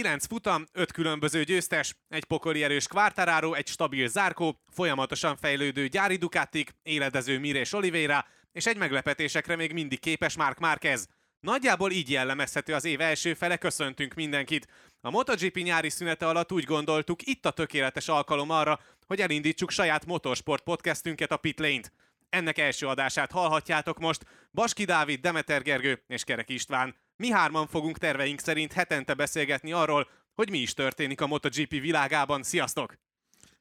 Kilenc 0.00 0.26
futam, 0.26 0.66
öt 0.72 0.92
különböző 0.92 1.44
győztes, 1.44 1.94
egy 2.08 2.24
pokoli 2.24 2.62
erős 2.62 2.86
Quartararo, 2.86 3.52
egy 3.52 3.66
stabil 3.66 4.08
Zárkó, 4.08 4.60
folyamatosan 4.72 5.36
fejlődő 5.36 5.86
gyári 5.86 6.16
Ducatik, 6.16 6.70
éledező 6.82 7.38
Mirés 7.38 7.72
Oliveira, 7.72 8.26
és 8.52 8.66
egy 8.66 8.76
meglepetésekre 8.76 9.56
még 9.56 9.72
mindig 9.72 10.00
képes 10.00 10.36
Mark 10.36 10.58
Márquez. 10.58 11.08
Nagyjából 11.40 11.90
így 11.90 12.10
jellemezhető 12.10 12.74
az 12.74 12.84
év 12.84 13.00
első 13.00 13.34
fele, 13.34 13.56
köszöntünk 13.56 14.14
mindenkit. 14.14 14.66
A 15.00 15.10
MotoGP 15.10 15.56
nyári 15.56 15.90
szünete 15.90 16.28
alatt 16.28 16.52
úgy 16.52 16.64
gondoltuk, 16.64 17.26
itt 17.26 17.46
a 17.46 17.50
tökéletes 17.50 18.08
alkalom 18.08 18.50
arra, 18.50 18.80
hogy 19.06 19.20
elindítsuk 19.20 19.70
saját 19.70 20.06
motorsport 20.06 20.62
podcastünket, 20.62 21.32
a 21.32 21.36
Pit 21.36 21.58
Lane-t. 21.58 21.92
Ennek 22.28 22.58
első 22.58 22.86
adását 22.86 23.30
hallhatjátok 23.30 23.98
most. 23.98 24.24
Baski 24.52 24.84
Dávid, 24.84 25.20
Demeter 25.20 25.62
Gergő 25.62 26.02
és 26.06 26.24
Kerek 26.24 26.50
István. 26.50 26.94
Mi 27.20 27.30
hárman 27.30 27.66
fogunk 27.66 27.98
terveink 27.98 28.40
szerint 28.40 28.72
hetente 28.72 29.14
beszélgetni 29.14 29.72
arról, 29.72 30.08
hogy 30.34 30.50
mi 30.50 30.58
is 30.58 30.74
történik 30.74 31.20
a 31.20 31.26
MotoGP 31.26 31.70
világában. 31.70 32.42
Sziasztok! 32.42 32.98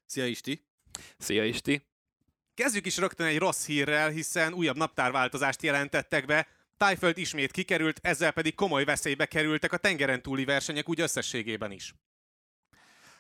Szia 0.05 0.26
Isti! 0.26 0.66
Szia 1.18 1.45
Isti! 1.45 1.88
Kezdjük 2.54 2.85
is 2.85 2.98
rögtön 2.98 3.27
egy 3.27 3.38
rossz 3.38 3.66
hírrel, 3.66 4.09
hiszen 4.09 4.54
újabb 4.54 4.77
naptárváltozást 4.77 5.63
jelentettek 5.63 6.26
be. 6.26 6.48
Tájföld 6.77 7.18
ismét 7.18 7.52
kikerült, 7.52 7.99
ezzel 8.02 8.32
pedig 8.32 8.55
komoly 8.55 8.84
veszélybe 8.84 9.26
kerültek 9.26 9.73
a 9.73 9.77
tengeren 9.77 10.21
túli 10.21 10.46
versenyek 10.46 10.90
úgy 10.90 10.99
összességében 10.99 11.71
is. 11.71 11.94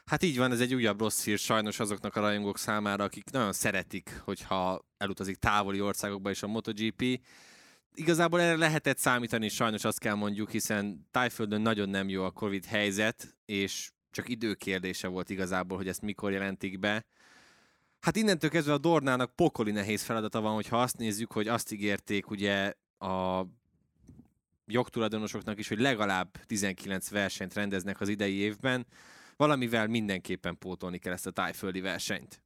Hát 0.05 0.23
így 0.23 0.37
van, 0.37 0.51
ez 0.51 0.59
egy 0.59 0.73
újabb 0.73 0.99
rossz 0.99 1.23
hír 1.23 1.37
sajnos 1.37 1.79
azoknak 1.79 2.15
a 2.15 2.19
rajongók 2.19 2.57
számára, 2.57 3.03
akik 3.03 3.29
nagyon 3.31 3.53
szeretik, 3.53 4.21
hogyha 4.23 4.85
elutazik 4.97 5.35
távoli 5.35 5.81
országokba 5.81 6.29
is 6.29 6.43
a 6.43 6.47
MotoGP. 6.47 7.19
Igazából 7.95 8.41
erre 8.41 8.57
lehetett 8.57 8.97
számítani, 8.97 9.49
sajnos 9.49 9.83
azt 9.83 9.99
kell 9.99 10.15
mondjuk, 10.15 10.51
hiszen 10.51 11.07
Tájföldön 11.11 11.61
nagyon 11.61 11.89
nem 11.89 12.09
jó 12.09 12.23
a 12.23 12.31
Covid 12.31 12.65
helyzet, 12.65 13.37
és 13.45 13.91
csak 14.11 14.29
időkérdése 14.29 15.07
volt 15.07 15.29
igazából, 15.29 15.77
hogy 15.77 15.87
ezt 15.87 16.01
mikor 16.01 16.31
jelentik 16.31 16.79
be. 16.79 17.05
Hát 17.99 18.15
innentől 18.15 18.49
kezdve 18.49 18.73
a 18.73 18.77
Dornának 18.77 19.35
pokoli 19.35 19.71
nehéz 19.71 20.01
feladata 20.01 20.41
van, 20.41 20.53
hogyha 20.53 20.81
azt 20.81 20.97
nézzük, 20.97 21.31
hogy 21.31 21.47
azt 21.47 21.71
ígérték 21.71 22.29
ugye 22.29 22.73
a 22.97 23.45
jogtulajdonosoknak 24.65 25.59
is, 25.59 25.67
hogy 25.67 25.79
legalább 25.79 26.45
19 26.45 27.09
versenyt 27.09 27.53
rendeznek 27.53 28.01
az 28.01 28.09
idei 28.09 28.33
évben, 28.33 28.85
valamivel 29.37 29.87
mindenképpen 29.87 30.57
pótolni 30.57 30.97
kell 30.97 31.13
ezt 31.13 31.27
a 31.27 31.31
tájföldi 31.31 31.81
versenyt. 31.81 32.41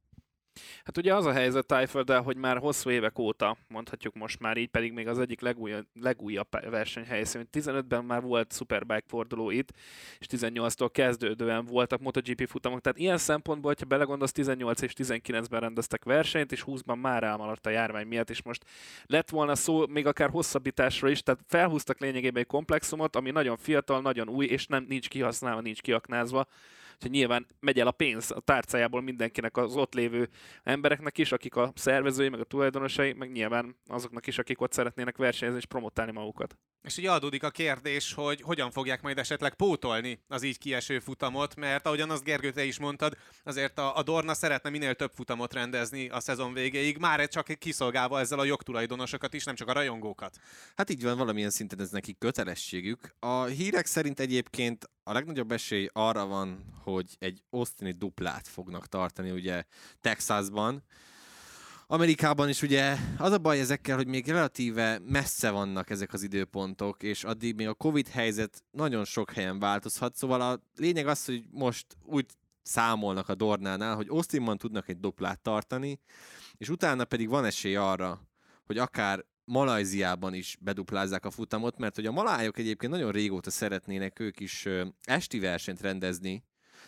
Hát 0.84 0.96
ugye 0.96 1.14
az 1.14 1.26
a 1.26 1.32
helyzet 1.32 1.66
Tájfölddel, 1.66 2.22
hogy 2.22 2.36
már 2.36 2.58
hosszú 2.58 2.90
évek 2.90 3.18
óta, 3.18 3.56
mondhatjuk 3.68 4.14
most 4.14 4.40
már 4.40 4.56
így, 4.56 4.68
pedig 4.68 4.92
még 4.92 5.08
az 5.08 5.18
egyik 5.18 5.40
legújabb, 5.40 5.86
legújabb 6.00 6.48
versenyhelyszín. 6.70 7.48
15-ben 7.52 8.04
már 8.04 8.22
volt 8.22 8.52
Superbike 8.52 9.04
forduló 9.06 9.50
itt, 9.50 9.72
és 10.18 10.26
18-tól 10.30 10.88
kezdődően 10.92 11.64
voltak 11.64 12.00
MotoGP 12.00 12.48
futamok. 12.48 12.80
Tehát 12.80 12.98
ilyen 12.98 13.18
szempontból, 13.18 13.70
hogyha 13.70 13.86
belegondolsz, 13.86 14.32
18 14.32 14.82
és 14.82 14.92
19-ben 14.96 15.60
rendeztek 15.60 16.04
versenyt, 16.04 16.52
és 16.52 16.64
20-ban 16.66 17.00
már 17.00 17.22
elmaradt 17.22 17.66
a 17.66 17.70
járvány 17.70 18.06
miatt, 18.06 18.30
és 18.30 18.42
most 18.42 18.64
lett 19.06 19.30
volna 19.30 19.54
szó 19.54 19.86
még 19.86 20.06
akár 20.06 20.30
hosszabbításra 20.30 21.08
is, 21.08 21.22
tehát 21.22 21.40
felhúztak 21.46 21.98
lényegében 21.98 22.42
egy 22.42 22.48
komplexumot, 22.48 23.16
ami 23.16 23.30
nagyon 23.30 23.56
fiatal, 23.56 24.00
nagyon 24.00 24.28
új, 24.28 24.46
és 24.46 24.66
nem 24.66 24.84
nincs 24.88 25.08
kihasználva, 25.08 25.60
nincs 25.60 25.80
kiaknázva 25.80 26.46
Úgyhogy 26.94 27.10
nyilván 27.10 27.46
megy 27.60 27.80
el 27.80 27.86
a 27.86 27.90
pénz 27.90 28.30
a 28.30 28.40
tárcájából 28.40 29.02
mindenkinek, 29.02 29.56
az 29.56 29.76
ott 29.76 29.94
lévő 29.94 30.28
embereknek 30.62 31.18
is, 31.18 31.32
akik 31.32 31.56
a 31.56 31.72
szervezői, 31.74 32.28
meg 32.28 32.40
a 32.40 32.44
tulajdonosai, 32.44 33.12
meg 33.12 33.32
nyilván 33.32 33.76
azoknak 33.86 34.26
is, 34.26 34.38
akik 34.38 34.60
ott 34.60 34.72
szeretnének 34.72 35.16
versenyezni 35.16 35.60
és 35.60 35.66
promotálni 35.66 36.12
magukat. 36.12 36.56
És 36.84 36.96
ugye 36.96 37.10
adódik 37.10 37.42
a 37.42 37.50
kérdés, 37.50 38.12
hogy 38.12 38.40
hogyan 38.40 38.70
fogják 38.70 39.02
majd 39.02 39.18
esetleg 39.18 39.54
pótolni 39.54 40.20
az 40.28 40.42
így 40.42 40.58
kieső 40.58 40.98
futamot, 40.98 41.56
mert 41.56 41.86
ahogyan 41.86 42.10
azt 42.10 42.24
Gergő, 42.24 42.52
te 42.52 42.64
is 42.64 42.78
mondtad, 42.78 43.16
azért 43.44 43.78
a, 43.78 43.96
a 43.96 44.02
Dorna 44.02 44.34
szeretne 44.34 44.70
minél 44.70 44.94
több 44.94 45.10
futamot 45.14 45.52
rendezni 45.52 46.08
a 46.08 46.20
szezon 46.20 46.52
végéig, 46.52 46.96
már 46.98 47.28
csak 47.28 47.46
kiszolgálva 47.58 48.20
ezzel 48.20 48.38
a 48.38 48.44
jogtulajdonosokat 48.44 49.34
is, 49.34 49.44
nem 49.44 49.54
csak 49.54 49.68
a 49.68 49.72
rajongókat. 49.72 50.36
Hát 50.76 50.90
így 50.90 51.02
van, 51.02 51.16
valamilyen 51.16 51.50
szinten 51.50 51.80
ez 51.80 51.90
nekik 51.90 52.18
kötelességük. 52.18 53.14
A 53.18 53.44
hírek 53.44 53.86
szerint 53.86 54.20
egyébként 54.20 54.90
a 55.02 55.12
legnagyobb 55.12 55.52
esély 55.52 55.88
arra 55.92 56.26
van, 56.26 56.64
hogy 56.82 57.16
egy 57.18 57.42
osztini 57.50 57.92
duplát 57.92 58.48
fognak 58.48 58.86
tartani 58.86 59.30
ugye 59.30 59.64
Texasban, 60.00 60.84
Amerikában 61.94 62.48
is 62.48 62.62
ugye 62.62 62.96
az 63.18 63.32
a 63.32 63.38
baj 63.38 63.60
ezekkel, 63.60 63.96
hogy 63.96 64.06
még 64.06 64.26
relatíve 64.26 64.98
messze 64.98 65.50
vannak 65.50 65.90
ezek 65.90 66.12
az 66.12 66.22
időpontok, 66.22 67.02
és 67.02 67.24
addig 67.24 67.54
még 67.54 67.68
a 67.68 67.74
Covid 67.74 68.08
helyzet 68.08 68.62
nagyon 68.70 69.04
sok 69.04 69.30
helyen 69.30 69.58
változhat, 69.58 70.16
szóval 70.16 70.40
a 70.40 70.60
lényeg 70.76 71.06
az, 71.06 71.24
hogy 71.24 71.44
most 71.50 71.86
úgy 72.02 72.26
számolnak 72.62 73.28
a 73.28 73.34
Dornánál, 73.34 73.96
hogy 73.96 74.06
Austinban 74.08 74.58
tudnak 74.58 74.88
egy 74.88 75.00
duplát 75.00 75.40
tartani, 75.40 76.00
és 76.56 76.68
utána 76.68 77.04
pedig 77.04 77.28
van 77.28 77.44
esély 77.44 77.76
arra, 77.76 78.20
hogy 78.66 78.78
akár 78.78 79.24
Malajziában 79.44 80.34
is 80.34 80.56
beduplázzák 80.60 81.24
a 81.24 81.30
futamot, 81.30 81.78
mert 81.78 81.94
hogy 81.94 82.06
a 82.06 82.12
malájok 82.12 82.58
egyébként 82.58 82.92
nagyon 82.92 83.12
régóta 83.12 83.50
szeretnének 83.50 84.20
ők 84.20 84.40
is 84.40 84.68
esti 85.02 85.38
versenyt 85.38 85.80
rendezni, 85.80 86.44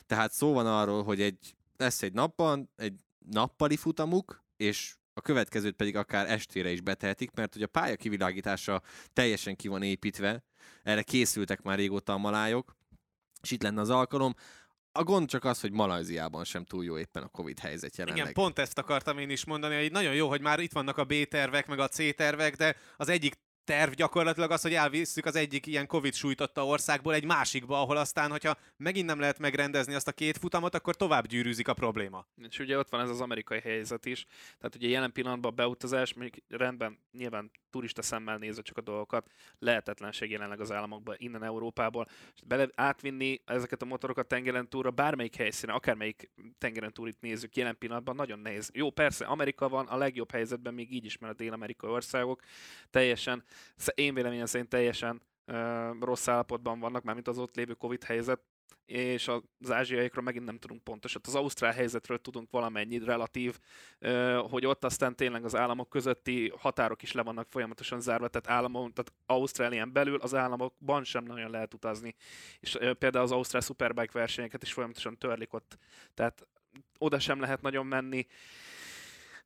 tehát 0.06 0.32
szó 0.32 0.52
van 0.52 0.66
arról, 0.66 1.04
hogy 1.04 1.20
egy, 1.20 1.54
lesz 1.76 2.02
egy 2.02 2.12
napban, 2.12 2.70
egy 2.76 3.00
nappali 3.18 3.76
futamuk, 3.76 4.44
és 4.56 4.94
a 5.14 5.20
következőt 5.20 5.76
pedig 5.76 5.96
akár 5.96 6.30
estére 6.30 6.70
is 6.70 6.80
betehetik, 6.80 7.30
mert 7.34 7.52
hogy 7.52 7.62
a 7.62 7.66
pálya 7.66 7.96
kivilágítása 7.96 8.82
teljesen 9.12 9.56
ki 9.56 9.68
van 9.68 9.82
építve, 9.82 10.44
erre 10.82 11.02
készültek 11.02 11.62
már 11.62 11.78
régóta 11.78 12.12
a 12.12 12.18
malájok, 12.18 12.76
és 13.42 13.50
itt 13.50 13.62
lenne 13.62 13.80
az 13.80 13.90
alkalom. 13.90 14.34
A 14.92 15.04
gond 15.04 15.28
csak 15.28 15.44
az, 15.44 15.60
hogy 15.60 15.72
Malajziában 15.72 16.44
sem 16.44 16.64
túl 16.64 16.84
jó 16.84 16.98
éppen 16.98 17.22
a 17.22 17.28
Covid 17.28 17.58
helyzet 17.58 17.96
jelenleg. 17.96 18.22
Igen, 18.22 18.32
pont 18.32 18.58
ezt 18.58 18.78
akartam 18.78 19.18
én 19.18 19.30
is 19.30 19.44
mondani, 19.44 19.76
hogy 19.76 19.92
nagyon 19.92 20.14
jó, 20.14 20.28
hogy 20.28 20.40
már 20.40 20.60
itt 20.60 20.72
vannak 20.72 20.98
a 20.98 21.04
B-tervek, 21.04 21.66
meg 21.66 21.78
a 21.78 21.88
C-tervek, 21.88 22.56
de 22.56 22.76
az 22.96 23.08
egyik 23.08 23.34
terv 23.66 23.92
gyakorlatilag 23.92 24.50
az, 24.50 24.62
hogy 24.62 24.74
elvisszük 24.74 25.24
az 25.24 25.36
egyik 25.36 25.66
ilyen 25.66 25.86
Covid 25.86 26.14
sújtotta 26.14 26.66
országból 26.66 27.14
egy 27.14 27.24
másikba, 27.24 27.80
ahol 27.80 27.96
aztán, 27.96 28.30
hogyha 28.30 28.56
megint 28.76 29.06
nem 29.06 29.20
lehet 29.20 29.38
megrendezni 29.38 29.94
azt 29.94 30.08
a 30.08 30.12
két 30.12 30.38
futamot, 30.38 30.74
akkor 30.74 30.96
tovább 30.96 31.26
gyűrűzik 31.26 31.68
a 31.68 31.74
probléma. 31.74 32.26
És 32.48 32.58
ugye 32.58 32.78
ott 32.78 32.88
van 32.88 33.00
ez 33.00 33.10
az 33.10 33.20
amerikai 33.20 33.60
helyzet 33.60 34.06
is, 34.06 34.26
tehát 34.58 34.74
ugye 34.74 34.88
jelen 34.88 35.12
pillanatban 35.12 35.50
a 35.50 35.54
beutazás, 35.54 36.12
még 36.12 36.42
rendben, 36.48 36.98
nyilván 37.12 37.50
turista 37.70 38.02
szemmel 38.02 38.36
nézve 38.38 38.62
csak 38.62 38.76
a 38.76 38.80
dolgokat, 38.80 39.30
lehetetlenség 39.58 40.30
jelenleg 40.30 40.60
az 40.60 40.72
államokban, 40.72 41.14
innen 41.18 41.44
Európából, 41.44 42.06
és 42.34 42.40
bele 42.46 42.68
átvinni 42.74 43.40
ezeket 43.44 43.82
a 43.82 43.84
motorokat 43.84 44.26
tengeren 44.26 44.68
túlra, 44.68 44.90
bármelyik 44.90 45.36
helyszíne, 45.36 45.72
akármelyik 45.72 46.30
tengeren 46.58 46.92
túlit 46.92 47.20
nézzük 47.20 47.56
jelen 47.56 47.78
pillanatban, 47.78 48.14
nagyon 48.14 48.38
nehéz. 48.38 48.70
Jó, 48.74 48.90
persze, 48.90 49.24
Amerika 49.24 49.68
van 49.68 49.86
a 49.86 49.96
legjobb 49.96 50.30
helyzetben, 50.30 50.74
még 50.74 50.92
így 50.92 51.04
is, 51.04 51.18
mert 51.18 51.32
a 51.32 51.36
dél-amerikai 51.36 51.90
országok 51.90 52.42
teljesen 52.90 53.44
én 53.94 54.14
véleményem 54.14 54.46
szerint 54.46 54.68
teljesen 54.68 55.22
rossz 56.00 56.28
állapotban 56.28 56.80
vannak, 56.80 57.02
mármint 57.02 57.28
az 57.28 57.38
ott 57.38 57.56
lévő 57.56 57.72
Covid 57.72 58.04
helyzet, 58.04 58.40
és 58.86 59.28
az 59.28 59.70
ázsiaiakról 59.70 60.24
megint 60.24 60.44
nem 60.44 60.58
tudunk 60.58 60.84
pontosan. 60.84 61.20
Az 61.24 61.34
ausztrál 61.34 61.72
helyzetről 61.72 62.20
tudunk 62.20 62.50
valamennyit 62.50 63.04
relatív, 63.04 63.58
hogy 64.50 64.66
ott 64.66 64.84
aztán 64.84 65.16
tényleg 65.16 65.44
az 65.44 65.56
államok 65.56 65.88
közötti 65.88 66.52
határok 66.58 67.02
is 67.02 67.12
le 67.12 67.22
vannak 67.22 67.48
folyamatosan 67.50 68.00
zárva, 68.00 68.28
tehát, 68.28 68.58
államok, 68.58 68.92
tehát 68.92 69.12
Ausztrálián 69.26 69.92
belül 69.92 70.20
az 70.20 70.34
államokban 70.34 71.04
sem 71.04 71.24
nagyon 71.24 71.50
lehet 71.50 71.74
utazni. 71.74 72.14
És 72.60 72.78
például 72.98 73.24
az 73.24 73.32
Ausztrál 73.32 73.62
Superbike 73.62 74.18
versenyeket 74.18 74.62
is 74.62 74.72
folyamatosan 74.72 75.18
törlik 75.18 75.52
ott, 75.52 75.78
tehát 76.14 76.46
oda 76.98 77.18
sem 77.18 77.40
lehet 77.40 77.62
nagyon 77.62 77.86
menni. 77.86 78.26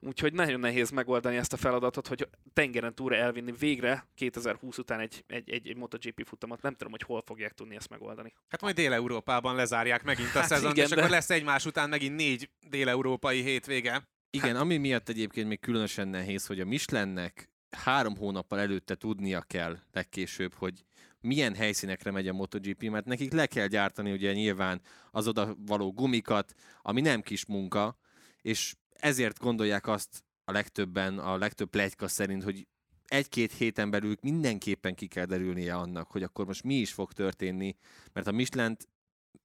Úgyhogy 0.02 0.32
nagyon 0.32 0.61
nehéz 0.61 0.91
megoldani 0.91 1.37
ezt 1.37 1.52
a 1.52 1.56
feladatot, 1.56 2.06
hogy 2.06 2.29
tengeren 2.52 2.94
túlra 2.94 3.17
elvinni 3.17 3.52
végre 3.58 4.06
2020 4.14 4.79
után 4.79 5.00
egy, 5.00 5.25
egy, 5.26 5.50
egy, 5.50 5.69
egy 5.69 5.76
MotoGP 5.76 6.26
futamot. 6.26 6.62
Nem 6.62 6.73
tudom, 6.73 6.91
hogy 6.91 7.02
hol 7.02 7.23
fogják 7.26 7.52
tudni 7.52 7.76
ezt 7.76 7.88
megoldani. 7.88 8.32
Hát 8.49 8.61
majd 8.61 8.75
Dél-Európában 8.75 9.55
lezárják 9.55 10.02
megint 10.02 10.35
a 10.35 10.38
hát 10.38 10.49
szezon, 10.49 10.70
igen, 10.70 10.85
és 10.85 10.91
de... 10.91 10.97
akkor 10.97 11.11
lesz 11.11 11.31
egymás 11.31 11.67
után 11.67 11.88
megint 11.88 12.17
négy 12.17 12.50
dél-európai 12.69 13.43
hétvége. 13.43 14.08
Igen, 14.31 14.52
hát... 14.52 14.61
ami 14.61 14.76
miatt 14.76 15.08
egyébként 15.08 15.49
még 15.49 15.61
különösen 15.61 16.08
nehéz, 16.08 16.47
hogy 16.47 16.61
a 16.61 16.64
Michelinnek 16.64 17.50
három 17.70 18.17
hónappal 18.17 18.61
előtte 18.61 18.94
tudnia 18.94 19.41
kell 19.41 19.79
legkésőbb, 19.93 20.55
hogy 20.55 20.85
milyen 21.20 21.55
helyszínekre 21.55 22.11
megy 22.11 22.29
a 22.29 22.32
MotoGP, 22.32 22.82
mert 22.82 23.05
nekik 23.05 23.32
le 23.32 23.47
kell 23.47 23.67
gyártani 23.67 24.12
ugye 24.12 24.32
nyilván 24.32 24.81
az 25.11 25.29
oda 25.29 25.56
való 25.67 25.93
gumikat, 25.93 26.55
ami 26.82 27.00
nem 27.00 27.20
kis 27.20 27.47
munka, 27.47 27.99
és 28.43 28.75
ezért 29.00 29.38
gondolják 29.38 29.87
azt 29.87 30.25
a 30.44 30.52
legtöbben, 30.52 31.19
a 31.19 31.37
legtöbb 31.37 31.70
plegyka 31.70 32.08
szerint, 32.08 32.43
hogy 32.43 32.67
egy-két 33.05 33.52
héten 33.52 33.91
belül 33.91 34.17
mindenképpen 34.20 34.94
ki 34.94 35.06
kell 35.06 35.25
derülnie 35.25 35.75
annak, 35.75 36.11
hogy 36.11 36.23
akkor 36.23 36.47
most 36.47 36.62
mi 36.62 36.75
is 36.75 36.93
fog 36.93 37.12
történni, 37.12 37.76
mert 38.12 38.26
a 38.26 38.32
michelin 38.32 38.76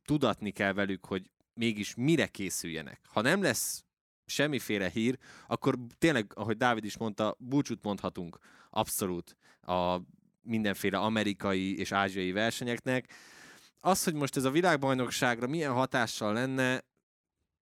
tudatni 0.05 0.51
kell 0.51 0.73
velük, 0.73 1.05
hogy 1.05 1.29
mégis 1.53 1.95
mire 1.95 2.27
készüljenek. 2.27 2.99
Ha 3.09 3.21
nem 3.21 3.41
lesz 3.41 3.83
semmiféle 4.25 4.89
hír, 4.89 5.17
akkor 5.47 5.77
tényleg, 5.97 6.31
ahogy 6.35 6.57
Dávid 6.57 6.85
is 6.85 6.97
mondta, 6.97 7.35
búcsút 7.39 7.83
mondhatunk 7.83 8.37
abszolút 8.69 9.37
a 9.61 9.99
mindenféle 10.41 10.97
amerikai 10.97 11.77
és 11.77 11.91
ázsiai 11.91 12.31
versenyeknek. 12.31 13.13
az, 13.79 14.03
hogy 14.03 14.13
most 14.13 14.35
ez 14.35 14.43
a 14.43 14.51
világbajnokságra 14.51 15.47
milyen 15.47 15.71
hatással 15.71 16.33
lenne, 16.33 16.83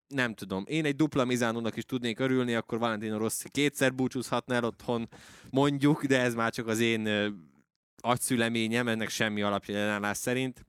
nem 0.08 0.34
tudom. 0.34 0.64
Én 0.68 0.86
egy 0.86 0.96
dupla 0.96 1.26
Mizánónak 1.26 1.76
is 1.76 1.86
tudnék 1.86 2.20
örülni, 2.20 2.56
akkor 2.56 2.80
Valentino 2.80 3.18
Rossi 3.18 3.50
kétszer 3.50 3.94
búcsúzhatna 3.94 4.54
el 4.54 4.64
otthon, 4.64 5.10
mondjuk, 5.50 6.06
de 6.06 6.20
ez 6.20 6.36
már 6.36 6.52
csak 6.52 6.68
az 6.68 6.80
én 6.80 7.10
agyszüleményem, 7.98 8.88
ennek 8.88 9.10
semmi 9.10 9.42
alapja 9.42 9.76
ellenállás 9.76 10.18
szerint. 10.18 10.66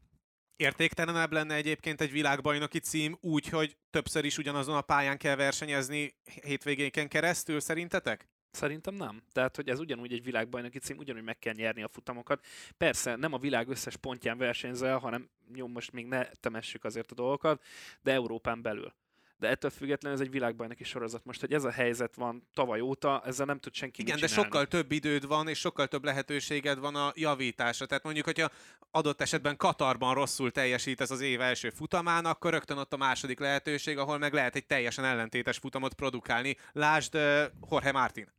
Értéktelenebb 0.56 1.32
lenne 1.32 1.54
egyébként 1.54 2.00
egy 2.00 2.12
világbajnoki 2.12 2.78
cím 2.78 3.18
úgy, 3.20 3.48
hogy 3.48 3.76
többször 3.90 4.24
is 4.24 4.38
ugyanazon 4.38 4.76
a 4.76 4.80
pályán 4.80 5.18
kell 5.18 5.36
versenyezni 5.36 6.14
hétvégéken 6.42 7.08
keresztül, 7.08 7.60
szerintetek? 7.60 8.28
Szerintem 8.50 8.94
nem. 8.94 9.22
Tehát, 9.32 9.56
hogy 9.56 9.68
ez 9.68 9.78
ugyanúgy 9.78 10.12
egy 10.12 10.24
világbajnoki 10.24 10.78
cím, 10.78 10.98
ugyanúgy 10.98 11.22
meg 11.22 11.38
kell 11.38 11.52
nyerni 11.52 11.82
a 11.82 11.88
futamokat. 11.88 12.44
Persze 12.76 13.16
nem 13.16 13.32
a 13.32 13.38
világ 13.38 13.68
összes 13.68 13.96
pontján 13.96 14.38
versenyzel, 14.38 14.98
hanem 14.98 15.30
jó, 15.54 15.66
most 15.66 15.92
még 15.92 16.06
ne 16.06 16.24
temessük 16.24 16.84
azért 16.84 17.10
a 17.10 17.14
dolgokat, 17.14 17.62
de 18.02 18.12
Európán 18.12 18.62
belül. 18.62 18.94
De 19.44 19.50
ettől 19.50 19.70
függetlenül 19.70 20.18
ez 20.18 20.24
egy 20.24 20.32
világbajnoki 20.32 20.84
sorozat. 20.84 21.24
Most, 21.24 21.40
hogy 21.40 21.52
ez 21.52 21.64
a 21.64 21.70
helyzet 21.70 22.14
van 22.14 22.48
tavaly 22.54 22.80
óta, 22.80 23.22
ezzel 23.24 23.46
nem 23.46 23.58
tud 23.58 23.74
senki 23.74 24.00
Igen, 24.00 24.14
mit 24.14 24.22
de 24.22 24.30
sokkal 24.30 24.66
több 24.66 24.92
időd 24.92 25.26
van, 25.26 25.48
és 25.48 25.58
sokkal 25.58 25.86
több 25.86 26.04
lehetőséged 26.04 26.78
van 26.78 26.94
a 26.94 27.12
javításra. 27.14 27.86
Tehát 27.86 28.04
mondjuk, 28.04 28.24
hogyha 28.24 28.50
adott 28.90 29.20
esetben 29.20 29.56
Katarban 29.56 30.14
rosszul 30.14 30.50
teljesítesz 30.50 31.10
az 31.10 31.20
év 31.20 31.40
első 31.40 31.70
futamán, 31.70 32.24
akkor 32.24 32.50
rögtön 32.50 32.78
ott 32.78 32.92
a 32.92 32.96
második 32.96 33.38
lehetőség, 33.38 33.98
ahol 33.98 34.18
meg 34.18 34.32
lehet 34.32 34.56
egy 34.56 34.66
teljesen 34.66 35.04
ellentétes 35.04 35.58
futamot 35.58 35.94
produkálni. 35.94 36.56
Lásd 36.72 37.14
uh, 37.14 37.44
Jorge 37.70 37.92
Martin. 37.92 38.32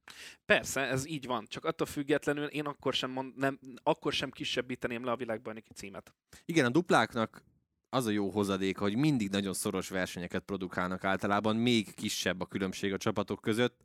Persze, 0.46 0.81
ez 0.81 1.08
így 1.08 1.25
van. 1.25 1.46
Csak 1.48 1.66
attól 1.66 1.88
függetlenül 1.88 2.46
én 2.46 2.66
akkor 2.66 2.94
sem, 2.94 3.12
mond, 3.12 3.38
nem, 3.38 3.60
akkor 3.84 4.13
sem 4.13 4.31
kisebbíteném 4.31 5.06
le 5.06 5.12
a 5.12 5.16
világbajnoki 5.16 5.74
címet. 5.74 6.13
Igen, 6.46 6.66
a 6.66 6.69
dupláknak 6.69 7.44
az 7.90 8.06
a 8.06 8.10
jó 8.10 8.30
hozadéka, 8.30 8.82
hogy 8.82 8.96
mindig 8.96 9.30
nagyon 9.30 9.54
szoros 9.54 9.90
versenyeket 9.90 10.44
produkálnak 10.44 11.04
általában, 11.04 11.56
még 11.56 11.94
kisebb 11.94 12.42
a 12.42 12.46
különbség 12.46 12.94
a 12.94 12.98
csapatok 12.98 13.42
között. 13.42 13.84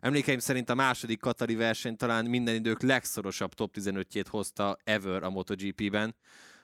Emlékeim 0.00 0.38
szerint 0.38 0.70
a 0.70 0.74
második 0.74 1.20
Katari 1.20 1.54
verseny 1.54 1.96
talán 1.96 2.24
minden 2.24 2.54
idők 2.54 2.82
legszorosabb 2.82 3.54
top 3.54 3.74
15-jét 3.78 4.26
hozta 4.28 4.76
ever 4.84 5.22
a 5.22 5.30
MotoGP-ben, 5.30 6.14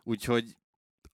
úgyhogy 0.02 0.56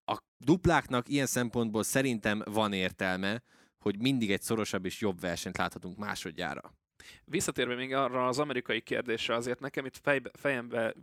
a 0.04 0.18
dupláknak 0.38 1.08
ilyen 1.08 1.26
szempontból 1.26 1.82
szerintem 1.82 2.42
van 2.44 2.72
értelme, 2.72 3.42
hogy 3.78 3.98
mindig 3.98 4.30
egy 4.30 4.42
szorosabb 4.42 4.84
és 4.84 5.00
jobb 5.00 5.20
versenyt 5.20 5.58
láthatunk 5.58 5.98
másodjára. 5.98 6.74
Visszatérve 7.24 7.74
még 7.74 7.94
arra 7.94 8.26
az 8.26 8.38
amerikai 8.38 8.80
kérdésre, 8.80 9.34
azért 9.34 9.60
nekem 9.60 9.84
itt 9.84 9.96
fejbe, 9.96 10.30
fejembe 10.32 10.94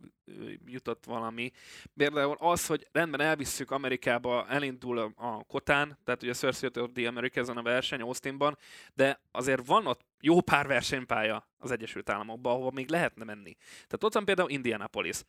jutott 0.66 1.06
valami. 1.06 1.52
Például 1.96 2.36
az, 2.40 2.66
hogy 2.66 2.88
rendben 2.92 3.22
elvisszük 3.22 3.72
Amerikába, 3.72 4.48
elindul 4.48 4.98
a, 4.98 5.12
a 5.16 5.44
Kotán, 5.44 5.98
tehát 6.04 6.22
ugye 6.22 6.32
a 6.32 6.36
Circuit 6.36 6.78
of 6.78 6.90
the 6.94 7.08
America 7.08 7.40
ezen 7.40 7.58
a 7.58 7.62
verseny 7.62 8.02
Austinban, 8.02 8.58
de 8.94 9.22
azért 9.32 9.66
van 9.66 9.88
ott 9.88 10.10
jó 10.22 10.42
pár 10.42 10.68
versenypálya 10.68 11.50
az 11.62 11.72
Egyesült 11.72 12.10
Államokban, 12.10 12.54
ahova 12.54 12.72
még 12.72 12.90
lehetne 12.90 13.24
menni. 13.24 13.56
Tehát 13.72 14.04
ott 14.04 14.14
van 14.14 14.26
például 14.26 14.50
Indianapolis. 14.50 15.22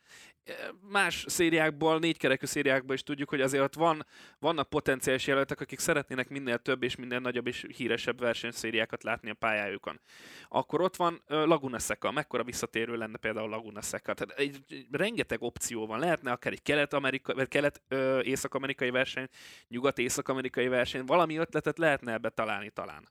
Más 0.89 1.25
szériákból, 1.27 1.99
négykerekű 1.99 2.45
szériákból 2.45 2.95
is 2.95 3.03
tudjuk, 3.03 3.29
hogy 3.29 3.41
azért 3.41 3.63
ott 3.63 3.73
van, 3.73 4.05
vannak 4.39 4.69
potenciális 4.69 5.27
jelöltek, 5.27 5.61
akik 5.61 5.79
szeretnének 5.79 6.29
minél 6.29 6.57
több 6.57 6.83
és 6.83 6.95
minél 6.95 7.19
nagyobb 7.19 7.47
és 7.47 7.65
híresebb 7.75 8.19
versenyszériákat 8.19 9.03
látni 9.03 9.29
a 9.29 9.33
pályájukon. 9.33 9.99
Akkor 10.47 10.81
ott 10.81 10.95
van 10.95 11.21
Laguna 11.27 11.79
Seca, 11.79 12.11
mekkora 12.11 12.43
visszatérő 12.43 12.95
lenne 12.95 13.17
például 13.17 13.49
Laguna 13.49 13.81
Seca. 13.81 14.13
Tehát 14.13 14.39
egy, 14.39 14.63
egy, 14.69 14.87
rengeteg 14.91 15.41
opció 15.41 15.85
van. 15.85 15.99
Lehetne 15.99 16.31
akár 16.31 16.53
egy 16.53 16.61
kelet-amerikai, 16.61 17.47
kelet-észak-amerikai 17.47 18.89
verseny, 18.89 19.27
nyugat-észak-amerikai 19.67 20.67
verseny, 20.67 21.05
valami 21.05 21.37
ötletet 21.37 21.77
lehetne 21.77 22.13
ebbe 22.13 22.29
találni 22.29 22.69
talán. 22.69 23.07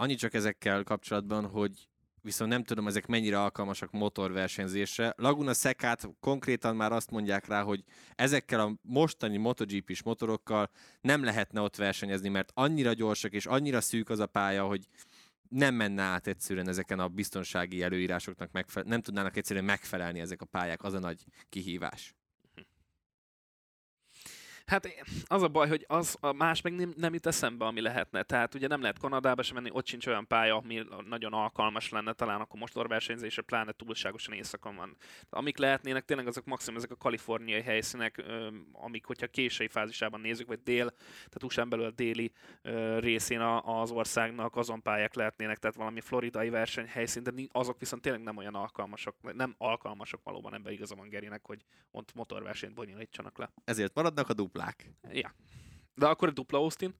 Annyi 0.00 0.14
csak 0.14 0.34
ezekkel 0.34 0.82
kapcsolatban, 0.82 1.46
hogy 1.46 1.88
viszont 2.22 2.50
nem 2.50 2.64
tudom, 2.64 2.86
ezek 2.86 3.06
mennyire 3.06 3.40
alkalmasak 3.40 3.90
motorversenyzésre. 3.90 5.14
Laguna 5.16 5.52
Secát 5.52 6.08
konkrétan 6.20 6.76
már 6.76 6.92
azt 6.92 7.10
mondják 7.10 7.46
rá, 7.46 7.62
hogy 7.62 7.84
ezekkel 8.14 8.60
a 8.60 8.74
mostani 8.82 9.36
MotoGP-s 9.36 10.02
motorokkal 10.02 10.70
nem 11.00 11.24
lehetne 11.24 11.60
ott 11.60 11.76
versenyezni, 11.76 12.28
mert 12.28 12.50
annyira 12.54 12.92
gyorsak 12.92 13.32
és 13.32 13.46
annyira 13.46 13.80
szűk 13.80 14.08
az 14.08 14.18
a 14.18 14.26
pálya, 14.26 14.66
hogy 14.66 14.86
nem 15.48 15.74
menne 15.74 16.02
át 16.02 16.26
egyszerűen 16.26 16.68
ezeken 16.68 16.98
a 16.98 17.08
biztonsági 17.08 17.82
előírásoknak, 17.82 18.52
megfe- 18.52 18.86
nem 18.86 19.00
tudnának 19.00 19.36
egyszerűen 19.36 19.64
megfelelni 19.64 20.20
ezek 20.20 20.40
a 20.40 20.46
pályák, 20.46 20.82
az 20.82 20.92
a 20.92 20.98
nagy 20.98 21.24
kihívás. 21.48 22.14
Hát 24.70 24.88
az 25.24 25.42
a 25.42 25.48
baj, 25.48 25.68
hogy 25.68 25.84
az 25.88 26.16
a 26.20 26.32
más 26.32 26.60
meg 26.60 26.74
nem, 26.74 26.92
nem 26.96 27.12
jut 27.12 27.26
eszembe, 27.26 27.64
ami 27.64 27.80
lehetne. 27.80 28.22
Tehát 28.22 28.54
ugye 28.54 28.66
nem 28.66 28.80
lehet 28.80 28.98
Kanadába 28.98 29.42
sem 29.42 29.54
menni, 29.54 29.70
ott 29.72 29.86
sincs 29.86 30.06
olyan 30.06 30.26
pálya, 30.26 30.56
ami 30.56 30.82
nagyon 31.08 31.32
alkalmas 31.32 31.88
lenne, 31.88 32.12
talán 32.12 32.40
akkor 32.40 32.60
motorversenyzésre, 32.60 33.42
pláne 33.42 33.72
túlságosan 33.72 34.34
éjszakon 34.34 34.76
van. 34.76 34.96
Amik 35.30 35.58
lehetnének 35.58 36.04
tényleg 36.04 36.26
azok 36.26 36.44
maximum 36.44 36.78
ezek 36.78 36.90
a 36.90 36.96
kaliforniai 36.96 37.62
helyszínek, 37.62 38.24
amik, 38.72 39.04
hogyha 39.04 39.26
késői 39.26 39.68
fázisában 39.68 40.20
nézzük, 40.20 40.46
vagy 40.46 40.62
dél, 40.62 40.90
tehát 41.14 41.42
usa 41.42 41.64
belül 41.64 41.84
a 41.84 41.90
déli 41.90 42.32
részén 42.98 43.40
az 43.40 43.90
országnak 43.90 44.56
azon 44.56 44.82
pályák 44.82 45.14
lehetnének, 45.14 45.58
tehát 45.58 45.76
valami 45.76 46.00
floridai 46.00 46.50
versenyhelyszín, 46.50 47.22
de 47.22 47.32
azok 47.52 47.78
viszont 47.78 48.02
tényleg 48.02 48.22
nem 48.22 48.36
olyan 48.36 48.54
alkalmasak, 48.54 49.14
nem 49.34 49.54
alkalmasak 49.58 50.20
valóban 50.24 50.54
ebbe 50.54 50.72
igaza 50.72 50.94
van 50.94 51.08
Gerinek, 51.08 51.46
hogy 51.46 51.64
ott 51.90 52.14
motorversenyt 52.14 52.74
bonyolítsanak 52.74 53.38
le. 53.38 53.50
Ezért 53.64 53.94
maradnak 53.94 54.28
a 54.28 54.32
duplák. 54.60 54.90
Ja. 55.12 55.34
De 55.94 56.06
akkor 56.06 56.28
egy 56.28 56.34
dupla 56.34 56.58
Austin? 56.58 56.94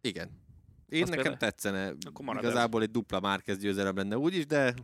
Igen. 0.00 0.40
Én 0.88 1.02
Az 1.02 1.08
nekem 1.08 1.22
például- 1.24 1.52
tetszene. 1.52 1.94
Akkor 2.12 2.36
Igazából 2.36 2.82
egy 2.82 2.90
dupla 2.90 3.20
Márquez 3.20 3.58
győzelem 3.58 3.96
lenne 3.96 4.16
úgyis, 4.18 4.46
de 4.46 4.74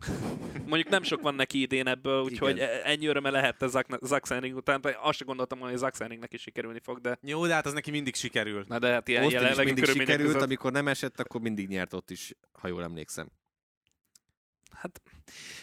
Mondjuk 0.67 0.89
nem 0.89 1.03
sok 1.03 1.21
van 1.21 1.35
neki 1.35 1.61
idén 1.61 1.87
ebből, 1.87 2.23
úgyhogy 2.23 2.57
Igen. 2.57 2.69
e- 2.69 2.81
ennyi 2.85 3.07
öröme 3.07 3.31
lehet 3.31 3.65
Zack 3.67 3.99
Zack 4.07 4.27
Senring 4.27 4.57
után. 4.57 4.81
Azt 5.03 5.19
sem 5.19 5.27
gondoltam 5.27 5.59
volna, 5.59 5.73
hogy 5.73 5.83
Zack 5.83 5.97
Senringnek 5.97 6.33
is 6.33 6.41
sikerülni 6.41 6.81
fog, 6.83 7.01
de, 7.01 7.19
Jó, 7.23 7.47
de 7.47 7.55
hát 7.55 7.67
az 7.67 7.73
neki 7.73 7.91
mindig 7.91 8.15
sikerül. 8.15 8.65
na 8.69 8.79
de 8.79 8.93
hát 8.93 9.09
ilyen 9.09 9.23
Austin 9.23 9.41
is 9.41 9.45
jelenlegi 9.47 9.73
mindig 9.73 9.95
sikerült, 10.01 10.27
között. 10.27 10.43
amikor 10.43 10.73
nem 10.73 10.89
esett, 10.89 11.21
akkor 11.21 11.41
mindig 11.41 11.69
nyert 11.69 11.93
ott 11.93 12.11
is, 12.11 12.35
ha 12.53 12.69
jól 12.69 12.83
emlékszem. 12.83 13.29
Hát, 14.71 15.03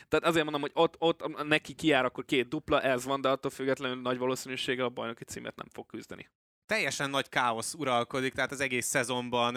tehát 0.08 0.26
azért 0.26 0.44
mondom, 0.44 0.62
hogy 0.62 0.72
ott, 0.74 0.96
ott 1.00 1.44
neki 1.48 1.74
kiár 1.74 2.06
akkor 2.06 2.26
két 2.26 2.48
dupla, 2.48 2.82
ez 2.82 3.06
van, 3.06 3.22
de 3.22 3.30
attól 3.30 3.52
függetlenül 3.52 4.02
nagy 4.02 4.18
valószínűséggel 4.18 4.86
a 4.86 4.90
bajnoki 4.90 5.24
címet 5.24 5.56
nem 5.56 5.68
fog 5.72 5.86
küzdeni. 5.86 6.30
Teljesen 6.66 7.10
nagy 7.10 7.30
káosz 7.30 7.74
uralkodik, 7.74 8.34
tehát 8.34 8.52
az 8.52 8.60
egész 8.60 8.86
szezonban 8.86 9.56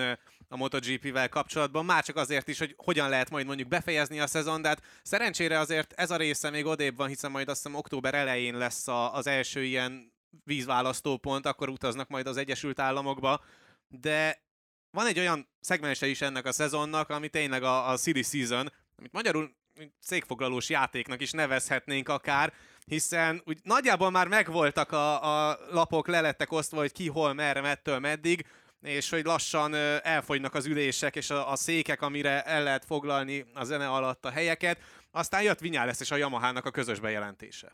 a 0.49 0.57
MotoGP-vel 0.57 1.29
kapcsolatban, 1.29 1.85
már 1.85 2.05
csak 2.05 2.17
azért 2.17 2.49
is, 2.49 2.59
hogy 2.59 2.75
hogyan 2.77 3.09
lehet 3.09 3.31
majd 3.31 3.47
mondjuk 3.47 3.69
befejezni 3.69 4.21
a 4.21 4.27
szezon, 4.27 4.63
de 4.63 4.69
hát 4.69 4.83
szerencsére 5.03 5.59
azért 5.59 5.93
ez 5.93 6.11
a 6.11 6.17
része 6.17 6.51
még 6.51 6.67
odébb 6.67 6.97
van, 6.97 7.09
hiszen 7.09 7.31
majd 7.31 7.49
azt 7.49 7.63
hiszem 7.63 7.79
október 7.79 8.15
elején 8.15 8.57
lesz 8.57 8.89
a, 8.89 9.15
az 9.15 9.27
első 9.27 9.65
ilyen 9.65 10.13
vízválasztópont, 10.45 11.47
akkor 11.47 11.69
utaznak 11.69 12.09
majd 12.09 12.27
az 12.27 12.37
Egyesült 12.37 12.81
Államokba, 12.81 13.45
de 13.89 14.43
van 14.91 15.07
egy 15.07 15.19
olyan 15.19 15.49
szegmense 15.61 16.07
is 16.07 16.21
ennek 16.21 16.47
a 16.47 16.53
szezonnak, 16.53 17.09
ami 17.09 17.29
tényleg 17.29 17.63
a, 17.63 17.91
a 17.91 17.97
City 17.97 18.23
Season, 18.23 18.73
amit 18.97 19.13
magyarul 19.13 19.57
székfoglalós 20.01 20.69
játéknak 20.69 21.21
is 21.21 21.31
nevezhetnénk 21.31 22.09
akár, 22.09 22.53
hiszen 22.87 23.43
úgy 23.45 23.59
nagyjából 23.63 24.11
már 24.11 24.29
megvoltak 24.29 24.93
a, 24.93 25.49
a 25.51 25.59
lapok, 25.71 26.07
lelettek 26.07 26.53
osztva, 26.53 26.79
hogy 26.79 26.93
ki, 26.93 27.09
hol, 27.09 27.33
merre, 27.33 27.61
mettől, 27.61 27.99
meddig, 27.99 28.47
és 28.83 29.11
hogy 29.11 29.25
lassan 29.25 29.75
elfogynak 30.03 30.55
az 30.55 30.67
ülések 30.67 31.17
és 31.17 31.31
a, 31.31 31.51
a 31.51 31.57
székek, 31.57 32.03
amire 32.03 32.43
el 32.43 32.63
lehet 32.63 32.85
foglalni 32.85 33.45
a 33.55 33.65
zene 33.65 33.89
alatt 33.89 34.25
a 34.25 34.31
helyeket. 34.31 34.81
Aztán 35.11 35.43
jött 35.43 35.59
Vinyales 35.59 36.01
és 36.01 36.11
a 36.11 36.17
Yamahának 36.17 36.65
a 36.65 36.71
közös 36.71 37.01
bejelentése. 37.01 37.73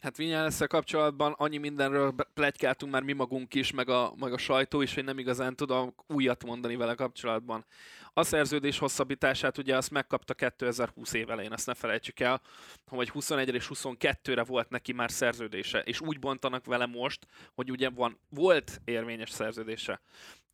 Hát 0.00 0.16
vinyales 0.16 0.58
kapcsolatban 0.68 1.32
annyi 1.32 1.56
mindenről 1.56 2.14
pletykáltunk 2.34 2.92
már 2.92 3.02
mi 3.02 3.12
magunk 3.12 3.54
is, 3.54 3.70
meg 3.70 3.88
a, 3.88 4.12
meg 4.16 4.32
a 4.32 4.38
sajtó 4.38 4.80
is, 4.80 4.94
hogy 4.94 5.04
nem 5.04 5.18
igazán 5.18 5.56
tudom 5.56 5.94
újat 6.06 6.44
mondani 6.44 6.76
vele 6.76 6.94
kapcsolatban. 6.94 7.64
A 8.12 8.24
szerződés 8.24 8.78
hosszabbítását 8.78 9.58
ugye 9.58 9.76
azt 9.76 9.90
megkapta 9.90 10.34
2020 10.34 11.12
év 11.12 11.30
elején, 11.30 11.52
azt 11.52 11.66
ne 11.66 11.74
felejtsük 11.74 12.20
el, 12.20 12.40
hogy 12.86 13.08
21 13.08 13.54
és 13.54 13.70
22-re 13.74 14.44
volt 14.44 14.68
neki 14.68 14.92
már 14.92 15.10
szerződése, 15.10 15.80
és 15.80 16.00
úgy 16.00 16.18
bontanak 16.18 16.64
vele 16.64 16.86
most, 16.86 17.26
hogy 17.54 17.70
ugye 17.70 17.90
van, 17.90 18.20
volt 18.28 18.80
érvényes 18.84 19.30
szerződése. 19.30 20.00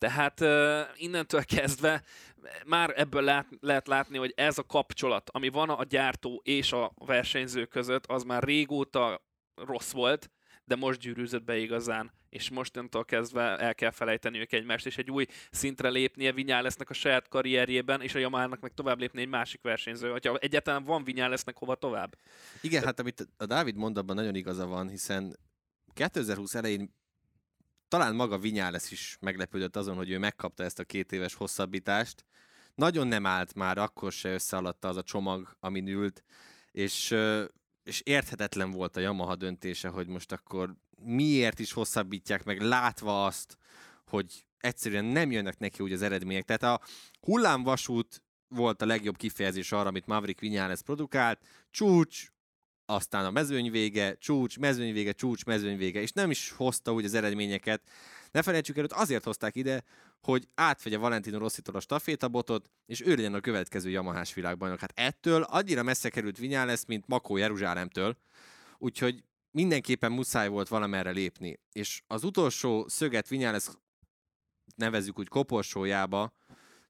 Tehát 0.03 0.41
uh, 0.41 0.81
innentől 1.03 1.45
kezdve 1.45 2.03
már 2.67 2.93
ebből 2.97 3.23
lát, 3.23 3.47
lehet 3.61 3.87
látni, 3.87 4.19
hogy 4.19 4.33
ez 4.37 4.59
a 4.59 4.63
kapcsolat, 4.63 5.31
ami 5.31 5.49
van 5.49 5.71
a 5.71 5.85
gyártó 5.85 6.41
és 6.45 6.73
a 6.73 6.93
versenyző 6.95 7.65
között, 7.65 8.07
az 8.07 8.23
már 8.23 8.43
régóta 8.43 9.25
rossz 9.55 9.93
volt, 9.93 10.31
de 10.65 10.77
most 10.77 11.01
gyűrűzött 11.01 11.45
be 11.45 11.57
igazán, 11.57 12.13
és 12.29 12.51
mostantól 12.51 13.05
kezdve 13.05 13.57
el 13.59 13.75
kell 13.75 13.91
felejteniük 13.91 14.53
egymást, 14.53 14.87
és 14.87 14.99
egy 14.99 15.11
új 15.11 15.27
szintre 15.51 15.89
lépnie 15.89 16.33
Vinyálesznek 16.33 16.91
a 16.91 16.95
saját 16.95 17.29
karrierjében, 17.29 18.01
és 18.01 18.15
a 18.15 18.19
Yamahának 18.19 18.61
meg 18.61 18.75
tovább 18.75 18.99
lépni 18.99 19.21
egy 19.21 19.29
másik 19.29 19.63
versenyző. 19.63 20.11
Hogyha 20.11 20.37
egyáltalán 20.37 20.85
van 20.85 21.05
Vinyálesznek 21.05 21.57
hova 21.57 21.75
tovább. 21.75 22.17
Igen, 22.61 22.85
hát 22.85 23.01
amit 23.01 23.29
a 23.37 23.47
Dávid 23.47 23.77
mond, 23.77 23.99
abban 23.99 24.17
nagyon 24.17 24.35
igaza 24.35 24.67
van, 24.67 24.89
hiszen 24.89 25.37
2020 25.95 26.55
elején 26.55 27.01
talán 27.93 28.15
maga 28.15 28.39
Vinyales 28.39 28.91
is 28.91 29.17
meglepődött 29.21 29.77
azon, 29.77 29.97
hogy 29.97 30.11
ő 30.11 30.19
megkapta 30.19 30.63
ezt 30.65 30.79
a 30.79 30.85
két 30.85 31.13
éves 31.13 31.35
hosszabbítást. 31.35 32.25
Nagyon 32.75 33.07
nem 33.07 33.27
állt 33.27 33.55
már, 33.55 33.79
akkor 33.79 34.13
se 34.13 34.33
összealadta 34.33 34.89
az 34.89 34.97
a 34.97 35.03
csomag, 35.03 35.57
amin 35.61 35.89
ült, 35.89 36.25
és, 36.71 37.15
és 37.83 38.01
érthetetlen 38.01 38.71
volt 38.71 38.97
a 38.97 39.01
Yamaha 39.01 39.37
döntése, 39.37 39.89
hogy 39.89 40.07
most 40.07 40.33
akkor 40.33 40.75
miért 41.05 41.59
is 41.59 41.73
hosszabbítják 41.73 42.45
meg, 42.45 42.61
látva 42.61 43.25
azt, 43.25 43.57
hogy 44.07 44.45
egyszerűen 44.59 45.05
nem 45.05 45.31
jönnek 45.31 45.59
neki 45.59 45.83
úgy 45.83 45.93
az 45.93 46.03
eredmények. 46.03 46.45
Tehát 46.45 46.63
a 46.63 46.81
hullámvasút 47.21 48.23
volt 48.49 48.83
a 48.83 48.87
legjobb 48.87 49.17
kifejezés 49.17 49.73
arra, 49.73 49.89
amit 49.89 50.07
Maverick 50.07 50.41
Vinyales 50.41 50.83
produkált, 50.83 51.41
csúcs, 51.71 52.32
aztán 52.95 53.25
a 53.25 53.31
mezőny 53.31 53.71
vége, 53.71 54.15
csúcs, 54.15 54.59
mezőny 54.59 54.93
vége, 54.93 55.13
csúcs, 55.13 55.45
mezőny 55.45 55.77
vége, 55.77 56.01
és 56.01 56.13
nem 56.13 56.31
is 56.31 56.51
hozta 56.51 56.93
úgy 56.93 57.05
az 57.05 57.15
eredményeket. 57.15 57.83
Ne 58.31 58.43
felejtsük 58.43 58.77
el, 58.77 58.83
hogy 58.83 59.01
azért 59.03 59.25
hozták 59.25 59.57
ide, 59.57 59.85
hogy 60.21 60.49
átvegye 60.55 60.99
Valentino 60.99 61.39
Rosszitól 61.39 61.75
a 61.75 61.81
stafétabotot, 61.81 62.71
és 62.87 63.01
ő 63.01 63.15
legyen 63.15 63.35
a 63.35 63.41
következő 63.41 63.91
Yamahás 63.91 64.35
világbajnok. 64.35 64.81
Hát 64.81 64.93
ettől 64.95 65.43
annyira 65.43 65.83
messze 65.83 66.09
került 66.09 66.39
Vinyales, 66.39 66.81
mint 66.87 67.07
Makó 67.07 67.37
Jeruzsálemtől, 67.37 68.17
úgyhogy 68.79 69.25
mindenképpen 69.51 70.13
muszáj 70.13 70.49
volt 70.49 70.69
valamerre 70.69 71.11
lépni. 71.11 71.61
És 71.73 72.03
az 72.07 72.25
utolsó 72.25 72.89
szöget 72.89 73.29
Vinyales 73.29 73.67
nevezzük 74.75 75.19
úgy 75.19 75.29
koporsójába, 75.29 76.33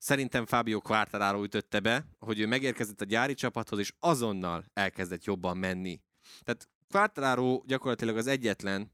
Szerintem 0.03 0.47
Fábio 0.47 0.81
Quartararo 0.81 1.43
ütötte 1.43 1.81
be, 1.81 2.07
hogy 2.19 2.41
ő 2.41 2.47
megérkezett 2.47 3.01
a 3.01 3.05
gyári 3.05 3.35
csapathoz, 3.35 3.79
és 3.79 3.93
azonnal 3.99 4.65
elkezdett 4.75 5.25
jobban 5.25 5.57
menni. 5.57 6.01
Tehát 6.41 6.69
Quartararo 6.91 7.63
gyakorlatilag 7.67 8.17
az 8.17 8.27
egyetlen 8.27 8.93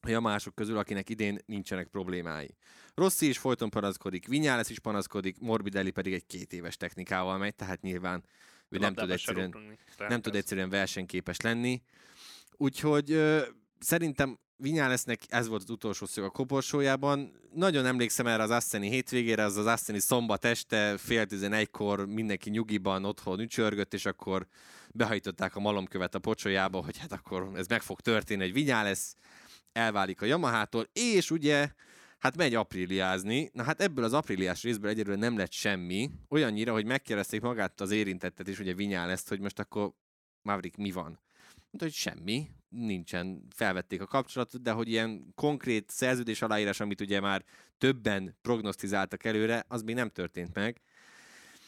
a 0.00 0.08
jamások 0.08 0.54
közül, 0.54 0.78
akinek 0.78 1.08
idén 1.08 1.38
nincsenek 1.46 1.86
problémái. 1.86 2.56
Rossi 2.94 3.28
is 3.28 3.38
folyton 3.38 3.70
panaszkodik, 3.70 4.26
Vinyales 4.26 4.68
is 4.68 4.78
panaszkodik, 4.78 5.38
Morbidelli 5.38 5.90
pedig 5.90 6.12
egy 6.12 6.26
két 6.26 6.52
éves 6.52 6.76
technikával 6.76 7.38
megy, 7.38 7.54
tehát 7.54 7.80
nyilván 7.82 8.24
ő 8.68 8.78
nem 8.78 8.94
tud, 8.94 9.10
egyszerűen, 9.10 9.78
nem 9.96 10.20
tud 10.20 10.34
egyszerűen 10.34 10.70
versenyképes 10.70 11.40
lenni. 11.40 11.82
Úgyhogy 12.56 13.10
szerintem 13.82 14.38
Vinyálesznek 14.56 15.20
ez 15.28 15.48
volt 15.48 15.62
az 15.62 15.70
utolsó 15.70 16.06
szög 16.06 16.24
a 16.24 16.30
koporsójában. 16.30 17.32
Nagyon 17.54 17.86
emlékszem 17.86 18.26
erre 18.26 18.42
az 18.42 18.50
Asseni 18.50 18.88
hétvégére, 18.88 19.44
az 19.44 19.56
az 19.56 19.66
Asseni 19.66 19.98
szombat 19.98 20.44
este, 20.44 20.96
fél 20.98 21.26
tizenegykor 21.26 22.06
mindenki 22.06 22.50
nyugiban 22.50 23.04
otthon 23.04 23.40
ücsörgött, 23.40 23.94
és 23.94 24.06
akkor 24.06 24.46
behajtották 24.90 25.56
a 25.56 25.60
malomkövet 25.60 26.14
a 26.14 26.18
pocsolyába, 26.18 26.84
hogy 26.84 26.98
hát 26.98 27.12
akkor 27.12 27.50
ez 27.54 27.66
meg 27.66 27.82
fog 27.82 28.00
történni, 28.00 28.42
hogy 28.42 28.52
Vinyálesz 28.52 29.16
elválik 29.72 30.22
a 30.22 30.26
Yamahától, 30.26 30.88
és 30.92 31.30
ugye 31.30 31.70
hát 32.18 32.36
megy 32.36 32.54
apríliázni. 32.54 33.50
Na 33.52 33.62
hát 33.62 33.80
ebből 33.80 34.04
az 34.04 34.12
apríliás 34.12 34.62
részből 34.62 34.90
egyelőre 34.90 35.18
nem 35.18 35.36
lett 35.36 35.52
semmi, 35.52 36.10
olyannyira, 36.28 36.72
hogy 36.72 36.86
megkérdezték 36.86 37.40
magát 37.40 37.80
az 37.80 37.90
érintettet 37.90 38.48
is, 38.48 38.58
ugye 38.58 38.74
Vinyáleszt, 38.74 39.28
hogy 39.28 39.40
most 39.40 39.58
akkor 39.58 39.92
Maverick 40.42 40.76
mi 40.76 40.90
van? 40.90 41.20
Mondta, 41.70 41.84
hogy 41.84 41.92
semmi, 41.92 42.50
nincsen, 42.72 43.46
felvették 43.54 44.00
a 44.00 44.06
kapcsolatot, 44.06 44.62
de 44.62 44.70
hogy 44.70 44.88
ilyen 44.88 45.32
konkrét 45.34 45.90
szerződés 45.90 46.42
aláírás, 46.42 46.80
amit 46.80 47.00
ugye 47.00 47.20
már 47.20 47.44
többen 47.78 48.38
prognosztizáltak 48.42 49.24
előre, 49.24 49.64
az 49.68 49.82
még 49.82 49.94
nem 49.94 50.08
történt 50.08 50.54
meg. 50.54 50.80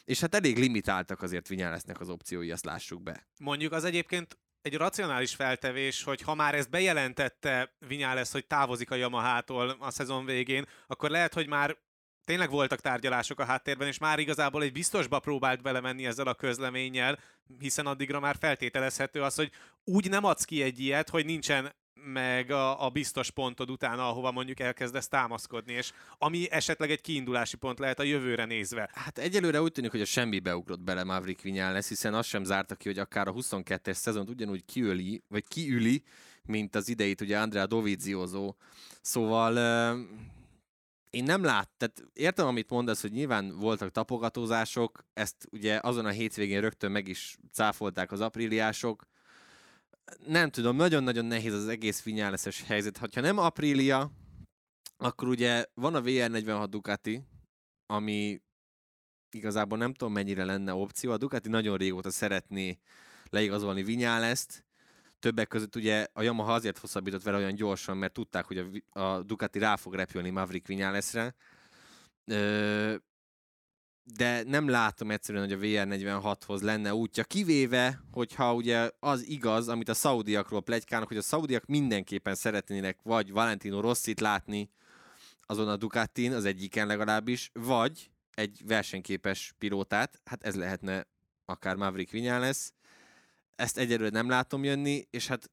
És 0.04 0.20
hát 0.20 0.34
elég 0.34 0.58
limitáltak 0.58 1.22
azért 1.22 1.48
Vinyálesznek 1.48 2.00
az 2.00 2.08
opciói, 2.08 2.50
azt 2.50 2.64
lássuk 2.64 3.02
be. 3.02 3.26
Mondjuk 3.38 3.72
az 3.72 3.84
egyébként 3.84 4.38
egy 4.62 4.74
racionális 4.74 5.34
feltevés, 5.34 6.02
hogy 6.02 6.20
ha 6.20 6.34
már 6.34 6.54
ezt 6.54 6.70
bejelentette 6.70 7.74
Vinyálesz, 7.78 8.32
hogy 8.32 8.46
távozik 8.46 8.90
a 8.90 8.94
Yamaha-tól 8.94 9.76
a 9.78 9.90
szezon 9.90 10.24
végén, 10.24 10.66
akkor 10.86 11.10
lehet, 11.10 11.34
hogy 11.34 11.48
már 11.48 11.76
tényleg 12.24 12.50
voltak 12.50 12.80
tárgyalások 12.80 13.40
a 13.40 13.44
háttérben, 13.44 13.88
és 13.88 13.98
már 13.98 14.18
igazából 14.18 14.62
egy 14.62 14.72
biztosba 14.72 15.18
próbált 15.18 15.62
belemenni 15.62 16.06
ezzel 16.06 16.26
a 16.26 16.34
közleménnyel, 16.34 17.18
hiszen 17.58 17.86
addigra 17.86 18.20
már 18.20 18.36
feltételezhető 18.40 19.22
az, 19.22 19.34
hogy 19.34 19.50
úgy 19.84 20.08
nem 20.08 20.24
adsz 20.24 20.44
ki 20.44 20.62
egy 20.62 20.78
ilyet, 20.78 21.08
hogy 21.08 21.24
nincsen 21.24 21.72
meg 22.04 22.50
a, 22.50 22.84
a 22.84 22.88
biztos 22.88 23.30
pontod 23.30 23.70
utána, 23.70 24.08
ahova 24.08 24.30
mondjuk 24.30 24.60
elkezdesz 24.60 25.08
támaszkodni, 25.08 25.72
és 25.72 25.92
ami 26.18 26.50
esetleg 26.50 26.90
egy 26.90 27.00
kiindulási 27.00 27.56
pont 27.56 27.78
lehet 27.78 27.98
a 27.98 28.02
jövőre 28.02 28.44
nézve. 28.44 28.90
Hát 28.92 29.18
egyelőre 29.18 29.62
úgy 29.62 29.72
tűnik, 29.72 29.90
hogy 29.90 30.00
a 30.00 30.04
semmi 30.04 30.38
beugrott 30.38 30.80
bele 30.80 31.04
Maverick 31.04 31.44
lesz, 31.44 31.88
hiszen 31.88 32.14
azt 32.14 32.28
sem 32.28 32.44
zárta 32.44 32.74
ki, 32.74 32.88
hogy 32.88 32.98
akár 32.98 33.28
a 33.28 33.32
22-es 33.32 33.92
szezont 33.92 34.28
ugyanúgy 34.28 34.64
kiüli, 34.64 35.22
vagy 35.28 35.44
kiüli, 35.48 36.02
mint 36.42 36.74
az 36.74 36.88
ideit 36.88 37.20
ugye 37.20 37.38
Andrea 37.38 37.66
Dovizioso. 37.66 38.54
Szóval 39.00 39.52
én 41.14 41.24
nem 41.24 41.42
lát, 41.42 41.70
tehát 41.76 42.04
értem, 42.12 42.46
amit 42.46 42.70
mondasz, 42.70 43.00
hogy 43.00 43.12
nyilván 43.12 43.58
voltak 43.58 43.90
tapogatózások, 43.90 45.04
ezt 45.12 45.48
ugye 45.50 45.78
azon 45.82 46.04
a 46.04 46.10
hétvégén 46.10 46.60
rögtön 46.60 46.90
meg 46.90 47.08
is 47.08 47.36
cáfolták 47.52 48.12
az 48.12 48.20
apríliások. 48.20 49.06
Nem 50.26 50.50
tudom, 50.50 50.76
nagyon-nagyon 50.76 51.24
nehéz 51.24 51.52
az 51.52 51.68
egész 51.68 52.02
vinyáleszes 52.02 52.62
helyzet. 52.62 52.96
Ha 52.96 53.20
nem 53.20 53.38
aprília, 53.38 54.10
akkor 54.96 55.28
ugye 55.28 55.64
van 55.74 55.94
a 55.94 56.00
VR46 56.00 56.66
Ducati, 56.70 57.22
ami 57.86 58.42
igazából 59.30 59.78
nem 59.78 59.94
tudom 59.94 60.12
mennyire 60.12 60.44
lenne 60.44 60.74
opció. 60.74 61.12
A 61.12 61.16
Ducati 61.16 61.48
nagyon 61.48 61.76
régóta 61.76 62.10
szeretné 62.10 62.78
leigazolni 63.30 63.82
Vinyáleszt, 63.82 64.64
Többek 65.24 65.48
között 65.48 65.76
ugye 65.76 66.06
a 66.12 66.22
Yamaha 66.22 66.52
azért 66.52 66.78
hosszabbított 66.78 67.22
vele 67.22 67.36
olyan 67.36 67.54
gyorsan, 67.54 67.96
mert 67.96 68.12
tudták, 68.12 68.44
hogy 68.44 68.82
a, 68.92 69.00
a 69.00 69.22
Ducati 69.22 69.58
rá 69.58 69.76
fog 69.76 69.94
repülni 69.94 70.30
Maverick 70.30 70.66
Vinyalesre. 70.66 71.34
De 74.02 74.42
nem 74.46 74.68
látom 74.68 75.10
egyszerűen, 75.10 75.44
hogy 75.44 75.52
a 75.52 75.58
VR46-hoz 75.58 76.62
lenne 76.62 76.94
útja, 76.94 77.24
kivéve, 77.24 78.00
hogyha 78.10 78.54
ugye 78.54 78.90
az 78.98 79.26
igaz, 79.28 79.68
amit 79.68 79.88
a 79.88 79.94
szaudiakról 79.94 80.62
plegykálnak, 80.62 81.08
hogy 81.08 81.16
a 81.16 81.22
szaudiak 81.22 81.66
mindenképpen 81.66 82.34
szeretnének 82.34 82.98
vagy 83.02 83.30
Valentino 83.30 83.80
Rossit 83.80 84.20
látni 84.20 84.70
azon 85.40 85.68
a 85.68 85.76
Ducatin, 85.76 86.32
az 86.32 86.44
egyiken 86.44 86.86
legalábbis, 86.86 87.50
vagy 87.52 88.10
egy 88.34 88.62
versenyképes 88.66 89.54
pilótát, 89.58 90.20
hát 90.24 90.44
ez 90.44 90.54
lehetne 90.54 91.06
akár 91.44 91.76
Maverick 91.76 92.10
Vinyales, 92.10 92.70
ezt 93.56 93.78
egyelőre 93.78 94.10
nem 94.10 94.28
látom 94.28 94.64
jönni, 94.64 95.06
és 95.10 95.26
hát 95.26 95.50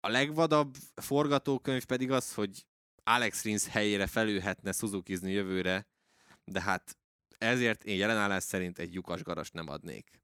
a 0.00 0.08
legvadabb 0.08 0.76
forgatókönyv 0.94 1.84
pedig 1.84 2.10
az, 2.10 2.34
hogy 2.34 2.66
Alex 3.02 3.42
Rins 3.42 3.66
helyére 3.66 4.06
felülhetne 4.06 4.72
Suzuki-zni 4.72 5.32
jövőre, 5.32 5.86
de 6.44 6.60
hát 6.60 6.96
ezért 7.38 7.84
én 7.84 7.96
jelenállás 7.96 8.42
szerint 8.42 8.78
egy 8.78 8.94
lyukas 8.94 9.22
garas 9.22 9.50
nem 9.50 9.68
adnék. 9.68 10.20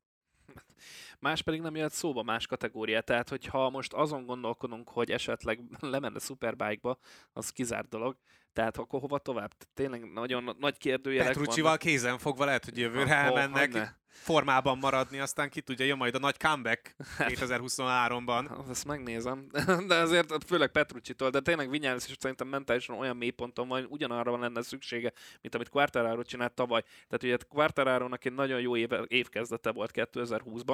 Más 1.19 1.43
pedig 1.43 1.61
nem 1.61 1.77
jött 1.77 1.93
szóba 1.93 2.23
más 2.23 2.47
kategóriát, 2.47 3.05
tehát 3.05 3.29
hogyha 3.29 3.71
most 3.71 3.93
azon 3.93 4.27
gondolkodunk, 4.27 4.89
hogy 4.89 5.11
esetleg 5.11 5.61
lemenne 5.81 6.19
Superbike-ba, 6.19 6.99
az 7.33 7.51
kizárt 7.51 7.89
dolog, 7.89 8.17
tehát 8.53 8.77
akkor 8.77 9.01
hova 9.01 9.19
tovább? 9.19 9.53
Tényleg 9.75 10.13
nagyon 10.13 10.57
nagy 10.59 10.79
kérdőjelek 10.79 11.33
Petruccival 11.33 11.77
kézen 11.77 12.19
fogva 12.19 12.45
lehet, 12.45 12.65
hogy 12.65 12.79
jövőre 12.79 13.15
ha, 13.15 13.25
elmennek 13.25 13.99
formában 14.11 14.79
maradni, 14.79 15.19
aztán 15.19 15.51
ki 15.51 15.61
tudja, 15.61 15.85
jön 15.85 15.97
majd 15.97 16.15
a 16.15 16.19
nagy 16.19 16.37
comeback 16.37 16.95
2023-ban. 17.19 18.45
Hát, 18.49 18.69
ezt 18.69 18.85
megnézem, 18.93 19.47
de 19.89 19.95
azért 19.95 20.45
főleg 20.47 20.71
Petrucci-tól, 20.71 21.31
de 21.31 21.41
tényleg 21.41 21.71
Vinyales 21.71 22.09
is 22.09 22.15
szerintem 22.19 22.49
mentálisan 22.49 22.99
olyan 22.99 23.17
mélyponton 23.17 23.69
van, 23.69 23.87
ugyanarra 23.89 24.31
van 24.31 24.41
lenne 24.41 24.63
szüksége, 24.63 25.13
mint 25.41 25.55
amit 25.55 25.69
Quartararo 25.69 26.23
csinált 26.23 26.53
tavaly. 26.53 26.83
Tehát 26.83 27.23
ugye 27.23 27.37
quartararo 27.49 28.09
egy 28.21 28.33
nagyon 28.33 28.61
jó 28.61 28.77
év, 28.77 28.89
évkezdete 29.07 29.71
volt 29.71 29.91
2020-ban, 29.95 30.70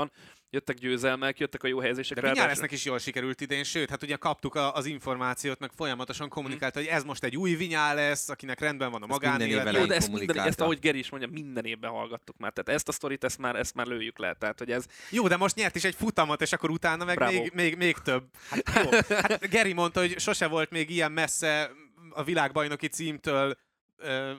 jöttek 0.50 0.76
győzelmek, 0.76 1.38
jöttek 1.38 1.62
a 1.62 1.66
jó 1.66 1.78
helyezések. 1.78 2.20
De 2.20 2.32
Vinyalesnek 2.32 2.70
is 2.70 2.84
jól 2.84 2.98
sikerült 2.98 3.40
idén, 3.40 3.64
sőt, 3.64 3.90
hát 3.90 4.02
ugye 4.02 4.16
kaptuk 4.16 4.54
a, 4.54 4.74
az 4.74 4.86
információt, 4.86 5.58
meg 5.58 5.70
folyamatosan 5.76 6.28
kommunikálta, 6.28 6.78
hmm. 6.78 6.88
hogy 6.88 6.98
ez 6.98 7.04
most 7.04 7.24
egy 7.24 7.36
új 7.36 7.54
Vinyales, 7.54 8.22
akinek 8.26 8.60
rendben 8.60 8.90
van 8.90 9.02
a 9.02 9.06
magánélet. 9.06 9.74
Jó, 9.74 9.84
de 9.84 9.94
ezt, 9.94 10.12
minden, 10.12 10.38
ezt, 10.38 10.60
ahogy 10.60 10.78
Geri 10.78 10.98
is 10.98 11.10
mondja, 11.10 11.28
minden 11.32 11.64
évben 11.64 11.90
hallgattuk 11.90 12.36
már. 12.38 12.52
Tehát 12.52 12.78
ezt 12.78 12.88
a 12.88 12.92
sztorit, 12.92 13.24
ezt 13.24 13.38
már, 13.38 13.56
ezt 13.56 13.74
már 13.74 13.86
lőjük 13.86 14.18
le. 14.18 14.34
Tehát, 14.34 14.58
hogy 14.58 14.70
ez... 14.70 14.84
Jó, 15.10 15.28
de 15.28 15.36
most 15.36 15.54
nyert 15.54 15.76
is 15.76 15.84
egy 15.84 15.94
futamot, 15.94 16.42
és 16.42 16.52
akkor 16.52 16.70
utána 16.70 17.04
meg 17.04 17.18
még, 17.18 17.52
még, 17.54 17.76
még, 17.76 17.96
több. 17.96 18.24
Hát, 18.64 18.84
jó. 18.84 18.90
hát 19.08 19.48
Geri 19.48 19.72
mondta, 19.72 20.00
hogy 20.00 20.18
sose 20.18 20.46
volt 20.46 20.70
még 20.70 20.90
ilyen 20.90 21.12
messze 21.12 21.70
a 22.10 22.22
világbajnoki 22.22 22.86
címtől 22.86 23.56
uh, 23.98 24.30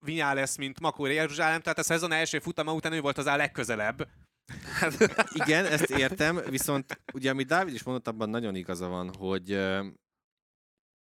Vinyales, 0.00 0.56
mint 0.56 0.80
Makóri 0.80 1.14
Jeruzsálem, 1.14 1.60
tehát 1.60 1.78
a 1.78 1.82
szezon 1.82 2.12
első 2.12 2.38
futama 2.38 2.72
után 2.72 2.92
ő 2.92 3.00
volt 3.00 3.18
az 3.18 3.26
a 3.26 3.36
legközelebb. 3.36 4.08
Igen, 5.32 5.64
ezt 5.64 5.90
értem, 5.90 6.40
viszont 6.50 7.00
ugye 7.12 7.30
amit 7.30 7.46
Dávid 7.46 7.74
is 7.74 7.82
mondott, 7.82 8.08
abban 8.08 8.30
nagyon 8.30 8.54
igaza 8.54 8.88
van, 8.88 9.14
hogy 9.14 9.58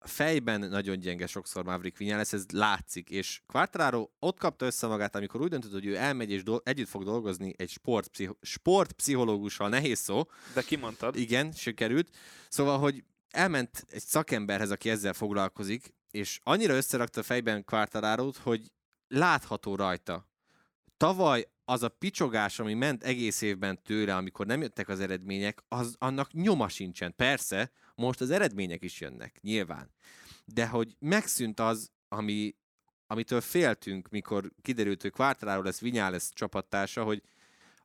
fejben 0.00 0.60
nagyon 0.60 0.98
gyenge 0.98 1.26
sokszor 1.26 1.64
Maverick 1.64 1.96
Vinyales, 1.96 2.32
ez 2.32 2.44
látszik, 2.52 3.10
és 3.10 3.40
Quartararo 3.46 4.08
ott 4.18 4.38
kapta 4.38 4.66
össze 4.66 4.86
magát, 4.86 5.16
amikor 5.16 5.40
úgy 5.40 5.48
döntött, 5.48 5.72
hogy 5.72 5.86
ő 5.86 5.96
elmegy 5.96 6.30
és 6.30 6.42
do- 6.42 6.68
együtt 6.68 6.88
fog 6.88 7.04
dolgozni 7.04 7.54
egy 7.56 7.70
sportpszicho- 7.70 8.38
sportpszichológussal, 8.42 9.68
nehéz 9.68 9.98
szó. 9.98 10.22
De 10.54 10.62
kimondtad. 10.62 11.16
Igen, 11.16 11.52
sikerült. 11.52 12.16
Szóval, 12.48 12.78
hogy 12.78 13.04
elment 13.30 13.84
egy 13.88 14.02
szakemberhez, 14.02 14.70
aki 14.70 14.90
ezzel 14.90 15.12
foglalkozik, 15.12 15.94
és 16.10 16.40
annyira 16.42 16.74
összerakta 16.74 17.22
fejben 17.22 17.64
Quartararót, 17.64 18.36
hogy 18.36 18.72
látható 19.08 19.74
rajta. 19.74 20.28
Tavaly 20.96 21.48
az 21.68 21.82
a 21.82 21.88
picsogás, 21.88 22.58
ami 22.58 22.74
ment 22.74 23.04
egész 23.04 23.40
évben 23.40 23.82
tőle, 23.82 24.16
amikor 24.16 24.46
nem 24.46 24.60
jöttek 24.60 24.88
az 24.88 25.00
eredmények, 25.00 25.62
az 25.68 25.94
annak 25.98 26.32
nyoma 26.32 26.68
sincsen. 26.68 27.14
Persze, 27.16 27.70
most 27.94 28.20
az 28.20 28.30
eredmények 28.30 28.82
is 28.82 29.00
jönnek, 29.00 29.38
nyilván. 29.40 29.90
De 30.44 30.66
hogy 30.66 30.96
megszűnt 30.98 31.60
az, 31.60 31.90
ami, 32.08 32.54
amitől 33.06 33.40
féltünk, 33.40 34.08
mikor 34.08 34.52
kiderült, 34.62 35.02
hogy 35.02 35.10
Quartararo 35.10 35.62
lesz 35.62 35.80
Vinyales 35.80 36.28
csapattársa, 36.32 37.04
hogy 37.04 37.22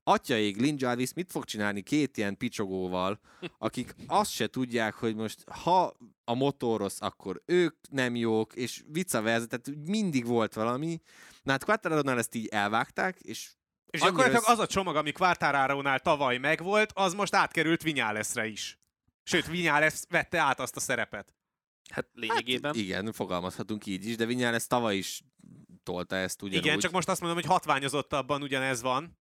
atyaig 0.04 0.58
Lin 0.58 0.75
Jarvis 0.78 1.13
mit 1.13 1.32
fog 1.32 1.46
csinálni 1.46 1.82
két 1.82 2.18
ilyen 2.18 2.38
picsogóval, 2.38 3.20
akik 3.58 3.96
azt 4.08 4.32
se 4.32 4.48
tudják, 4.48 4.94
hogy 4.94 5.16
most 5.16 5.44
ha 5.50 5.94
a 6.24 6.34
motor 6.34 6.80
rossz, 6.80 7.02
akkor 7.02 7.42
ők 7.46 7.75
nem 7.90 8.16
jók, 8.16 8.56
és 8.56 8.84
versa, 9.12 9.46
tehát 9.48 9.72
mindig 9.86 10.25
volt 10.25 10.54
valami. 10.54 11.02
Na 11.42 11.52
hát 11.52 11.63
Quartararo-nál 11.63 12.18
ezt 12.18 12.36
így 12.36 12.48
elvágták, 12.48 13.20
és 13.20 13.52
És 13.93 14.00
Annyira 14.00 14.17
gyakorlatilag 14.17 14.41
össz- 14.41 14.51
az 14.51 14.59
a 14.59 14.67
csomag, 14.67 14.95
ami 14.95 15.12
Quartararo-nál 15.12 16.00
tavaly 16.00 16.38
megvolt, 16.38 16.91
az 16.95 17.13
most 17.13 17.35
átkerült 17.35 17.81
Vinyáleszre 17.83 18.47
is. 18.47 18.79
Sőt, 19.23 19.47
Vinyálesz 19.47 20.05
vette 20.09 20.39
át 20.39 20.59
azt 20.59 20.75
a 20.75 20.79
szerepet. 20.79 21.35
Hát 21.91 22.07
lényegében. 22.13 22.73
Hát 22.73 22.81
igen, 22.81 23.12
fogalmazhatunk 23.12 23.85
így 23.85 24.05
is, 24.05 24.15
de 24.15 24.25
Vinyales 24.25 24.67
tavaly 24.67 24.95
is 24.95 25.21
tolta 25.83 26.15
ezt 26.15 26.41
ugyanúgy. 26.41 26.65
Igen, 26.65 26.79
csak 26.79 26.91
most 26.91 27.07
azt 27.09 27.19
mondom, 27.21 27.39
hogy 27.39 27.50
hatványozottabban 27.50 28.41
ugyanez 28.41 28.81
van. 28.81 29.19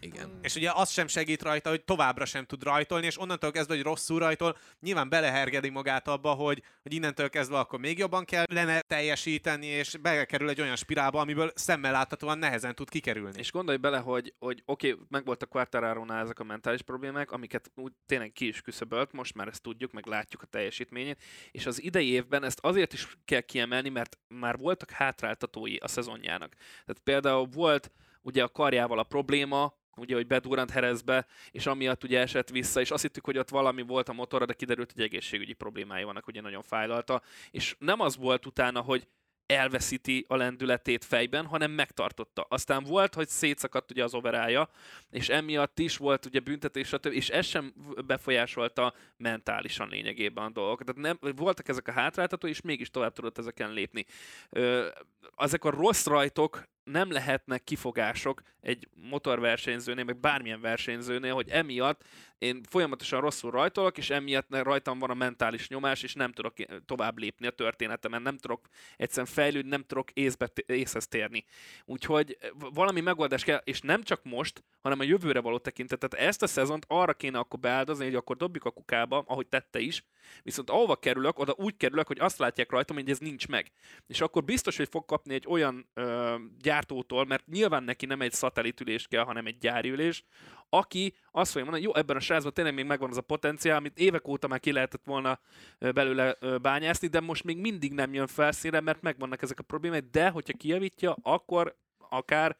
Igen. 0.00 0.38
És 0.42 0.54
ugye 0.54 0.70
az 0.74 0.90
sem 0.90 1.06
segít 1.06 1.42
rajta, 1.42 1.68
hogy 1.68 1.84
továbbra 1.84 2.24
sem 2.24 2.44
tud 2.44 2.62
rajtolni, 2.62 3.06
és 3.06 3.20
onnantól 3.20 3.50
kezdve, 3.50 3.74
hogy 3.74 3.84
rosszul 3.84 4.18
rajtol, 4.18 4.56
nyilván 4.80 5.08
belehergedi 5.08 5.68
magát 5.68 6.08
abba, 6.08 6.32
hogy, 6.32 6.62
hogy 6.82 6.92
innentől 6.92 7.30
kezdve 7.30 7.58
akkor 7.58 7.78
még 7.78 7.98
jobban 7.98 8.24
kellene 8.24 8.80
teljesíteni, 8.80 9.66
és 9.66 9.96
bekerül 9.96 10.48
egy 10.48 10.60
olyan 10.60 10.76
spirálba, 10.76 11.20
amiből 11.20 11.52
szemmel 11.54 11.92
láthatóan 11.92 12.38
nehezen 12.38 12.74
tud 12.74 12.88
kikerülni. 12.88 13.38
És 13.38 13.52
gondolj 13.52 13.76
bele, 13.76 13.98
hogy, 13.98 14.34
hogy 14.38 14.62
oké, 14.64 14.92
okay, 14.92 15.04
meg 15.08 15.24
volt 15.24 15.42
a 15.42 15.46
quartararo 15.46 16.12
ezek 16.12 16.38
a 16.38 16.44
mentális 16.44 16.82
problémák, 16.82 17.30
amiket 17.30 17.70
úgy 17.74 17.92
tényleg 18.06 18.32
ki 18.32 18.46
is 18.46 18.60
küszöbölt, 18.60 19.12
most 19.12 19.34
már 19.34 19.48
ezt 19.48 19.62
tudjuk, 19.62 19.92
meg 19.92 20.06
látjuk 20.06 20.42
a 20.42 20.46
teljesítményét, 20.46 21.22
és 21.50 21.66
az 21.66 21.82
idei 21.82 22.08
évben 22.08 22.44
ezt 22.44 22.58
azért 22.62 22.92
is 22.92 23.18
kell 23.24 23.40
kiemelni, 23.40 23.88
mert 23.88 24.18
már 24.28 24.56
voltak 24.56 24.90
hátráltatói 24.90 25.76
a 25.76 25.88
szezonjának. 25.88 26.54
Tehát 26.54 27.02
például 27.04 27.46
volt 27.46 27.90
ugye 28.24 28.42
a 28.42 28.48
karjával 28.48 28.98
a 28.98 29.02
probléma, 29.02 29.74
ugye, 29.96 30.14
hogy 30.14 30.26
bedurrant 30.26 30.70
Herezbe, 30.70 31.26
és 31.50 31.66
amiatt 31.66 32.04
ugye 32.04 32.20
esett 32.20 32.50
vissza, 32.50 32.80
és 32.80 32.90
azt 32.90 33.02
hittük, 33.02 33.24
hogy 33.24 33.38
ott 33.38 33.48
valami 33.48 33.82
volt 33.82 34.08
a 34.08 34.12
motorra, 34.12 34.46
de 34.46 34.52
kiderült, 34.52 34.92
hogy 34.92 35.02
egészségügyi 35.02 35.52
problémái 35.52 36.04
vannak, 36.04 36.26
ugye 36.26 36.40
nagyon 36.40 36.62
fájlalta, 36.62 37.22
és 37.50 37.76
nem 37.78 38.00
az 38.00 38.16
volt 38.16 38.46
utána, 38.46 38.80
hogy 38.80 39.08
elveszíti 39.46 40.24
a 40.28 40.36
lendületét 40.36 41.04
fejben, 41.04 41.46
hanem 41.46 41.70
megtartotta. 41.70 42.46
Aztán 42.48 42.84
volt, 42.84 43.14
hogy 43.14 43.28
szétszakadt 43.28 43.90
ugye 43.90 44.04
az 44.04 44.14
overája, 44.14 44.68
és 45.10 45.28
emiatt 45.28 45.78
is 45.78 45.96
volt 45.96 46.26
ugye 46.26 46.40
büntetés, 46.40 46.94
és 47.02 47.28
ez 47.28 47.46
sem 47.46 47.74
befolyásolta 48.06 48.94
mentálisan 49.16 49.88
lényegében 49.88 50.44
a 50.44 50.50
dolgokat. 50.50 50.86
Tehát 50.86 51.18
nem, 51.20 51.34
voltak 51.36 51.68
ezek 51.68 51.88
a 51.88 51.92
hátráltató, 51.92 52.46
és 52.46 52.60
mégis 52.60 52.90
tovább 52.90 53.12
tudott 53.12 53.38
ezeken 53.38 53.72
lépni. 53.72 54.06
Ö, 54.50 54.88
ezek 55.36 55.64
a 55.64 55.70
rossz 55.70 56.06
rajtok 56.06 56.64
nem 56.84 57.10
lehetnek 57.10 57.64
kifogások 57.64 58.42
egy 58.60 58.88
motorversenyzőnél, 59.10 60.04
meg 60.04 60.20
bármilyen 60.20 60.60
versenyzőnél, 60.60 61.34
hogy 61.34 61.48
emiatt 61.48 62.04
én 62.38 62.62
folyamatosan 62.68 63.20
rosszul 63.20 63.50
rajtolok, 63.50 63.98
és 63.98 64.10
emiatt 64.10 64.46
rajtam 64.48 64.98
van 64.98 65.10
a 65.10 65.14
mentális 65.14 65.68
nyomás, 65.68 66.02
és 66.02 66.14
nem 66.14 66.32
tudok 66.32 66.54
tovább 66.86 67.18
lépni 67.18 67.46
a 67.46 67.50
történetemen, 67.50 68.22
nem 68.22 68.38
tudok 68.38 68.68
egyszerűen 68.96 69.32
fejlődni, 69.32 69.70
nem 69.70 69.82
tudok 69.82 70.10
észbe, 70.10 70.50
észhez 70.66 71.08
térni. 71.08 71.44
Úgyhogy 71.84 72.38
valami 72.58 73.00
megoldás 73.00 73.44
kell, 73.44 73.60
és 73.64 73.80
nem 73.80 74.02
csak 74.02 74.24
most, 74.24 74.64
hanem 74.80 75.00
a 75.00 75.02
jövőre 75.04 75.40
való 75.40 75.58
tekintetet. 75.58 76.14
Ezt 76.14 76.42
a 76.42 76.46
szezont 76.46 76.84
arra 76.88 77.14
kéne 77.14 77.38
akkor 77.38 77.58
beáldozni, 77.58 78.04
hogy 78.04 78.14
akkor 78.14 78.36
dobjuk 78.36 78.64
a 78.64 78.70
kukába, 78.70 79.24
ahogy 79.26 79.46
tette 79.46 79.78
is, 79.78 80.04
viszont 80.42 80.70
ahova 80.70 80.96
kerülök, 80.96 81.38
oda 81.38 81.54
úgy 81.56 81.76
kerülök, 81.76 82.06
hogy 82.06 82.20
azt 82.20 82.38
látják 82.38 82.70
rajtam, 82.70 82.96
hogy 82.96 83.10
ez 83.10 83.18
nincs 83.18 83.48
meg. 83.48 83.70
És 84.06 84.20
akkor 84.20 84.44
biztos, 84.44 84.76
hogy 84.76 84.88
fog 84.90 85.04
kapni 85.04 85.34
egy 85.34 85.46
olyan 85.48 85.88
ö, 85.94 86.34
gyártótól, 86.74 87.24
mert 87.24 87.46
nyilván 87.46 87.82
neki 87.82 88.06
nem 88.06 88.20
egy 88.20 88.32
szatellitülés 88.32 89.06
kell, 89.06 89.24
hanem 89.24 89.46
egy 89.46 89.58
gyárülés, 89.58 90.24
aki 90.68 91.14
azt 91.30 91.50
fogja 91.50 91.70
mondani, 91.70 91.84
jó, 91.84 91.94
ebben 91.94 92.16
a 92.16 92.20
srácban 92.20 92.52
tényleg 92.52 92.74
még 92.74 92.84
megvan 92.84 93.10
az 93.10 93.16
a 93.16 93.20
potenciál, 93.20 93.76
amit 93.76 93.98
évek 93.98 94.28
óta 94.28 94.48
már 94.48 94.60
ki 94.60 94.72
lehetett 94.72 95.04
volna 95.04 95.40
belőle 95.78 96.36
bányászni, 96.62 97.08
de 97.08 97.20
most 97.20 97.44
még 97.44 97.56
mindig 97.58 97.92
nem 97.92 98.14
jön 98.14 98.26
felszínre, 98.26 98.80
mert 98.80 99.02
megvannak 99.02 99.42
ezek 99.42 99.58
a 99.58 99.62
problémák, 99.62 100.04
de 100.10 100.28
hogyha 100.28 100.56
kijavítja, 100.56 101.16
akkor 101.22 101.76
akár, 102.08 102.56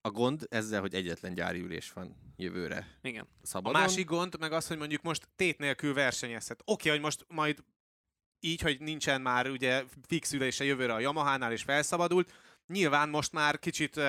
A 0.00 0.10
gond 0.10 0.46
ezzel, 0.50 0.80
hogy 0.80 0.94
egyetlen 0.94 1.34
gyári 1.34 1.60
ülés 1.60 1.92
van 1.92 2.16
jövőre 2.36 2.98
igen. 3.02 3.26
A 3.42 3.46
szabadon. 3.46 3.80
másik 3.80 4.06
gond 4.06 4.38
meg 4.40 4.52
az, 4.52 4.66
hogy 4.66 4.78
mondjuk 4.78 5.02
most 5.02 5.28
tét 5.36 5.58
nélkül 5.58 5.94
versenyezhet. 5.94 6.62
Oké, 6.64 6.88
hogy 6.88 7.00
most 7.00 7.24
majd 7.28 7.64
így, 8.40 8.60
hogy 8.60 8.80
nincsen 8.80 9.20
már 9.20 9.50
ugye 9.50 9.84
fix 10.06 10.32
ülése 10.32 10.64
jövőre 10.64 10.92
a 10.92 11.00
Yamaha-nál 11.00 11.52
és 11.52 11.62
felszabadult, 11.62 12.32
nyilván 12.66 13.08
most 13.08 13.32
már 13.32 13.58
kicsit 13.58 14.00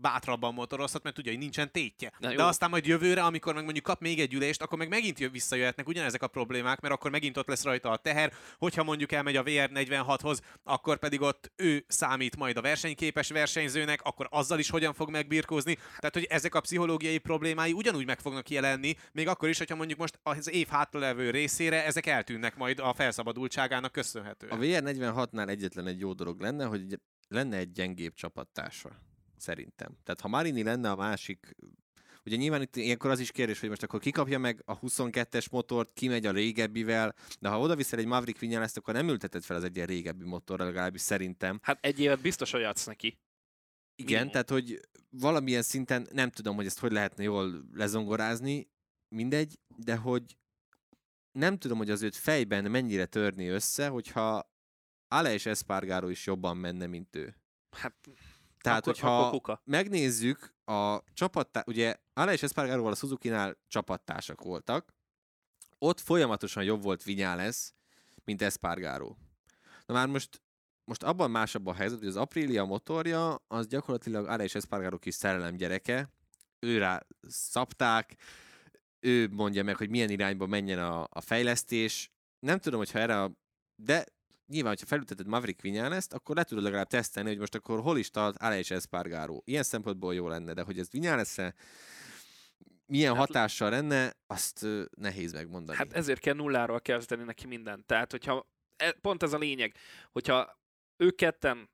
bátrabban 0.00 0.54
motorozhat, 0.54 1.02
mert 1.02 1.14
tudja, 1.14 1.30
hogy 1.30 1.40
nincsen 1.40 1.72
tétje. 1.72 2.12
Na 2.18 2.30
jó. 2.30 2.36
De 2.36 2.44
aztán 2.44 2.70
majd 2.70 2.86
jövőre, 2.86 3.22
amikor 3.22 3.54
meg 3.54 3.64
mondjuk 3.64 3.84
kap 3.84 4.00
még 4.00 4.20
egy 4.20 4.34
ülést, 4.34 4.62
akkor 4.62 4.78
meg 4.78 4.88
megint 4.88 5.18
jö- 5.18 5.32
visszajöhetnek 5.32 5.88
ugyanezek 5.88 6.22
a 6.22 6.26
problémák, 6.26 6.80
mert 6.80 6.94
akkor 6.94 7.10
megint 7.10 7.36
ott 7.36 7.48
lesz 7.48 7.62
rajta 7.62 7.90
a 7.90 7.96
teher, 7.96 8.32
hogyha 8.58 8.82
mondjuk 8.82 9.12
elmegy 9.12 9.36
a 9.36 9.42
VR46-hoz, 9.42 10.40
akkor 10.62 10.98
pedig 10.98 11.20
ott 11.20 11.52
ő 11.56 11.84
számít 11.88 12.36
majd 12.36 12.56
a 12.56 12.60
versenyképes 12.60 13.28
versenyzőnek, 13.28 14.02
akkor 14.02 14.26
azzal 14.30 14.58
is 14.58 14.70
hogyan 14.70 14.94
fog 14.94 15.10
megbirkózni. 15.10 15.74
Tehát, 15.74 16.14
hogy 16.14 16.24
ezek 16.24 16.54
a 16.54 16.60
pszichológiai 16.60 17.18
problémái 17.18 17.72
ugyanúgy 17.72 18.06
meg 18.06 18.20
fognak 18.20 18.50
jelenni, 18.50 18.96
még 19.12 19.28
akkor 19.28 19.48
is, 19.48 19.58
hogyha 19.58 19.76
mondjuk 19.76 19.98
most 19.98 20.18
az 20.22 20.50
év 20.50 20.68
hátralevő 20.68 21.30
részére 21.30 21.84
ezek 21.84 22.06
eltűnnek 22.06 22.56
majd 22.56 22.78
a 22.78 22.94
felszabadultságának 22.94 23.92
köszönhetően. 23.92 24.52
A 24.52 24.56
VR46-nál 24.56 25.48
egyetlen 25.48 25.86
egy 25.86 26.00
jó 26.00 26.12
dolog 26.12 26.40
lenne, 26.40 26.64
hogy 26.64 26.98
lenne 27.28 27.56
egy 27.56 27.72
gyengébb 27.72 28.14
csapattársa. 28.14 28.98
Szerintem. 29.36 29.96
Tehát 30.02 30.20
ha 30.20 30.28
Marini 30.28 30.62
lenne 30.62 30.90
a 30.90 30.96
másik, 30.96 31.56
ugye 32.24 32.36
nyilván 32.36 32.62
itt 32.62 32.76
ilyenkor 32.76 33.10
az 33.10 33.20
is 33.20 33.30
kérdés, 33.30 33.60
hogy 33.60 33.68
most 33.68 33.82
akkor 33.82 34.00
kikapja 34.00 34.38
meg 34.38 34.62
a 34.64 34.78
22-es 34.78 35.50
motort, 35.50 35.92
kimegy 35.92 36.26
a 36.26 36.30
régebbivel, 36.30 37.14
de 37.40 37.48
ha 37.48 37.60
oda 37.60 37.76
viszel 37.76 37.98
egy 37.98 38.06
Maverick 38.06 38.38
Vinyales, 38.38 38.72
akkor 38.74 38.94
nem 38.94 39.08
ülteted 39.08 39.42
fel 39.42 39.56
az 39.56 39.64
egy 39.64 39.76
ilyen 39.76 39.88
régebbi 39.88 40.24
motorra, 40.24 40.64
legalábbis 40.64 41.00
szerintem. 41.00 41.58
Hát 41.62 41.84
egy 41.84 42.00
évet 42.00 42.20
biztos, 42.20 42.50
hogy 42.50 42.62
adsz 42.62 42.86
neki. 42.86 43.18
Igen, 43.96 44.10
Minimum. 44.10 44.30
tehát 44.30 44.50
hogy 44.50 44.80
valamilyen 45.10 45.62
szinten 45.62 46.06
nem 46.12 46.30
tudom, 46.30 46.56
hogy 46.56 46.66
ezt 46.66 46.78
hogy 46.78 46.92
lehetne 46.92 47.22
jól 47.22 47.64
lezongorázni, 47.72 48.68
mindegy, 49.08 49.58
de 49.76 49.96
hogy 49.96 50.36
nem 51.32 51.58
tudom, 51.58 51.78
hogy 51.78 51.90
az 51.90 52.02
őt 52.02 52.16
fejben 52.16 52.70
mennyire 52.70 53.06
törni 53.06 53.46
össze, 53.46 53.88
hogyha 53.88 54.53
Ale 55.08 55.32
és 55.32 55.46
Espargaro 55.46 56.08
is 56.08 56.26
jobban 56.26 56.56
menne, 56.56 56.86
mint 56.86 57.16
ő. 57.16 57.36
Hát 57.70 57.94
Tehát, 58.58 58.78
akkor, 58.78 58.92
hogyha 58.92 59.18
akkor 59.18 59.30
kuka. 59.30 59.60
megnézzük 59.64 60.54
a 60.64 60.98
csapattá... 61.14 61.62
Ugye 61.66 61.96
Ale 62.12 62.32
és 62.32 62.42
Espargaróval 62.42 62.92
a 62.92 62.94
Suzuki-nál 62.94 63.56
csapattársak 63.68 64.42
voltak, 64.42 64.94
ott 65.78 66.00
folyamatosan 66.00 66.64
jobb 66.64 66.82
volt 66.82 67.02
Vinyales, 67.02 67.72
mint 68.24 68.42
Espargaró. 68.42 69.16
Na 69.86 69.94
már 69.94 70.06
most, 70.06 70.42
most 70.84 71.02
abban 71.02 71.30
másabb 71.30 71.66
a 71.66 71.74
helyzet, 71.74 71.98
hogy 71.98 72.08
az 72.08 72.16
Aprilia 72.16 72.64
motorja, 72.64 73.34
az 73.48 73.66
gyakorlatilag 73.66 74.26
Ale 74.26 74.44
és 74.44 74.54
Espargaró 74.54 74.98
kis 74.98 75.14
szerelem 75.14 75.56
gyereke, 75.56 76.10
ő 76.58 76.78
rá 76.78 77.06
szabták, 77.28 78.16
ő 79.00 79.28
mondja 79.28 79.62
meg, 79.62 79.76
hogy 79.76 79.90
milyen 79.90 80.10
irányba 80.10 80.46
menjen 80.46 80.78
a, 80.78 81.06
a 81.10 81.20
fejlesztés. 81.20 82.10
Nem 82.38 82.58
tudom, 82.58 82.78
hogyha 82.78 82.98
erre 82.98 83.22
a... 83.22 83.32
De 83.82 84.04
nyilván, 84.46 84.72
hogyha 84.72 84.86
felülteted 84.86 85.26
Maverick 85.26 85.60
Vinyales-t, 85.60 86.12
akkor 86.12 86.36
le 86.36 86.44
tudod 86.44 86.64
legalább 86.64 86.86
tesztelni, 86.86 87.28
hogy 87.28 87.38
most 87.38 87.54
akkor 87.54 87.80
hol 87.80 87.98
is 87.98 88.10
tart 88.10 88.36
Ale 88.42 88.58
és 88.58 88.70
Espargaró. 88.70 89.42
Ilyen 89.44 89.62
szempontból 89.62 90.14
jó 90.14 90.28
lenne, 90.28 90.52
de 90.52 90.62
hogy 90.62 90.78
ez 90.78 90.90
Vinyales-re 90.90 91.54
milyen 92.86 93.14
Hát- 93.16 93.26
hatással 93.26 93.70
lenne, 93.70 94.12
azt 94.26 94.66
nehéz 94.96 95.32
megmondani. 95.32 95.78
Hát 95.78 95.92
ezért 95.92 96.20
kell 96.20 96.34
nulláról 96.34 96.80
kezdeni 96.80 97.22
neki 97.22 97.46
mindent. 97.46 97.86
Tehát, 97.86 98.10
hogyha 98.10 98.50
e- 98.76 98.96
pont 99.00 99.22
ez 99.22 99.32
a 99.32 99.38
lényeg, 99.38 99.74
hogyha 100.12 100.58
ők 100.96 101.14
ketten 101.16 101.70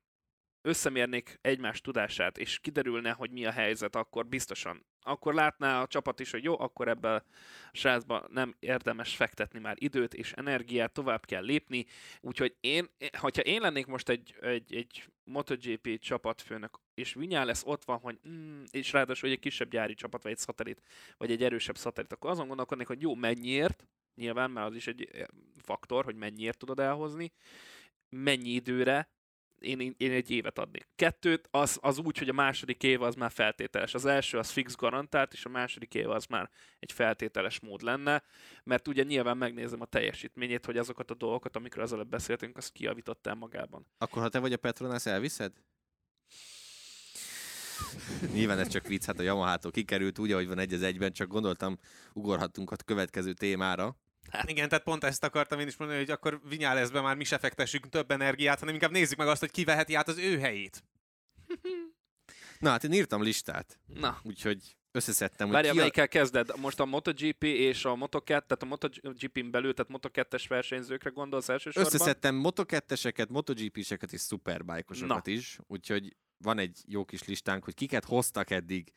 összemérnék 0.61 1.39
egymás 1.41 1.81
tudását, 1.81 2.37
és 2.37 2.59
kiderülne, 2.59 3.11
hogy 3.11 3.31
mi 3.31 3.45
a 3.45 3.51
helyzet, 3.51 3.95
akkor 3.95 4.27
biztosan. 4.27 4.85
Akkor 5.01 5.33
látná 5.33 5.81
a 5.81 5.87
csapat 5.87 6.19
is, 6.19 6.31
hogy 6.31 6.43
jó, 6.43 6.59
akkor 6.59 6.87
ebben 6.87 7.15
a 7.15 7.23
srácba 7.71 8.27
nem 8.29 8.55
érdemes 8.59 9.15
fektetni 9.15 9.59
már 9.59 9.75
időt 9.79 10.13
és 10.13 10.31
energiát, 10.31 10.93
tovább 10.93 11.25
kell 11.25 11.43
lépni. 11.43 11.85
Úgyhogy 12.21 12.55
én, 12.59 12.89
hogyha 13.17 13.41
én 13.41 13.61
lennék 13.61 13.85
most 13.85 14.09
egy, 14.09 14.35
egy, 14.41 14.75
egy 14.75 15.09
MotoGP 15.23 15.99
csapatfőnök, 15.99 16.79
és 16.93 17.13
Vinyales 17.13 17.61
ott 17.65 17.83
van, 17.83 17.99
hogy 17.99 18.19
mm, 18.29 18.63
és 18.71 18.91
ráadásul 18.91 19.29
egy 19.29 19.39
kisebb 19.39 19.69
gyári 19.69 19.93
csapat, 19.93 20.23
vagy 20.23 20.31
egy 20.31 20.37
szatellit, 20.37 20.81
vagy 21.17 21.31
egy 21.31 21.43
erősebb 21.43 21.77
szatellit, 21.77 22.13
akkor 22.13 22.29
azon 22.29 22.47
gondolkodnék, 22.47 22.87
hogy 22.87 23.01
jó, 23.01 23.15
mennyiért, 23.15 23.87
nyilván, 24.15 24.51
mert 24.51 24.67
az 24.67 24.75
is 24.75 24.87
egy 24.87 25.09
eh, 25.11 25.25
faktor, 25.57 26.03
hogy 26.03 26.15
mennyiért 26.15 26.57
tudod 26.57 26.79
elhozni, 26.79 27.31
mennyi 28.09 28.49
időre, 28.49 29.09
én, 29.61 29.95
én 29.97 30.11
egy 30.11 30.31
évet 30.31 30.59
adnék. 30.59 30.87
Kettőt, 30.95 31.47
az, 31.51 31.77
az 31.81 31.97
úgy, 31.97 32.17
hogy 32.17 32.29
a 32.29 32.33
második 32.33 32.83
év 32.83 33.01
az 33.01 33.15
már 33.15 33.31
feltételes. 33.31 33.93
Az 33.93 34.05
első 34.05 34.37
az 34.37 34.49
fix 34.49 34.75
garantált, 34.75 35.33
és 35.33 35.45
a 35.45 35.49
második 35.49 35.93
év 35.93 36.09
az 36.09 36.25
már 36.25 36.49
egy 36.79 36.91
feltételes 36.91 37.59
mód 37.59 37.81
lenne, 37.81 38.23
mert 38.63 38.87
ugye 38.87 39.03
nyilván 39.03 39.37
megnézem 39.37 39.81
a 39.81 39.85
teljesítményét, 39.85 40.65
hogy 40.65 40.77
azokat 40.77 41.11
a 41.11 41.15
dolgokat, 41.15 41.55
amikről 41.55 41.83
az 41.83 41.93
előbb 41.93 42.09
beszéltünk, 42.09 42.57
azt 42.57 42.71
kiavítottál 42.71 43.35
magában. 43.35 43.87
Akkor 43.97 44.21
ha 44.21 44.29
te 44.29 44.39
vagy 44.39 44.53
a 44.53 44.57
Petronas, 44.57 45.05
elviszed? 45.05 45.53
Nyilván 48.33 48.59
ez 48.59 48.67
csak 48.67 48.87
vicc, 48.87 49.05
hát 49.05 49.19
a 49.19 49.23
Yamaha-tól 49.23 49.71
kikerült 49.71 50.19
úgy, 50.19 50.31
ahogy 50.31 50.47
van 50.47 50.59
egy 50.59 50.73
az 50.73 50.81
egyben, 50.81 51.11
csak 51.11 51.27
gondoltam, 51.27 51.79
ugorhattunk 52.13 52.71
a 52.71 52.75
következő 52.85 53.33
témára. 53.33 53.95
Hát 54.29 54.49
igen, 54.49 54.69
tehát 54.69 54.83
pont 54.83 55.03
ezt 55.03 55.23
akartam 55.23 55.59
én 55.59 55.67
is 55.67 55.77
mondani, 55.77 55.99
hogy 55.99 56.11
akkor 56.11 56.41
Vinyálezbe 56.49 57.01
már 57.01 57.15
mi 57.15 57.23
se 57.23 57.37
fektessünk 57.37 57.89
több 57.89 58.11
energiát, 58.11 58.59
hanem 58.59 58.73
inkább 58.73 58.91
nézzük 58.91 59.17
meg 59.17 59.27
azt, 59.27 59.39
hogy 59.39 59.51
ki 59.51 59.63
veheti 59.63 59.95
át 59.95 60.07
az 60.07 60.17
ő 60.17 60.39
helyét. 60.39 60.83
Na 62.59 62.69
hát 62.69 62.83
én 62.83 62.91
írtam 62.91 63.23
listát, 63.23 63.79
Na, 63.87 64.19
úgyhogy 64.23 64.75
összeszedtem, 64.91 65.47
hogy 65.47 65.55
Várjál, 65.55 65.73
a... 65.73 65.77
melyikkel 65.77 66.07
kezded? 66.07 66.51
Most 66.57 66.79
a 66.79 66.85
MotoGP 66.85 67.43
és 67.43 67.85
a 67.85 67.95
Moto2, 67.95 68.25
tehát 68.25 68.61
a 68.61 68.65
MotoGP-n 68.65 69.51
belül, 69.51 69.73
tehát 69.73 69.91
Moto2-es 69.93 70.45
versenyzőkre 70.47 71.09
gondolsz 71.09 71.49
elsősorban? 71.49 71.93
Összeszedtem 71.93 72.41
Moto2-eseket, 72.43 73.29
MotoGP-seket 73.29 74.13
és 74.13 74.21
Superbike-osokat 74.21 75.27
is, 75.27 75.57
úgyhogy 75.67 76.15
van 76.37 76.59
egy 76.59 76.81
jó 76.85 77.05
kis 77.05 77.23
listánk, 77.23 77.63
hogy 77.63 77.73
kiket 77.73 78.05
hoztak 78.05 78.49
eddig 78.49 78.91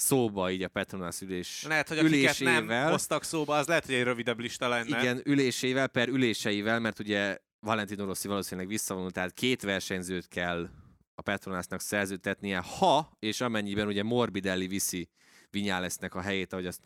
szóba 0.00 0.50
így 0.50 0.62
a 0.62 0.68
Petronas 0.68 1.20
ülés 1.20 1.64
Lehet, 1.68 1.88
hogy 1.88 1.98
akiket 1.98 2.38
nem 2.38 2.54
ülésével. 2.54 2.90
hoztak 2.90 3.24
szóba, 3.24 3.56
az 3.56 3.66
lehet, 3.66 3.86
hogy 3.86 3.94
egy 3.94 4.02
rövidebb 4.02 4.38
lista 4.38 4.68
lenne. 4.68 5.00
Igen, 5.00 5.20
ülésével 5.24 5.86
per 5.86 6.08
üléseivel, 6.08 6.80
mert 6.80 6.98
ugye 6.98 7.38
Valentino 7.60 8.04
Rossi 8.04 8.28
valószínűleg 8.28 8.68
visszavonult, 8.68 9.12
tehát 9.12 9.32
két 9.32 9.62
versenyzőt 9.62 10.28
kell 10.28 10.68
a 11.14 11.22
Petronasnak 11.22 11.80
szerződtetnie, 11.80 12.58
ha 12.58 13.16
és 13.18 13.40
amennyiben 13.40 13.86
ugye 13.86 14.02
Morbidelli 14.02 14.66
viszi 14.66 15.08
Vinyálesznek 15.50 16.14
a 16.14 16.20
helyét, 16.20 16.52
ahogy 16.52 16.66
azt 16.66 16.82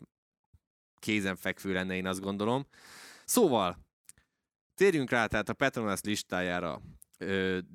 kézenfekvő 0.99 1.73
lenne, 1.73 1.95
én 1.95 2.07
azt 2.07 2.21
gondolom. 2.21 2.67
Szóval, 3.25 3.85
térjünk 4.73 5.09
rá 5.09 5.25
tehát 5.25 5.49
a 5.49 5.53
Petronas 5.53 5.99
listájára. 6.01 6.81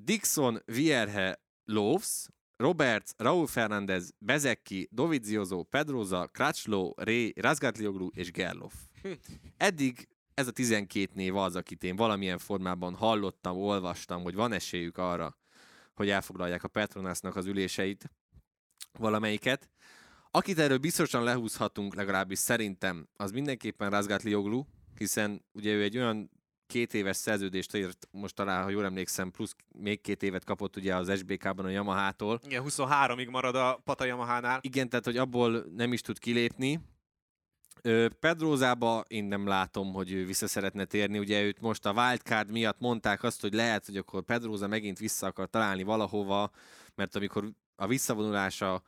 Dixon, 0.04 0.62
Vierhe, 0.64 1.40
Loves, 1.64 2.26
Roberts, 2.60 3.12
Raúl 3.16 3.46
Fernández, 3.46 4.10
Bezecchi, 4.18 4.88
Dovizioso, 4.90 5.62
Pedroza, 5.62 6.26
Crutchlow, 6.26 6.92
Ray, 6.96 7.32
Razgatlioglu 7.36 8.08
és 8.14 8.30
Gerloff. 8.30 8.74
Eddig 9.56 10.08
ez 10.34 10.46
a 10.46 10.50
12 10.50 11.10
név 11.14 11.36
az, 11.36 11.56
akit 11.56 11.84
én 11.84 11.96
valamilyen 11.96 12.38
formában 12.38 12.94
hallottam, 12.94 13.56
olvastam, 13.56 14.22
hogy 14.22 14.34
van 14.34 14.52
esélyük 14.52 14.98
arra, 14.98 15.38
hogy 15.94 16.08
elfoglalják 16.08 16.64
a 16.64 16.68
Petronasnak 16.68 17.36
az 17.36 17.46
üléseit, 17.46 18.10
valamelyiket. 18.98 19.70
Akit 20.30 20.58
erről 20.58 20.78
biztosan 20.78 21.22
lehúzhatunk, 21.22 21.94
legalábbis 21.94 22.38
szerintem, 22.38 23.08
az 23.16 23.30
mindenképpen 23.30 23.90
Razgatlioglu, 23.90 24.64
hiszen 24.96 25.44
ugye 25.52 25.72
ő 25.72 25.82
egy 25.82 25.96
olyan 25.96 26.30
két 26.70 26.94
éves 26.94 27.16
szerződést 27.16 27.76
írt, 27.76 28.08
most 28.10 28.34
talán, 28.34 28.62
ha 28.62 28.68
jól 28.68 28.84
emlékszem, 28.84 29.30
plusz 29.30 29.56
még 29.78 30.00
két 30.00 30.22
évet 30.22 30.44
kapott 30.44 30.76
ugye 30.76 30.94
az 30.94 31.18
SBK-ban 31.18 31.64
a 31.64 31.68
Yamaha-tól. 31.68 32.40
Igen, 32.44 32.64
23-ig 32.66 33.30
marad 33.30 33.54
a 33.54 33.80
Pata 33.84 34.04
Yamaha-nál. 34.04 34.58
Igen, 34.62 34.88
tehát 34.88 35.04
hogy 35.04 35.16
abból 35.16 35.64
nem 35.76 35.92
is 35.92 36.00
tud 36.00 36.18
kilépni. 36.18 36.80
Pedrózába 38.20 39.04
én 39.08 39.24
nem 39.24 39.46
látom, 39.46 39.92
hogy 39.92 40.12
ő 40.12 40.26
vissza 40.26 40.48
szeretne 40.48 40.84
térni. 40.84 41.18
Ugye 41.18 41.42
őt 41.42 41.60
most 41.60 41.86
a 41.86 41.92
wildcard 41.92 42.50
miatt 42.50 42.78
mondták 42.78 43.22
azt, 43.22 43.40
hogy 43.40 43.54
lehet, 43.54 43.86
hogy 43.86 43.96
akkor 43.96 44.22
Pedróza 44.22 44.66
megint 44.66 44.98
vissza 44.98 45.26
akar 45.26 45.50
találni 45.50 45.82
valahova, 45.82 46.50
mert 46.94 47.16
amikor 47.16 47.50
a 47.76 47.86
visszavonulása 47.86 48.82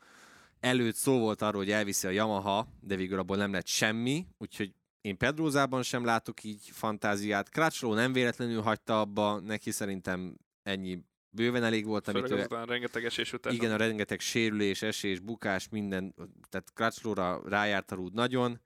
előtt 0.61 0.95
szó 0.95 1.19
volt 1.19 1.43
arról, 1.43 1.63
hogy 1.63 1.71
elviszi 1.71 2.07
a 2.07 2.11
Yamaha, 2.11 2.67
de 2.81 2.97
végül 2.97 3.19
abból 3.19 3.37
nem 3.37 3.53
lett 3.53 3.67
semmi, 3.67 4.27
úgyhogy 4.39 4.75
én 5.03 5.17
Pedrózában 5.17 5.83
sem 5.83 6.05
látok 6.05 6.45
így 6.45 6.69
fantáziát. 6.73 7.49
Crutchlow 7.49 7.95
nem 7.95 8.13
véletlenül 8.13 8.63
hagyta 8.63 9.01
abba, 9.01 9.41
neki 9.41 9.71
szerintem 9.71 10.37
ennyi 10.63 10.99
bőven 11.31 11.65
elég 11.65 11.85
volt, 11.85 12.09
amit 12.09 12.23
Főleg 12.23 12.39
azután 12.39 12.67
rengeteg 12.67 13.05
esés 13.05 13.33
után. 13.33 13.53
igen, 13.53 13.73
a 13.73 13.77
rengeteg 13.77 14.21
sérülés, 14.21 14.83
esés, 14.83 15.21
bukás, 15.21 15.69
minden, 15.69 16.15
tehát 16.49 16.73
Crutchlowra 16.75 17.43
rájárt 17.49 17.91
a 17.91 17.95
rúd 17.95 18.15
nagyon. 18.15 18.61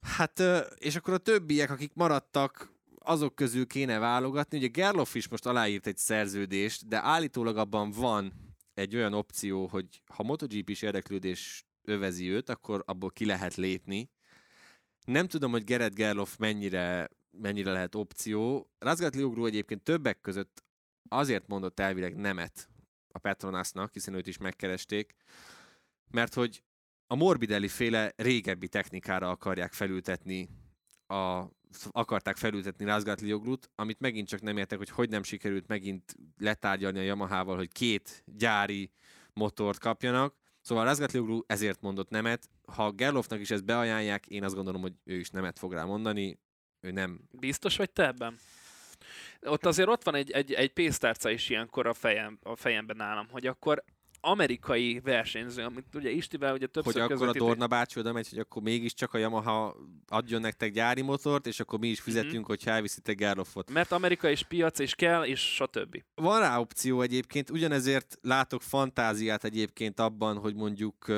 Hát, 0.00 0.42
és 0.78 0.96
akkor 0.96 1.14
a 1.14 1.18
többiek, 1.18 1.70
akik 1.70 1.92
maradtak, 1.94 2.72
azok 2.98 3.34
közül 3.34 3.66
kéne 3.66 3.98
válogatni. 3.98 4.58
Ugye 4.58 4.66
Gerloff 4.66 5.14
is 5.14 5.28
most 5.28 5.46
aláírt 5.46 5.86
egy 5.86 5.96
szerződést, 5.96 6.88
de 6.88 7.02
állítólag 7.02 7.56
abban 7.56 7.90
van 7.90 8.32
egy 8.74 8.96
olyan 8.96 9.12
opció, 9.12 9.66
hogy 9.66 10.02
ha 10.06 10.22
MotoGP 10.22 10.68
is 10.68 10.82
érdeklődés 10.82 11.64
övezi 11.82 12.30
őt, 12.30 12.48
akkor 12.48 12.82
abból 12.86 13.10
ki 13.10 13.24
lehet 13.24 13.54
lépni. 13.54 14.10
Nem 15.10 15.26
tudom, 15.26 15.50
hogy 15.50 15.64
Gerett 15.64 15.94
Gerloff 15.94 16.36
mennyire, 16.36 17.08
mennyire 17.30 17.72
lehet 17.72 17.94
opció. 17.94 18.70
Razgatlioglu 18.78 19.46
egyébként 19.46 19.82
többek 19.82 20.20
között 20.20 20.64
azért 21.08 21.46
mondott 21.46 21.80
elvileg 21.80 22.16
nemet 22.16 22.68
a 23.12 23.18
Petronasnak, 23.18 23.92
hiszen 23.92 24.14
őt 24.14 24.26
is 24.26 24.38
megkeresték, 24.38 25.14
mert 26.10 26.34
hogy 26.34 26.62
a 27.06 27.14
Morbidelli 27.14 27.68
féle 27.68 28.12
régebbi 28.16 28.68
technikára 28.68 29.30
akarják 29.30 29.72
felültetni 29.72 30.48
a, 31.06 31.44
akarták 31.90 32.36
felültetni 32.36 32.84
Razgatlioglut, 32.84 33.70
amit 33.74 34.00
megint 34.00 34.28
csak 34.28 34.40
nem 34.40 34.56
értek, 34.56 34.78
hogy 34.78 34.90
hogy 34.90 35.08
nem 35.08 35.22
sikerült 35.22 35.66
megint 35.66 36.14
letárgyalni 36.38 36.98
a 36.98 37.02
Yamahával, 37.02 37.56
hogy 37.56 37.72
két 37.72 38.22
gyári 38.26 38.90
motort 39.32 39.78
kapjanak. 39.78 40.34
Szóval 40.60 40.84
Razgatlioglu 40.84 41.40
ezért 41.46 41.80
mondott 41.80 42.10
nemet. 42.10 42.48
Ha 42.64 42.90
Gerloffnak 42.90 43.40
is 43.40 43.50
ezt 43.50 43.64
beajánlják, 43.64 44.26
én 44.26 44.44
azt 44.44 44.54
gondolom, 44.54 44.80
hogy 44.80 44.92
ő 45.04 45.14
is 45.14 45.30
nemet 45.30 45.58
fog 45.58 45.72
rá 45.72 45.84
mondani. 45.84 46.38
Ő 46.80 46.90
nem 46.90 47.20
Biztos 47.30 47.76
vagy 47.76 47.90
te 47.90 48.06
ebben? 48.06 48.38
Ott 49.40 49.66
azért 49.66 49.88
ott 49.88 50.02
van 50.02 50.14
egy, 50.14 50.30
egy, 50.30 50.52
egy 50.52 50.72
pénztárca 50.72 51.30
is 51.30 51.48
ilyenkor 51.48 51.86
a, 51.86 51.94
fejem, 51.94 52.38
a 52.42 52.56
fejemben 52.56 52.96
nálam, 52.96 53.28
hogy 53.30 53.46
akkor 53.46 53.84
amerikai 54.20 55.00
versenyző, 55.00 55.62
amit 55.64 55.94
ugye 55.94 56.10
Istivel 56.10 56.54
ugye 56.54 56.66
többször 56.66 56.92
hogy 57.02 57.12
akkor 57.12 57.28
a 57.28 57.32
Dorna 57.32 57.66
bácsi 57.66 57.98
oda 57.98 58.12
megy, 58.12 58.28
hogy 58.28 58.38
akkor 58.38 58.62
mégiscsak 58.62 59.14
a 59.14 59.18
Yamaha 59.18 59.76
adjon 60.08 60.40
nektek 60.40 60.72
gyári 60.72 61.02
motort, 61.02 61.46
és 61.46 61.60
akkor 61.60 61.78
mi 61.78 61.88
is 61.88 62.00
fizetünk, 62.00 62.34
Mhm. 62.38 62.44
hogyha 62.46 62.70
elviszitek 62.70 63.16
Gerloffot. 63.16 63.70
Mert 63.70 63.92
Amerika 63.92 64.30
és 64.30 64.42
piac, 64.42 64.78
és 64.78 64.94
kell, 64.94 65.24
és 65.24 65.40
stb. 65.54 66.02
Van 66.14 66.40
rá 66.40 66.58
opció 66.58 67.00
egyébként, 67.00 67.50
ugyanezért 67.50 68.18
látok 68.22 68.62
fantáziát 68.62 69.44
egyébként 69.44 70.00
abban, 70.00 70.36
hogy 70.36 70.54
mondjuk 70.54 71.08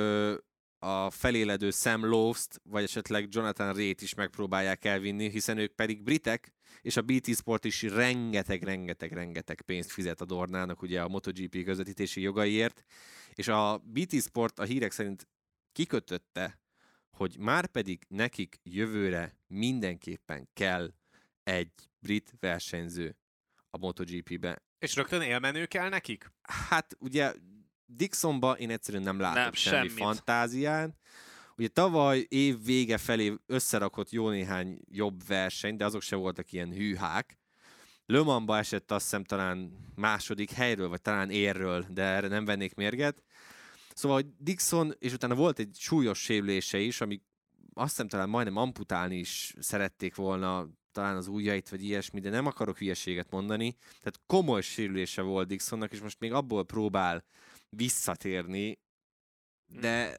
a 0.79 1.11
feléledő 1.11 1.71
Sam 1.71 2.05
Lowe-t, 2.07 2.61
vagy 2.71 2.83
esetleg 2.83 3.27
Jonathan 3.31 3.73
Ray-t 3.75 4.03
is 4.03 4.15
megpróbálják 4.15 4.85
elvinni, 4.85 5.31
hiszen 5.31 5.59
ők 5.59 5.73
pedig 5.73 6.03
britek, 6.03 6.53
és 6.81 6.97
a 6.97 7.03
BT 7.03 7.35
Sport 7.37 7.65
is 7.65 7.83
rengeteg, 7.83 8.63
rengeteg, 8.63 9.13
rengeteg 9.13 9.61
pénzt 9.61 9.91
fizet 9.91 10.21
a 10.21 10.25
Dornának 10.25 10.83
ugye 10.83 11.03
a 11.03 11.09
MotoGP 11.09 11.65
közvetítési 11.65 12.21
jogaiért, 12.21 12.85
és 13.35 13.49
a 13.49 13.79
BT 13.79 14.23
Sport 14.23 14.59
a 14.59 14.65
hírek 14.65 14.93
szerint 14.93 15.29
kikötötte, 15.73 16.61
hogy 17.11 17.37
már 17.39 17.67
pedig 17.67 18.05
nekik 18.09 18.61
jövőre 18.63 19.37
mindenképpen 19.47 20.49
kell 20.53 20.93
egy 21.43 21.73
brit 21.99 22.35
versenyző 22.41 23.17
a 23.71 23.79
MotoGP-be. 23.79 24.63
És 24.79 24.97
rögtön 24.97 25.23
élmenő 25.23 25.67
kell 25.67 25.89
nekik? 25.89 26.33
Hát 26.43 26.97
ugye 26.99 27.35
Dixonba 27.87 28.59
én 28.59 28.71
egyszerűen 28.71 29.03
nem 29.03 29.21
látok 29.21 29.43
Nem, 29.43 29.53
semmi 29.53 29.89
semmit. 29.89 30.05
fantázián. 30.05 30.97
Ugye 31.57 31.69
tavaly 31.69 32.27
év 32.29 32.65
vége 32.65 32.99
felé 32.99 33.35
összerakott 33.47 34.11
jó 34.11 34.29
néhány 34.29 34.81
jobb 34.91 35.27
verseny, 35.27 35.77
de 35.77 35.85
azok 35.85 36.03
se 36.03 36.17
voltak 36.17 36.53
ilyen 36.53 36.73
hűhák. 36.73 37.39
Le 38.07 38.23
Mansba 38.23 38.59
esett 38.59 38.91
azt 38.91 39.05
hiszem 39.05 39.25
talán 39.25 39.73
második 39.95 40.51
helyről, 40.51 40.89
vagy 40.89 41.03
talán 41.03 41.31
érről, 41.31 41.87
de 41.89 42.03
erre 42.03 42.29
nem 42.29 42.45
vennék 42.45 42.75
mérget. 42.75 43.23
Szóval 43.95 44.17
hogy 44.23 44.33
Dixon, 44.39 44.95
és 44.99 45.13
utána 45.13 45.35
volt 45.35 45.59
egy 45.59 45.77
súlyos 45.79 46.19
sérülése 46.19 46.79
is, 46.79 47.01
ami 47.01 47.21
azt 47.75 47.91
hiszem 47.91 48.09
talán 48.09 48.29
majdnem 48.29 48.57
amputálni 48.57 49.17
is 49.17 49.55
szerették 49.59 50.15
volna 50.15 50.69
talán 50.93 51.17
az 51.17 51.27
ujjait, 51.27 51.69
vagy 51.69 51.85
ilyesmi, 51.85 52.21
de 52.21 52.31
nem 52.31 52.47
akarok 52.47 52.79
hülyeséget 52.79 53.31
mondani. 53.31 53.77
Tehát 53.81 54.21
komoly 54.27 54.61
sérülése 54.61 55.23
volt 55.23 55.49
Dixonnak, 55.49 55.93
és 55.93 56.01
most 56.01 56.21
még 56.21 56.33
abból 56.33 56.65
próbál 56.65 57.25
visszatérni, 57.69 58.79
de, 59.67 60.17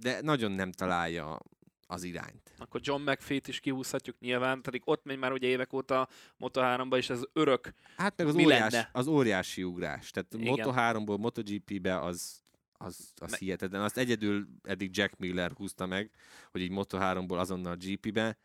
de 0.00 0.20
nagyon 0.22 0.52
nem 0.52 0.72
találja 0.72 1.38
az 1.86 2.02
irányt. 2.02 2.52
Akkor 2.58 2.80
John 2.84 3.02
McPhee-t 3.10 3.48
is 3.48 3.60
kihúzhatjuk 3.60 4.18
nyilván, 4.20 4.60
pedig 4.60 4.82
ott 4.84 5.04
megy 5.04 5.18
már 5.18 5.32
ugye 5.32 5.46
évek 5.46 5.72
óta 5.72 6.08
Moto3-ba, 6.40 6.96
és 6.96 7.10
ez 7.10 7.20
örök. 7.32 7.72
Hát 7.96 8.16
meg 8.16 8.26
az, 8.26 8.34
Mi 8.34 8.44
óriás, 8.44 8.72
lenne? 8.72 8.88
az 8.92 9.06
óriási 9.06 9.62
ugrás. 9.62 10.10
Tehát 10.10 10.34
Igen. 10.34 10.54
Moto3-ból 10.58 11.18
MotoGP-be 11.18 12.00
az, 12.00 12.40
az, 12.72 13.12
az 13.16 13.30
Me- 13.30 13.40
hihetetlen. 13.40 13.82
Azt 13.82 13.98
egyedül 13.98 14.46
eddig 14.62 14.96
Jack 14.96 15.16
Miller 15.18 15.52
húzta 15.52 15.86
meg, 15.86 16.10
hogy 16.50 16.60
így 16.60 16.72
Moto3-ból 16.74 17.38
azonnal 17.38 17.76
GP-be. 17.76 18.38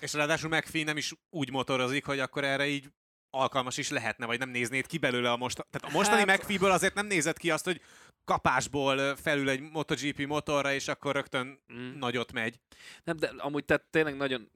És 0.00 0.12
ráadásul 0.12 0.48
McPhee 0.50 0.84
nem 0.84 0.96
is 0.96 1.12
úgy 1.30 1.50
motorozik, 1.50 2.04
hogy 2.04 2.18
akkor 2.18 2.44
erre 2.44 2.66
így 2.66 2.92
alkalmas 3.30 3.76
is 3.76 3.90
lehetne, 3.90 4.26
vagy 4.26 4.38
nem 4.38 4.48
néznéd 4.48 4.86
ki 4.86 4.98
belőle 4.98 5.30
a 5.30 5.36
most... 5.36 5.66
Tehát 5.70 5.94
a 5.94 5.98
mostani 5.98 6.28
Hát- 6.30 6.38
McPhee-ből 6.38 6.70
azért 6.70 6.94
nem 6.94 7.06
nézett 7.06 7.38
ki 7.38 7.50
azt, 7.50 7.64
hogy 7.64 7.80
kapásból 8.24 9.16
felül 9.16 9.48
egy 9.48 9.60
MotoGP 9.60 10.26
motorra, 10.26 10.72
és 10.72 10.88
akkor 10.88 11.14
rögtön 11.14 11.58
Mm. 11.72 11.98
nagyot 11.98 12.32
megy. 12.32 12.60
Nem, 13.04 13.16
de 13.16 13.32
amúgy 13.38 13.64
tehát 13.64 13.84
tényleg 13.90 14.16
nagyon 14.16 14.48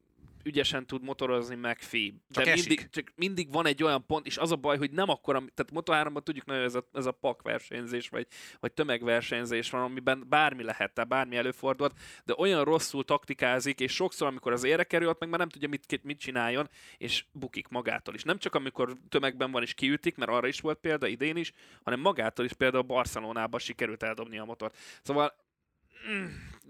ügyesen 0.45 0.87
tud 0.87 1.03
motorozni 1.03 1.55
McPhee. 1.55 2.11
Csak 2.31 2.45
de 2.45 2.53
esik. 2.53 2.69
mindig, 2.69 2.89
csak 2.91 3.13
mindig 3.17 3.53
van 3.53 3.67
egy 3.67 3.83
olyan 3.83 4.07
pont, 4.07 4.27
és 4.27 4.37
az 4.37 4.53
a 4.53 4.57
baj, 4.57 4.79
hogy 4.79 4.91
nem 4.91 5.09
akkor, 5.09 5.35
tehát 5.55 5.73
Moto3-ban 5.75 6.23
tudjuk 6.23 6.47
nagyon, 6.47 6.63
ez 6.63 6.75
a, 6.75 6.89
ez 6.93 7.07
a 7.07 7.13
pak 7.13 7.43
versenyzés, 7.43 8.09
vagy, 8.09 8.27
vagy 8.61 8.73
tömegversenyzés 8.73 9.71
van, 9.71 9.83
amiben 9.83 10.25
bármi 10.29 10.63
lehet, 10.63 11.09
bármi 11.09 11.37
előfordulhat, 11.37 11.99
de 12.25 12.35
olyan 12.37 12.65
rosszul 12.65 13.05
taktikázik, 13.05 13.81
és 13.81 13.93
sokszor, 13.93 14.27
amikor 14.27 14.53
az 14.53 14.65
ére 14.65 14.85
kerül, 14.85 15.09
ott 15.09 15.21
meg 15.21 15.29
már 15.29 15.39
nem 15.39 15.49
tudja, 15.49 15.69
mit, 15.69 16.03
mit 16.03 16.19
csináljon, 16.19 16.69
és 16.97 17.25
bukik 17.33 17.69
magától 17.69 18.15
is. 18.15 18.23
Nem 18.23 18.39
csak 18.39 18.55
amikor 18.55 18.97
tömegben 19.09 19.51
van 19.51 19.63
és 19.63 19.75
kiütik, 19.75 20.17
mert 20.17 20.31
arra 20.31 20.47
is 20.47 20.61
volt 20.61 20.79
példa 20.79 21.07
idén 21.07 21.37
is, 21.37 21.53
hanem 21.83 22.01
magától 22.01 22.45
is 22.45 22.53
például 22.53 22.83
Barcelonában 22.83 23.61
sikerült 23.61 24.03
eldobni 24.03 24.39
a 24.39 24.45
motort. 24.45 24.77
Szóval 25.03 25.44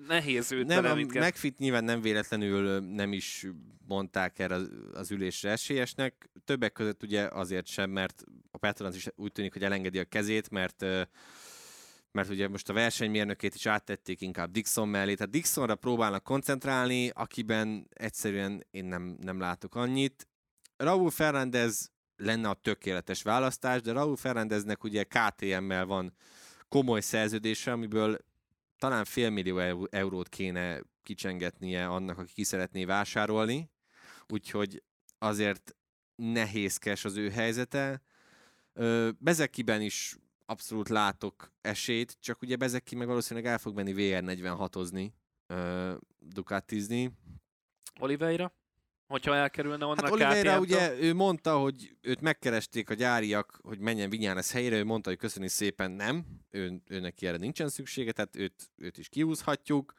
nehéz 0.07 0.53
őt 0.53 0.67
Nem, 0.67 0.85
a. 0.85 0.95
McFit 0.95 1.59
nyilván 1.59 1.85
nem 1.85 2.01
véletlenül 2.01 2.81
nem 2.81 3.13
is 3.13 3.47
mondták 3.87 4.39
erre 4.39 4.55
az- 4.93 5.11
ülésre 5.11 5.51
esélyesnek. 5.51 6.31
Többek 6.45 6.73
között 6.73 7.03
ugye 7.03 7.23
azért 7.23 7.67
sem, 7.67 7.91
mert 7.91 8.25
a 8.51 8.59
Petronas 8.59 8.97
is 8.97 9.09
úgy 9.15 9.33
tűnik, 9.33 9.53
hogy 9.53 9.65
elengedi 9.65 9.99
a 9.99 10.05
kezét, 10.05 10.51
mert 10.51 10.85
mert 12.13 12.29
ugye 12.29 12.49
most 12.49 12.69
a 12.69 12.73
versenymérnökét 12.73 13.55
is 13.55 13.67
áttették 13.67 14.21
inkább 14.21 14.51
Dixon 14.51 14.89
mellé, 14.89 15.15
tehát 15.15 15.33
Dixonra 15.33 15.75
próbálnak 15.75 16.23
koncentrálni, 16.23 17.09
akiben 17.09 17.89
egyszerűen 17.91 18.67
én 18.71 18.85
nem, 18.85 19.17
nem 19.21 19.39
látok 19.41 19.75
annyit. 19.75 20.29
Raúl 20.77 21.11
Fernández 21.11 21.93
lenne 22.17 22.49
a 22.49 22.55
tökéletes 22.55 23.23
választás, 23.23 23.81
de 23.81 23.93
Raúl 23.93 24.17
Fernándeznek 24.17 24.85
ugye 24.85 25.05
KTM-mel 25.05 25.85
van 25.85 26.15
komoly 26.69 27.01
szerződése, 27.01 27.73
amiből 27.73 28.19
talán 28.85 29.05
félmillió 29.05 29.59
eu- 29.59 29.95
eurót 29.95 30.29
kéne 30.29 30.81
kicsengetnie 31.03 31.87
annak, 31.87 32.19
aki 32.19 32.33
ki 32.33 32.45
szeretné 32.45 32.85
vásárolni, 32.85 33.71
úgyhogy 34.29 34.83
azért 35.19 35.77
nehézkes 36.15 37.05
az 37.05 37.17
ő 37.17 37.31
helyzete. 37.31 38.03
Bezekiben 39.19 39.81
is 39.81 40.17
abszolút 40.47 40.89
látok 40.89 41.53
esélyt, 41.61 42.17
csak 42.21 42.43
ugye 42.43 42.57
Bezeki 42.57 42.95
meg 42.95 43.07
valószínűleg 43.07 43.51
el 43.51 43.59
fog 43.59 43.75
menni 43.75 43.93
VR46-ozni, 43.97 45.13
ö, 45.47 45.95
Ducatizni. 46.19 47.11
Oliveira? 48.01 48.53
Hogyha 49.15 49.35
elkerülne 49.35 49.85
onnan 49.85 50.05
Hát 50.05 50.11
a 50.11 50.13
Oliveira 50.13 50.59
ugye, 50.59 50.99
ő 51.01 51.15
mondta, 51.15 51.59
hogy 51.59 51.97
őt 52.01 52.21
megkeresték 52.21 52.91
a 52.91 52.95
gyáriak, 52.95 53.61
hogy 53.63 53.79
menjen 53.79 54.11
Vinyánez 54.11 54.53
helyére, 54.53 54.77
ő 54.77 54.85
mondta, 54.85 55.09
hogy 55.09 55.19
köszöni 55.19 55.49
szépen 55.49 55.91
nem, 55.91 56.25
ő, 56.51 56.83
őnek 56.89 57.23
erre 57.23 57.37
nincsen 57.37 57.69
szüksége, 57.69 58.13
tehát 58.13 58.37
őt, 58.37 58.71
őt 58.77 58.99
is 58.99 59.09
kiúzhatjuk. 59.09 59.95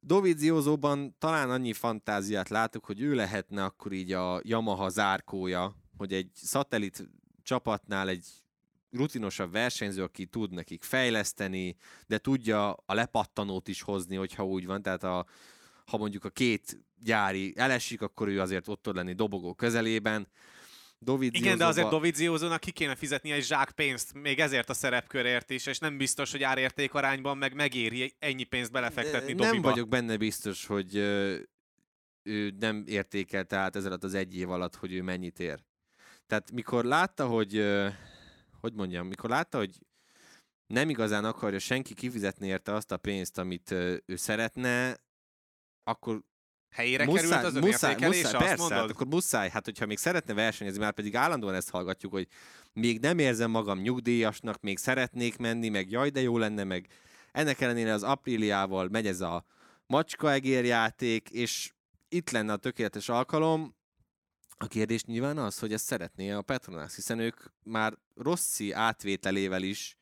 Doviziozóban 0.00 1.16
talán 1.18 1.50
annyi 1.50 1.72
fantáziát 1.72 2.48
látok, 2.48 2.84
hogy 2.84 3.00
ő 3.00 3.14
lehetne 3.14 3.64
akkor 3.64 3.92
így 3.92 4.12
a 4.12 4.40
Yamaha 4.42 4.88
zárkója, 4.88 5.76
hogy 5.96 6.12
egy 6.12 6.30
szatellit 6.34 7.08
csapatnál 7.42 8.08
egy 8.08 8.26
rutinosabb 8.90 9.52
versenyző, 9.52 10.02
aki 10.02 10.26
tud 10.26 10.52
nekik 10.52 10.82
fejleszteni, 10.82 11.76
de 12.06 12.18
tudja 12.18 12.72
a 12.72 12.94
lepattanót 12.94 13.68
is 13.68 13.82
hozni, 13.82 14.16
hogyha 14.16 14.46
úgy 14.46 14.66
van, 14.66 14.82
tehát 14.82 15.04
a, 15.04 15.26
ha 15.84 15.96
mondjuk 15.96 16.24
a 16.24 16.30
két 16.30 16.78
gyári 17.02 17.52
elesik, 17.56 18.02
akkor 18.02 18.28
ő 18.28 18.40
azért 18.40 18.68
ott 18.68 18.82
tud 18.82 18.94
lenni 18.94 19.12
dobogó 19.12 19.54
közelében. 19.54 20.28
Dovizioso 20.98 21.44
Igen, 21.44 21.58
de 21.58 21.66
azért 21.66 21.88
Dovizioso-nak 21.88 22.60
ki 22.60 22.70
kéne 22.70 22.94
fizetni 22.94 23.30
egy 23.30 23.44
zsák 23.44 23.70
pénzt, 23.70 24.14
még 24.14 24.38
ezért 24.38 24.70
a 24.70 24.74
szerepkörért 24.74 25.50
is, 25.50 25.66
és 25.66 25.78
nem 25.78 25.96
biztos, 25.96 26.30
hogy 26.30 26.42
árérték 26.42 26.94
arányban 26.94 27.38
meg 27.38 27.54
megéri 27.54 28.14
ennyi 28.18 28.44
pénzt 28.44 28.72
belefektetni 28.72 29.32
nem 29.32 29.46
Doviba. 29.46 29.70
vagyok 29.70 29.88
benne 29.88 30.16
biztos, 30.16 30.66
hogy 30.66 30.96
ő 32.22 32.54
nem 32.58 32.84
értékelte 32.86 33.56
át 33.56 33.76
ez 33.76 33.84
alatt 33.84 34.04
az 34.04 34.14
egy 34.14 34.36
év 34.36 34.50
alatt, 34.50 34.74
hogy 34.74 34.92
ő 34.92 35.02
mennyit 35.02 35.38
ér. 35.38 35.64
Tehát 36.26 36.52
mikor 36.52 36.84
látta, 36.84 37.26
hogy 37.26 37.64
hogy 38.60 38.74
mondjam, 38.74 39.06
mikor 39.06 39.30
látta, 39.30 39.58
hogy 39.58 39.78
nem 40.66 40.88
igazán 40.88 41.24
akarja 41.24 41.58
senki 41.58 41.94
kifizetni 41.94 42.46
érte 42.46 42.72
azt 42.72 42.92
a 42.92 42.96
pénzt, 42.96 43.38
amit 43.38 43.70
ő 44.06 44.16
szeretne, 44.16 44.96
akkor 45.84 46.22
Helyére 46.74 47.04
került 47.04 47.32
az 47.32 47.54
önértékelés, 47.54 48.22
muszáj, 48.22 48.34
azt 48.34 48.36
persze, 48.36 48.56
mondod? 48.56 48.78
hát 48.78 48.90
akkor 48.90 49.06
muszáj, 49.06 49.50
hát 49.50 49.64
hogyha 49.64 49.86
még 49.86 49.98
szeretne 49.98 50.34
versenyezni, 50.34 50.80
már 50.80 50.92
pedig 50.92 51.16
állandóan 51.16 51.54
ezt 51.54 51.70
hallgatjuk, 51.70 52.12
hogy 52.12 52.28
még 52.72 53.00
nem 53.00 53.18
érzem 53.18 53.50
magam 53.50 53.80
nyugdíjasnak, 53.80 54.60
még 54.60 54.78
szeretnék 54.78 55.36
menni, 55.36 55.68
meg 55.68 55.90
jaj, 55.90 56.10
de 56.10 56.20
jó 56.20 56.38
lenne, 56.38 56.64
meg 56.64 56.86
ennek 57.32 57.60
ellenére 57.60 57.92
az 57.92 58.02
Apriliával 58.02 58.88
megy 58.88 59.06
ez 59.06 59.20
a 59.20 59.44
macskaegérjáték, 59.86 61.30
és 61.30 61.72
itt 62.08 62.30
lenne 62.30 62.52
a 62.52 62.56
tökéletes 62.56 63.08
alkalom. 63.08 63.76
A 64.56 64.66
kérdés 64.66 65.04
nyilván 65.04 65.38
az, 65.38 65.58
hogy 65.58 65.72
ezt 65.72 65.84
szeretné 65.84 66.30
a 66.30 66.42
Petronas, 66.42 66.94
hiszen 66.94 67.18
ők 67.18 67.40
már 67.62 67.94
Rossi 68.14 68.72
átvételével 68.72 69.62
is 69.62 69.96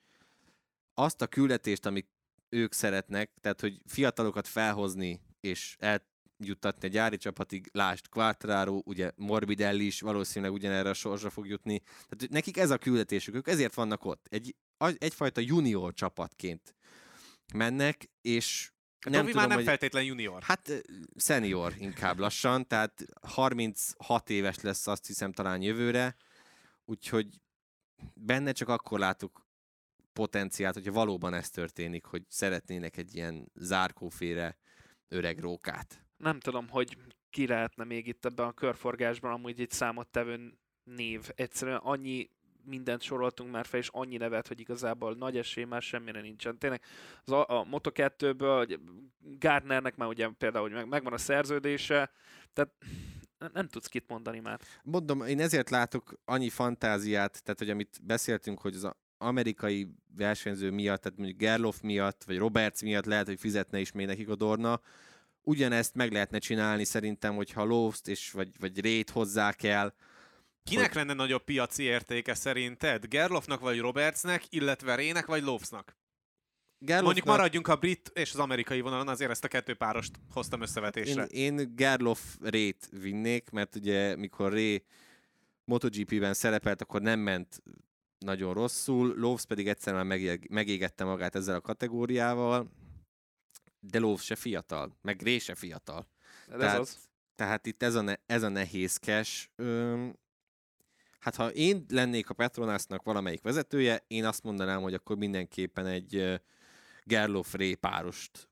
azt 0.95 1.23
a 1.23 1.27
küldetést, 1.27 1.87
amit 1.87 2.09
ők 2.49 2.73
szeretnek, 2.73 3.31
tehát 3.41 3.61
hogy 3.61 3.81
fiatalokat 3.87 4.49
felhozni 4.49 5.21
és 5.43 5.77
eljuttatni 5.79 6.89
a 6.89 6.91
gyári 6.91 7.17
csapatig, 7.17 7.69
lást 7.73 8.09
Quartararo, 8.09 8.81
ugye 8.85 9.11
Morbidelli 9.17 9.87
is 9.87 10.01
valószínűleg 10.01 10.55
ugyanerre 10.55 10.89
a 10.89 10.95
sorsra 10.95 11.31
fog 11.31 11.47
jutni. 11.47 11.79
Tehát 11.79 12.29
nekik 12.31 12.57
ez 12.57 12.71
a 12.71 12.79
küldetésük, 12.79 13.35
ők 13.35 13.49
ezért 13.49 13.75
vannak 13.75 14.05
ott. 14.05 14.27
Egy, 14.31 14.55
egyfajta 14.99 15.41
junior 15.41 15.95
csapatként 15.95 16.75
mennek, 17.55 18.11
és 18.21 18.71
Nem 19.01 19.13
nem 19.13 19.21
Dovi 19.21 19.33
tudom, 19.33 19.41
már 19.41 19.49
nem 19.49 19.57
hogy... 19.57 19.67
feltétlen 19.67 20.05
junior. 20.05 20.43
Hát 20.43 20.83
senior 21.17 21.75
inkább 21.79 22.19
lassan, 22.19 22.67
tehát 22.67 23.05
36 23.23 24.31
éves 24.31 24.61
lesz 24.61 24.87
azt 24.87 25.07
hiszem 25.07 25.33
talán 25.33 25.63
jövőre, 25.63 26.17
úgyhogy 26.85 27.41
benne 28.15 28.53
csak 28.53 28.69
akkor 28.69 28.99
látok 28.99 29.47
potenciált, 30.13 30.75
hogyha 30.75 30.93
valóban 30.93 31.35
ez 31.35 31.51
történik, 31.51 32.05
hogy 32.05 32.23
szeretnének 32.29 32.97
egy 32.97 33.15
ilyen 33.15 33.51
zárkóféle 33.55 34.57
öreg 35.13 35.39
rókát. 35.39 36.05
Nem 36.17 36.41
tudom, 36.41 36.69
hogy 36.69 36.97
ki 37.31 37.47
lehetne 37.47 37.85
még 37.85 38.07
itt 38.07 38.25
ebben 38.25 38.47
a 38.47 38.53
körforgásban 38.53 39.33
amúgy 39.33 39.61
egy 39.61 39.71
számottevő 39.71 40.53
név. 40.85 41.31
Egyszerűen 41.35 41.77
annyi 41.77 42.31
mindent 42.65 43.03
soroltunk 43.03 43.51
már 43.51 43.67
fel, 43.67 43.81
és 43.81 43.89
annyi 43.93 44.17
nevet, 44.17 44.49
hogy 44.49 44.61
igazából 44.61 45.15
nagy 45.15 45.37
esély 45.37 45.65
már 45.65 45.83
semmire 45.83 46.21
nincsen. 46.21 46.59
Tényleg 46.59 46.83
az 47.25 47.33
a, 47.33 47.59
a 47.59 47.65
Moto2-ből, 47.65 48.65
ugye 48.65 48.77
Gardnernek 49.39 49.97
már 49.97 50.09
ugye 50.09 50.29
például 50.39 50.65
hogy 50.65 50.73
meg, 50.73 50.89
megvan 50.89 51.13
a 51.13 51.19
szerződése, 51.19 52.11
tehát 52.53 52.73
nem 53.53 53.69
tudsz 53.69 53.87
kit 53.87 54.09
mondani 54.09 54.41
már. 54.41 54.61
Mondom, 54.83 55.23
én 55.23 55.41
ezért 55.41 55.71
látok 55.71 56.15
annyi 56.25 56.49
fantáziát, 56.49 57.43
tehát 57.43 57.59
hogy 57.59 57.71
amit 57.71 58.01
beszéltünk, 58.03 58.61
hogy 58.61 58.75
az 58.75 58.89
amerikai 59.27 59.89
versenyző 60.17 60.71
miatt, 60.71 61.03
tehát 61.03 61.19
mondjuk 61.19 61.39
Gerloff 61.39 61.81
miatt, 61.83 62.25
vagy 62.25 62.39
Roberts 62.39 62.83
miatt 62.83 63.05
lehet, 63.05 63.27
hogy 63.27 63.39
fizetne 63.41 63.81
is 63.81 63.93
még 63.93 64.07
nekik 64.07 64.29
a 64.29 64.35
Dorna, 64.37 64.81
ugyanezt 65.43 65.95
meg 65.95 66.13
lehetne 66.13 66.39
csinálni 66.39 66.85
szerintem, 66.85 67.35
hogyha 67.35 67.65
Lowst 67.65 68.09
és 68.09 68.31
vagy, 68.31 68.49
vagy 68.59 68.81
Rét 68.81 69.11
hozzák 69.11 69.63
el, 69.63 69.95
Kinek 70.65 70.87
hogy- 70.87 70.95
lenne 70.97 71.13
nagyobb 71.13 71.45
piaci 71.45 71.83
értéke 71.83 72.35
szerinted? 72.35 73.07
Gerloffnak 73.07 73.61
vagy 73.61 73.79
Robertsnek, 73.79 74.45
illetve 74.49 74.95
Rének 74.95 75.27
vagy 75.27 75.43
Lofsnak? 75.43 75.97
Gerloffnak, 76.79 77.05
Mondjuk 77.15 77.37
maradjunk 77.37 77.69
a 77.69 77.77
brit 77.77 78.11
és 78.15 78.33
az 78.33 78.39
amerikai 78.39 78.81
vonalon, 78.81 79.09
azért 79.09 79.31
ezt 79.31 79.45
a 79.45 79.49
kettő 79.49 79.75
párost 79.75 80.11
hoztam 80.31 80.59
én, 80.61 80.67
összevetésre. 80.67 81.25
én 81.25 81.75
Gerloff 81.77 82.21
Rét 82.41 82.89
vinnék, 83.01 83.51
mert 83.51 83.75
ugye 83.77 84.17
mikor 84.17 84.53
Ré 84.53 84.85
MotoGP-ben 85.65 86.35
szerepelt, 86.35 86.81
akkor 86.83 87.01
nem 87.03 87.21
ment 87.21 87.63
nagyon 88.23 88.55
rosszul, 88.55 89.15
Loves 89.17 89.45
pedig 89.45 89.69
egyszer 89.69 89.95
már 89.95 90.05
megég, 90.05 90.47
megégette 90.51 91.05
magát 91.05 91.35
ezzel 91.35 91.55
a 91.55 91.61
kategóriával, 91.61 92.71
de 93.81 93.99
Loves 93.99 94.25
se 94.25 94.35
fiatal, 94.35 94.97
meg 95.03 95.23
Ré 95.23 95.39
se 95.39 95.55
fiatal. 95.55 96.07
De 96.47 96.55
ez 96.55 96.61
Tehát- 96.61 96.79
az. 96.79 96.97
Tehát 97.35 97.67
itt 97.67 97.83
ez 97.83 97.95
a, 97.95 98.01
ne, 98.01 98.15
ez 98.27 98.43
a 98.43 98.49
nehézkes. 98.49 99.51
Öm, 99.57 100.17
hát 101.19 101.35
ha 101.37 101.51
én 101.51 101.85
lennék 101.89 102.31
a 102.31 102.35
Petronasnak 102.35 103.03
valamelyik 103.03 103.43
vezetője, 103.43 104.05
én 104.07 104.25
azt 104.25 104.43
mondanám, 104.43 104.83
hogy 104.83 104.95
akkor 104.95 105.17
mindenképpen 105.17 105.87
egy 105.87 106.17
ö, 106.17 106.35
Gerloff 107.05 107.53
Ré 107.55 107.75
párost 107.75 108.49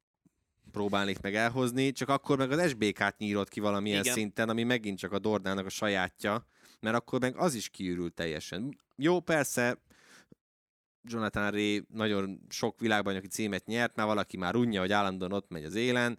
próbálnék 0.70 1.20
meg 1.20 1.34
elhozni, 1.34 1.92
csak 1.92 2.08
akkor 2.08 2.38
meg 2.38 2.50
az 2.50 2.68
SBK-t 2.68 3.18
nyírod 3.18 3.48
ki 3.48 3.60
valamilyen 3.60 4.00
Igen. 4.00 4.14
Szinten, 4.14 4.48
ami 4.48 4.62
megint 4.62 4.98
csak 4.98 5.12
a 5.12 5.18
Dornának 5.18 5.66
a 5.66 5.68
sajátja, 5.68 6.46
mert 6.80 6.96
akkor 6.96 7.20
meg 7.20 7.36
az 7.36 7.54
is 7.54 7.68
kiürül 7.68 8.14
teljesen. 8.14 8.78
Jó, 8.96 9.20
persze, 9.20 9.78
Jonathan 11.02 11.50
Ray 11.50 11.84
nagyon 11.88 12.40
sok 12.48 12.80
világbajnoki 12.80 13.26
címet 13.26 13.66
nyert, 13.66 13.96
már 13.96 14.06
valaki 14.06 14.36
már 14.36 14.56
unja, 14.56 14.80
hogy 14.80 14.92
állandóan 14.92 15.32
ott 15.32 15.50
megy 15.50 15.64
az 15.64 15.74
élen, 15.74 16.18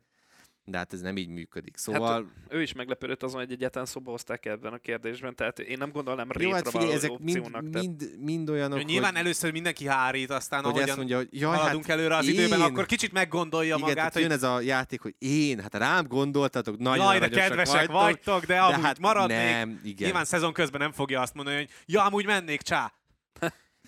de 0.72 0.78
hát 0.78 0.94
ez 0.94 1.02
nem 1.02 1.18
így 1.18 1.30
működik. 1.30 1.78
Szóval... 1.78 2.12
Hát, 2.12 2.54
ő 2.54 2.62
is 2.62 2.74
meglepődött 2.74 3.24
azon, 3.24 3.40
hogy 3.40 3.52
egyetlen 3.52 3.86
szóba 3.86 4.12
hozták 4.12 4.46
ebben 4.46 4.74
a 4.74 4.78
kérdésben, 4.78 5.36
tehát 5.36 5.60
én 5.60 5.78
nem 5.78 5.92
gondolnám 5.92 6.32
rétre 6.32 6.48
Jó, 6.48 6.54
hát 6.54 6.70
figyelj, 6.70 6.92
ezek 6.92 7.20
mind, 7.20 7.52
tehát... 7.52 7.72
mind, 7.72 8.10
mind 8.20 8.50
olyanok, 8.50 8.80
ő 8.80 8.82
Nyilván 8.82 9.12
hogy... 9.12 9.20
először 9.20 9.52
mindenki 9.52 9.88
hárít, 9.88 10.30
aztán 10.32 10.64
hogy 10.64 10.78
ahogyan 10.78 10.98
mondja, 10.98 11.18
hogy 11.18 11.28
jaj, 11.32 11.58
haladunk 11.58 11.86
hát 11.86 11.98
előre 11.98 12.16
az 12.16 12.28
én... 12.28 12.34
időben, 12.34 12.62
akkor 12.62 12.86
kicsit 12.86 13.12
meggondolja 13.12 13.76
Igen, 13.76 13.88
magát. 13.88 14.14
hogy 14.14 14.22
jön 14.22 14.32
ez 14.32 14.44
a 14.44 14.62
játék, 14.62 15.02
hogy 15.02 15.16
én, 15.18 15.60
hát 15.60 15.76
rám 15.76 16.08
gondoltatok, 16.08 16.78
nagyon 16.78 17.06
Jaj, 17.06 17.20
de 17.20 17.30
kedvesek 17.30 17.76
vagytok, 17.76 17.94
vagytok 17.94 18.40
de, 18.40 18.54
de 18.54 18.60
amúgy 18.60 18.84
hát 18.84 19.00
maradnék. 19.00 19.38
Nem, 19.38 19.80
igen. 19.84 20.06
Nyilván 20.06 20.26
szezon 20.26 20.54
közben 20.54 20.82
nem 20.82 20.92
fogja 20.92 21.22
azt 21.22 21.34
mondani, 21.34 21.58
hogy 21.58 21.70
ja, 21.86 22.06
amúgy 22.06 22.26
mennék, 22.26 22.62
csá. 22.62 22.94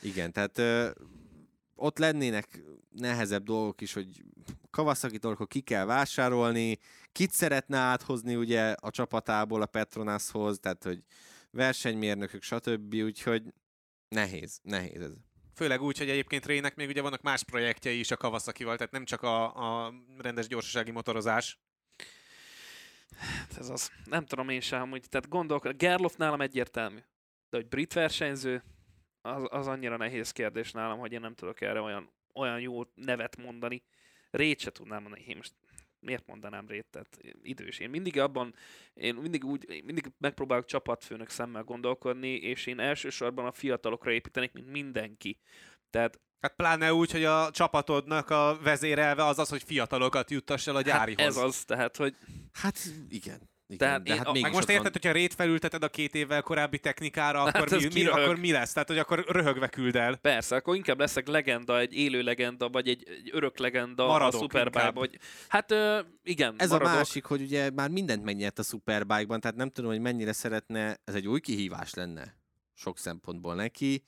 igen, 0.02 0.32
tehát 0.32 0.58
ö, 0.58 0.90
ott 1.76 1.98
lennének 1.98 2.64
nehezebb 2.90 3.44
dolgok 3.44 3.82
is, 3.82 3.94
hogy 3.94 4.08
kawasaki 4.74 5.18
akkor 5.22 5.48
ki 5.48 5.62
kell 5.62 5.86
vásárolni, 5.86 6.78
kit 7.12 7.32
szeretne 7.32 7.78
áthozni 7.78 8.36
ugye 8.36 8.72
a 8.72 8.90
csapatából 8.90 9.62
a 9.62 9.66
Petronashoz, 9.66 10.60
tehát 10.60 10.84
hogy 10.84 11.04
versenymérnökök, 11.52 12.42
stb. 12.42 12.94
Úgyhogy 12.94 13.54
nehéz, 14.08 14.60
nehéz 14.64 15.02
ez. 15.02 15.12
Főleg 15.56 15.82
úgy, 15.82 15.98
hogy 15.98 16.10
egyébként 16.10 16.46
Rének 16.46 16.76
még 16.76 16.88
ugye 16.90 17.02
vannak 17.02 17.22
más 17.22 17.44
projektjei 17.44 18.00
is 18.00 18.12
a 18.12 18.18
kawasaki 18.18 18.64
tehát 18.64 18.92
nem 18.92 19.06
csak 19.06 19.22
a, 19.22 19.44
a 19.86 19.94
rendes 20.18 20.48
gyorsasági 20.48 20.92
motorozás. 20.92 21.60
Hát 23.18 23.58
ez 23.58 23.70
az, 23.70 23.92
nem 24.06 24.26
tudom 24.26 24.50
én 24.50 24.62
sem, 24.62 24.90
hogy 24.90 25.04
tehát 25.10 25.30
gondolok, 25.30 25.74
Gerloff 25.74 26.16
nálam 26.16 26.42
egyértelmű, 26.42 27.00
de 27.50 27.58
hogy 27.58 27.68
brit 27.68 27.94
versenyző, 27.94 28.64
az, 29.22 29.44
az 29.50 29.68
annyira 29.68 29.98
nehéz 29.98 30.32
kérdés 30.32 30.72
nálam, 30.72 31.00
hogy 31.00 31.12
én 31.12 31.20
nem 31.20 31.36
tudok 31.36 31.62
erre 31.62 31.82
olyan, 31.82 32.12
olyan 32.34 32.60
jó 32.60 32.84
nevet 32.96 33.38
mondani. 33.38 33.84
Rét 34.34 34.60
se 34.60 34.72
tudnám 34.72 35.02
mondani, 35.02 35.24
én 35.28 35.36
most 35.38 35.54
miért 36.00 36.28
mondanám 36.28 36.68
Rét, 36.68 36.86
tehát 36.92 37.18
idős. 37.44 37.80
Én 37.80 37.90
mindig 37.90 38.20
abban, 38.20 38.56
én 38.94 39.16
mindig 39.16 39.46
úgy, 39.46 39.70
én 39.70 39.84
mindig 39.86 40.12
megpróbálok 40.18 40.66
csapatfőnök 40.66 41.30
szemmel 41.30 41.64
gondolkodni, 41.64 42.34
és 42.36 42.66
én 42.66 42.80
elsősorban 42.80 43.46
a 43.46 43.52
fiatalokra 43.52 44.12
építenék, 44.12 44.54
mint 44.54 44.72
mindenki. 44.72 45.38
Tehát 45.90 46.20
Hát 46.40 46.56
pláne 46.56 46.94
úgy, 46.94 47.12
hogy 47.12 47.24
a 47.24 47.52
csapatodnak 47.52 48.30
a 48.30 48.60
vezérelve 48.64 49.26
az 49.26 49.40
az, 49.40 49.50
hogy 49.50 49.64
fiatalokat 49.64 50.32
juttass 50.32 50.68
el 50.68 50.76
a 50.76 50.82
gyárihoz. 50.82 51.20
Hát 51.20 51.30
ez 51.30 51.38
az, 51.38 51.64
tehát, 51.66 51.98
hogy... 51.98 52.16
Hát 52.52 52.80
igen. 53.10 53.50
Igen, 53.74 53.88
Tehát 53.88 54.04
de 54.04 54.16
hát 54.16 54.36
én, 54.36 54.42
meg 54.42 54.52
most 54.52 54.70
érted, 54.70 54.84
van... 54.84 54.92
hogyha 54.94 55.12
rét 55.12 55.34
felülteted 55.34 55.84
a 55.84 55.90
két 55.90 56.16
évvel 56.16 56.42
korábbi 56.42 56.80
technikára, 56.80 57.44
akkor, 57.44 57.70
hát 57.70 57.80
mi, 57.80 57.88
mi, 57.94 58.06
akkor 58.06 58.36
mi 58.36 58.52
lesz? 58.52 58.74
Tehát, 58.74 58.88
hogy 58.88 58.98
akkor 58.98 59.26
röhögve 59.28 59.68
küld 59.68 59.96
el. 59.96 60.16
Persze, 60.16 60.56
akkor 60.56 60.76
inkább 60.76 61.00
leszek 61.00 61.28
legenda, 61.28 61.80
egy 61.80 61.94
élő 61.94 62.22
legenda, 62.22 62.70
vagy 62.70 62.88
egy, 62.88 63.04
egy 63.08 63.30
örök 63.34 63.58
legenda 63.58 64.06
maradok 64.08 64.42
a 64.42 64.44
Superbike, 64.44 64.92
vagy 64.92 65.18
hát 65.48 65.72
ö, 65.72 66.00
igen, 66.24 66.56
Ez 66.58 66.70
maradok. 66.70 66.94
a 66.94 66.96
másik, 66.96 67.26
hogy 67.26 67.42
ugye 67.42 67.70
már 67.70 67.90
mindent 67.90 68.24
megnyert 68.24 68.60
a 68.60 68.64
Superbike-ban, 68.64 69.40
tehát 69.40 69.58
nem 69.58 69.70
tudom, 69.70 69.92
hogy 69.92 70.02
mennyire 70.02 70.34
szeretne, 70.34 70.98
ez 71.04 71.16
egy 71.16 71.28
új 71.28 71.40
kihívás 71.40 71.94
lenne 71.94 72.42
sok 72.74 72.98
szempontból 72.98 73.56
neki. 73.56 74.04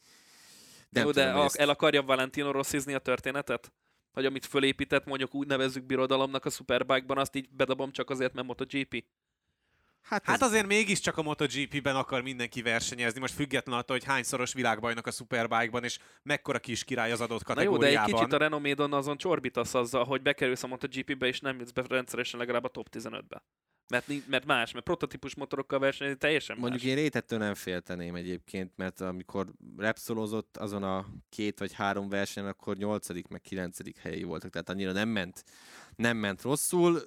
Nem 0.90 1.06
Jó, 1.06 1.12
tudom, 1.12 1.34
de 1.34 1.44
ezt... 1.44 1.56
el 1.56 1.70
akarja 1.70 2.02
Valentino 2.02 2.52
rosszizni 2.52 2.94
a 2.94 3.00
történetet? 3.00 3.74
Hogy 4.12 4.26
amit 4.26 4.46
fölépített, 4.46 5.06
mondjuk 5.06 5.36
úgy 5.36 5.48
nevezzük 5.48 5.86
birodalomnak 5.86 6.46
a 6.46 6.50
Superbike-ban, 6.50 7.18
azt 7.18 7.36
így 7.36 7.50
bedobom 7.50 7.92
csak 7.92 8.10
azért, 8.10 8.34
mert 8.34 8.48
MotoGP? 8.48 9.06
Hát, 10.06 10.26
hát 10.26 10.42
azért 10.42 10.68
mégiscsak 10.68 11.18
a 11.18 11.22
MotoGP-ben 11.22 11.96
akar 11.96 12.22
mindenki 12.22 12.62
versenyezni, 12.62 13.20
most 13.20 13.34
független 13.34 13.78
attól, 13.78 13.98
hogy 13.98 14.06
hányszoros 14.06 14.54
világbajnok 14.54 15.08
a 15.08 15.12
Superbike-ban, 15.12 15.84
és 15.84 16.00
mekkora 16.24 16.60
kis 16.60 16.84
király 16.84 17.12
az 17.12 17.22
adott 17.22 17.44
kategóriában. 17.44 17.80
Na 17.80 17.88
jó, 17.88 17.94
de 17.96 18.02
egy 18.02 18.14
kicsit 18.14 18.34
a 18.34 18.38
Renomédon 18.38 18.94
azon 18.94 19.18
csorbítasz 19.18 19.74
azzal, 19.74 20.04
hogy 20.04 20.22
bekerülsz 20.22 20.64
a 20.64 20.68
MotoGP-be, 20.68 21.28
és 21.28 21.40
nem 21.40 21.60
jutsz 21.60 21.72
be 21.72 21.84
rendszeresen 21.88 22.40
legalább 22.40 22.64
a 22.64 22.68
top 22.68 22.88
15-be. 22.92 23.44
Mert, 23.88 24.28
mert 24.28 24.46
más, 24.46 24.72
mert 24.72 24.86
prototípus 24.86 25.36
motorokkal 25.36 25.80
versenyezni 25.80 26.20
teljesen 26.20 26.58
Mondjuk 26.60 26.82
más. 26.82 26.92
én 26.92 26.96
rétettől 26.98 27.40
nem 27.40 27.54
félteném 27.54 28.16
egyébként, 28.16 28.72
mert 28.76 29.02
amikor 29.02 29.48
repszolozott 29.78 30.58
azon 30.58 30.84
a 30.84 31.06
két 31.30 31.60
vagy 31.60 31.74
három 31.74 32.10
versenyen, 32.10 32.50
akkor 32.50 32.78
nyolcadik 32.78 33.28
meg 33.28 33.42
kilencedik 33.42 33.98
helyi 33.98 34.24
voltak, 34.24 34.52
tehát 34.52 34.70
annyira 34.70 34.92
nem 34.92 35.10
ment, 35.10 35.44
nem 35.96 36.18
ment 36.18 36.42
rosszul. 36.42 37.02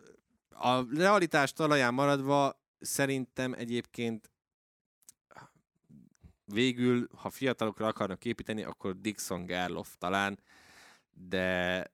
A 0.51 0.97
realitás 0.97 1.53
talaján 1.53 1.95
maradva 1.95 2.67
szerintem 2.81 3.53
egyébként 3.53 4.31
végül, 6.45 7.09
ha 7.15 7.31
fiatalokra 7.31 7.87
akarnak 7.87 8.25
építeni, 8.25 8.63
akkor 8.63 9.01
Dixon 9.01 9.45
Gerloff 9.47 9.95
talán, 9.99 10.39
de 11.11 11.87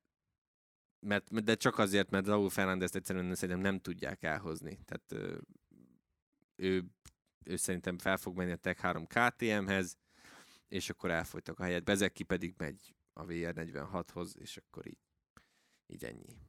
mert, 0.99 1.45
de 1.45 1.55
csak 1.55 1.79
azért, 1.79 2.11
mert 2.11 2.27
Raúl 2.27 2.51
Fernández 2.51 2.95
egyszerűen 2.95 3.35
szerintem 3.35 3.65
nem 3.65 3.81
tudják 3.81 4.23
elhozni. 4.23 4.79
Tehát 4.85 5.37
ő, 6.57 6.85
ő 7.45 7.57
szerintem 7.57 7.99
fel 7.99 8.17
fog 8.17 8.37
menni 8.37 8.53
a 8.53 8.57
Tech 8.57 8.81
3 8.81 9.07
KTM-hez, 9.07 9.97
és 10.69 10.91
akkor 10.91 11.11
elfogytak 11.11 11.59
a 11.59 11.63
helyet. 11.63 11.85
Bezeki 11.85 12.23
pedig 12.23 12.55
megy 12.57 12.95
a 13.13 13.25
VR46-hoz, 13.25 14.37
és 14.39 14.57
akkor 14.57 14.87
így, 14.87 14.99
így 15.87 16.05
ennyi 16.05 16.44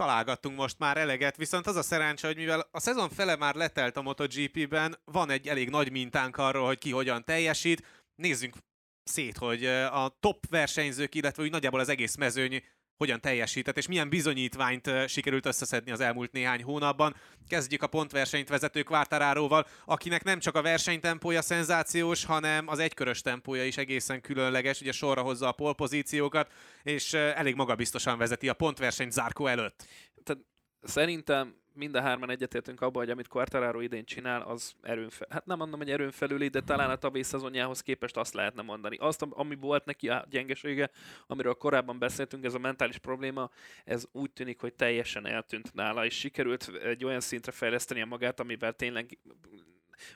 találgattunk 0.00 0.56
most 0.56 0.78
már 0.78 0.96
eleget, 0.96 1.36
viszont 1.36 1.66
az 1.66 1.76
a 1.76 1.82
szerencse, 1.82 2.26
hogy 2.26 2.36
mivel 2.36 2.68
a 2.70 2.80
szezon 2.80 3.08
fele 3.08 3.36
már 3.36 3.54
letelt 3.54 3.96
a 3.96 4.02
MotoGP-ben, 4.02 4.98
van 5.04 5.30
egy 5.30 5.48
elég 5.48 5.70
nagy 5.70 5.90
mintánk 5.90 6.36
arról, 6.36 6.66
hogy 6.66 6.78
ki 6.78 6.90
hogyan 6.90 7.24
teljesít. 7.24 7.86
Nézzünk 8.14 8.56
szét, 9.04 9.36
hogy 9.36 9.66
a 9.66 10.16
top 10.20 10.46
versenyzők, 10.48 11.14
illetve 11.14 11.42
úgy 11.42 11.50
nagyjából 11.50 11.80
az 11.80 11.88
egész 11.88 12.16
mezőny 12.16 12.64
hogyan 13.00 13.20
teljesített, 13.20 13.76
és 13.76 13.88
milyen 13.88 14.08
bizonyítványt 14.08 14.90
sikerült 15.06 15.46
összeszedni 15.46 15.90
az 15.90 16.00
elmúlt 16.00 16.32
néhány 16.32 16.62
hónapban. 16.62 17.16
Kezdjük 17.48 17.82
a 17.82 17.86
pontversenyt 17.86 18.48
vezető 18.48 18.82
Quartararóval, 18.82 19.66
akinek 19.84 20.24
nem 20.24 20.38
csak 20.38 20.54
a 20.54 20.62
versenytempója 20.62 21.42
szenzációs, 21.42 22.24
hanem 22.24 22.68
az 22.68 22.78
egykörös 22.78 23.20
tempója 23.20 23.64
is 23.64 23.76
egészen 23.76 24.20
különleges, 24.20 24.80
ugye 24.80 24.92
sorra 24.92 25.22
hozza 25.22 25.48
a 25.48 25.52
polpozíciókat, 25.52 26.52
és 26.82 27.12
elég 27.12 27.54
magabiztosan 27.54 28.18
vezeti 28.18 28.48
a 28.48 28.54
pontversenyt 28.54 29.12
zárkó 29.12 29.46
előtt. 29.46 29.86
Tehát 30.24 30.42
szerintem 30.82 31.54
mind 31.74 31.94
a 31.94 32.00
hárman 32.00 32.30
egyetértünk 32.30 32.80
abban, 32.80 33.02
hogy 33.02 33.10
amit 33.10 33.28
Quartararo 33.28 33.80
idén 33.80 34.04
csinál, 34.04 34.42
az 34.42 34.74
erőn 34.82 35.10
fel... 35.10 35.26
Hát 35.30 35.46
nem 35.46 35.58
mondom, 35.58 35.78
hogy 35.78 35.90
erőn 35.90 36.10
felüli, 36.10 36.48
de 36.48 36.60
talán 36.60 36.90
a 36.90 36.96
tavalyi 36.96 37.22
szezonjához 37.22 37.80
képest 37.80 38.16
azt 38.16 38.34
lehetne 38.34 38.62
mondani. 38.62 38.96
Azt, 38.96 39.26
ami 39.30 39.54
volt 39.54 39.84
neki 39.84 40.08
a 40.08 40.26
gyengesége, 40.30 40.90
amiről 41.26 41.54
korábban 41.54 41.98
beszéltünk, 41.98 42.44
ez 42.44 42.54
a 42.54 42.58
mentális 42.58 42.98
probléma, 42.98 43.50
ez 43.84 44.04
úgy 44.12 44.30
tűnik, 44.30 44.60
hogy 44.60 44.74
teljesen 44.74 45.26
eltűnt 45.26 45.74
nála, 45.74 46.04
és 46.04 46.18
sikerült 46.18 46.70
egy 46.82 47.04
olyan 47.04 47.20
szintre 47.20 47.52
fejleszteni 47.52 48.00
a 48.02 48.06
magát, 48.06 48.40
amivel 48.40 48.72
tényleg 48.72 49.18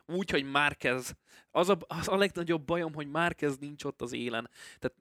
úgy, 0.06 0.30
hogy 0.30 0.50
Márkez, 0.50 1.16
az 1.50 1.68
a, 1.68 1.76
az 1.86 2.08
a 2.08 2.16
legnagyobb 2.16 2.64
bajom, 2.64 2.94
hogy 2.94 3.10
Márkez 3.10 3.58
nincs 3.58 3.84
ott 3.84 4.02
az 4.02 4.12
élen. 4.12 4.50
Tehát 4.78 4.96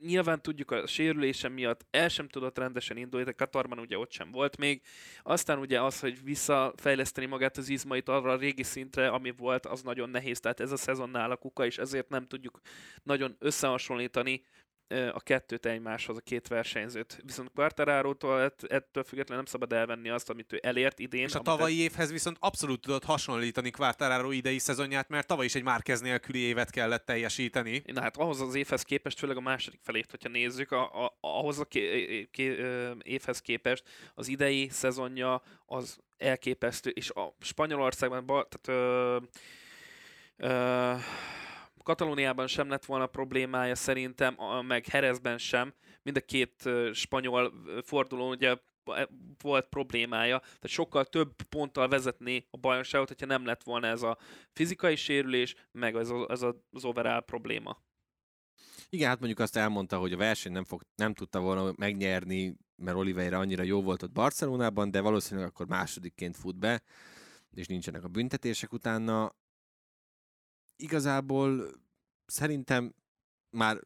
nyilván 0.00 0.42
tudjuk 0.42 0.70
a 0.70 0.86
sérülése 0.86 1.48
miatt 1.48 1.86
el 1.90 2.08
sem 2.08 2.28
tudott 2.28 2.58
rendesen 2.58 2.96
indulni, 2.96 3.24
de 3.24 3.32
Katarban 3.32 3.78
ugye 3.78 3.98
ott 3.98 4.12
sem 4.12 4.30
volt 4.30 4.56
még. 4.56 4.82
Aztán 5.22 5.58
ugye 5.58 5.82
az, 5.82 6.00
hogy 6.00 6.24
visszafejleszteni 6.24 7.26
magát 7.26 7.56
az 7.56 7.68
izmait 7.68 8.08
arra 8.08 8.32
a 8.32 8.36
régi 8.36 8.62
szintre, 8.62 9.08
ami 9.08 9.30
volt, 9.30 9.66
az 9.66 9.82
nagyon 9.82 10.10
nehéz. 10.10 10.40
Tehát 10.40 10.60
ez 10.60 10.72
a 10.72 10.76
szezonnál 10.76 11.30
a 11.30 11.36
kuka, 11.36 11.66
és 11.66 11.78
ezért 11.78 12.08
nem 12.08 12.26
tudjuk 12.26 12.60
nagyon 13.02 13.36
összehasonlítani 13.38 14.42
a 15.12 15.20
kettőt 15.20 15.66
egymáshoz, 15.66 16.16
a 16.16 16.20
két 16.20 16.48
versenyzőt. 16.48 17.20
Viszont 17.24 17.50
Quartararo-tól 17.54 18.52
ettől 18.68 19.04
függetlenül 19.04 19.36
nem 19.36 19.44
szabad 19.44 19.72
elvenni 19.72 20.08
azt, 20.08 20.30
amit 20.30 20.52
ő 20.52 20.60
elért 20.62 20.98
idén. 20.98 21.24
És 21.24 21.34
a 21.34 21.40
tavalyi 21.40 21.80
amit... 21.80 21.90
évhez 21.90 22.10
viszont 22.10 22.36
abszolút 22.40 22.80
tudott 22.80 23.04
hasonlítani 23.04 23.70
Quartararo 23.70 24.30
idei 24.30 24.58
szezonját, 24.58 25.08
mert 25.08 25.26
tavaly 25.26 25.44
is 25.44 25.54
egy 25.54 25.62
Márquez 25.62 26.00
nélküli 26.00 26.38
évet 26.38 26.70
kellett 26.70 27.04
teljesíteni. 27.04 27.82
Na 27.86 28.00
hát 28.00 28.16
ahhoz 28.16 28.40
az 28.40 28.54
évhez 28.54 28.82
képest, 28.82 29.18
főleg 29.18 29.36
a 29.36 29.40
második 29.40 29.80
felét, 29.82 30.10
hogyha 30.10 30.28
nézzük, 30.28 30.72
a, 30.72 31.04
a, 31.04 31.16
ahhoz 31.20 31.58
a 31.58 31.64
ké, 31.64 32.28
ké, 32.30 32.56
évhez 33.02 33.40
képest 33.40 33.82
az 34.14 34.28
idei 34.28 34.68
szezonja 34.68 35.42
az 35.66 35.98
elképesztő, 36.18 36.90
és 36.90 37.10
a 37.10 37.34
Spanyolországban, 37.40 38.24
tehát 38.24 38.68
ö, 38.68 39.18
ö, 40.36 40.94
Katalóniában 41.90 42.46
sem 42.46 42.68
lett 42.68 42.84
volna 42.84 43.06
problémája 43.06 43.74
szerintem, 43.74 44.36
meg 44.66 44.86
Herezben 44.86 45.38
sem. 45.38 45.74
Mind 46.02 46.16
a 46.16 46.20
két 46.20 46.68
spanyol 46.92 47.52
forduló 47.84 48.30
ugye 48.30 48.56
e, 48.84 49.08
volt 49.42 49.68
problémája, 49.68 50.38
tehát 50.38 50.68
sokkal 50.68 51.04
több 51.04 51.42
ponttal 51.48 51.88
vezetné 51.88 52.46
a 52.50 52.56
bajnokságot, 52.56 53.08
hogyha 53.08 53.26
nem 53.26 53.44
lett 53.44 53.62
volna 53.62 53.86
ez 53.86 54.02
a 54.02 54.18
fizikai 54.52 54.96
sérülés, 54.96 55.54
meg 55.72 55.96
ez, 55.96 56.10
a, 56.10 56.26
ez 56.28 56.42
az 56.42 56.84
overall 56.84 57.20
probléma. 57.20 57.82
Igen, 58.88 59.08
hát 59.08 59.18
mondjuk 59.18 59.40
azt 59.40 59.56
elmondta, 59.56 59.98
hogy 59.98 60.12
a 60.12 60.16
verseny 60.16 60.52
nem, 60.52 60.64
fog, 60.64 60.82
nem 60.94 61.14
tudta 61.14 61.40
volna 61.40 61.72
megnyerni, 61.76 62.56
mert 62.76 62.96
Oliveira 62.96 63.38
annyira 63.38 63.62
jó 63.62 63.82
volt 63.82 64.02
ott 64.02 64.12
Barcelonában, 64.12 64.90
de 64.90 65.00
valószínűleg 65.00 65.48
akkor 65.48 65.66
másodikként 65.66 66.36
fut 66.36 66.58
be, 66.58 66.82
és 67.54 67.66
nincsenek 67.66 68.04
a 68.04 68.08
büntetések 68.08 68.72
utána 68.72 69.32
igazából 70.82 71.70
szerintem 72.26 72.94
már 73.50 73.80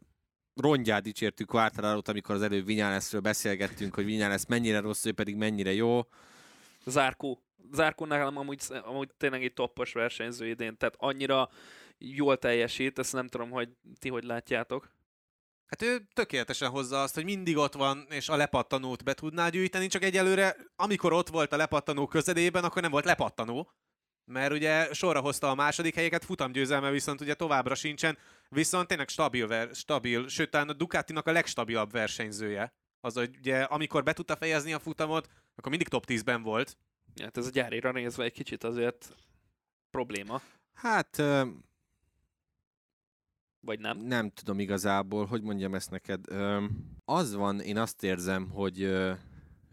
rongyát 0.55 1.03
dicsértük 1.03 1.49
Quartararo-t, 1.49 2.09
amikor 2.09 2.35
az 2.35 2.43
előbb 2.43 2.67
Vinyáleszről 2.67 3.21
beszélgettünk, 3.21 3.95
hogy 3.95 4.05
Vinyálesz 4.05 4.47
mennyire 4.47 4.81
rossz, 4.81 5.05
ő 5.05 5.13
pedig 5.13 5.37
mennyire 5.37 5.73
jó. 5.73 6.01
Zárkó. 6.85 7.43
Zárkó 7.73 8.05
nálam 8.05 8.37
amúgy, 8.37 8.63
amúgy 8.83 9.11
tényleg 9.17 9.45
egy 9.45 9.53
toppos 9.53 9.93
versenyző 9.93 10.47
idén, 10.47 10.77
tehát 10.77 10.95
annyira 10.99 11.49
jól 11.99 12.39
teljesít, 12.39 12.99
ezt 12.99 13.13
nem 13.13 13.29
tudom, 13.29 13.51
hogy 13.51 13.69
ti 13.99 14.09
hogy 14.09 14.25
látjátok. 14.25 14.93
Hát 15.67 15.83
ő 15.83 16.09
tökéletesen 16.13 16.71
hozza 16.71 17.03
azt, 17.03 17.15
hogy 17.15 17.25
mindig 17.25 17.57
ott 17.57 17.75
van, 17.75 18.07
és 18.11 18.29
a 18.29 18.37
lepattanót 18.37 19.05
be 19.05 19.15
tudná 19.15 19.49
gyűjteni, 19.49 19.87
csak 19.87 20.03
egyelőre, 20.03 20.57
amikor 20.77 21.13
ott 21.13 21.29
volt 21.29 21.53
a 21.53 21.57
lepattanó 21.57 22.07
közelében, 22.07 22.65
akkor 22.65 22.83
nem 22.83 22.91
volt 22.91 23.05
lepattanó. 23.05 23.71
Mert 24.25 24.53
ugye 24.53 24.93
sorra 24.93 25.21
hozta 25.21 25.51
a 25.51 25.55
második 25.55 25.95
helyeket, 25.95 26.25
futamgyőzelme 26.25 26.91
viszont 26.91 27.21
ugye 27.21 27.35
továbbra 27.35 27.75
sincsen, 27.75 28.19
viszont 28.49 28.89
tényleg 28.89 29.09
stabil, 29.09 29.47
ver, 29.47 29.69
stabil 29.75 30.29
sőt, 30.29 30.51
talán 30.51 30.69
a 30.69 30.73
Ducatinak 30.73 31.27
a 31.27 31.33
legstabilabb 31.33 31.91
versenyzője. 31.91 32.73
Az, 33.01 33.15
hogy 33.15 33.37
ugye 33.39 33.63
amikor 33.63 34.03
be 34.03 34.13
tudta 34.13 34.37
fejezni 34.37 34.73
a 34.73 34.79
futamot, 34.79 35.29
akkor 35.57 35.71
mindig 35.71 35.89
top 35.89 36.05
10-ben 36.07 36.43
volt. 36.43 36.77
Hát 37.23 37.37
ez 37.37 37.47
a 37.47 37.51
gyárira 37.51 37.93
nézve 37.93 38.25
egy 38.25 38.33
kicsit 38.33 38.65
azért 38.65 39.17
probléma, 39.91 40.43
Hát 40.75 41.19
ö, 41.19 41.47
vagy 43.61 43.81
nem? 43.81 43.99
nem 43.99 44.31
tudom 44.31 44.59
igazából, 44.61 45.27
hogy 45.27 45.43
mondjam 45.43 45.75
ezt 45.75 45.91
neked. 45.91 46.25
Ö, 46.29 46.65
az 47.05 47.35
van, 47.35 47.61
én 47.61 47.79
azt 47.79 48.03
érzem, 48.03 48.49
hogy 48.51 48.83
ö, 48.83 49.13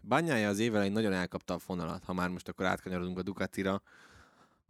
Bányája 0.02 0.50
az 0.50 0.60
évelején 0.60 0.92
nagyon 0.92 1.14
elkapta 1.14 1.54
a 1.54 1.60
fonalat, 1.60 2.04
ha 2.04 2.14
már 2.14 2.30
most 2.30 2.48
akkor 2.48 2.66
átkanyarodunk 2.66 3.18
a 3.18 3.22
Ducatira, 3.22 3.82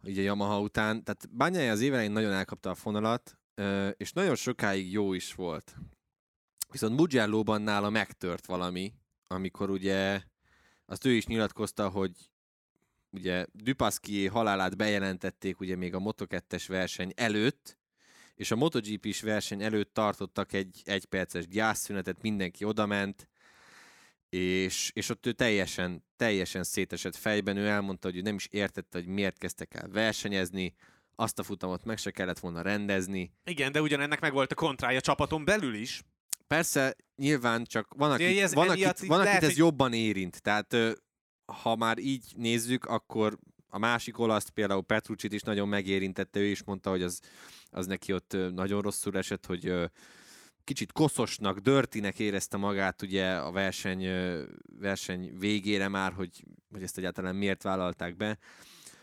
ugye 0.02 0.20
a 0.20 0.24
Yamaha 0.24 0.60
után. 0.60 1.04
Tehát 1.04 1.28
Bányája 1.36 1.72
az 1.72 1.80
évelején 1.80 2.12
nagyon 2.12 2.32
elkapta 2.32 2.70
a 2.70 2.74
fonalat, 2.74 3.38
és 3.96 4.12
nagyon 4.12 4.34
sokáig 4.34 4.92
jó 4.92 5.12
is 5.12 5.34
volt. 5.34 5.76
Viszont 6.70 6.96
Mugello-ban 6.96 7.62
nála 7.62 7.90
megtört 7.90 8.46
valami, 8.46 8.92
amikor 9.26 9.70
ugye 9.70 10.22
azt 10.86 11.04
ő 11.04 11.10
is 11.10 11.26
nyilatkozta, 11.26 11.88
hogy 11.88 12.30
ugye 13.10 13.46
Dupaszki 13.52 14.26
halálát 14.26 14.76
bejelentették 14.76 15.60
ugye 15.60 15.76
még 15.76 15.94
a 15.94 15.98
Moto2-es 15.98 16.64
verseny 16.68 17.12
előtt, 17.16 17.78
és 18.34 18.50
a 18.50 18.56
MotoGP-s 18.56 19.20
verseny 19.20 19.62
előtt 19.62 19.94
tartottak 19.94 20.52
egy 20.52 20.82
egyperces 20.84 21.48
gyászszünetet, 21.48 22.22
mindenki 22.22 22.64
odament, 22.64 23.28
és, 24.34 24.90
és 24.94 25.08
ott 25.08 25.26
ő 25.26 25.32
teljesen, 25.32 26.04
teljesen 26.16 26.64
szétesett 26.64 27.16
fejben, 27.16 27.56
ő 27.56 27.66
elmondta, 27.66 28.08
hogy 28.08 28.16
ő 28.16 28.20
nem 28.20 28.34
is 28.34 28.46
értette, 28.50 28.98
hogy 28.98 29.06
miért 29.06 29.38
kezdtek 29.38 29.74
el 29.74 29.88
versenyezni, 29.88 30.74
azt 31.14 31.38
a 31.38 31.42
futamot 31.42 31.84
meg 31.84 31.98
se 31.98 32.10
kellett 32.10 32.38
volna 32.38 32.62
rendezni. 32.62 33.32
Igen, 33.44 33.72
de 33.72 33.80
ugyanennek 33.80 34.20
meg 34.20 34.32
volt 34.32 34.52
a 34.52 34.54
kontrája 34.54 35.00
csapaton 35.00 35.44
belül 35.44 35.74
is. 35.74 36.02
Persze, 36.46 36.96
nyilván 37.16 37.64
csak 37.64 37.94
van, 37.96 38.10
akit, 38.10 38.40
ez 38.40 38.54
van, 38.54 38.68
akit, 38.68 38.84
van 38.84 38.94
akit 38.94 39.24
lehet, 39.24 39.42
ez 39.42 39.48
hogy- 39.48 39.58
jobban 39.58 39.92
érint. 39.92 40.42
Tehát 40.42 40.76
ha 41.62 41.76
már 41.76 41.98
így 41.98 42.24
nézzük, 42.36 42.84
akkor 42.84 43.38
a 43.68 43.78
másik 43.78 44.18
olasz, 44.18 44.48
például 44.48 44.82
Petrucsit 44.82 45.32
is 45.32 45.42
nagyon 45.42 45.68
megérintette, 45.68 46.40
ő 46.40 46.44
is 46.44 46.62
mondta, 46.62 46.90
hogy 46.90 47.02
az, 47.02 47.20
az 47.70 47.86
neki 47.86 48.12
ott 48.12 48.36
nagyon 48.54 48.82
rosszul 48.82 49.16
esett, 49.16 49.46
hogy 49.46 49.74
kicsit 50.64 50.92
koszosnak, 50.92 51.58
dörtinek 51.58 52.18
érezte 52.18 52.56
magát 52.56 53.02
ugye 53.02 53.34
a 53.34 53.52
verseny, 53.52 54.06
verseny 54.78 55.38
végére 55.38 55.88
már, 55.88 56.12
hogy, 56.12 56.44
hogy 56.70 56.82
ezt 56.82 56.98
egyáltalán 56.98 57.36
miért 57.36 57.62
vállalták 57.62 58.16
be. 58.16 58.38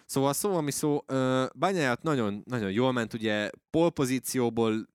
Szóval 0.05 0.34
szó, 0.34 0.55
ami 0.55 0.72
szó, 0.72 1.03
Bányáját 1.55 2.03
nagyon, 2.03 2.43
nagyon 2.45 2.72
jól 2.72 2.91
ment, 2.91 3.14
ugye 3.14 3.49
polpozícióból, 3.70 4.88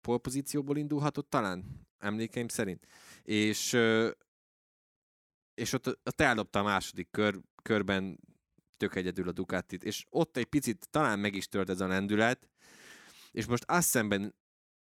polpozícióból 0.00 0.76
indulhatott 0.76 1.30
talán, 1.30 1.86
emlékeim 1.98 2.48
szerint. 2.48 2.86
És, 3.22 3.72
és 5.54 5.72
ott, 5.72 5.86
ott 5.86 6.20
eldobta 6.20 6.58
a 6.58 6.62
második 6.62 7.10
kör, 7.10 7.40
körben 7.62 8.18
tök 8.76 8.94
egyedül 8.94 9.28
a 9.28 9.32
Ducatit, 9.32 9.84
és 9.84 10.04
ott 10.10 10.36
egy 10.36 10.46
picit 10.46 10.88
talán 10.90 11.18
meg 11.18 11.34
is 11.34 11.48
tört 11.48 11.70
ez 11.70 11.80
a 11.80 11.86
lendület, 11.86 12.48
és 13.30 13.46
most 13.46 13.64
azt 13.66 13.88
szemben 13.88 14.34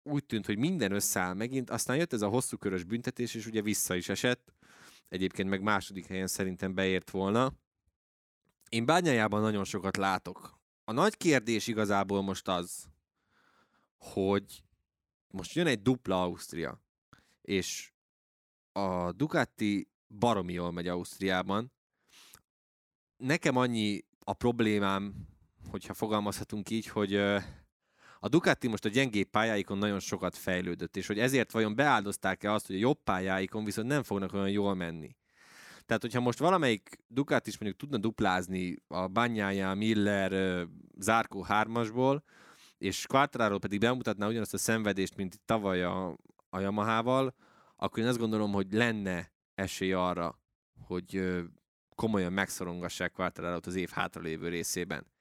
úgy 0.05 0.25
tűnt, 0.25 0.47
hogy 0.47 0.59
minden 0.59 0.93
összeáll 0.93 1.35
megint, 1.35 1.71
aztán 1.71 1.97
jött 1.97 2.13
ez 2.13 2.23
a 2.23 2.29
hosszú 2.29 2.57
körös 2.57 2.85
büntetés, 2.85 3.35
és 3.35 3.47
ugye 3.47 3.63
vissza 3.63 3.95
is 3.95 4.09
esett, 4.09 4.55
egyébként 5.09 5.49
meg 5.49 5.63
második 5.63 6.07
helyen 6.07 6.27
szerintem 6.27 6.75
beért 6.75 7.11
volna. 7.11 7.53
Én 8.69 8.87
bányájában 8.87 9.41
nagyon 9.41 9.65
sokat 9.65 9.97
látok. 9.97 10.59
A 10.85 10.93
nagy 10.93 11.17
kérdés 11.17 11.67
igazából 11.67 12.23
most 12.23 12.49
az, 12.49 12.89
hogy 13.99 14.65
most 15.29 15.55
jön 15.55 15.67
egy 15.67 15.83
dupla 15.83 16.23
Ausztria, 16.23 16.83
és 17.41 17.93
a 18.73 19.13
Ducati 19.13 19.89
baromi 20.19 20.53
jól 20.53 20.73
megy 20.73 20.89
Ausztriában. 20.89 21.73
Nekem 23.17 23.57
annyi 23.57 24.05
a 24.19 24.33
problémám, 24.33 25.15
hogyha 25.71 25.95
fogalmazhatunk 25.95 26.71
így, 26.71 26.87
hogy 26.87 27.21
a 28.25 28.29
Ducati 28.29 28.68
most 28.68 28.85
a 28.85 28.89
gyengébb 28.89 29.29
pályáikon 29.29 29.79
nagyon 29.79 30.01
sokat 30.01 30.37
fejlődött, 30.37 30.97
és 30.97 31.07
hogy 31.07 31.18
ezért 31.18 31.53
vajon 31.53 31.75
beáldozták-e 31.75 32.53
azt, 32.53 32.66
hogy 32.66 32.77
a 32.77 32.79
jobb 32.79 33.03
pályáikon 33.03 33.64
viszont 33.64 33.89
nem 33.89 34.03
fognak 34.03 34.33
olyan 34.33 34.51
jól 34.51 34.75
menni. 34.75 35.16
Tehát, 35.87 36.03
hogyha 36.03 36.20
most 36.20 36.39
valamelyik 36.39 36.99
Ducati 37.07 37.49
is 37.49 37.59
mondjuk 37.59 37.81
tudna 37.81 37.99
duplázni 37.99 38.77
a 38.89 39.09
Banyája, 39.09 39.75
Miller, 39.75 40.66
Zárkó 40.99 41.47
3-asból, 41.49 42.20
és 42.79 43.07
Quartararo 43.07 43.59
pedig 43.59 43.81
bemutatná 43.81 44.27
ugyanazt 44.29 44.55
a 44.55 44.59
szenvedést, 44.59 45.16
mint 45.16 45.41
tavaly 45.45 45.83
a, 45.83 46.16
a 46.49 46.59
Yamahával, 46.61 47.35
akkor 47.77 48.03
én 48.03 48.09
azt 48.09 48.18
gondolom, 48.18 48.53
hogy 48.53 48.72
lenne 48.72 49.33
esély 49.55 49.93
arra, 49.93 50.41
hogy 50.87 51.43
komolyan 51.95 52.33
megszorongassák 52.33 53.12
quartararo 53.12 53.59
az 53.62 53.75
év 53.75 53.91
hátralévő 53.91 54.49
részében. 54.49 55.14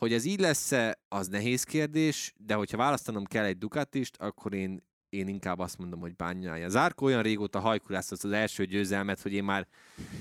Hogy 0.00 0.12
ez 0.12 0.24
így 0.24 0.40
lesz-e, 0.40 0.98
az 1.08 1.28
nehéz 1.28 1.62
kérdés, 1.62 2.34
de 2.36 2.54
hogyha 2.54 2.76
választanom 2.76 3.24
kell 3.24 3.44
egy 3.44 3.58
Ducatist, 3.58 4.16
akkor 4.18 4.54
én, 4.54 4.82
én 5.08 5.28
inkább 5.28 5.58
azt 5.58 5.78
mondom, 5.78 6.00
hogy 6.00 6.16
bányája. 6.16 6.68
Zárko 6.68 7.04
olyan 7.04 7.22
régóta 7.22 7.58
hajkurászott 7.60 8.22
az 8.22 8.32
első 8.32 8.64
győzelmet, 8.64 9.22
hogy 9.22 9.32
én 9.32 9.44
már 9.44 9.66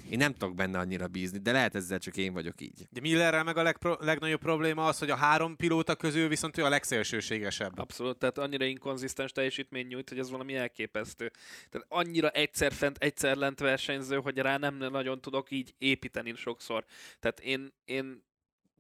én 0.10 0.18
nem 0.18 0.34
tudok 0.34 0.56
benne 0.56 0.80
annyira 0.80 1.08
bízni, 1.08 1.38
de 1.38 1.52
lehet 1.52 1.76
ezzel 1.76 2.00
csak 2.00 2.18
én 2.18 2.34
vagyok 2.34 2.62
így. 2.62 2.88
Ugye 2.92 3.02
Millerrel 3.02 3.44
meg 3.44 3.58
a 3.58 3.64
legpro- 3.64 4.04
legnagyobb 4.04 4.40
probléma 4.40 4.86
az, 4.86 5.00
hogy 5.00 5.10
a 5.10 5.16
három 5.16 5.56
pilóta 5.56 5.96
közül 5.96 6.28
viszont 6.28 6.58
ő 6.58 6.64
a 6.64 6.70
legszélsőségesebb. 6.70 7.80
Abszolút, 7.80 8.18
tehát 8.18 8.38
annyira 8.38 8.66
inkonzisztens 8.66 9.32
teljesítmény 9.32 9.88
nyújt, 9.88 10.10
hogy 10.10 10.20
ez 10.20 10.30
valami 10.30 10.56
elképesztő. 10.56 11.32
Tehát 11.70 11.88
annyira 11.90 12.30
egyszer 12.30 12.72
fent, 12.72 12.98
egyszer 12.98 13.36
lent 13.36 13.60
versenyző, 13.60 14.18
hogy 14.18 14.38
rá 14.38 14.58
nem 14.58 14.76
nagyon 14.76 15.22
tudok 15.22 15.52
így 15.52 15.74
építeni 15.78 16.34
sokszor. 16.36 16.86
Tehát 17.20 17.40
én, 17.40 17.74
én 17.86 18.28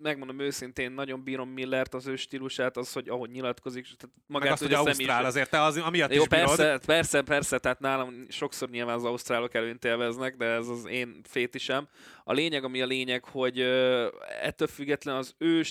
megmondom 0.02 0.39
őszintén, 0.39 0.91
nagyon 0.91 1.24
bírom 1.24 1.50
Millert, 1.50 1.93
az 1.93 2.08
ő 2.08 2.16
stílusát, 2.16 2.78
az, 2.78 2.93
hogy 2.93 3.10
ahogy 3.10 3.30
nyilatkozik, 3.30 3.84
tehát 3.84 4.02
Meg 4.02 4.12
magát, 4.28 4.52
azt, 4.52 4.62
hogy 4.62 4.74
Ausztrál, 4.74 5.26
azért 5.26 5.50
te 5.50 5.62
az, 5.62 5.78
amiatt 5.78 6.14
Jó, 6.14 6.22
is 6.22 6.28
bírod. 6.28 6.45
persze, 6.45 6.80
persze, 6.86 7.22
persze, 7.22 7.60
tehát 7.60 7.80
nálam 7.80 8.26
sokszor 8.30 8.70
nyilván 8.70 8.95
az 8.95 9.04
ausztrálok 9.04 9.54
előnyt 9.54 9.86
élveznek, 9.86 10.36
de 10.36 10.45
ez 10.45 10.68
az 10.68 10.86
én 10.86 11.22
fétisem. 11.24 11.88
A 12.24 12.34
lényeg, 12.34 12.64
ami 12.64 12.82
a 12.82 12.86
lényeg, 12.86 13.24
hogy 13.24 13.60
ettől 14.41 14.68
független 14.68 15.16
az 15.16 15.36
ő 15.38 15.64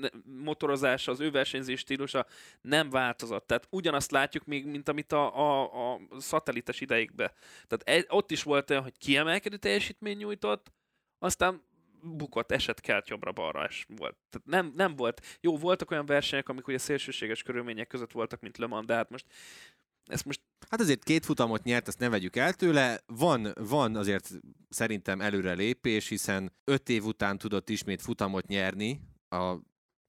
ne- 0.00 0.08
motorozása, 0.42 1.12
az 1.12 1.20
ő 1.20 1.30
versenyzés 1.30 1.80
stílusa 1.80 2.26
nem 2.60 2.90
változott. 2.90 3.46
Tehát 3.46 3.66
ugyanazt 3.70 4.10
látjuk 4.10 4.44
még, 4.44 4.66
mint 4.66 4.88
amit 4.88 5.12
a, 5.12 5.38
a, 5.38 5.62
a 5.92 6.00
szatelites 6.18 6.80
ideigbe. 6.80 7.34
Tehát 7.66 8.04
e, 8.06 8.14
ott 8.16 8.30
is 8.30 8.42
volt 8.42 8.70
olyan, 8.70 8.82
hogy 8.82 8.98
kiemelkedő 8.98 9.56
teljesítmény 9.56 10.16
nyújtott, 10.16 10.72
aztán 11.18 11.62
bukott, 12.06 12.52
esett 12.52 12.80
kelt 12.80 13.08
jobbra-balra 13.08 13.64
es 13.64 13.86
volt. 13.96 14.16
Tehát 14.30 14.46
nem, 14.46 14.72
nem 14.76 14.96
volt. 14.96 15.38
Jó, 15.40 15.56
voltak 15.56 15.90
olyan 15.90 16.06
versenyek, 16.06 16.48
amik 16.48 16.66
ugye 16.66 16.78
szélsőséges 16.78 17.42
körülmények 17.42 17.86
között 17.86 18.12
voltak, 18.12 18.40
mint 18.40 18.58
Le 18.58 18.66
Mans, 18.66 18.86
de 18.86 18.94
hát 18.94 19.10
most 19.10 19.26
ezt 20.06 20.24
most 20.24 20.40
Hát 20.68 20.80
azért 20.80 21.04
két 21.04 21.24
futamot 21.24 21.62
nyert, 21.62 21.88
ezt 21.88 21.98
ne 21.98 22.08
vegyük 22.08 22.36
el 22.36 22.52
tőle. 22.52 23.00
Van, 23.06 23.52
van 23.54 23.96
azért 23.96 24.30
szerintem 24.68 25.20
előre 25.20 25.52
lépés, 25.52 26.08
hiszen 26.08 26.52
öt 26.64 26.88
év 26.88 27.04
után 27.04 27.38
tudott 27.38 27.68
ismét 27.68 28.02
futamot 28.02 28.46
nyerni 28.46 29.00
a 29.28 29.56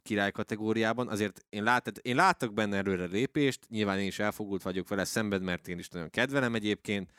király 0.01 0.31
kategóriában. 0.31 1.07
Azért 1.07 1.45
én, 1.49 1.63
lát, 1.63 1.87
én 1.87 2.15
látok 2.15 2.53
benne 2.53 2.77
előre 2.77 3.05
lépést, 3.05 3.65
nyilván 3.69 3.99
én 3.99 4.07
is 4.07 4.19
elfogult 4.19 4.61
vagyok 4.61 4.87
vele 4.87 5.03
szemben, 5.03 5.41
mert 5.41 5.67
én 5.67 5.79
is 5.79 5.89
nagyon 5.89 6.09
kedvelem 6.09 6.55
egyébként, 6.55 7.11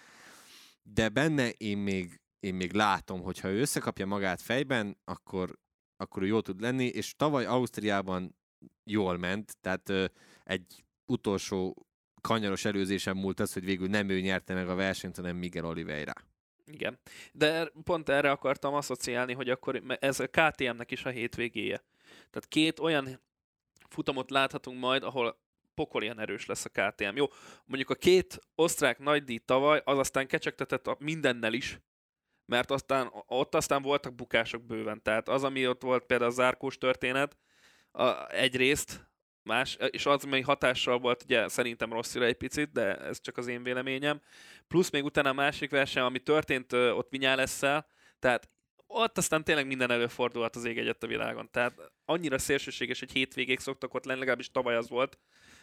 de 0.82 1.08
benne 1.08 1.50
én 1.50 1.78
még, 1.78 2.20
én 2.40 2.54
még 2.54 2.72
látom, 2.72 3.22
hogy 3.22 3.40
ha 3.40 3.48
ő 3.48 3.60
összekapja 3.60 4.06
magát 4.06 4.40
fejben, 4.40 4.96
akkor, 5.04 5.58
akkor 5.96 6.22
ő 6.22 6.26
jó 6.26 6.40
tud 6.40 6.60
lenni, 6.60 6.86
és 6.86 7.14
tavaly 7.16 7.44
Ausztriában 7.44 8.36
jól 8.84 9.16
ment, 9.16 9.56
tehát 9.60 9.88
ö, 9.88 10.04
egy 10.44 10.84
utolsó 11.06 11.86
kanyaros 12.20 12.64
előzésen 12.64 13.16
múlt 13.16 13.40
az, 13.40 13.52
hogy 13.52 13.64
végül 13.64 13.88
nem 13.88 14.08
ő 14.08 14.20
nyerte 14.20 14.54
meg 14.54 14.68
a 14.68 14.74
versenyt, 14.74 15.16
hanem 15.16 15.36
Miguel 15.36 15.64
Oliveira. 15.64 16.12
Igen. 16.64 16.98
De 17.32 17.70
pont 17.84 18.08
erre 18.08 18.30
akartam 18.30 18.74
asszociálni, 18.74 19.32
hogy 19.32 19.50
akkor 19.50 19.82
ez 20.00 20.20
a 20.20 20.26
KTM-nek 20.26 20.90
is 20.90 21.04
a 21.04 21.10
hétvégéje. 21.10 21.84
Tehát 22.30 22.48
két 22.48 22.78
olyan 22.78 23.20
futamot 23.88 24.30
láthatunk 24.30 24.78
majd, 24.78 25.02
ahol 25.02 25.40
pokolian 25.74 26.20
erős 26.20 26.46
lesz 26.46 26.64
a 26.64 26.68
KTM. 26.68 27.16
Jó, 27.16 27.26
mondjuk 27.64 27.90
a 27.90 27.94
két 27.94 28.40
osztrák 28.54 28.98
nagydíj 28.98 29.38
tavaly, 29.38 29.82
az 29.84 29.98
aztán 29.98 30.26
kecsegtetett 30.26 30.86
a 30.86 30.96
mindennel 30.98 31.52
is, 31.52 31.80
mert 32.48 32.70
aztán 32.70 33.10
ott 33.26 33.54
aztán 33.54 33.82
voltak 33.82 34.14
bukások 34.14 34.62
bőven. 34.62 35.02
Tehát 35.02 35.28
az, 35.28 35.44
ami 35.44 35.68
ott 35.68 35.82
volt 35.82 36.04
például 36.04 36.30
a 36.30 36.34
zárkós 36.34 36.78
történet, 36.78 37.36
a, 37.92 38.30
egyrészt, 38.30 39.06
más, 39.42 39.76
és 39.90 40.06
az, 40.06 40.24
ami 40.24 40.40
hatással 40.40 40.98
volt, 40.98 41.22
ugye 41.22 41.48
szerintem 41.48 41.92
rosszira 41.92 42.24
egy 42.24 42.36
picit, 42.36 42.72
de 42.72 42.96
ez 42.96 43.20
csak 43.20 43.36
az 43.36 43.46
én 43.46 43.62
véleményem. 43.62 44.20
Plusz 44.68 44.90
még 44.90 45.04
utána 45.04 45.28
a 45.28 45.32
másik 45.32 45.70
verseny, 45.70 46.02
ami 46.02 46.18
történt 46.18 46.72
ott 46.72 47.08
Vinyálesszel, 47.10 47.86
tehát 48.18 48.48
ott 48.86 49.18
aztán 49.18 49.44
tényleg 49.44 49.66
minden 49.66 49.90
előfordulhat 49.90 50.56
az 50.56 50.64
ég 50.64 50.78
egyet 50.78 51.02
a 51.02 51.06
világon. 51.06 51.50
Tehát 51.50 51.92
annyira 52.04 52.38
szélsőséges, 52.38 52.98
hogy 52.98 53.12
hétvégéig 53.12 53.58
szoktak 53.58 53.94
ott 53.94 54.04
lenni, 54.04 54.18
legalábbis 54.18 54.50
tavaly 54.50 54.76
az 54.76 54.88
volt. 54.88 55.18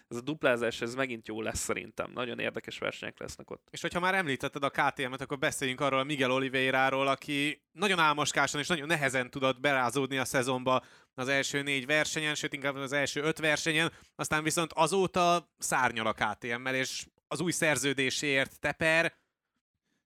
Ez 0.08 0.18
a 0.18 0.22
duplázás, 0.22 0.82
ez 0.82 0.96
megint 0.96 1.28
jó 1.28 1.42
lesz 1.42 1.60
szerintem. 1.60 2.12
Nagyon 2.12 2.40
érdekes 2.40 2.78
versenyek 2.78 3.20
lesznek 3.20 3.50
ott. 3.50 3.68
És 3.72 3.82
hogyha 3.82 4.00
már 4.00 4.14
említetted 4.14 4.64
a 4.64 4.70
KTM-et, 4.70 5.22
akkor 5.22 5.38
beszéljünk 5.38 5.82
arról 5.82 6.00
a 6.00 6.04
Miguel 6.04 6.32
Oliveira-ról, 6.32 7.08
aki 7.08 7.64
nagyon 7.72 8.00
álmoskásan 8.00 8.60
és 8.60 8.68
nagyon 8.68 8.88
nehezen 8.88 9.30
tudott 9.30 9.60
berázódni 9.60 10.18
a 10.18 10.26
szezonba 10.26 10.84
az 11.14 11.28
első 11.28 11.62
négy 11.62 11.86
versenyen, 11.86 12.36
sőt 12.36 12.54
inkább 12.54 12.76
az 12.76 12.92
első 12.92 13.22
öt 13.22 13.40
versenyen, 13.40 13.92
aztán 14.16 14.44
viszont 14.44 14.74
azóta 14.74 15.54
szárnyal 15.58 16.08
a 16.08 16.14
KTM-mel, 16.14 16.76
és 16.76 17.06
az 17.28 17.40
új 17.40 17.52
szerződéséért 17.52 18.60
teper. 18.60 19.18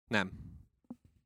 Nem. 0.07 0.31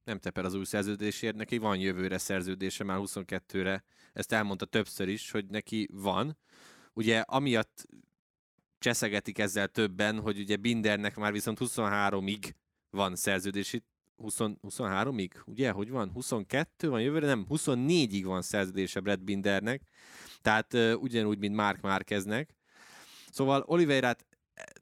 Nem 0.03 0.19
teper 0.19 0.45
az 0.45 0.53
új 0.53 0.65
szerződésért, 0.65 1.35
neki 1.35 1.57
van 1.57 1.79
jövőre 1.79 2.17
szerződése 2.17 2.83
már 2.83 2.97
22-re. 3.01 3.83
Ezt 4.13 4.31
elmondta 4.31 4.65
többször 4.65 5.07
is, 5.07 5.31
hogy 5.31 5.45
neki 5.45 5.89
van. 5.91 6.37
Ugye 6.93 7.19
amiatt 7.19 7.87
cseszegetik 8.83 9.39
ezzel 9.39 9.67
többen, 9.67 10.19
hogy 10.19 10.39
ugye 10.39 10.55
Bindernek 10.55 11.15
már 11.15 11.31
viszont 11.31 11.57
23-ig 11.61 12.51
van 12.89 13.15
szerződési 13.15 13.83
20, 14.15 14.37
23-ig, 14.39 15.29
ugye, 15.45 15.71
hogy 15.71 15.89
van? 15.89 16.09
22 16.09 16.89
van 16.89 17.01
jövőre, 17.01 17.25
nem, 17.25 17.45
24-ig 17.49 18.21
van 18.23 18.41
szerződése 18.41 18.99
Brad 18.99 19.21
Bindernek, 19.21 19.81
tehát 20.41 20.73
uh, 20.73 20.93
ugyanúgy, 20.99 21.37
mint 21.37 21.55
Mark 21.55 21.81
Márkeznek. 21.81 22.55
Szóval 23.31 23.63
Oliveirát 23.65 24.25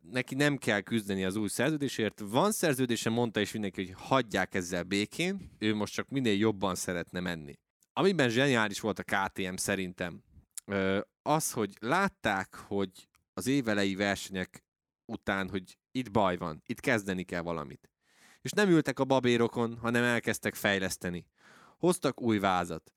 neki 0.01 0.35
nem 0.35 0.57
kell 0.57 0.81
küzdeni 0.81 1.25
az 1.25 1.35
új 1.35 1.47
szerződésért. 1.47 2.21
Van 2.25 2.51
szerződése, 2.51 3.09
mondta 3.09 3.39
is 3.39 3.51
mindenki, 3.51 3.85
hogy 3.85 3.95
hagyják 3.97 4.55
ezzel 4.55 4.83
békén, 4.83 5.51
ő 5.59 5.75
most 5.75 5.93
csak 5.93 6.09
minél 6.09 6.37
jobban 6.37 6.75
szeretne 6.75 7.19
menni. 7.19 7.53
Amiben 7.93 8.29
zseniális 8.29 8.79
volt 8.79 8.99
a 8.99 9.03
KTM 9.03 9.55
szerintem, 9.55 10.23
az, 11.21 11.51
hogy 11.51 11.73
látták, 11.79 12.55
hogy 12.55 13.09
az 13.33 13.47
évelei 13.47 13.95
versenyek 13.95 14.63
után, 15.05 15.49
hogy 15.49 15.77
itt 15.91 16.11
baj 16.11 16.37
van, 16.37 16.61
itt 16.65 16.79
kezdeni 16.79 17.23
kell 17.23 17.41
valamit. 17.41 17.89
És 18.41 18.51
nem 18.51 18.69
ültek 18.69 18.99
a 18.99 19.05
babérokon, 19.05 19.77
hanem 19.77 20.03
elkezdtek 20.03 20.55
fejleszteni. 20.55 21.27
Hoztak 21.77 22.21
új 22.21 22.39
vázat. 22.39 22.93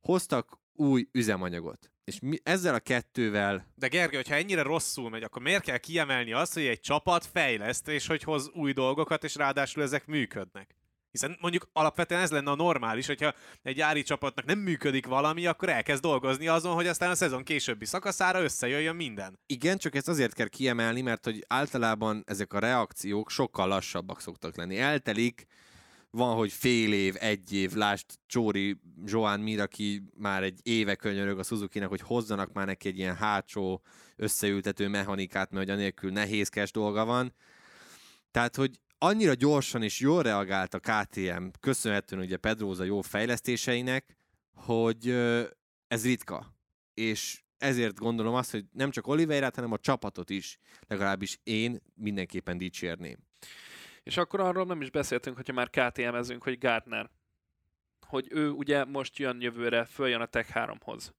Hoztak 0.00 0.58
új 0.72 1.08
üzemanyagot. 1.12 1.90
És 2.04 2.18
mi, 2.20 2.38
ezzel 2.42 2.74
a 2.74 2.78
kettővel... 2.78 3.66
De 3.74 3.88
Gergő, 3.88 4.16
hogyha 4.16 4.34
ennyire 4.34 4.62
rosszul 4.62 5.10
megy, 5.10 5.22
akkor 5.22 5.42
miért 5.42 5.62
kell 5.62 5.78
kiemelni 5.78 6.32
azt, 6.32 6.54
hogy 6.54 6.64
egy 6.64 6.80
csapat 6.80 7.26
fejleszt, 7.26 7.88
és 7.88 8.06
hogy 8.06 8.22
hoz 8.22 8.48
új 8.48 8.72
dolgokat, 8.72 9.24
és 9.24 9.34
ráadásul 9.34 9.82
ezek 9.82 10.06
működnek? 10.06 10.74
Hiszen 11.10 11.36
mondjuk 11.40 11.68
alapvetően 11.72 12.20
ez 12.20 12.30
lenne 12.30 12.50
a 12.50 12.54
normális, 12.54 13.06
hogyha 13.06 13.34
egy 13.62 13.74
gyári 13.74 14.02
csapatnak 14.02 14.44
nem 14.44 14.58
működik 14.58 15.06
valami, 15.06 15.46
akkor 15.46 15.68
elkezd 15.68 16.02
dolgozni 16.02 16.48
azon, 16.48 16.74
hogy 16.74 16.86
aztán 16.86 17.10
a 17.10 17.14
szezon 17.14 17.42
későbbi 17.42 17.84
szakaszára 17.84 18.42
összejöjjön 18.42 18.96
minden. 18.96 19.38
Igen, 19.46 19.78
csak 19.78 19.94
ezt 19.94 20.08
azért 20.08 20.34
kell 20.34 20.48
kiemelni, 20.48 21.00
mert 21.00 21.24
hogy 21.24 21.44
általában 21.48 22.22
ezek 22.26 22.52
a 22.52 22.58
reakciók 22.58 23.30
sokkal 23.30 23.68
lassabbak 23.68 24.20
szoktak 24.20 24.56
lenni. 24.56 24.78
Eltelik, 24.78 25.46
van, 26.10 26.36
hogy 26.36 26.52
fél 26.52 26.92
év, 26.92 27.14
egy 27.18 27.52
év, 27.52 27.72
lást 27.72 28.18
Csóri 28.26 28.80
Joan 29.04 29.40
Mir, 29.40 29.60
aki 29.60 30.02
már 30.16 30.42
egy 30.42 30.60
éve 30.62 30.94
könyörög 30.94 31.38
a 31.38 31.42
suzuki 31.42 31.80
hogy 31.80 32.00
hozzanak 32.00 32.52
már 32.52 32.66
neki 32.66 32.88
egy 32.88 32.98
ilyen 32.98 33.16
hátsó 33.16 33.82
összeültető 34.16 34.88
mechanikát, 34.88 35.50
mert 35.50 35.66
hogy 35.66 35.74
anélkül 35.74 36.10
nehézkes 36.10 36.70
dolga 36.70 37.04
van. 37.04 37.34
Tehát, 38.30 38.56
hogy 38.56 38.80
annyira 39.02 39.34
gyorsan 39.34 39.82
és 39.82 40.00
jól 40.00 40.22
reagált 40.22 40.74
a 40.74 40.78
KTM, 40.78 41.46
köszönhetően 41.60 42.22
ugye 42.22 42.36
Pedroza 42.36 42.84
jó 42.84 43.00
fejlesztéseinek, 43.00 44.16
hogy 44.54 45.08
ez 45.88 46.04
ritka. 46.04 46.54
És 46.94 47.42
ezért 47.58 47.98
gondolom 47.98 48.34
azt, 48.34 48.50
hogy 48.50 48.64
nem 48.72 48.90
csak 48.90 49.06
Oliveirát, 49.06 49.54
hanem 49.54 49.72
a 49.72 49.78
csapatot 49.78 50.30
is, 50.30 50.58
legalábbis 50.86 51.38
én 51.42 51.82
mindenképpen 51.94 52.58
dicsérném. 52.58 53.18
És 54.02 54.16
akkor 54.16 54.40
arról 54.40 54.64
nem 54.64 54.80
is 54.80 54.90
beszéltünk, 54.90 55.36
hogyha 55.36 55.52
már 55.52 55.70
KTM-ezünk, 55.70 56.42
hogy 56.42 56.58
Gardner. 56.58 57.10
Hogy 58.06 58.26
ő 58.30 58.50
ugye 58.50 58.84
most 58.84 59.18
jön 59.18 59.40
jövőre, 59.40 59.84
följön 59.84 60.20
a 60.20 60.26
Tech 60.26 60.50
3-hoz 60.54 61.14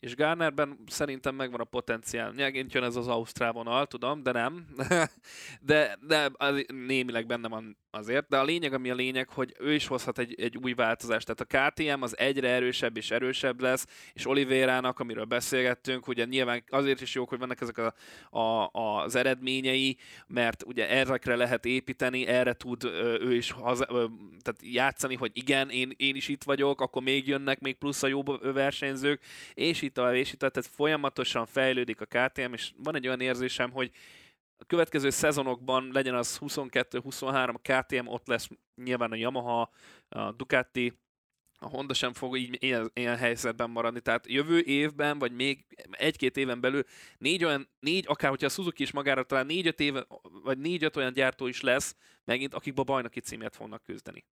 és 0.00 0.14
Garnerben 0.14 0.78
szerintem 0.86 1.34
megvan 1.34 1.60
a 1.60 1.64
potenciál. 1.64 2.32
Nyilván 2.36 2.66
jön 2.68 2.82
ez 2.82 2.96
az 2.96 3.08
Ausztrál 3.08 3.52
vonal, 3.52 3.86
tudom, 3.86 4.22
de 4.22 4.32
nem. 4.32 4.66
de, 5.60 5.98
de 6.00 6.30
az, 6.32 6.64
némileg 6.86 7.26
benne 7.26 7.48
van 7.48 7.76
azért, 7.90 8.28
de 8.28 8.38
a 8.38 8.44
lényeg, 8.44 8.72
ami 8.72 8.90
a 8.90 8.94
lényeg, 8.94 9.28
hogy 9.28 9.54
ő 9.58 9.74
is 9.74 9.86
hozhat 9.86 10.18
egy, 10.18 10.40
egy 10.40 10.56
új 10.56 10.72
változást. 10.72 11.26
Tehát 11.26 11.70
a 11.70 11.70
KTM 11.70 12.02
az 12.02 12.18
egyre 12.18 12.48
erősebb 12.48 12.96
és 12.96 13.10
erősebb 13.10 13.60
lesz, 13.60 13.86
és 14.12 14.26
Olivérának, 14.26 15.00
amiről 15.00 15.24
beszélgettünk, 15.24 16.08
ugye 16.08 16.24
nyilván 16.24 16.64
azért 16.68 17.00
is 17.00 17.14
jók, 17.14 17.28
hogy 17.28 17.38
vannak 17.38 17.60
ezek 17.60 17.78
a, 17.78 17.94
a, 18.38 18.70
az 18.72 19.14
eredményei, 19.14 19.96
mert 20.26 20.62
ugye 20.66 20.88
ezekre 20.88 21.36
lehet 21.36 21.64
építeni, 21.64 22.26
erre 22.26 22.52
tud 22.52 22.84
ő 23.20 23.34
is 23.34 23.50
haza, 23.50 23.86
tehát 24.42 24.60
játszani, 24.60 25.14
hogy 25.14 25.30
igen, 25.34 25.70
én, 25.70 25.92
én 25.96 26.16
is 26.16 26.28
itt 26.28 26.42
vagyok, 26.42 26.80
akkor 26.80 27.02
még 27.02 27.28
jönnek 27.28 27.60
még 27.60 27.76
plusz 27.76 28.02
a 28.02 28.06
jó 28.06 28.22
versenyzők, 28.40 29.20
és 29.54 29.82
itt 29.86 29.94
tovább, 29.94 30.14
és 30.14 30.32
itt 30.32 30.38
tehát 30.38 30.66
folyamatosan 30.66 31.46
fejlődik 31.46 32.00
a 32.00 32.06
KTM, 32.06 32.52
és 32.52 32.72
van 32.76 32.94
egy 32.94 33.06
olyan 33.06 33.20
érzésem, 33.20 33.70
hogy 33.70 33.90
a 34.56 34.64
következő 34.64 35.10
szezonokban 35.10 35.90
legyen 35.92 36.14
az 36.14 36.38
22-23, 36.40 37.54
a 37.54 37.82
KTM 37.82 38.06
ott 38.06 38.26
lesz 38.26 38.48
nyilván 38.74 39.12
a 39.12 39.16
Yamaha, 39.16 39.70
a 40.08 40.32
Ducati, 40.32 40.92
a 41.58 41.68
Honda 41.68 41.94
sem 41.94 42.12
fog 42.12 42.36
így 42.36 42.56
ilyen, 42.62 42.90
ilyen 42.94 43.16
helyzetben 43.16 43.70
maradni, 43.70 44.00
tehát 44.00 44.26
jövő 44.26 44.60
évben, 44.60 45.18
vagy 45.18 45.32
még 45.32 45.64
egy-két 45.90 46.36
éven 46.36 46.60
belül 46.60 46.82
négy 47.18 47.44
olyan, 47.44 47.68
négy, 47.78 48.04
akár 48.08 48.30
hogyha 48.30 48.46
a 48.46 48.50
Suzuki 48.50 48.82
is 48.82 48.92
magára 48.92 49.22
talán 49.22 49.46
négy-öt 49.46 49.80
éve, 49.80 50.06
vagy 50.42 50.58
négy-öt 50.58 50.96
olyan 50.96 51.12
gyártó 51.12 51.46
is 51.46 51.60
lesz, 51.60 51.96
megint 52.24 52.54
akik 52.54 52.78
a 52.78 52.82
bajnoki 52.82 53.20
címért 53.20 53.56
fognak 53.56 53.82
küzdeni. 53.82 54.24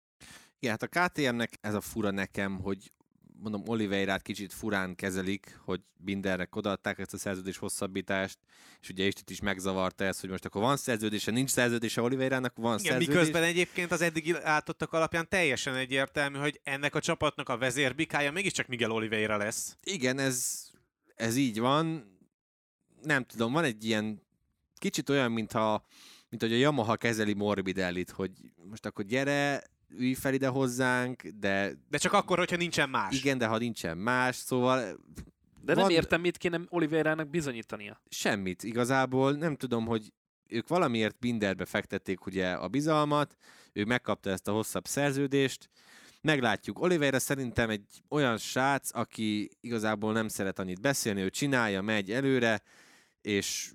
Igen, 0.59 0.79
hát 0.81 0.83
a 0.83 1.09
KTM-nek 1.09 1.59
ez 1.61 1.75
a 1.75 1.81
fura 1.81 2.11
nekem, 2.11 2.61
hogy 2.61 2.93
mondom, 3.43 3.63
Oliveirát 3.67 4.23
kicsit 4.23 4.53
furán 4.53 4.95
kezelik, 4.95 5.59
hogy 5.65 5.81
Bindernek 5.97 6.57
odaadták 6.57 6.99
ezt 6.99 7.15
a 7.15 7.19
szerződés 7.19 7.57
hosszabbítást, 7.57 8.39
és 8.81 8.89
ugye 8.89 9.05
itt 9.05 9.31
is 9.31 9.41
megzavarta 9.41 10.05
ezt, 10.05 10.21
hogy 10.21 10.31
most 10.31 10.45
akkor 10.45 10.63
van 10.63 10.77
szerződése, 10.77 11.31
nincs 11.31 11.51
szerződése 11.51 12.01
Oliveirának, 12.01 12.57
van 12.57 12.79
Igen, 12.79 12.93
szerződés. 12.93 13.09
miközben 13.09 13.43
egyébként 13.43 13.93
az 13.93 14.01
eddigi 14.01 14.33
látottak 14.33 14.93
alapján 14.93 15.29
teljesen 15.29 15.75
egyértelmű, 15.75 16.39
hogy 16.39 16.61
ennek 16.63 16.95
a 16.95 17.01
csapatnak 17.01 17.49
a 17.49 17.59
vezérbikája 17.59 18.33
mégiscsak 18.33 18.67
Miguel 18.67 18.91
Oliveira 18.91 19.37
lesz. 19.37 19.77
Igen, 19.83 20.19
ez, 20.19 20.69
ez 21.15 21.37
így 21.37 21.59
van. 21.59 22.11
Nem 23.03 23.25
tudom, 23.25 23.53
van 23.53 23.65
egy 23.65 23.85
ilyen 23.85 24.23
kicsit 24.79 25.09
olyan, 25.09 25.33
mintha 25.33 25.87
mint 26.29 26.45
hogy 26.45 26.53
a 26.53 26.57
Yamaha 26.57 26.97
kezeli 26.97 27.33
Morbidellit, 27.33 28.11
hogy 28.11 28.31
most 28.69 28.87
akkor 28.87 29.05
gyere, 29.05 29.63
ülj 29.97 30.15
fel 30.15 30.35
ide 30.35 30.49
hozzánk, 30.49 31.23
de... 31.23 31.73
De 31.89 31.99
csak 31.99 32.13
akkor, 32.13 32.39
hogyha 32.39 32.57
nincsen 32.57 32.89
más. 32.91 33.19
Igen, 33.19 33.39
de 33.39 33.47
ha 33.47 33.59
nincsen 33.59 33.99
más, 33.99 34.37
szóval... 34.37 34.99
De 35.65 35.75
van... 35.75 35.83
nem 35.85 35.91
értem, 35.91 36.21
mit 36.21 36.37
kéne 36.37 36.61
Oliverának 36.69 37.29
bizonyítania. 37.29 38.01
Semmit. 38.09 38.63
Igazából 38.63 39.33
nem 39.33 39.57
tudom, 39.57 39.87
hogy 39.87 40.13
ők 40.49 40.69
valamiért 40.69 41.19
Binderbe 41.19 41.65
fektették 41.65 42.27
ugye 42.27 42.53
a 42.53 42.69
bizalmat, 42.69 43.37
ő 43.73 43.85
megkapta 43.85 44.31
ezt 44.31 44.49
a 44.49 44.53
hosszabb 44.53 44.87
szerződést, 44.87 45.71
meglátjuk. 46.21 46.81
Oliveira 46.81 47.19
szerintem 47.19 47.71
egy 47.71 48.03
olyan 48.09 48.39
srác, 48.39 48.95
aki 48.95 49.51
igazából 49.61 50.13
nem 50.13 50.29
szeret 50.29 50.59
annyit 50.59 50.81
beszélni, 50.81 51.21
ő 51.21 51.31
csinálja, 51.31 51.83
megy 51.83 52.13
előre, 52.13 52.63
és 53.21 53.73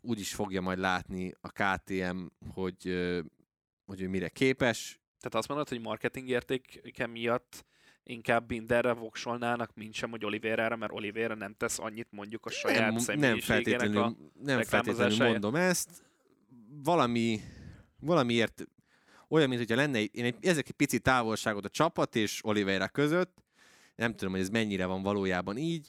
úgy 0.00 0.20
is 0.20 0.34
fogja 0.34 0.60
majd 0.60 0.78
látni 0.78 1.34
a 1.40 1.48
KTM, 1.48 2.26
hogy, 2.54 2.82
hogy 3.84 4.00
ő 4.00 4.08
mire 4.08 4.28
képes, 4.28 5.00
tehát 5.24 5.38
azt 5.38 5.48
mondod, 5.48 5.68
hogy 5.68 5.80
marketing 5.80 6.28
értéke 6.28 7.06
miatt 7.06 7.64
inkább 8.02 8.46
Binderre 8.46 8.92
voksolnának, 8.92 9.74
mint 9.74 9.94
sem, 9.94 10.10
hogy 10.10 10.24
Oliveira, 10.24 10.76
mert 10.76 10.92
Oliveira 10.92 11.34
nem 11.34 11.54
tesz 11.56 11.78
annyit 11.78 12.08
mondjuk 12.10 12.46
a 12.46 12.50
saját 12.50 13.06
nem, 13.06 13.18
nem 13.18 13.40
feltétlenül, 13.40 14.02
a 14.02 14.14
Nem 14.42 14.62
feltétlenül 14.62 15.28
mondom 15.28 15.54
ezt. 15.54 15.88
Valami, 16.82 17.40
valamiért 18.00 18.66
olyan, 19.28 19.48
mint 19.48 19.60
hogyha 19.60 19.76
lenne 19.76 20.02
én 20.02 20.24
egy, 20.24 20.36
ezek 20.40 20.68
egy 20.68 20.74
pici 20.74 20.98
távolságot 20.98 21.64
a 21.64 21.68
csapat 21.68 22.16
és 22.16 22.44
Oliveira 22.44 22.88
között, 22.88 23.42
nem 23.96 24.14
tudom, 24.14 24.32
hogy 24.32 24.42
ez 24.42 24.48
mennyire 24.48 24.86
van 24.86 25.02
valójában 25.02 25.56
így, 25.56 25.88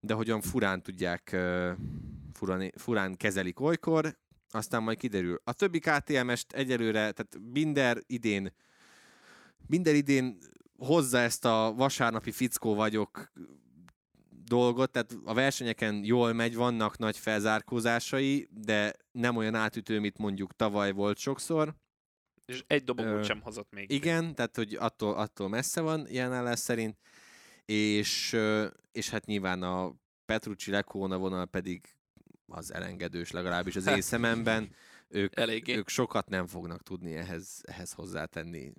de 0.00 0.14
hogyan 0.14 0.40
furán 0.40 0.82
tudják, 0.82 1.36
furán, 2.32 2.72
furán 2.76 3.16
kezelik 3.16 3.60
olykor, 3.60 4.16
aztán 4.50 4.82
majd 4.82 4.98
kiderül. 4.98 5.40
A 5.44 5.52
többi 5.52 5.78
KTM-est 5.78 6.52
egyelőre, 6.52 7.12
tehát 7.12 7.42
Binder 7.52 7.98
idén 8.06 8.52
Binder 9.66 9.94
idén 9.94 10.38
hozza 10.76 11.18
ezt 11.18 11.44
a 11.44 11.72
vasárnapi 11.76 12.30
fickó 12.30 12.74
vagyok 12.74 13.32
dolgot, 14.44 14.90
tehát 14.90 15.16
a 15.24 15.34
versenyeken 15.34 16.04
jól 16.04 16.32
megy, 16.32 16.54
vannak 16.54 16.98
nagy 16.98 17.16
felzárkózásai, 17.18 18.48
de 18.50 18.92
nem 19.12 19.36
olyan 19.36 19.54
átütő, 19.54 20.00
mint 20.00 20.18
mondjuk 20.18 20.56
tavaly 20.56 20.92
volt 20.92 21.18
sokszor. 21.18 21.74
És 22.44 22.64
egy 22.66 22.84
dobogót 22.84 23.12
Ö, 23.12 23.22
sem 23.22 23.40
hozott 23.40 23.72
még. 23.72 23.90
Igen, 23.90 24.34
tehát 24.34 24.56
hogy 24.56 24.74
attól, 24.74 25.14
attól 25.14 25.48
messze 25.48 25.80
van 25.80 26.06
ilyen 26.08 26.32
állás 26.32 26.58
szerint, 26.58 26.98
és, 27.64 28.36
és 28.92 29.10
hát 29.10 29.26
nyilván 29.26 29.62
a 29.62 29.94
Petrucci 30.24 30.70
Lecona 30.70 31.18
vonal 31.18 31.46
pedig 31.46 31.96
az 32.46 32.72
elengedős 32.72 33.30
legalábbis 33.30 33.76
az 33.76 33.86
én 33.86 34.00
szememben. 34.00 34.74
Ők, 35.08 35.38
Eléggé. 35.38 35.76
ők 35.76 35.88
sokat 35.88 36.28
nem 36.28 36.46
fognak 36.46 36.82
tudni 36.82 37.14
ehhez, 37.14 37.60
ehhez 37.62 37.92
hozzátenni. 37.92 38.72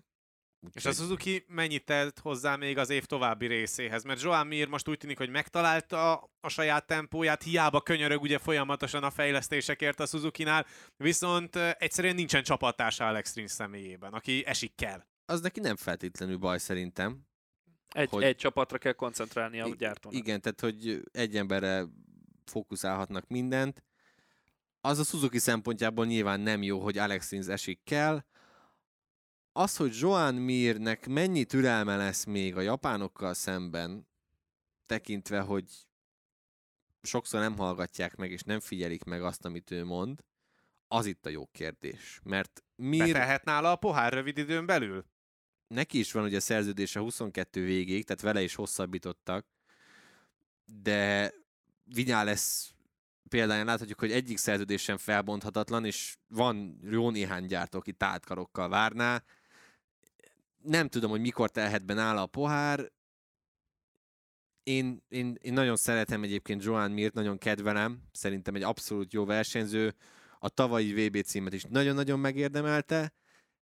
És 0.71 0.85
a 0.85 0.91
Suzuki 0.91 1.45
mennyit 1.47 1.85
tett 1.85 2.19
hozzá 2.19 2.55
még 2.55 2.77
az 2.77 2.89
év 2.89 3.05
további 3.05 3.45
részéhez? 3.47 4.03
Mert 4.03 4.21
Joan 4.21 4.47
Mir 4.47 4.67
most 4.67 4.87
úgy 4.87 4.97
tűnik, 4.97 5.17
hogy 5.17 5.29
megtalálta 5.29 6.29
a 6.41 6.49
saját 6.49 6.85
tempóját, 6.87 7.43
hiába 7.43 7.81
könyörög 7.81 8.21
ugye 8.21 8.37
folyamatosan 8.37 9.03
a 9.03 9.09
fejlesztésekért 9.11 9.99
a 9.99 10.05
Suzuki-nál, 10.05 10.65
viszont 10.97 11.55
egyszerűen 11.55 12.15
nincsen 12.15 12.43
csapattársa 12.43 13.07
Alex 13.07 13.35
Rins 13.35 13.51
személyében, 13.51 14.13
aki 14.13 14.45
esik 14.45 14.75
kell. 14.75 15.03
az 15.25 15.41
neki 15.41 15.59
nem 15.59 15.75
feltétlenül 15.75 16.37
baj 16.37 16.57
szerintem. 16.57 17.21
Egy, 17.89 18.09
hogy- 18.09 18.23
egy 18.23 18.35
csapatra 18.35 18.77
kell 18.77 18.93
koncentrálnia 18.93 19.65
a 19.65 19.75
gyártónak. 19.75 20.17
Igen, 20.19 20.41
tehát 20.41 20.59
hogy 20.59 21.01
egy 21.11 21.35
emberre 21.37 21.85
fókuszálhatnak 22.45 23.27
mindent. 23.27 23.83
Az 24.81 24.99
a 24.99 25.03
Suzuki 25.03 25.39
szempontjából 25.39 26.05
nyilván 26.05 26.39
nem 26.39 26.61
jó, 26.63 26.79
hogy 26.79 26.97
Alex 26.97 27.29
Rins 27.29 27.47
esik 27.47 27.79
kell. 27.83 28.23
Az, 29.53 29.75
hogy 29.75 29.97
Joan 29.99 30.35
Mirnek 30.35 31.07
mennyi 31.07 31.45
türelme 31.45 31.95
lesz 31.95 32.23
még 32.23 32.55
a 32.55 32.61
japánokkal 32.61 33.33
szemben, 33.33 34.07
tekintve, 34.85 35.39
hogy 35.39 35.69
sokszor 37.01 37.39
nem 37.39 37.57
hallgatják 37.57 38.15
meg, 38.15 38.31
és 38.31 38.41
nem 38.41 38.59
figyelik 38.59 39.03
meg 39.03 39.23
azt, 39.23 39.45
amit 39.45 39.71
ő 39.71 39.85
mond, 39.85 40.23
az 40.87 41.05
itt 41.05 41.25
a 41.25 41.29
jó 41.29 41.45
kérdés. 41.51 42.19
Mert 42.23 42.63
Mir, 42.75 43.05
Betelhet 43.05 43.43
nála 43.43 43.71
a 43.71 43.75
pohár 43.75 44.13
rövid 44.13 44.37
időn 44.37 44.65
belül? 44.65 45.05
neki 45.73 45.99
is 45.99 46.11
van 46.11 46.23
ugye 46.23 46.39
szerződése 46.39 46.99
22 46.99 47.65
végig, 47.65 48.05
tehát 48.05 48.21
vele 48.21 48.41
is 48.41 48.55
hosszabbítottak, 48.55 49.45
de 50.65 51.33
Vinyá 51.83 52.23
lesz 52.23 52.73
példáján 53.29 53.65
láthatjuk, 53.65 53.99
hogy 53.99 54.11
egyik 54.11 54.37
szerződés 54.37 54.81
sem 54.81 54.97
felbonthatatlan, 54.97 55.85
és 55.85 56.17
van 56.27 56.79
jó 56.83 57.09
néhány 57.09 57.45
gyártó, 57.45 57.77
aki 57.77 57.93
tátkarokkal 57.93 58.69
várná. 58.69 59.23
Nem 60.63 60.87
tudom, 60.87 61.09
hogy 61.09 61.21
mikor 61.21 61.49
telhet 61.49 61.85
be 61.85 61.93
nála 61.93 62.21
a 62.21 62.25
pohár. 62.25 62.91
Én, 64.63 65.03
én, 65.07 65.37
én 65.41 65.53
nagyon 65.53 65.75
szeretem 65.75 66.23
egyébként 66.23 66.63
Joan 66.63 66.91
Mirt, 66.91 67.13
nagyon 67.13 67.37
kedvelem. 67.37 68.01
Szerintem 68.11 68.55
egy 68.55 68.63
abszolút 68.63 69.13
jó 69.13 69.25
versenyző. 69.25 69.95
A 70.39 70.49
tavalyi 70.49 71.07
VB 71.07 71.21
címet 71.21 71.53
is 71.53 71.63
nagyon-nagyon 71.63 72.19
megérdemelte, 72.19 73.13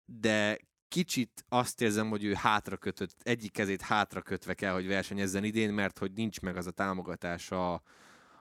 de 0.04 0.58
kicsit 0.88 1.44
azt 1.48 1.80
érzem, 1.80 2.08
hogy 2.08 2.24
ő 2.24 2.34
hátra 2.34 2.76
kötött, 2.76 3.14
egyik 3.22 3.52
kezét 3.52 3.80
hátra 3.80 4.22
kötve 4.22 4.54
kell, 4.54 4.72
hogy 4.72 4.86
versenyezzen 4.86 5.44
idén, 5.44 5.72
mert 5.72 5.98
hogy 5.98 6.12
nincs 6.12 6.40
meg 6.40 6.56
az 6.56 6.66
a 6.66 6.70
támogatás 6.70 7.50
a, 7.50 7.72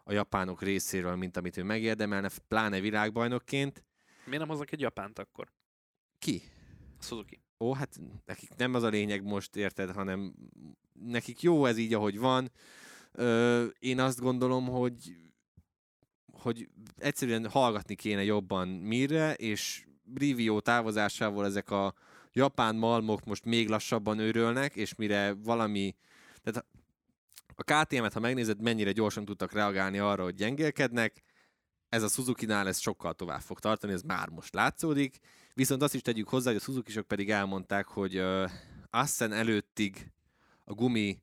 a 0.04 0.12
japánok 0.14 0.62
részéről, 0.62 1.16
mint 1.16 1.38
amit 1.38 1.58
ő 1.58 1.64
megérdemelne, 1.64 2.30
pláne 2.48 2.80
világbajnokként. 2.80 3.84
Miért 4.26 4.40
nem 4.40 4.48
hoznak 4.48 4.72
egy 4.72 4.80
japánt 4.80 5.20
akkor? 5.20 5.52
Ki? 6.20 6.42
Suzuki. 7.00 7.42
Ó, 7.60 7.74
hát 7.74 8.00
nekik 8.26 8.50
nem 8.56 8.74
az 8.74 8.84
a 8.84 8.88
lényeg 8.88 9.24
most, 9.24 9.56
érted, 9.56 9.92
hanem 9.92 10.34
nekik 10.94 11.42
jó 11.42 11.66
ez 11.66 11.78
így, 11.78 11.94
ahogy 11.94 12.20
van. 12.20 12.52
Ö, 13.12 13.66
én 13.80 14.00
azt 14.00 14.20
gondolom, 14.20 14.68
hogy 14.68 15.16
hogy 16.42 16.70
egyszerűen 16.98 17.50
hallgatni 17.50 17.96
kéne 17.96 18.24
jobban 18.24 18.68
Mirre, 18.68 19.34
és 19.34 19.86
Rivio 20.16 20.60
távozásával 20.60 21.46
ezek 21.46 21.72
a 21.72 21.94
japán 22.34 22.76
malmok 22.76 23.26
most 23.26 23.46
még 23.46 23.70
lassabban 23.70 24.20
őrölnek, 24.20 24.76
és 24.76 24.96
mire 24.96 25.34
valami... 25.34 25.96
Tehát 26.44 26.66
a 27.56 27.64
KTM-et, 27.64 28.14
ha 28.14 28.20
megnézed, 28.20 28.62
mennyire 28.62 28.92
gyorsan 28.92 29.26
tudtak 29.26 29.52
reagálni 29.52 29.98
arra, 29.98 30.24
hogy 30.24 30.36
gyengélkednek, 30.36 31.24
ez 31.90 32.04
a 32.04 32.08
Suzuki-nál 32.08 32.68
ez 32.68 32.80
sokkal 32.80 33.14
tovább 33.14 33.42
fog 33.42 33.60
tartani, 33.60 33.94
ez 33.94 34.02
már 34.02 34.30
most 34.30 34.54
látszódik. 34.54 35.18
Viszont 35.54 35.82
azt 35.82 35.94
is 35.94 36.02
tegyük 36.02 36.30
hozzá, 36.30 36.48
hogy 36.48 36.60
a 36.60 36.64
Suzuki-sok 36.64 37.08
pedig 37.08 37.30
elmondták, 37.32 37.88
hogy 37.88 38.20
uh, 38.20 38.52
Assen 38.90 39.34
előttig 39.34 40.12
a 40.64 40.74
gumi 40.74 41.22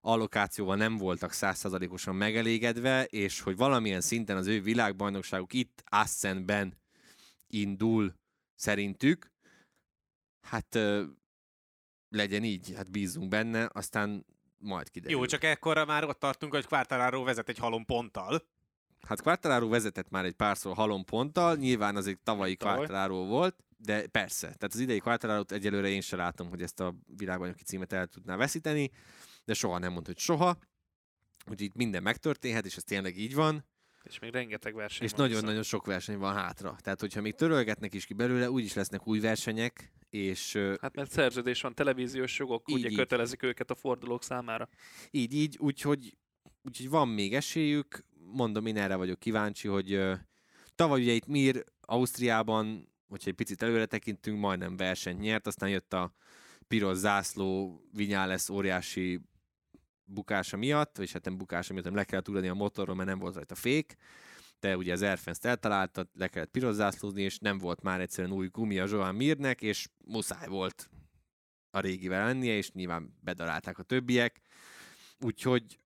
allokációval 0.00 0.76
nem 0.76 0.96
voltak 0.96 1.32
százszázalékosan 1.32 2.14
megelégedve, 2.14 3.04
és 3.04 3.40
hogy 3.40 3.56
valamilyen 3.56 4.00
szinten 4.00 4.36
az 4.36 4.46
ő 4.46 4.60
világbajnokságuk 4.60 5.52
itt 5.52 5.82
Assenben 5.86 6.78
indul 7.46 8.14
szerintük. 8.54 9.32
Hát 10.40 10.74
uh, 10.74 11.02
legyen 12.08 12.44
így, 12.44 12.72
hát 12.76 12.90
bízunk 12.90 13.28
benne, 13.28 13.68
aztán 13.72 14.26
majd 14.58 14.90
kiderül. 14.90 15.16
Jó, 15.16 15.24
csak 15.26 15.44
ekkorra 15.44 15.84
már 15.84 16.04
ott 16.04 16.18
tartunk, 16.18 16.52
hogy 16.52 16.66
Quartararo 16.66 17.22
vezet 17.22 17.48
egy 17.48 17.58
halom 17.58 17.84
ponttal. 17.84 18.42
Hát 19.06 19.22
Quartararo 19.22 19.68
vezetett 19.68 20.10
már 20.10 20.24
egy 20.24 20.32
párszor 20.32 20.74
halom 20.74 21.04
ponttal, 21.04 21.56
nyilván 21.56 21.96
az 21.96 22.06
egy 22.06 22.18
tavalyi 22.22 22.56
Tavaly. 22.56 22.76
Quartararo 22.76 23.24
volt, 23.24 23.56
de 23.76 24.06
persze, 24.06 24.46
tehát 24.46 24.74
az 24.74 24.78
idei 24.78 24.98
quartararo 24.98 25.42
egyelőre 25.48 25.88
én 25.88 26.00
sem 26.00 26.18
látom, 26.18 26.48
hogy 26.48 26.62
ezt 26.62 26.80
a 26.80 26.94
világbajnoki 27.16 27.62
címet 27.62 27.92
el 27.92 28.06
tudná 28.06 28.36
veszíteni, 28.36 28.90
de 29.44 29.54
soha 29.54 29.78
nem 29.78 29.92
mondta, 29.92 30.10
hogy 30.10 30.20
soha. 30.20 30.58
Úgyhogy 31.46 31.60
itt 31.66 31.74
minden 31.74 32.02
megtörténhet, 32.02 32.64
és 32.66 32.76
ez 32.76 32.84
tényleg 32.84 33.18
így 33.18 33.34
van, 33.34 33.64
És 34.02 34.18
még 34.18 34.32
rengeteg 34.32 34.74
verseny 34.74 35.06
és 35.06 35.12
nagyon-nagyon 35.12 35.62
sok 35.62 35.86
verseny 35.86 36.18
van 36.18 36.34
hátra. 36.34 36.76
Tehát, 36.80 37.00
hogyha 37.00 37.20
még 37.20 37.34
törölgetnek 37.34 37.94
is 37.94 38.06
ki 38.06 38.14
belőle, 38.14 38.50
úgyis 38.50 38.72
lesznek 38.74 39.06
új 39.06 39.20
versenyek, 39.20 39.92
és 40.10 40.58
Hát 40.80 40.94
mert 40.94 41.10
szerződés 41.10 41.60
van, 41.60 41.74
televíziós 41.74 42.38
jogok, 42.38 42.70
Így, 42.70 42.76
ugye 42.76 42.88
így. 42.88 42.96
kötelezik 42.96 43.42
őket 43.42 43.70
a 43.70 43.74
fordulók 43.74 44.22
számára. 44.22 44.68
Így, 45.10 45.34
így, 45.34 45.56
úgyhogy, 45.58 46.16
úgyhogy 46.62 46.88
van 46.88 47.08
még 47.08 47.34
esélyük. 47.34 48.04
Mondom, 48.34 48.66
én 48.66 48.76
erre 48.76 48.94
vagyok 48.94 49.18
kíváncsi, 49.18 49.68
hogy 49.68 50.00
tavaly 50.74 51.00
ugye 51.00 51.12
itt 51.12 51.26
Mir 51.26 51.64
Ausztriában, 51.80 52.88
hogyha 53.08 53.30
egy 53.30 53.36
picit 53.36 53.62
előre 53.62 53.86
tekintünk, 53.86 54.38
majdnem 54.38 54.76
versenyt 54.76 55.20
nyert, 55.20 55.46
aztán 55.46 55.68
jött 55.68 55.92
a 55.92 56.14
piros 56.68 56.96
zászló, 56.96 57.80
Vinyales 57.92 58.48
óriási 58.48 59.20
bukása 60.04 60.56
miatt, 60.56 60.96
vagy 60.96 61.12
hát 61.12 61.24
nem 61.24 61.36
bukása 61.36 61.72
miatt, 61.72 61.84
hanem 61.84 61.98
le 61.98 62.04
kellett 62.04 62.28
ugrani 62.28 62.48
a 62.48 62.54
motorról, 62.54 62.94
mert 62.96 63.08
nem 63.08 63.18
volt 63.18 63.34
rajta 63.34 63.54
fék, 63.54 63.94
de 64.60 64.76
ugye 64.76 64.92
az 64.92 65.02
Airfence-t 65.02 65.44
eltalálta, 65.44 66.08
le 66.14 66.28
kellett 66.28 66.50
piros 66.50 66.74
zászlózni, 66.74 67.22
és 67.22 67.38
nem 67.38 67.58
volt 67.58 67.82
már 67.82 68.00
egyszerűen 68.00 68.32
új 68.32 68.48
gumi 68.48 68.78
a 68.78 68.86
Joan 68.88 69.14
Mirnek, 69.14 69.62
és 69.62 69.88
muszáj 70.04 70.46
volt 70.46 70.90
a 71.70 71.80
régivel 71.80 72.26
lennie, 72.26 72.56
és 72.56 72.70
nyilván 72.70 73.18
bedarálták 73.20 73.78
a 73.78 73.82
többiek, 73.82 74.40
úgyhogy 75.20 75.78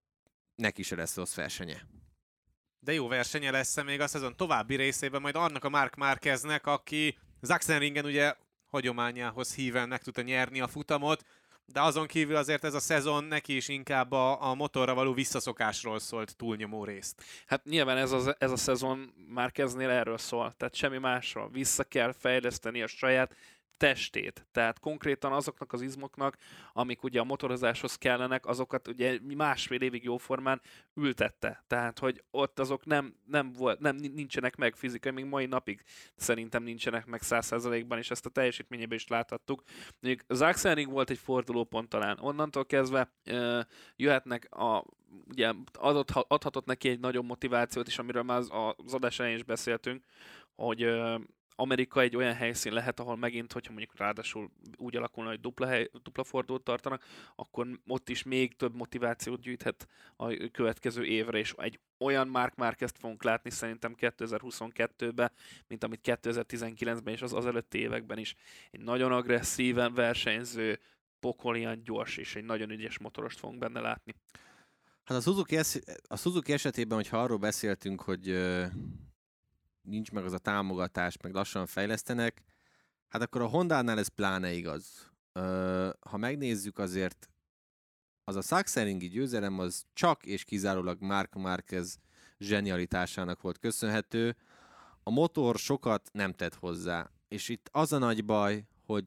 neki 0.54 0.82
se 0.82 0.96
lesz 0.96 1.16
rossz 1.16 1.34
versenye. 1.34 1.97
De 2.88 2.94
jó 2.94 3.08
versenye 3.08 3.50
lesz 3.50 3.82
még 3.82 4.00
a 4.00 4.06
szezon 4.06 4.36
további 4.36 4.76
részében, 4.76 5.20
majd 5.20 5.36
annak 5.36 5.64
a 5.64 5.68
Mark 5.68 5.94
Márqueznek, 5.94 6.66
aki 6.66 7.18
Sachsenringen 7.42 8.04
ugye 8.04 8.34
hagyományához 8.68 9.54
híven 9.54 9.88
meg 9.88 10.02
tudta 10.02 10.22
nyerni 10.22 10.60
a 10.60 10.68
futamot, 10.68 11.24
de 11.66 11.80
azon 11.80 12.06
kívül 12.06 12.36
azért 12.36 12.64
ez 12.64 12.74
a 12.74 12.80
szezon 12.80 13.24
neki 13.24 13.56
is 13.56 13.68
inkább 13.68 14.12
a, 14.12 14.50
a 14.50 14.54
motorra 14.54 14.94
való 14.94 15.12
visszaszokásról 15.12 15.98
szólt 15.98 16.36
túlnyomó 16.36 16.84
részt. 16.84 17.22
Hát 17.46 17.64
nyilván 17.64 17.96
ez 17.96 18.12
a, 18.12 18.36
ez 18.38 18.50
a 18.50 18.56
szezon 18.56 19.14
már 19.28 19.52
kezdnél 19.52 19.90
erről 19.90 20.18
szól, 20.18 20.54
tehát 20.56 20.74
semmi 20.74 20.98
másról. 20.98 21.48
Vissza 21.50 21.84
kell 21.84 22.12
fejleszteni 22.12 22.82
a 22.82 22.86
saját 22.86 23.36
testét. 23.76 24.46
Tehát 24.52 24.78
konkrétan 24.78 25.32
azoknak 25.32 25.72
az 25.72 25.80
izmoknak, 25.82 26.36
amik 26.72 27.02
ugye 27.02 27.20
a 27.20 27.24
motorozáshoz 27.24 27.94
kellenek, 27.94 28.46
azokat 28.46 28.88
ugye 28.88 29.18
másfél 29.36 29.80
évig 29.80 30.04
jóformán 30.04 30.60
ültette. 30.94 31.64
Tehát, 31.66 31.98
hogy 31.98 32.24
ott 32.30 32.58
azok 32.58 32.84
nem, 32.84 33.14
nem, 33.24 33.52
volt, 33.52 33.80
nem 33.80 33.96
nincsenek 33.96 34.56
meg 34.56 34.76
fizikai, 34.76 35.12
még 35.12 35.24
mai 35.24 35.46
napig 35.46 35.82
szerintem 36.16 36.62
nincsenek 36.62 37.06
meg 37.06 37.20
100%-ban, 37.24 37.98
és 37.98 38.10
ezt 38.10 38.26
a 38.26 38.30
teljesítményében 38.30 38.98
is 38.98 39.06
láthattuk. 39.06 39.62
Mondjuk 40.00 40.24
Zaxenring 40.28 40.90
volt 40.90 41.10
egy 41.10 41.18
fordulópont 41.18 41.88
talán. 41.88 42.18
Onnantól 42.20 42.66
kezdve 42.66 43.12
ö, 43.24 43.60
jöhetnek 43.96 44.54
a 44.54 44.84
ugye 45.28 45.52
adott, 45.72 46.10
adhatott 46.10 46.66
neki 46.66 46.88
egy 46.88 47.00
nagyobb 47.00 47.24
motivációt 47.24 47.86
is, 47.86 47.98
amiről 47.98 48.22
már 48.22 48.38
az, 48.38 48.50
az 48.76 48.94
adás 48.94 49.18
elején 49.18 49.38
is 49.38 49.44
beszéltünk, 49.44 50.04
hogy 50.54 50.82
ö, 50.82 51.18
Amerika 51.60 52.00
egy 52.00 52.16
olyan 52.16 52.34
helyszín 52.34 52.72
lehet, 52.72 53.00
ahol 53.00 53.16
megint, 53.16 53.52
hogyha 53.52 53.72
mondjuk 53.72 53.96
ráadásul 53.96 54.50
úgy 54.76 54.96
alakulna, 54.96 55.30
hogy 55.30 55.40
dupla, 55.40 55.66
hely, 55.66 55.90
dupla 56.02 56.24
fordulót 56.24 56.64
tartanak, 56.64 57.04
akkor 57.34 57.66
ott 57.86 58.08
is 58.08 58.22
még 58.22 58.56
több 58.56 58.74
motivációt 58.74 59.40
gyűjthet 59.40 59.88
a 60.16 60.48
következő 60.52 61.04
évre, 61.04 61.38
és 61.38 61.54
egy 61.56 61.80
olyan 61.98 62.28
Mark 62.28 62.54
Marquez-t 62.54 62.98
fogunk 62.98 63.22
látni 63.22 63.50
szerintem 63.50 63.94
2022-ben, 63.98 65.32
mint 65.66 65.84
amit 65.84 66.00
2019-ben 66.02 67.14
és 67.14 67.22
az 67.22 67.32
az 67.32 67.46
előtti 67.46 67.78
években 67.78 68.18
is. 68.18 68.34
Egy 68.70 68.80
nagyon 68.80 69.12
agresszíven 69.12 69.94
versenyző, 69.94 70.78
pokolian 71.20 71.82
gyors 71.84 72.16
és 72.16 72.36
egy 72.36 72.44
nagyon 72.44 72.70
ügyes 72.70 72.98
motorost 72.98 73.38
fogunk 73.38 73.58
benne 73.58 73.80
látni. 73.80 74.14
Hát 75.04 75.16
a 75.18 75.20
Suzuki, 75.20 75.56
esz- 75.56 76.02
a 76.08 76.16
Suzuki 76.16 76.52
esetében, 76.52 76.96
hogyha 76.96 77.22
arról 77.22 77.38
beszéltünk, 77.38 78.00
hogy 78.00 78.28
nincs 79.88 80.10
meg 80.10 80.24
az 80.24 80.32
a 80.32 80.38
támogatás, 80.38 81.16
meg 81.22 81.32
lassan 81.32 81.66
fejlesztenek, 81.66 82.42
hát 83.08 83.22
akkor 83.22 83.40
a 83.40 83.46
Honda-nál 83.46 83.98
ez 83.98 84.08
pláne 84.08 84.52
igaz. 84.52 85.10
Ö, 85.32 85.90
ha 86.00 86.16
megnézzük 86.16 86.78
azért, 86.78 87.28
az 88.24 88.36
a 88.36 88.42
Sachsenringi 88.42 89.08
győzelem 89.08 89.58
az 89.58 89.84
csak 89.92 90.24
és 90.24 90.44
kizárólag 90.44 91.00
Mark 91.00 91.34
Marquez 91.34 91.98
zsenialitásának 92.38 93.40
volt 93.40 93.58
köszönhető. 93.58 94.36
A 95.02 95.10
motor 95.10 95.56
sokat 95.56 96.08
nem 96.12 96.32
tett 96.32 96.54
hozzá. 96.54 97.10
És 97.28 97.48
itt 97.48 97.68
az 97.72 97.92
a 97.92 97.98
nagy 97.98 98.24
baj, 98.24 98.64
hogy, 98.86 99.06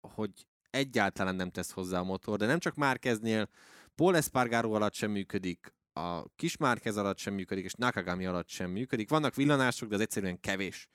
hogy 0.00 0.46
egyáltalán 0.70 1.34
nem 1.34 1.50
tesz 1.50 1.70
hozzá 1.72 1.98
a 1.98 2.04
motor, 2.04 2.38
de 2.38 2.46
nem 2.46 2.58
csak 2.58 2.74
Márkeznél, 2.74 3.48
Paul 3.94 4.16
Espargaro 4.16 4.72
alatt 4.72 4.94
sem 4.94 5.10
működik, 5.10 5.74
a 6.00 6.26
kis 6.36 6.56
Márkez 6.56 6.96
alatt 6.96 7.18
sem 7.18 7.34
működik, 7.34 7.64
és 7.64 7.72
Nakagami 7.72 8.26
alatt 8.26 8.48
sem 8.48 8.70
működik. 8.70 9.08
Vannak 9.08 9.34
villanások, 9.34 9.88
de 9.88 9.94
az 9.94 10.00
egyszerűen 10.00 10.40
kevés. 10.40 10.88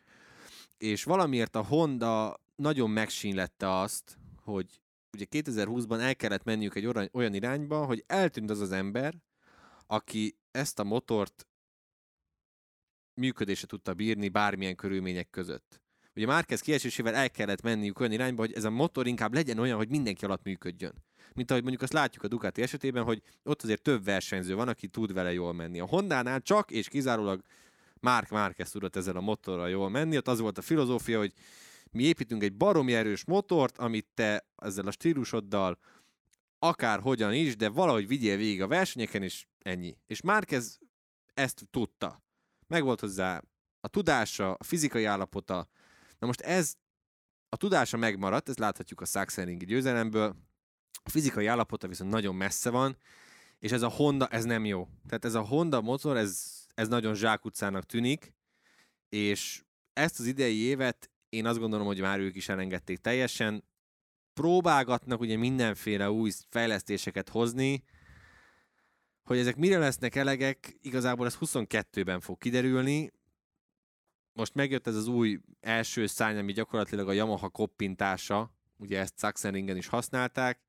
És 0.78 1.04
valamiért 1.04 1.56
a 1.56 1.64
Honda 1.64 2.40
nagyon 2.56 2.90
megsínlette 2.90 3.80
azt, 3.80 4.18
hogy 4.44 4.82
ugye 5.14 5.26
2020-ban 5.30 6.00
el 6.00 6.16
kellett 6.16 6.44
menniük 6.44 6.76
egy 6.76 7.10
olyan 7.12 7.34
irányba, 7.34 7.86
hogy 7.86 8.04
eltűnt 8.08 8.50
az 8.50 8.60
az 8.60 8.72
ember, 8.72 9.14
aki 9.88 10.38
ezt 10.52 10.80
a 10.80 10.84
motort 10.84 11.48
működése 13.14 13.68
tudta 13.68 13.94
bírni 13.94 14.30
bármilyen 14.30 14.76
körülmények 14.76 15.30
között. 15.30 15.82
Ugye 16.16 16.26
Márquez 16.26 16.62
kiesésével 16.62 17.16
el 17.16 17.30
kellett 17.30 17.62
menniük 17.62 18.00
olyan 18.00 18.12
irányba, 18.12 18.42
hogy 18.42 18.54
ez 18.54 18.64
a 18.64 18.70
motor 18.70 19.08
inkább 19.08 19.34
legyen 19.34 19.60
olyan, 19.60 19.78
hogy 19.78 19.90
mindenki 19.90 20.26
alatt 20.26 20.44
működjön. 20.44 21.04
Mint 21.36 21.50
ahogy 21.52 21.62
mondjuk 21.62 21.84
azt 21.84 21.94
látjuk 21.94 22.24
a 22.24 22.28
Ducati 22.28 22.62
esetében, 22.62 23.04
hogy 23.04 23.22
ott 23.44 23.62
azért 23.62 23.82
több 23.82 24.04
versenyző 24.04 24.56
van, 24.56 24.68
aki 24.68 24.88
tud 24.88 25.14
vele 25.14 25.34
jól 25.34 25.54
menni. 25.54 25.80
A 25.80 25.86
Hondánál 25.86 26.42
csak 26.42 26.72
és 26.72 26.88
kizárólag 26.88 27.42
Mark 28.00 28.30
Márquez 28.30 28.72
tudott 28.72 28.96
ezzel 28.96 29.16
a 29.16 29.22
motorral 29.22 29.70
jól 29.70 29.90
menni. 29.90 30.18
Ott 30.18 30.28
az 30.28 30.40
volt 30.40 30.58
a 30.58 30.62
filozófia, 30.62 31.18
hogy 31.18 31.34
mi 31.92 32.04
építünk 32.04 32.44
egy 32.44 32.54
baromi 32.54 32.94
erős 32.94 33.26
motort, 33.26 33.78
amit 33.78 34.08
te 34.14 34.46
ezzel 34.56 34.88
a 34.88 34.92
stílusoddal 34.92 35.78
akár 36.60 37.00
hogyan 37.00 37.34
is, 37.34 37.56
de 37.56 37.70
valahogy 37.70 38.08
vigyél 38.08 38.38
végig 38.38 38.62
a 38.62 38.68
versenyeken, 38.68 39.24
és 39.24 39.46
ennyi. 39.62 39.98
És 40.08 40.22
Márquez 40.22 40.80
ezt 41.34 41.68
tudta. 41.72 42.24
Megvolt 42.68 43.00
hozzá 43.00 43.42
a 43.80 43.88
tudása, 43.88 44.54
a 44.54 44.64
fizikai 44.64 45.06
állapota. 45.06 45.68
Na 46.20 46.28
most 46.28 46.42
ez, 46.42 46.76
a 47.50 47.58
tudása 47.58 47.98
megmaradt, 47.98 48.50
ezt 48.50 48.60
láthatjuk 48.60 49.02
a 49.02 49.06
Sachsenringi 49.06 49.66
győzelemből, 49.66 50.36
a 51.06 51.10
fizikai 51.10 51.46
állapota 51.46 51.88
viszont 51.88 52.12
nagyon 52.12 52.36
messze 52.36 52.70
van, 52.70 52.98
és 53.60 53.72
ez 53.72 53.82
a 53.82 53.90
Honda, 53.90 54.28
ez 54.28 54.44
nem 54.44 54.66
jó. 54.66 54.88
Tehát 55.08 55.26
ez 55.26 55.34
a 55.34 55.42
Honda 55.42 55.82
motor, 55.82 56.18
ez, 56.18 56.52
ez 56.74 56.88
nagyon 56.88 57.16
zsákutcának 57.16 57.86
tűnik, 57.86 58.34
és 59.10 59.64
ezt 59.94 60.20
az 60.20 60.26
idei 60.26 60.58
évet 60.58 61.10
én 61.30 61.46
azt 61.46 61.60
gondolom, 61.60 61.86
hogy 61.86 62.02
már 62.02 62.20
ők 62.20 62.36
is 62.36 62.50
elengedték 62.50 62.98
teljesen. 62.98 63.64
Próbálgatnak 64.34 65.20
ugye 65.20 65.38
mindenféle 65.38 66.12
új 66.12 66.32
fejlesztéseket 66.50 67.30
hozni, 67.30 67.84
hogy 69.24 69.38
ezek 69.38 69.56
mire 69.56 69.78
lesznek 69.78 70.16
elegek, 70.16 70.78
igazából 70.82 71.26
ez 71.26 71.38
22-ben 71.40 72.20
fog 72.20 72.38
kiderülni. 72.38 73.12
Most 74.34 74.54
megjött 74.54 74.88
ez 74.88 74.96
az 74.96 75.08
új 75.08 75.40
első 75.60 76.06
szárny, 76.06 76.38
ami 76.38 76.52
gyakorlatilag 76.52 77.08
a 77.08 77.12
Yamaha 77.12 77.50
koppintása, 77.50 78.54
ugye 78.78 79.00
ezt 79.00 79.20
Sachsenringen 79.20 79.78
is 79.78 79.88
használták. 79.88 80.65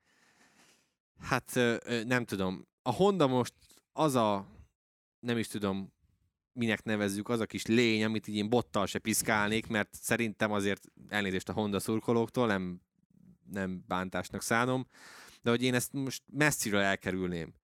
Hát 1.20 1.54
nem 2.06 2.24
tudom. 2.24 2.66
A 2.82 2.92
Honda 2.92 3.26
most 3.26 3.54
az 3.92 4.14
a, 4.14 4.46
nem 5.20 5.38
is 5.38 5.48
tudom, 5.48 5.92
minek 6.52 6.82
nevezzük, 6.82 7.28
az 7.28 7.40
a 7.40 7.46
kis 7.46 7.66
lény, 7.66 8.04
amit 8.04 8.28
így 8.28 8.36
én 8.36 8.48
bottal 8.48 8.86
se 8.86 8.98
piszkálnék, 8.98 9.66
mert 9.66 9.94
szerintem 9.94 10.52
azért 10.52 10.84
elnézést 11.08 11.48
a 11.48 11.52
Honda 11.52 11.80
szurkolóktól, 11.80 12.46
nem, 12.46 12.80
nem 13.52 13.84
bántásnak 13.86 14.42
szánom, 14.42 14.86
de 15.42 15.50
hogy 15.50 15.62
én 15.62 15.74
ezt 15.74 15.92
most 15.92 16.22
messziről 16.32 16.80
elkerülném. 16.80 17.54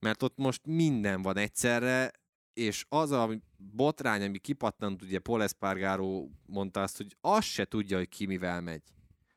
Mert 0.00 0.22
ott 0.22 0.36
most 0.36 0.66
minden 0.66 1.22
van 1.22 1.36
egyszerre, 1.36 2.10
és 2.52 2.86
az 2.88 3.10
a 3.10 3.30
botrány, 3.56 4.22
ami 4.22 4.38
kipattant, 4.38 5.02
ugye 5.02 5.18
Paul 5.18 5.42
Espargaro 5.42 6.28
mondta 6.46 6.82
azt, 6.82 6.96
hogy 6.96 7.16
azt 7.20 7.46
se 7.46 7.64
tudja, 7.64 7.96
hogy 7.96 8.08
ki 8.08 8.26
mivel 8.26 8.60
megy. 8.60 8.82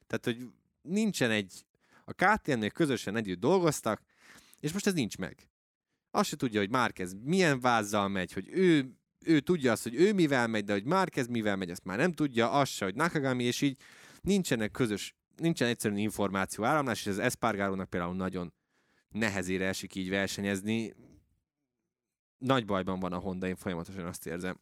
Tehát, 0.07 0.25
hogy 0.25 0.49
nincsen 0.81 1.31
egy, 1.31 1.65
a 2.05 2.13
KTM-nél 2.13 2.69
közösen 2.69 3.15
együtt 3.15 3.39
dolgoztak, 3.39 4.01
és 4.59 4.73
most 4.73 4.87
ez 4.87 4.93
nincs 4.93 5.17
meg. 5.17 5.49
Azt 6.11 6.29
se 6.29 6.35
tudja, 6.35 6.59
hogy 6.59 6.69
Márquez 6.69 7.15
milyen 7.23 7.59
vázzal 7.59 8.07
megy, 8.07 8.33
hogy 8.33 8.49
ő, 8.49 8.95
ő 9.25 9.39
tudja 9.39 9.71
azt, 9.71 9.83
hogy 9.83 9.95
ő 9.95 10.13
mivel 10.13 10.47
megy, 10.47 10.63
de 10.63 10.73
hogy 10.73 10.83
Márquez 10.83 11.27
mivel 11.27 11.55
megy, 11.55 11.69
azt 11.69 11.83
már 11.83 11.97
nem 11.97 12.13
tudja, 12.13 12.51
azt 12.51 12.71
se, 12.71 12.85
hogy 12.85 12.95
Nakagami, 12.95 13.43
és 13.43 13.61
így 13.61 13.77
nincsenek 14.21 14.71
közös, 14.71 15.15
nincsen 15.35 15.67
egyszerűen 15.67 15.99
információ 15.99 16.63
áramlás, 16.63 16.99
és 16.99 17.07
az 17.07 17.19
Espargarónak 17.19 17.89
például 17.89 18.15
nagyon 18.15 18.53
nehezére 19.09 19.67
esik 19.67 19.95
így 19.95 20.09
versenyezni. 20.09 20.93
Nagy 22.37 22.65
bajban 22.65 22.99
van 22.99 23.13
a 23.13 23.17
Honda, 23.17 23.47
én 23.47 23.55
folyamatosan 23.55 24.05
azt 24.05 24.27
érzem. 24.27 24.59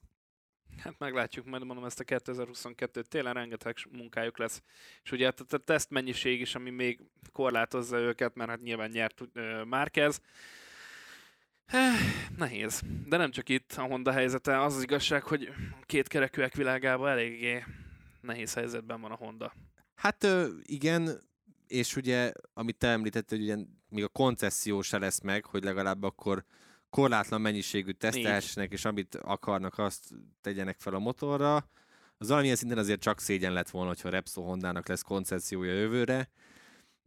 Hát 0.77 0.99
meglátjuk, 0.99 1.45
majd 1.45 1.65
mondom 1.65 1.85
ezt 1.85 1.99
a 1.99 2.03
2022-t, 2.03 3.03
télen 3.03 3.33
rengeteg 3.33 3.75
munkájuk 3.91 4.37
lesz. 4.37 4.61
És 5.03 5.11
ugye 5.11 5.25
hát 5.25 5.53
a 5.53 5.57
teszt 5.57 5.89
mennyiség 5.89 6.41
is, 6.41 6.55
ami 6.55 6.69
még 6.69 6.99
korlátozza 7.31 7.97
őket, 7.97 8.35
mert 8.35 8.49
hát 8.49 8.61
nyilván 8.61 8.89
nyert. 8.89 9.21
Eh, 11.65 11.93
nehéz. 12.37 12.81
De 13.05 13.17
nem 13.17 13.31
csak 13.31 13.49
itt 13.49 13.73
a 13.77 13.81
Honda 13.81 14.11
helyzete, 14.11 14.61
az 14.61 14.75
az 14.75 14.83
igazság, 14.83 15.23
hogy 15.23 15.49
két 15.85 16.07
kerekűek 16.07 16.55
világában 16.55 17.09
eléggé 17.09 17.63
nehéz 18.21 18.53
helyzetben 18.53 19.01
van 19.01 19.11
a 19.11 19.15
Honda. 19.15 19.53
Hát 19.95 20.27
igen, 20.61 21.21
és 21.67 21.95
ugye, 21.95 22.31
amit 22.53 22.77
te 22.77 22.87
említetted, 22.87 23.37
hogy 23.37 23.47
ugye 23.47 23.57
még 23.89 24.03
a 24.03 24.07
koncesszió 24.07 24.81
se 24.81 24.97
lesz 24.97 25.21
meg, 25.21 25.45
hogy 25.45 25.63
legalább 25.63 26.03
akkor 26.03 26.45
korlátlan 26.93 27.41
mennyiségű 27.41 27.91
tesztelhessenek, 27.91 28.71
és 28.71 28.85
amit 28.85 29.15
akarnak, 29.15 29.77
azt 29.77 30.09
tegyenek 30.41 30.79
fel 30.79 30.93
a 30.93 30.99
motorra. 30.99 31.69
Az 32.17 32.27
valamilyen 32.27 32.55
szinten 32.55 32.77
azért 32.77 33.01
csak 33.01 33.19
szégyen 33.19 33.53
lett 33.53 33.69
volna, 33.69 33.87
hogyha 33.87 34.09
Repsol 34.09 34.45
Hondának 34.45 34.87
lesz 34.87 35.01
koncessziója 35.01 35.73
jövőre. 35.73 36.29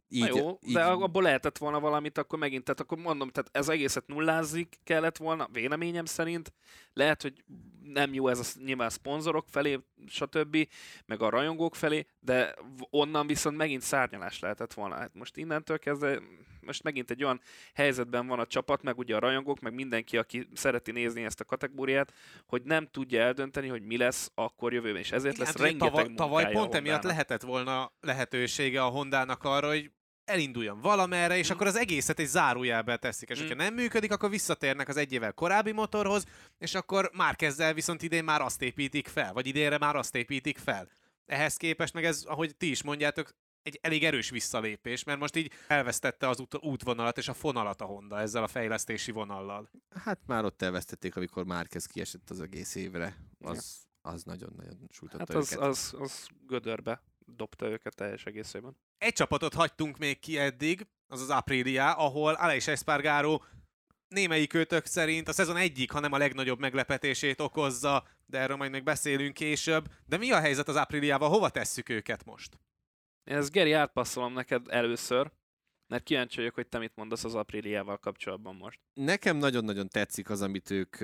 Így, 0.09 0.29
Na 0.29 0.37
jó, 0.37 0.59
így... 0.61 0.73
de 0.73 0.83
abból 0.83 1.21
lehetett 1.23 1.57
volna 1.57 1.79
valamit, 1.79 2.17
akkor 2.17 2.39
megint, 2.39 2.63
tehát 2.63 2.79
akkor 2.79 2.97
mondom, 2.97 3.29
tehát 3.29 3.49
ez 3.53 3.69
egészet 3.69 4.07
nullázik 4.07 4.79
kellett 4.83 5.17
volna, 5.17 5.47
véleményem 5.51 6.05
szerint. 6.05 6.53
Lehet, 6.93 7.21
hogy 7.21 7.43
nem 7.83 8.13
jó 8.13 8.27
ez 8.27 8.39
a, 8.39 8.59
nyilván 8.65 8.87
a 8.87 8.89
szponzorok 8.89 9.45
felé, 9.49 9.79
stb., 10.07 10.67
meg 11.05 11.21
a 11.21 11.29
rajongók 11.29 11.75
felé, 11.75 12.05
de 12.19 12.55
onnan 12.89 13.27
viszont 13.27 13.57
megint 13.57 13.81
szárnyalás 13.81 14.39
lehetett 14.39 14.73
volna. 14.73 14.95
Hát 14.95 15.13
most 15.13 15.37
innentől 15.37 15.79
kezdve, 15.79 16.19
most 16.67 16.83
megint 16.83 17.09
egy 17.11 17.23
olyan 17.23 17.41
helyzetben 17.73 18.27
van 18.27 18.39
a 18.39 18.45
csapat, 18.45 18.83
meg 18.83 18.97
ugye 18.97 19.15
a 19.15 19.19
rajongók, 19.19 19.59
meg 19.59 19.73
mindenki, 19.73 20.17
aki 20.17 20.47
szereti 20.53 20.91
nézni 20.91 21.23
ezt 21.23 21.39
a 21.39 21.45
kategóriát, 21.45 22.13
hogy 22.45 22.61
nem 22.63 22.87
tudja 22.91 23.21
eldönteni, 23.21 23.67
hogy 23.67 23.81
mi 23.81 23.97
lesz 23.97 24.31
akkor 24.35 24.73
jövőben, 24.73 25.01
és 25.01 25.11
ezért 25.11 25.35
Igen, 25.35 25.45
lesz 25.45 25.55
rengeteg 25.55 25.89
tavaly, 25.89 26.13
tavaly 26.15 26.51
pont 26.51 26.75
emiatt 26.75 27.03
lehetett 27.03 27.41
volna 27.41 27.91
lehetősége 28.01 28.83
a 28.83 28.89
Hondának 28.89 29.43
arra, 29.43 29.67
hogy 29.67 29.91
elinduljon 30.27 30.79
valamerre, 30.81 31.37
és 31.37 31.49
mm. 31.49 31.53
akkor 31.53 31.67
az 31.67 31.75
egészet 31.75 32.19
egy 32.19 32.27
zárójelbe 32.27 32.97
teszik. 32.97 33.29
És 33.29 33.37
mm. 33.37 33.41
hogyha 33.41 33.55
nem 33.55 33.73
működik, 33.73 34.11
akkor 34.11 34.29
visszatérnek 34.29 34.87
az 34.87 34.97
egy 34.97 35.13
évvel 35.13 35.31
korábbi 35.33 35.71
motorhoz, 35.71 36.25
és 36.57 36.75
akkor 36.75 37.09
már 37.13 37.35
kezdel 37.35 37.73
viszont 37.73 38.01
idén 38.01 38.23
már 38.23 38.41
azt 38.41 38.61
építik 38.61 39.07
fel, 39.07 39.33
vagy 39.33 39.47
idénre 39.47 39.77
már 39.77 39.95
azt 39.95 40.15
építik 40.15 40.57
fel. 40.57 40.89
Ehhez 41.25 41.57
képest 41.57 41.93
meg 41.93 42.05
ez, 42.05 42.23
ahogy 42.23 42.55
ti 42.55 42.69
is 42.69 42.83
mondjátok, 42.83 43.35
egy 43.61 43.79
elég 43.81 44.03
erős 44.03 44.29
visszalépés, 44.29 45.03
mert 45.03 45.19
most 45.19 45.35
így 45.35 45.51
elvesztette 45.67 46.27
az 46.27 46.39
út, 46.39 46.55
útvonalat 46.55 47.17
és 47.17 47.27
a 47.27 47.33
fonalat 47.33 47.81
a 47.81 47.85
Honda 47.85 48.19
ezzel 48.19 48.43
a 48.43 48.47
fejlesztési 48.47 49.11
vonallal. 49.11 49.69
Hát 50.03 50.19
már 50.25 50.45
ott 50.45 50.61
elvesztették, 50.61 51.15
amikor 51.15 51.45
már 51.45 51.67
kezd 51.67 51.91
kiesett 51.91 52.29
az 52.29 52.41
egész 52.41 52.75
évre. 52.75 53.17
Az, 53.39 53.85
az 54.01 54.23
nagyon-nagyon 54.23 54.87
sújtotta 54.89 55.25
hát 55.27 55.35
az, 55.41 55.51
őket. 55.51 55.65
Az, 55.65 55.95
az 55.99 56.27
gödörbe 56.47 57.01
dobta 57.25 57.69
őket 57.69 57.95
teljes 57.95 58.25
egészében. 58.25 58.77
Egy 58.97 59.13
csapatot 59.13 59.53
hagytunk 59.53 59.97
még 59.97 60.19
ki 60.19 60.37
eddig, 60.37 60.87
az 61.07 61.21
az 61.21 61.29
Aprilia, 61.29 61.93
ahol 61.93 62.33
Aleix 62.33 62.67
Espargaro 62.67 63.39
némelyik 64.07 64.49
kötök 64.49 64.85
szerint 64.85 65.27
a 65.27 65.33
szezon 65.33 65.57
egyik, 65.57 65.91
hanem 65.91 66.11
a 66.11 66.17
legnagyobb 66.17 66.59
meglepetését 66.59 67.39
okozza, 67.39 68.07
de 68.25 68.39
erről 68.39 68.57
majd 68.57 68.71
még 68.71 68.83
beszélünk 68.83 69.33
később. 69.33 69.87
De 70.05 70.17
mi 70.17 70.31
a 70.31 70.39
helyzet 70.39 70.67
az 70.67 70.75
Apriliával? 70.75 71.29
Hova 71.29 71.49
tesszük 71.49 71.89
őket 71.89 72.25
most? 72.25 72.59
Ez 73.27 73.49
Geri, 73.49 73.71
átpasszolom 73.71 74.33
neked 74.33 74.65
először, 74.69 75.31
mert 75.87 76.03
kíváncsi 76.03 76.37
vagyok, 76.37 76.53
hogy 76.53 76.67
te 76.67 76.77
mit 76.77 76.95
mondasz 76.95 77.23
az 77.23 77.35
Apriliával 77.35 77.97
kapcsolatban 77.97 78.55
most. 78.55 78.79
Nekem 78.93 79.37
nagyon-nagyon 79.37 79.87
tetszik 79.87 80.29
az, 80.29 80.41
amit 80.41 80.71
ők, 80.71 81.01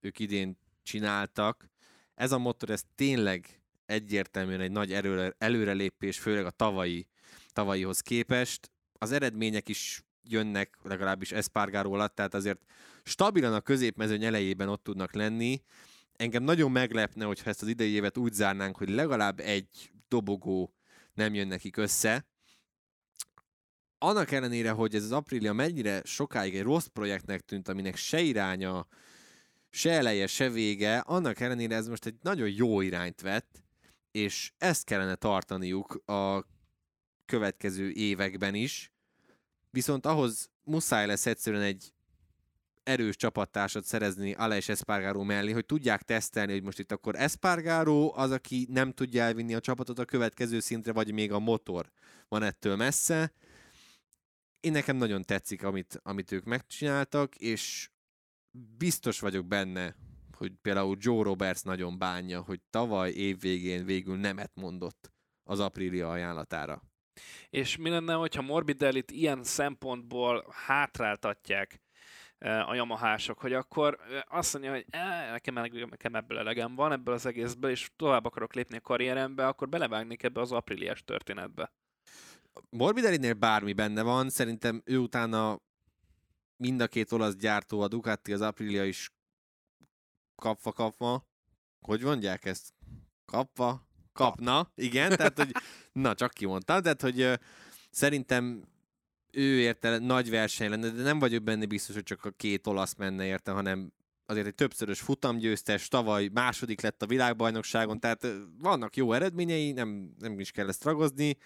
ők 0.00 0.18
idén 0.18 0.58
csináltak. 0.82 1.70
Ez 2.14 2.32
a 2.32 2.38
motor, 2.38 2.70
ez 2.70 2.82
tényleg 2.94 3.62
egyértelműen 3.86 4.60
egy 4.60 4.70
nagy 4.70 4.92
előre, 4.92 5.34
előrelépés, 5.38 6.18
főleg 6.18 6.46
a 6.46 6.50
tavalyi, 6.50 7.06
tavalyihoz 7.52 8.00
képest. 8.00 8.70
Az 8.92 9.12
eredmények 9.12 9.68
is 9.68 10.02
jönnek, 10.22 10.78
legalábbis 10.82 11.32
Espargaró 11.32 11.92
alatt, 11.92 12.14
tehát 12.14 12.34
azért 12.34 12.60
stabilan 13.02 13.54
a 13.54 13.60
középmezőny 13.60 14.24
elejében 14.24 14.68
ott 14.68 14.82
tudnak 14.82 15.14
lenni. 15.14 15.62
Engem 16.16 16.42
nagyon 16.42 16.70
meglepne, 16.70 17.24
hogyha 17.24 17.50
ezt 17.50 17.62
az 17.62 17.68
idei 17.68 17.90
évet 17.90 18.18
úgy 18.18 18.32
zárnánk, 18.32 18.76
hogy 18.76 18.88
legalább 18.88 19.40
egy 19.40 19.92
dobogó 20.08 20.74
nem 21.14 21.34
jön 21.34 21.48
nekik 21.48 21.76
össze. 21.76 22.26
Annak 23.98 24.30
ellenére, 24.30 24.70
hogy 24.70 24.94
ez 24.94 25.02
az 25.02 25.12
Aprilia 25.12 25.52
mennyire 25.52 26.02
sokáig 26.04 26.56
egy 26.56 26.62
rossz 26.62 26.86
projektnek 26.86 27.40
tűnt, 27.40 27.68
aminek 27.68 27.96
se 27.96 28.20
iránya, 28.20 28.86
se 29.70 29.90
eleje, 29.90 30.26
se 30.26 30.50
vége, 30.50 30.98
annak 30.98 31.40
ellenére 31.40 31.74
ez 31.74 31.88
most 31.88 32.06
egy 32.06 32.16
nagyon 32.22 32.48
jó 32.48 32.80
irányt 32.80 33.20
vett, 33.20 33.62
és 34.10 34.52
ezt 34.58 34.84
kellene 34.84 35.14
tartaniuk 35.14 36.02
a 36.06 36.46
következő 37.24 37.90
években 37.90 38.54
is. 38.54 38.92
Viszont 39.70 40.06
ahhoz 40.06 40.50
muszáj 40.62 41.06
lesz 41.06 41.26
egyszerűen 41.26 41.62
egy 41.62 41.93
erős 42.84 43.16
csapattársat 43.16 43.84
szerezni 43.84 44.32
Aleix 44.32 44.68
Espargaró 44.68 45.22
mellé, 45.22 45.52
hogy 45.52 45.66
tudják 45.66 46.02
tesztelni, 46.02 46.52
hogy 46.52 46.62
most 46.62 46.78
itt 46.78 46.92
akkor 46.92 47.14
Espargaró 47.16 48.12
az, 48.16 48.30
aki 48.30 48.66
nem 48.70 48.92
tudja 48.92 49.22
elvinni 49.22 49.54
a 49.54 49.60
csapatot 49.60 49.98
a 49.98 50.04
következő 50.04 50.60
szintre, 50.60 50.92
vagy 50.92 51.12
még 51.12 51.32
a 51.32 51.38
motor 51.38 51.90
van 52.28 52.42
ettől 52.42 52.76
messze. 52.76 53.32
Én 54.60 54.72
nekem 54.72 54.96
nagyon 54.96 55.22
tetszik, 55.22 55.62
amit, 55.62 56.00
amit 56.02 56.32
ők 56.32 56.44
megcsináltak, 56.44 57.36
és 57.36 57.90
biztos 58.78 59.20
vagyok 59.20 59.46
benne, 59.46 59.96
hogy 60.36 60.52
például 60.62 60.96
Joe 61.00 61.22
Roberts 61.22 61.62
nagyon 61.62 61.98
bánja, 61.98 62.40
hogy 62.40 62.60
tavaly 62.70 63.10
évvégén 63.10 63.84
végül 63.84 64.16
nemet 64.16 64.50
mondott 64.54 65.12
az 65.42 65.60
Aprilia 65.60 66.10
ajánlatára. 66.10 66.82
És 67.50 67.76
mi 67.76 67.88
lenne, 67.88 68.14
hogyha 68.14 68.42
Morbidellit 68.42 69.10
ilyen 69.10 69.42
szempontból 69.42 70.46
hátráltatják 70.66 71.83
a 72.44 72.74
Yamahások, 72.74 73.38
hogy 73.38 73.52
akkor 73.52 73.98
azt 74.28 74.52
mondja, 74.52 74.70
hogy 74.72 74.84
e, 74.90 75.30
nekem, 75.30 75.54
nekem 75.90 76.14
ebből 76.14 76.38
elegem 76.38 76.74
van, 76.74 76.92
ebből 76.92 77.14
az 77.14 77.26
egészből, 77.26 77.70
és 77.70 77.90
tovább 77.96 78.24
akarok 78.24 78.54
lépni 78.54 78.76
a 78.76 78.80
karrierembe, 78.80 79.46
akkor 79.46 79.68
belevágnék 79.68 80.22
ebbe 80.22 80.40
az 80.40 80.52
apríliás 80.52 81.04
történetbe. 81.04 81.72
Morbidellinél 82.70 83.34
bármi 83.34 83.72
benne 83.72 84.02
van, 84.02 84.30
szerintem 84.30 84.82
ő 84.84 84.98
utána 84.98 85.60
mind 86.56 86.80
a 86.80 86.86
két 86.86 87.12
olasz 87.12 87.36
gyártó, 87.36 87.80
a 87.80 87.88
Ducati, 87.88 88.32
az 88.32 88.40
Aprilia 88.40 88.84
is 88.84 89.10
kapva 90.34 90.72
kapva, 90.72 91.26
hogy 91.80 92.02
mondják 92.02 92.44
ezt? 92.44 92.74
Kapva? 93.24 93.86
Kapna, 94.12 94.70
igen, 94.74 95.16
tehát 95.16 95.38
hogy, 95.38 95.52
na 95.92 96.14
csak 96.14 96.32
kimondtam, 96.32 96.82
tehát 96.82 97.00
hogy 97.00 97.40
szerintem 97.90 98.64
ő 99.36 99.60
érte 99.60 99.98
nagy 99.98 100.30
verseny 100.30 100.70
lenne, 100.70 100.90
de 100.90 101.02
nem 101.02 101.18
vagyok 101.18 101.42
benne 101.42 101.66
biztos, 101.66 101.94
hogy 101.94 102.04
csak 102.04 102.24
a 102.24 102.30
két 102.30 102.66
olasz 102.66 102.94
menne 102.94 103.24
érte, 103.24 103.50
hanem 103.50 103.92
azért 104.26 104.46
egy 104.46 104.54
többszörös 104.54 105.00
futamgyőztes, 105.00 105.88
tavaly 105.88 106.28
második 106.32 106.80
lett 106.80 107.02
a 107.02 107.06
világbajnokságon, 107.06 108.00
tehát 108.00 108.26
vannak 108.58 108.96
jó 108.96 109.12
eredményei, 109.12 109.72
nem, 109.72 110.14
nem 110.18 110.40
is 110.40 110.50
kell 110.50 110.68
ezt 110.68 110.84
ragozni. 110.84 111.36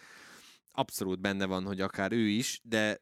Abszolút 0.72 1.20
benne 1.20 1.46
van, 1.46 1.64
hogy 1.64 1.80
akár 1.80 2.12
ő 2.12 2.26
is, 2.28 2.60
de 2.62 3.00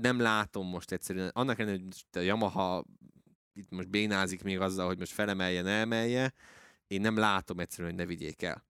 nem 0.00 0.20
látom 0.20 0.66
most 0.68 0.92
egyszerűen. 0.92 1.30
Annak 1.34 1.58
ellenére, 1.58 1.82
hogy 1.82 2.22
a 2.22 2.24
Yamaha 2.24 2.84
itt 3.52 3.70
most 3.70 3.88
bénázik 3.88 4.42
még 4.42 4.60
azzal, 4.60 4.86
hogy 4.86 4.98
most 4.98 5.12
felemelje, 5.12 5.62
ne 5.62 5.70
emelje, 5.70 6.32
én 6.86 7.00
nem 7.00 7.16
látom 7.16 7.60
egyszerűen, 7.60 7.90
hogy 7.90 7.98
ne 7.98 8.06
vigyék 8.06 8.42
el. 8.42 8.64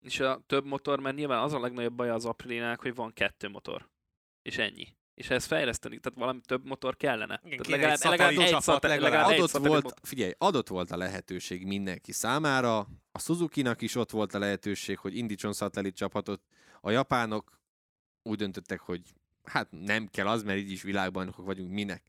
És 0.00 0.20
a 0.20 0.42
több 0.46 0.64
motor, 0.64 1.00
mert 1.00 1.16
nyilván 1.16 1.42
az 1.42 1.52
a 1.52 1.60
legnagyobb 1.60 1.94
baj 1.94 2.10
az 2.10 2.24
Aprilinának, 2.24 2.80
hogy 2.80 2.94
van 2.94 3.12
kettő 3.12 3.48
motor. 3.48 3.90
És 4.42 4.58
ennyi. 4.58 4.86
És 5.14 5.30
ezt 5.30 5.46
fejleszteni, 5.46 5.98
tehát 5.98 6.18
valami 6.18 6.40
több 6.46 6.66
motor 6.66 6.96
kellene. 6.96 7.40
Igen, 7.44 7.62
tehát 7.62 7.66
legalább, 7.66 7.98
legalább, 7.98 8.18
legalább, 8.18 8.44
egy, 8.44 8.48
csapat, 8.48 8.62
szat, 8.62 8.82
legalább. 8.82 9.12
legalább 9.12 9.38
adott 9.38 9.54
egy 9.54 9.66
volt, 9.66 9.82
motor. 9.82 9.98
figyelj, 10.02 10.32
adott 10.38 10.68
volt 10.68 10.90
a 10.90 10.96
lehetőség 10.96 11.66
mindenki 11.66 12.12
számára, 12.12 12.78
a 13.12 13.18
Suzuki-nak 13.18 13.82
is 13.82 13.94
ott 13.94 14.10
volt 14.10 14.34
a 14.34 14.38
lehetőség, 14.38 14.98
hogy 14.98 15.16
indítson 15.16 15.52
szatellit 15.52 15.96
csapatot, 15.96 16.42
a 16.80 16.90
japánok 16.90 17.60
úgy 18.22 18.36
döntöttek, 18.36 18.80
hogy 18.80 19.02
hát 19.44 19.68
nem 19.70 20.06
kell 20.06 20.26
az, 20.26 20.42
mert 20.42 20.58
így 20.58 20.70
is 20.70 20.82
világbajnokok 20.82 21.44
vagyunk, 21.44 21.70
minek. 21.70 22.02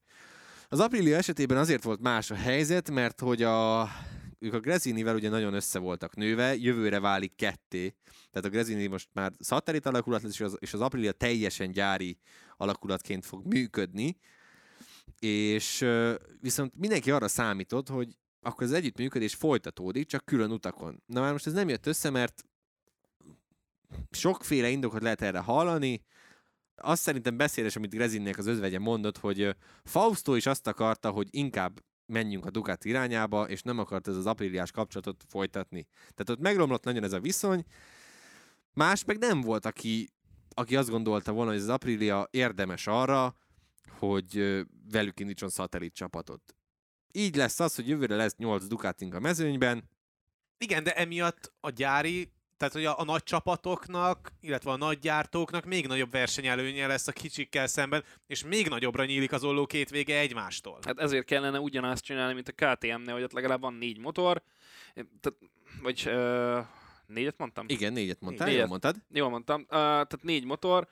Az 0.69 0.79
Aprilia 0.79 1.17
esetében 1.17 1.57
azért 1.57 1.83
volt 1.83 2.01
más 2.01 2.31
a 2.31 2.35
helyzet, 2.35 2.89
mert 2.89 3.19
hogy 3.19 3.43
a, 3.43 3.81
ők 4.43 4.53
a 4.53 4.59
Grezinivel 4.59 5.15
ugye 5.15 5.29
nagyon 5.29 5.53
össze 5.53 5.79
voltak 5.79 6.15
nőve, 6.15 6.55
jövőre 6.55 6.99
válik 6.99 7.35
ketté. 7.35 7.95
Tehát 8.31 8.47
a 8.47 8.49
Grezini 8.49 8.87
most 8.87 9.09
már 9.13 9.31
szatellit 9.39 9.85
alakulat 9.85 10.21
lesz, 10.21 10.33
és 10.33 10.41
az, 10.41 10.57
és 10.59 10.73
az 10.73 10.81
Aprilia 10.81 11.11
teljesen 11.11 11.71
gyári 11.71 12.17
alakulatként 12.57 13.25
fog 13.25 13.45
működni. 13.45 14.17
És 15.19 15.85
viszont 16.41 16.73
mindenki 16.75 17.11
arra 17.11 17.27
számított, 17.27 17.87
hogy 17.87 18.17
akkor 18.41 18.63
az 18.63 18.73
együttműködés 18.73 19.35
folytatódik, 19.35 20.07
csak 20.07 20.25
külön 20.25 20.51
utakon. 20.51 21.03
Na 21.05 21.21
már 21.21 21.31
most 21.31 21.47
ez 21.47 21.53
nem 21.53 21.69
jött 21.69 21.85
össze, 21.85 22.09
mert 22.09 22.43
sokféle 24.11 24.69
indokot 24.69 25.01
lehet 25.01 25.21
erre 25.21 25.39
hallani, 25.39 26.03
azt 26.75 27.01
szerintem 27.01 27.37
beszédes, 27.37 27.75
amit 27.75 27.93
Grezinnek 27.93 28.37
az 28.37 28.45
özvegye 28.45 28.79
mondott, 28.79 29.17
hogy 29.17 29.55
Fausto 29.83 30.35
is 30.35 30.45
azt 30.45 30.67
akarta, 30.67 31.11
hogy 31.11 31.27
inkább 31.31 31.83
menjünk 32.05 32.45
a 32.45 32.49
Ducati 32.49 32.89
irányába, 32.89 33.49
és 33.49 33.61
nem 33.61 33.79
akart 33.79 34.07
ez 34.07 34.15
az 34.15 34.25
apríliás 34.25 34.71
kapcsolatot 34.71 35.23
folytatni. 35.27 35.87
Tehát 35.99 36.29
ott 36.29 36.39
megromlott 36.39 36.83
nagyon 36.83 37.03
ez 37.03 37.13
a 37.13 37.19
viszony, 37.19 37.63
más 38.73 39.03
meg 39.03 39.17
nem 39.17 39.41
volt, 39.41 39.65
aki, 39.65 40.09
aki 40.53 40.75
azt 40.75 40.89
gondolta 40.89 41.31
volna, 41.31 41.51
hogy 41.51 41.59
az 41.59 41.69
Aprilia 41.69 42.27
érdemes 42.31 42.87
arra, 42.87 43.35
hogy 43.97 44.63
velük 44.91 45.19
indítson 45.19 45.49
szatellit 45.49 45.93
csapatot. 45.93 46.55
Így 47.11 47.35
lesz 47.35 47.59
az, 47.59 47.75
hogy 47.75 47.87
jövőre 47.87 48.15
lesz 48.15 48.35
8 48.35 48.65
Ducatink 48.65 49.13
a 49.13 49.19
mezőnyben, 49.19 49.89
Igen, 50.57 50.83
de 50.83 50.95
emiatt 50.95 51.53
a 51.59 51.69
gyári, 51.69 52.32
tehát 52.57 52.73
hogy 52.73 52.85
a, 52.85 52.99
a 52.99 53.03
nagy 53.03 53.23
csapatoknak, 53.23 54.31
illetve 54.41 54.71
a 54.71 54.75
nagy 54.75 54.99
gyártóknak 54.99 55.65
még 55.65 55.87
nagyobb 55.87 56.11
versenyelőnye 56.11 56.87
lesz 56.87 57.07
a 57.07 57.11
kicsikkel 57.11 57.67
szemben, 57.67 58.03
és 58.27 58.43
még 58.43 58.67
nagyobbra 58.67 59.05
nyílik 59.05 59.31
az 59.31 59.43
olló 59.43 59.65
két 59.65 59.89
vége 59.89 60.19
egymástól. 60.19 60.79
Hát 60.85 60.99
ezért 60.99 61.25
kellene 61.25 61.59
ugyanazt 61.59 62.03
csinálni, 62.03 62.33
mint 62.33 62.53
a 62.55 62.65
KTM-nél, 62.65 63.13
hogy 63.13 63.23
ott 63.23 63.31
legalább 63.31 63.61
van 63.61 63.73
négy 63.73 63.97
motor, 63.97 64.43
tehát, 64.93 65.37
vagy 65.81 66.03
ö, 66.05 66.59
négyet 67.05 67.37
mondtam? 67.37 67.65
igen, 67.67 67.93
négyet 67.93 68.21
mondtál, 68.21 68.45
Négyet. 68.47 68.61
jól 68.61 68.69
mondtad? 68.69 68.95
Jól 69.09 69.29
mondtam. 69.29 69.61
Uh, 69.61 69.67
tehát 69.67 70.19
négy 70.21 70.45
motor, 70.45 70.87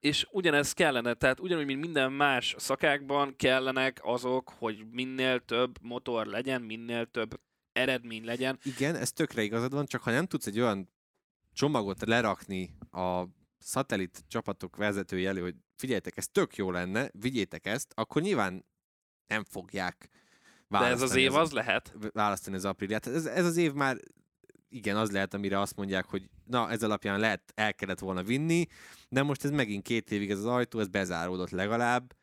és 0.00 0.26
ugyanez 0.30 0.72
kellene, 0.72 1.14
tehát 1.14 1.40
ugyanúgy, 1.40 1.64
mint 1.64 1.80
minden 1.80 2.12
más 2.12 2.54
szakákban 2.58 3.36
kellenek 3.36 4.00
azok, 4.02 4.52
hogy 4.58 4.84
minél 4.90 5.40
több 5.40 5.78
motor 5.82 6.26
legyen, 6.26 6.62
minél 6.62 7.06
több 7.06 7.40
eredmény 7.72 8.24
legyen. 8.24 8.58
Igen, 8.62 8.94
ez 8.94 9.12
tökre 9.12 9.42
igazad 9.42 9.72
van, 9.72 9.86
csak 9.86 10.02
ha 10.02 10.10
nem 10.10 10.26
tudsz 10.26 10.46
egy 10.46 10.60
olyan 10.60 10.93
csomagot 11.54 12.04
lerakni 12.06 12.76
a 12.90 13.24
szatellit 13.58 14.24
csapatok 14.28 14.76
vezetői 14.76 15.26
elő, 15.26 15.40
hogy 15.40 15.54
figyeljetek, 15.76 16.16
ez 16.16 16.28
tök 16.28 16.56
jó 16.56 16.70
lenne, 16.70 17.08
vigyétek 17.12 17.66
ezt, 17.66 17.92
akkor 17.94 18.22
nyilván 18.22 18.64
nem 19.26 19.44
fogják 19.44 20.08
De 20.68 20.78
ez 20.78 20.92
az 20.92 20.98
választani 20.98 21.22
év 21.22 21.34
az 21.34 21.52
lehet. 21.52 21.94
választani 22.12 22.56
az 22.56 22.64
apríliát. 22.64 23.06
Ez, 23.06 23.26
ez 23.26 23.44
az 23.44 23.56
év 23.56 23.72
már 23.72 23.96
igen, 24.68 24.96
az 24.96 25.10
lehet, 25.10 25.34
amire 25.34 25.60
azt 25.60 25.76
mondják, 25.76 26.04
hogy 26.04 26.28
na, 26.44 26.70
ez 26.70 26.82
alapján 26.82 27.20
lehet, 27.20 27.52
el 27.54 27.74
kellett 27.74 27.98
volna 27.98 28.22
vinni, 28.22 28.66
de 29.08 29.22
most 29.22 29.44
ez 29.44 29.50
megint 29.50 29.82
két 29.82 30.10
évig 30.10 30.30
ez 30.30 30.38
az 30.38 30.46
ajtó, 30.46 30.80
ez 30.80 30.88
bezáródott 30.88 31.50
legalább. 31.50 32.14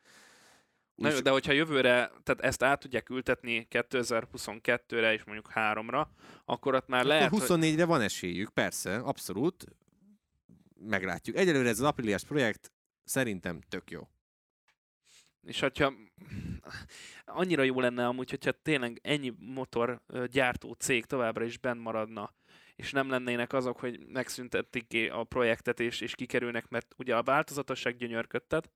Na 0.94 1.08
jó, 1.08 1.16
Úgy- 1.16 1.22
de 1.22 1.30
hogyha 1.30 1.52
jövőre, 1.52 2.10
tehát 2.22 2.40
ezt 2.40 2.62
át 2.62 2.80
tudják 2.80 3.10
ültetni 3.10 3.66
2022-re 3.70 5.12
és 5.12 5.24
mondjuk 5.24 5.50
3-ra, 5.54 6.06
akkor 6.44 6.74
ott 6.74 6.88
már 6.88 7.04
lehet, 7.04 7.26
Akkor 7.26 7.46
hogy 7.46 7.58
24-re 7.60 7.84
van 7.84 8.00
esélyük, 8.00 8.50
persze, 8.50 8.96
abszolút. 8.96 9.64
Meglátjuk. 10.74 11.36
Egyelőre 11.36 11.68
ez 11.68 11.80
az 11.80 11.86
apríliás 11.86 12.24
projekt 12.24 12.72
szerintem 13.04 13.60
tök 13.68 13.90
jó. 13.90 14.08
És 15.42 15.60
hogyha 15.60 15.92
annyira 17.24 17.62
jó 17.62 17.80
lenne 17.80 18.06
amúgy, 18.06 18.30
hogyha 18.30 18.52
tényleg 18.52 19.00
ennyi 19.02 19.32
motor 19.38 20.02
gyártó 20.26 20.72
cég 20.72 21.04
továbbra 21.04 21.44
is 21.44 21.58
benn 21.58 21.78
maradna, 21.78 22.34
és 22.76 22.92
nem 22.92 23.10
lennének 23.10 23.52
azok, 23.52 23.78
hogy 23.78 24.06
megszüntették 24.06 25.12
a 25.12 25.24
projektet 25.24 25.80
és, 25.80 26.00
és 26.00 26.14
kikerülnek, 26.14 26.68
mert 26.68 26.94
ugye 26.96 27.16
a 27.16 27.22
változatosság 27.22 27.96
gyönyörködtet, 27.96 28.70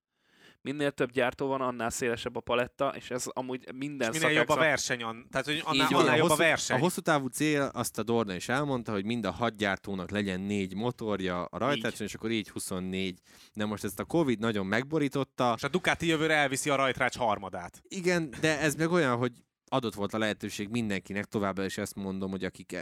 minél 0.72 0.90
több 0.90 1.10
gyártó 1.10 1.46
van, 1.46 1.60
annál 1.60 1.90
szélesebb 1.90 2.36
a 2.36 2.40
paletta, 2.40 2.92
és 2.96 3.10
ez 3.10 3.24
amúgy 3.26 3.72
minden 3.74 4.12
És 4.12 4.20
minél 4.20 4.34
jobb 4.36 4.48
a 4.48 4.56
verseny, 4.56 5.02
an- 5.02 5.30
tehát 5.30 5.46
hogy 5.46 5.62
annál, 5.64 5.86
annál 5.92 6.08
a 6.08 6.16
jobb 6.16 6.24
a 6.24 6.28
hosszú, 6.28 6.42
verseny. 6.42 6.76
A 6.76 6.80
hosszú 6.80 7.00
távú 7.00 7.26
cél, 7.26 7.70
azt 7.72 7.98
a 7.98 8.02
Dorna 8.02 8.34
is 8.34 8.48
elmondta, 8.48 8.92
hogy 8.92 9.04
mind 9.04 9.24
a 9.24 9.30
hat 9.30 9.56
gyártónak 9.56 10.10
legyen 10.10 10.40
négy 10.40 10.74
motorja 10.74 11.44
a 11.44 11.58
rajtrácson, 11.58 12.06
és 12.06 12.14
akkor 12.14 12.30
így 12.30 12.48
24. 12.48 13.18
De 13.54 13.64
most 13.64 13.84
ezt 13.84 14.00
a 14.00 14.04
Covid 14.04 14.38
nagyon 14.38 14.66
megborította. 14.66 15.54
És 15.56 15.62
a 15.62 15.68
Ducati 15.68 16.06
jövőre 16.06 16.34
elviszi 16.34 16.70
a 16.70 16.74
rajtrács 16.74 17.16
harmadát. 17.16 17.82
Igen, 17.88 18.34
de 18.40 18.60
ez 18.60 18.74
meg 18.74 18.90
olyan, 18.90 19.16
hogy 19.16 19.32
adott 19.68 19.94
volt 19.94 20.14
a 20.14 20.18
lehetőség 20.18 20.68
mindenkinek, 20.68 21.24
továbbá 21.24 21.64
is 21.64 21.78
ezt 21.78 21.94
mondom, 21.94 22.30
hogy 22.30 22.44
akik 22.44 22.76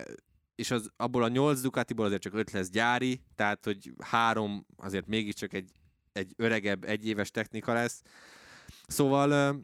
és 0.55 0.71
az, 0.71 0.91
abból 0.97 1.23
a 1.23 1.29
nyolc 1.29 1.61
Ducatiból 1.61 2.05
azért 2.05 2.23
csak 2.23 2.35
öt 2.35 2.51
lesz 2.51 2.71
gyári, 2.71 3.21
tehát 3.35 3.65
hogy 3.65 3.93
három 4.05 4.67
azért 4.77 5.07
mégiscsak 5.07 5.53
egy, 5.53 5.71
egy 6.15 6.33
öregebb, 6.37 6.85
egyéves 6.85 7.31
technika 7.31 7.73
lesz. 7.73 8.03
Szóval 8.87 9.61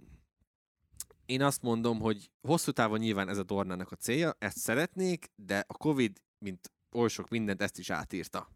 én 1.26 1.42
azt 1.42 1.62
mondom, 1.62 2.00
hogy 2.00 2.30
hosszú 2.40 2.70
távon 2.70 2.98
nyilván 2.98 3.28
ez 3.28 3.38
a 3.38 3.42
tornának 3.42 3.92
a 3.92 3.96
célja, 3.96 4.36
ezt 4.38 4.58
szeretnék, 4.58 5.30
de 5.34 5.64
a 5.66 5.76
Covid, 5.76 6.20
mint 6.38 6.72
oly 6.92 7.08
sok 7.08 7.28
mindent, 7.28 7.62
ezt 7.62 7.78
is 7.78 7.90
átírta. 7.90 8.48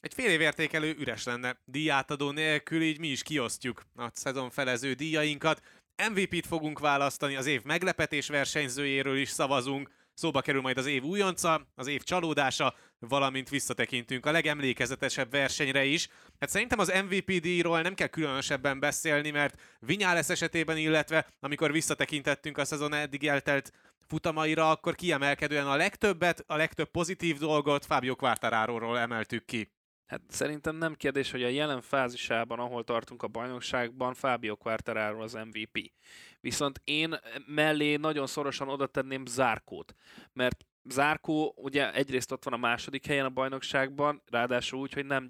Egy 0.00 0.14
fél 0.14 0.30
év 0.30 0.40
értékelő 0.40 0.94
üres 0.98 1.24
lenne. 1.24 1.60
Díjátadó 1.64 2.30
nélkül 2.30 2.82
így 2.82 2.98
mi 2.98 3.08
is 3.08 3.22
kiosztjuk 3.22 3.82
a 3.94 4.10
szezon 4.12 4.50
felező 4.50 4.92
díjainkat. 4.92 5.62
MVP-t 6.10 6.46
fogunk 6.46 6.78
választani, 6.78 7.36
az 7.36 7.46
év 7.46 7.62
meglepetés 7.62 8.28
versenyzőjéről 8.28 9.16
is 9.16 9.28
szavazunk, 9.28 9.90
szóba 10.14 10.40
kerül 10.40 10.60
majd 10.60 10.78
az 10.78 10.86
év 10.86 11.02
újonca, 11.02 11.66
az 11.74 11.86
év 11.86 12.02
csalódása, 12.02 12.74
valamint 13.00 13.48
visszatekintünk 13.48 14.26
a 14.26 14.30
legemlékezetesebb 14.30 15.30
versenyre 15.30 15.84
is. 15.84 16.08
Hát 16.40 16.48
szerintem 16.48 16.78
az 16.78 16.92
MVP 17.08 17.40
díjról 17.40 17.80
nem 17.80 17.94
kell 17.94 18.06
különösebben 18.06 18.80
beszélni, 18.80 19.30
mert 19.30 19.60
Vinyales 19.78 20.28
esetében, 20.28 20.76
illetve 20.76 21.26
amikor 21.40 21.72
visszatekintettünk 21.72 22.58
a 22.58 22.64
szezon 22.64 22.94
eddig 22.94 23.26
eltelt 23.26 23.72
futamaira, 24.06 24.70
akkor 24.70 24.94
kiemelkedően 24.94 25.66
a 25.66 25.76
legtöbbet, 25.76 26.44
a 26.46 26.56
legtöbb 26.56 26.90
pozitív 26.90 27.38
dolgot 27.38 27.86
Fábio 27.86 28.16
Quartararo-ról 28.16 28.98
emeltük 28.98 29.44
ki. 29.44 29.72
Hát 30.06 30.20
szerintem 30.28 30.76
nem 30.76 30.94
kérdés, 30.94 31.30
hogy 31.30 31.42
a 31.42 31.48
jelen 31.48 31.80
fázisában, 31.80 32.58
ahol 32.58 32.84
tartunk 32.84 33.22
a 33.22 33.28
bajnokságban, 33.28 34.14
Fábio 34.14 34.56
Quartararo 34.56 35.22
az 35.22 35.32
MVP. 35.32 35.92
Viszont 36.40 36.80
én 36.84 37.20
mellé 37.46 37.96
nagyon 37.96 38.26
szorosan 38.26 38.68
oda 38.68 38.86
tenném 38.86 39.26
Zárkót, 39.26 39.94
mert 40.32 40.64
Zárkó 40.84 41.54
ugye 41.56 41.92
egyrészt 41.94 42.32
ott 42.32 42.44
van 42.44 42.54
a 42.54 42.56
második 42.56 43.06
helyen 43.06 43.24
a 43.24 43.30
bajnokságban, 43.30 44.22
ráadásul 44.26 44.80
úgy, 44.80 44.92
hogy 44.92 45.06
nem 45.06 45.28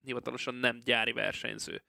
hivatalosan 0.00 0.54
nem 0.54 0.80
gyári 0.84 1.12
versenyző. 1.12 1.82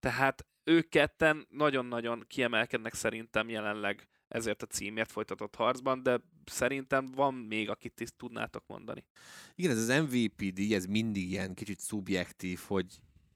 Tehát 0.00 0.46
ők 0.64 0.88
ketten 0.88 1.46
nagyon-nagyon 1.50 2.24
kiemelkednek 2.28 2.94
szerintem 2.94 3.48
jelenleg 3.48 4.08
ezért 4.28 4.62
a 4.62 4.66
címért 4.66 5.12
folytatott 5.12 5.54
harcban, 5.54 6.02
de 6.02 6.20
szerintem 6.44 7.06
van 7.06 7.34
még, 7.34 7.68
akit 7.68 8.00
is 8.00 8.08
tudnátok 8.16 8.66
mondani. 8.66 9.04
Igen, 9.54 9.70
ez 9.70 9.88
az 9.88 10.00
MVP 10.02 10.52
díj, 10.52 10.74
ez 10.74 10.86
mindig 10.86 11.30
ilyen 11.30 11.54
kicsit 11.54 11.80
szubjektív, 11.80 12.60
hogy 12.66 12.86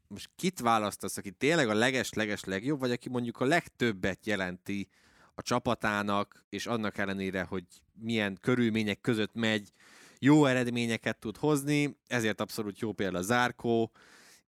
most 0.06 0.30
kit 0.36 0.60
választasz, 0.60 1.16
aki 1.16 1.30
tényleg 1.30 1.68
a 1.68 1.74
leges-leges 1.74 2.44
legjobb, 2.44 2.78
vagy 2.78 2.90
aki 2.90 3.08
mondjuk 3.08 3.40
a 3.40 3.44
legtöbbet 3.44 4.26
jelenti 4.26 4.88
a 5.34 5.42
csapatának, 5.42 6.44
és 6.48 6.66
annak 6.66 6.98
ellenére, 6.98 7.42
hogy 7.42 7.64
milyen 7.92 8.38
körülmények 8.40 9.00
között 9.00 9.34
megy, 9.34 9.72
jó 10.18 10.44
eredményeket 10.44 11.18
tud 11.18 11.36
hozni, 11.36 11.98
ezért 12.06 12.40
abszolút 12.40 12.78
jó 12.78 12.92
példa 12.92 13.22
Zárkó. 13.22 13.90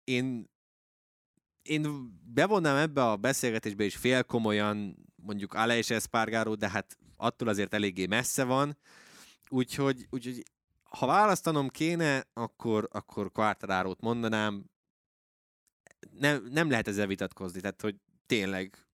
Én, 0.04 0.50
én 1.62 2.12
bevonnám 2.34 2.76
ebbe 2.76 3.04
a 3.04 3.16
beszélgetésbe 3.16 3.84
is 3.84 3.96
félkomolyan 3.96 4.96
mondjuk 5.16 5.54
Ale 5.54 5.76
és 5.76 5.92
de 6.58 6.70
hát 6.70 6.96
attól 7.16 7.48
azért 7.48 7.74
eléggé 7.74 8.06
messze 8.06 8.44
van, 8.44 8.78
úgyhogy, 9.48 10.06
úgyhogy 10.10 10.42
ha 10.84 11.06
választanom 11.06 11.68
kéne, 11.68 12.26
akkor, 12.32 12.88
akkor 12.92 13.32
Quartararo-t 13.32 14.00
mondanám. 14.00 14.64
Nem, 16.10 16.46
nem 16.50 16.70
lehet 16.70 16.88
ezzel 16.88 17.06
vitatkozni, 17.06 17.60
tehát 17.60 17.80
hogy 17.80 17.96
tényleg 18.26 18.85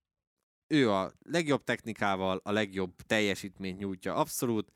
ő 0.73 0.91
a 0.91 1.13
legjobb 1.23 1.65
technikával, 1.65 2.41
a 2.45 2.51
legjobb 2.51 2.95
teljesítményt 3.07 3.79
nyújtja 3.79 4.15
abszolút. 4.15 4.73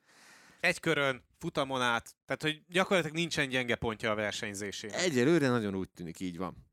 Egy 0.61 0.81
körön, 0.81 1.25
futamon 1.39 1.83
át, 1.83 2.15
tehát 2.27 2.43
hogy 2.43 2.63
gyakorlatilag 2.69 3.17
nincsen 3.17 3.49
gyenge 3.49 3.75
pontja 3.75 4.11
a 4.11 4.15
versenyzésének. 4.15 5.01
Egyelőre 5.01 5.49
nagyon 5.49 5.75
úgy 5.75 5.91
tűnik, 5.91 6.21
így 6.21 6.37
van. 6.37 6.65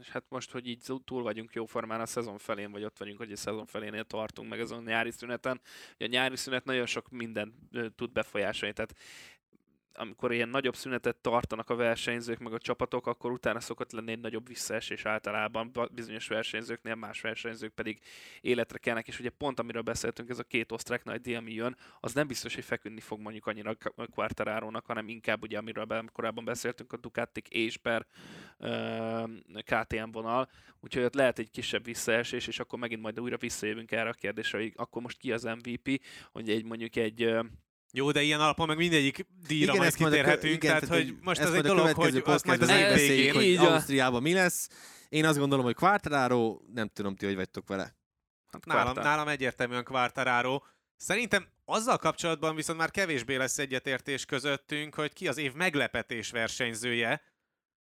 És 0.00 0.08
hát 0.08 0.24
most, 0.28 0.50
hogy 0.50 0.66
így 0.66 0.92
túl 1.04 1.22
vagyunk 1.22 1.52
jóformán 1.52 2.00
a 2.00 2.06
szezon 2.06 2.38
felén, 2.38 2.70
vagy 2.70 2.84
ott 2.84 2.98
vagyunk, 2.98 3.18
hogy 3.18 3.32
a 3.32 3.36
szezon 3.36 3.66
felénél 3.66 4.04
tartunk 4.04 4.48
meg 4.48 4.60
azon 4.60 4.78
a 4.78 4.90
nyári 4.90 5.10
szüneten, 5.10 5.60
hogy 5.96 6.06
a 6.06 6.10
nyári 6.10 6.36
szünet 6.36 6.64
nagyon 6.64 6.86
sok 6.86 7.10
mindent 7.10 7.54
tud 7.96 8.12
befolyásolni. 8.12 8.74
Tehát 8.74 8.94
amikor 9.96 10.32
ilyen 10.32 10.48
nagyobb 10.48 10.76
szünetet 10.76 11.16
tartanak 11.16 11.70
a 11.70 11.74
versenyzők, 11.74 12.38
meg 12.38 12.52
a 12.52 12.58
csapatok, 12.58 13.06
akkor 13.06 13.32
utána 13.32 13.60
szokott 13.60 13.92
lenni 13.92 14.10
egy 14.10 14.20
nagyobb 14.20 14.48
visszaesés 14.48 15.04
általában, 15.04 15.70
ba- 15.72 15.92
bizonyos 15.92 16.28
versenyzőknél, 16.28 16.94
más 16.94 17.20
versenyzők 17.20 17.72
pedig 17.72 18.00
életre 18.40 18.78
kelnek, 18.78 19.08
és 19.08 19.18
ugye 19.20 19.30
pont 19.30 19.58
amiről 19.58 19.82
beszéltünk, 19.82 20.30
ez 20.30 20.38
a 20.38 20.42
két 20.42 20.72
osztrák 20.72 21.04
nagy 21.04 21.20
díj, 21.20 21.34
ami 21.34 21.52
jön, 21.52 21.76
az 22.00 22.14
nem 22.14 22.26
biztos, 22.26 22.54
hogy 22.54 22.64
feküdni 22.64 23.00
fog 23.00 23.20
mondjuk 23.20 23.46
annyira 23.46 23.76
a 23.96 24.06
Quartararo-nak, 24.06 24.86
hanem 24.86 25.08
inkább 25.08 25.42
ugye, 25.42 25.58
amiről 25.58 26.04
korábban 26.12 26.44
beszéltünk, 26.44 26.92
a 26.92 26.96
Ducatik 26.96 27.48
és 27.48 27.76
per 27.76 28.06
KTM 29.64 30.10
vonal, 30.10 30.48
úgyhogy 30.80 31.02
ott 31.02 31.14
lehet 31.14 31.38
egy 31.38 31.50
kisebb 31.50 31.84
visszaesés, 31.84 32.46
és 32.46 32.58
akkor 32.58 32.78
megint 32.78 33.02
majd 33.02 33.20
újra 33.20 33.36
visszajövünk 33.36 33.92
erre 33.92 34.08
a 34.08 34.12
kérdésre, 34.12 34.58
hogy 34.58 34.72
akkor 34.76 35.02
most 35.02 35.18
ki 35.18 35.32
az 35.32 35.42
MVP, 35.42 36.00
hogy 36.32 36.50
egy 36.50 36.64
mondjuk 36.64 36.96
egy 36.96 37.36
Jó, 37.92 38.10
de 38.10 38.22
ilyen 38.22 38.40
alapon 38.40 38.66
meg 38.66 38.76
mindegyik 38.76 39.26
díjra 39.46 39.72
Igen, 39.72 39.76
majd 39.76 39.92
a 39.92 39.96
kö- 39.96 40.08
kitérhetünk, 40.08 40.54
igen, 40.54 40.60
tehát, 40.60 40.88
tehát, 40.88 41.04
hogy 41.04 41.16
most 41.20 41.40
ez 41.40 41.52
egy 41.52 41.62
dolog, 41.62 41.82
következő 41.82 42.20
hogy 42.20 42.34
azt 42.34 42.46
majd 42.46 42.62
az 42.62 42.68
év 42.70 42.94
végén. 42.94 43.34
hogy. 43.34 43.66
Ausztriában 43.66 44.22
mi 44.22 44.32
lesz. 44.32 44.68
Én 45.08 45.24
azt 45.24 45.38
gondolom, 45.38 45.64
hogy 45.64 45.74
Quartararo, 45.74 46.58
nem 46.74 46.88
tudom 46.88 47.16
ti, 47.16 47.26
hogy 47.26 47.34
vagytok 47.34 47.68
vele. 47.68 47.96
hát 48.52 48.64
Nálam, 48.64 48.94
nálam 48.94 49.28
egyértelműen 49.28 49.84
Quartararo. 49.84 50.60
Szerintem 50.96 51.48
azzal 51.64 51.96
kapcsolatban 51.96 52.54
viszont 52.54 52.78
már 52.78 52.90
kevésbé 52.90 53.36
lesz 53.36 53.58
egyetértés 53.58 54.24
közöttünk, 54.24 54.94
hogy 54.94 55.12
ki 55.12 55.28
az 55.28 55.38
év 55.38 55.52
meglepetés 55.52 56.30
versenyzője. 56.30 57.22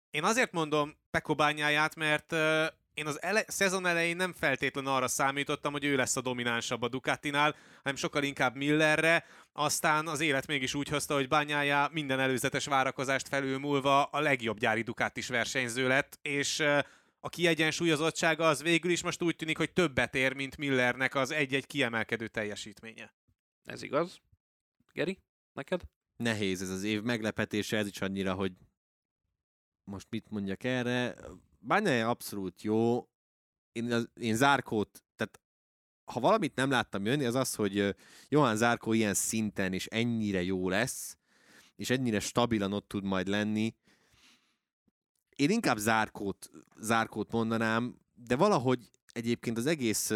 Én 0.10 0.24
azért 0.24 0.52
mondom 0.52 0.98
Peko 1.12 1.36
bányáját, 1.36 1.96
mert 1.96 2.32
uh, 2.32 2.66
én 2.94 3.06
az 3.06 3.22
ele- 3.22 3.52
szezon 3.52 3.86
elején 3.86 4.16
nem 4.16 4.34
feltétlen 4.34 4.86
arra 4.86 5.08
számítottam, 5.08 5.72
hogy 5.72 5.84
ő 5.86 5.96
lesz 5.96 6.16
a 6.16 6.22
dominánsabb 6.22 6.82
a 6.82 6.88
Ducatinál, 6.88 7.56
hanem 7.76 7.96
sokkal 7.96 8.24
inkább 8.24 8.56
Millerre. 8.56 9.26
Aztán 9.54 10.08
az 10.08 10.20
élet 10.20 10.48
mégis 10.48 10.74
úgy 10.74 10.88
hozta, 10.88 11.14
hogy 11.14 11.28
bányája 11.28 11.90
minden 11.92 12.20
előzetes 12.20 12.66
várakozást 12.66 13.28
felülmúlva 13.28 14.04
a 14.04 14.20
legjobb 14.20 14.60
gyári 14.60 14.82
Ducatis 14.82 15.28
versenyző 15.28 15.88
lett, 15.88 16.20
és 16.22 16.60
a 17.20 17.30
kiegyensúlyozottsága 17.30 18.48
az 18.48 18.62
végül 18.62 18.92
is 18.92 19.04
most 19.04 19.22
úgy 19.22 19.36
tűnik, 19.36 19.58
hogy 19.58 19.74
többet 19.74 20.16
ér, 20.16 20.34
mint 20.34 20.58
Millernek 20.58 21.16
az 21.16 21.32
egy-egy 21.32 21.66
kiemelkedő 21.66 22.28
teljesítménye. 22.28 23.14
Ez 23.64 23.82
igaz? 23.82 24.22
Geri, 24.94 25.20
neked? 25.54 25.82
Nehéz 26.16 26.62
ez 26.62 26.70
az 26.70 26.84
év 26.84 27.02
meglepetése, 27.02 27.78
ez 27.78 27.88
is 27.88 28.02
annyira, 28.02 28.34
hogy 28.34 28.52
most 29.84 30.08
mit 30.10 30.30
mondjak 30.30 30.64
erre. 30.64 31.16
Bányája 31.64 32.10
abszolút 32.10 32.62
jó. 32.62 33.08
Én, 33.72 33.92
az, 33.92 34.10
én 34.14 34.36
Zárkót, 34.36 35.04
tehát 35.16 35.40
ha 36.06 36.20
valamit 36.20 36.56
nem 36.56 36.70
láttam 36.70 37.06
jönni, 37.06 37.26
az 37.26 37.36
az, 37.36 37.56
hogy 37.56 37.78
ö, 37.78 37.90
Johann 38.30 38.56
Zárkó 38.56 38.94
ilyen 38.94 39.14
szinten 39.14 39.74
és 39.74 39.86
ennyire 39.86 40.44
jó 40.44 40.70
lesz, 40.70 41.18
és 41.76 41.90
ennyire 41.90 42.20
stabilan 42.20 42.74
ott 42.74 42.88
tud 42.88 43.04
majd 43.04 43.28
lenni. 43.28 43.76
Én 45.36 45.50
inkább 45.50 45.78
Zárkót, 45.78 46.50
Zárkót 46.80 47.32
mondanám, 47.32 47.98
de 48.14 48.36
valahogy 48.36 48.92
egyébként 49.12 49.58
az 49.58 49.66
egész, 49.66 50.10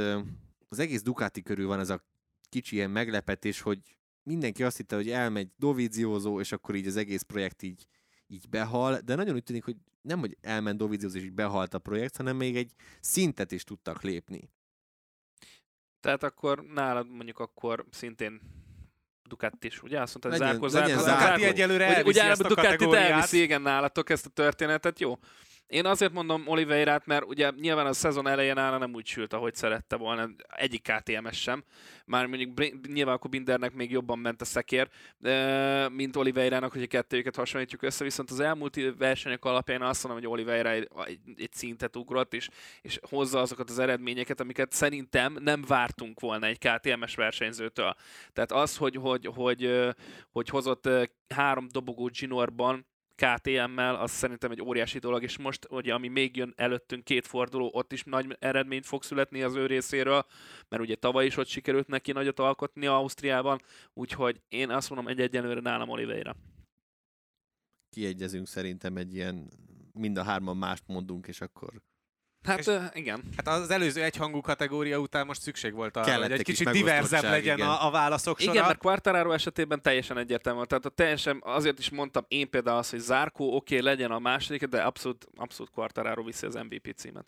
az 0.70 0.80
egész 0.80 1.02
Ducati 1.02 1.41
körül 1.41 1.68
van 1.68 1.80
ez 1.80 1.89
a 1.89 2.04
kicsi 2.50 2.76
ilyen 2.76 2.89
meglepetés, 2.89 3.62
hogy 3.62 3.98
mindenki 4.24 4.64
azt 4.64 4.78
hitte, 4.78 4.96
hogy 4.96 5.10
elmegy 5.10 5.52
Dovizioso, 5.58 6.39
és 6.39 6.52
akkor 6.52 6.76
így 6.76 6.88
az 6.88 6.96
egész 6.96 7.22
projekt 7.22 7.62
így, 7.62 7.88
így 8.28 8.50
behal, 8.50 9.00
de 9.00 9.16
nagyon 9.16 9.36
úgy 9.36 9.44
tűnik, 9.44 9.64
hogy 9.64 9.76
nem, 10.02 10.20
hogy 10.20 10.38
elment 10.42 10.78
Dovizioso, 10.78 11.18
és 11.18 11.24
így 11.24 11.34
behalt 11.34 11.74
a 11.74 11.80
projekt, 11.80 12.18
hanem 12.18 12.36
még 12.36 12.56
egy 12.56 12.72
szintet 13.00 13.52
is 13.52 13.64
tudtak 13.64 14.02
lépni. 14.02 14.50
Tehát 16.00 16.24
akkor 16.24 16.64
nálad 16.66 17.10
mondjuk 17.10 17.40
akkor 17.40 17.86
szintén 17.92 18.42
Ducati 19.24 19.68
is, 19.68 19.84
ugye? 19.84 20.02
Azt 20.02 20.18
mondtad, 20.24 20.32
Legyen- 20.48 20.70
Zárkó, 20.70 20.80
legyen 20.80 20.98
A 20.98 21.02
Zárkó. 21.02 21.26
Ducati 21.26 21.44
egyelőre 21.44 21.86
Ugye, 21.86 21.96
elviszi 21.96 22.20
ugye 22.20 22.30
ezt 22.30 22.42
a 22.42 22.48
Ducati 22.48 22.68
kategóriát. 22.68 23.10
elviszi, 23.10 23.42
igen, 23.42 23.62
nálatok 23.62 24.10
ezt 24.10 24.26
a 24.26 24.30
történetet, 24.30 25.00
jó? 25.00 25.18
Én 25.68 25.86
azért 25.86 26.13
mondom 26.13 26.47
Oliveirát, 26.47 27.05
mert 27.05 27.26
ugye 27.26 27.51
nyilván 27.59 27.86
a 27.86 27.93
szezon 27.93 28.28
elején 28.28 28.57
áll 28.57 28.78
nem 28.78 28.93
úgy 28.93 29.05
sült, 29.05 29.34
ahogy 29.34 29.55
szerette 29.55 29.95
volna, 29.95 30.30
egyik 30.47 30.82
KTMS 30.82 31.41
sem. 31.41 31.63
Már 32.05 32.26
mondjuk 32.26 32.59
nyilván 32.88 33.16
akkor 33.16 33.30
Bindernek 33.30 33.74
még 33.74 33.91
jobban 33.91 34.20
ment 34.20 34.41
a 34.41 34.45
szekér, 34.45 34.89
mint 35.91 36.16
Oliveirának, 36.16 36.72
hogy 36.72 36.82
a 36.82 36.88
kettőjüket 36.88 37.36
hasonlítjuk 37.36 37.82
össze, 37.82 38.03
viszont 38.03 38.32
az 38.32 38.39
elmúlt 38.39 38.80
versenyek 38.97 39.45
alapján 39.45 39.82
azt 39.82 40.03
mondom, 40.03 40.22
hogy 40.24 40.32
Oliveira 40.32 40.70
egy, 40.70 40.89
egy, 41.36 41.53
szintet 41.53 41.95
ugrott, 41.95 42.34
és, 42.34 42.49
és 42.82 42.99
hozza 43.09 43.39
azokat 43.39 43.70
az 43.70 43.80
eredményeket, 43.80 44.39
amiket 44.39 44.72
szerintem 44.72 45.38
nem 45.39 45.63
vártunk 45.68 46.20
volna 46.20 46.45
egy 46.45 46.57
KTMS 46.57 47.16
versenyzőtől. 47.16 47.95
Tehát 48.34 48.51
az, 48.51 48.78
hogy, 48.78 48.95
hogy, 48.95 49.30
hogy, 49.36 49.93
hogy 50.32 50.49
hozott 50.49 50.89
három 51.28 51.68
dobogó 51.72 52.09
Ginorban, 52.20 52.86
KTM-mel, 53.16 53.95
az 53.95 54.11
szerintem 54.11 54.51
egy 54.51 54.61
óriási 54.61 54.99
dolog, 54.99 55.24
és 55.24 55.38
most, 55.38 55.68
ugye, 55.70 55.93
ami 55.93 56.07
még 56.07 56.36
jön 56.36 56.53
előttünk 56.55 57.03
két 57.03 57.28
forduló, 57.28 57.70
ott 57.74 57.91
is 57.91 58.03
nagy 58.03 58.38
eredményt 58.39 58.86
fog 58.86 59.03
születni 59.03 59.41
az 59.41 59.55
ő 59.55 59.66
részéről, 59.66 60.26
mert 60.70 60.82
ugye 60.82 60.95
tavaly 60.95 61.26
is 61.26 61.38
ott 61.38 61.47
sikerült 61.47 61.88
neki 61.88 62.11
nagyot 62.11 62.39
alkotni 62.39 62.86
Ausztriában, 62.86 63.61
úgyhogy 63.93 64.41
én 64.47 64.70
azt 64.70 64.89
mondom, 64.89 65.07
egy 65.07 65.20
egyenlőre 65.20 65.59
nálam 65.59 65.89
Oliveira. 65.89 66.36
Kiegyezünk 67.89 68.47
szerintem 68.47 68.97
egy 68.97 69.13
ilyen, 69.13 69.49
mind 69.93 70.18
a 70.18 70.24
hárman 70.24 70.57
mást 70.57 70.84
mondunk, 70.88 71.28
és 71.28 71.41
akkor 71.41 71.82
Hát 72.46 72.60
és, 72.60 72.72
igen. 72.93 73.24
Hát 73.38 73.48
az 73.48 73.70
előző 73.70 74.04
egyhangú 74.04 74.41
kategória 74.41 75.00
után 75.00 75.26
most 75.26 75.41
szükség 75.41 75.74
volt 75.74 75.98
arra, 75.98 76.22
hogy 76.22 76.32
egy 76.32 76.41
kicsit 76.41 76.70
diverzebb 76.70 77.24
legyen 77.24 77.58
igen. 77.58 77.70
a, 77.70 77.88
a 77.88 77.91
válaszok 77.91 78.39
sora. 78.39 78.52
Igen, 78.52 78.66
mert 78.66 78.78
Quartararo 78.78 79.32
esetében 79.32 79.82
teljesen 79.82 80.18
egyértelmű 80.18 80.58
volt. 80.58 80.70
Tehát 80.70 80.86
a 80.86 80.89
teljesen, 80.89 81.41
azért 81.43 81.80
is 81.80 81.89
mondtam 81.89 82.26
én 82.28 82.50
például 82.50 82.78
azt, 82.78 82.91
hogy 82.91 83.00
Zárkó 83.00 83.56
oké, 83.56 83.56
okay, 83.56 83.88
legyen 83.88 84.12
a 84.12 84.20
második, 84.20 84.66
de 84.66 84.82
abszolút, 84.82 85.28
abszolút 85.36 85.72
Quartararo 85.72 86.24
viszi 86.24 86.46
az 86.46 86.56
MVP 86.56 86.93
címet. 86.96 87.26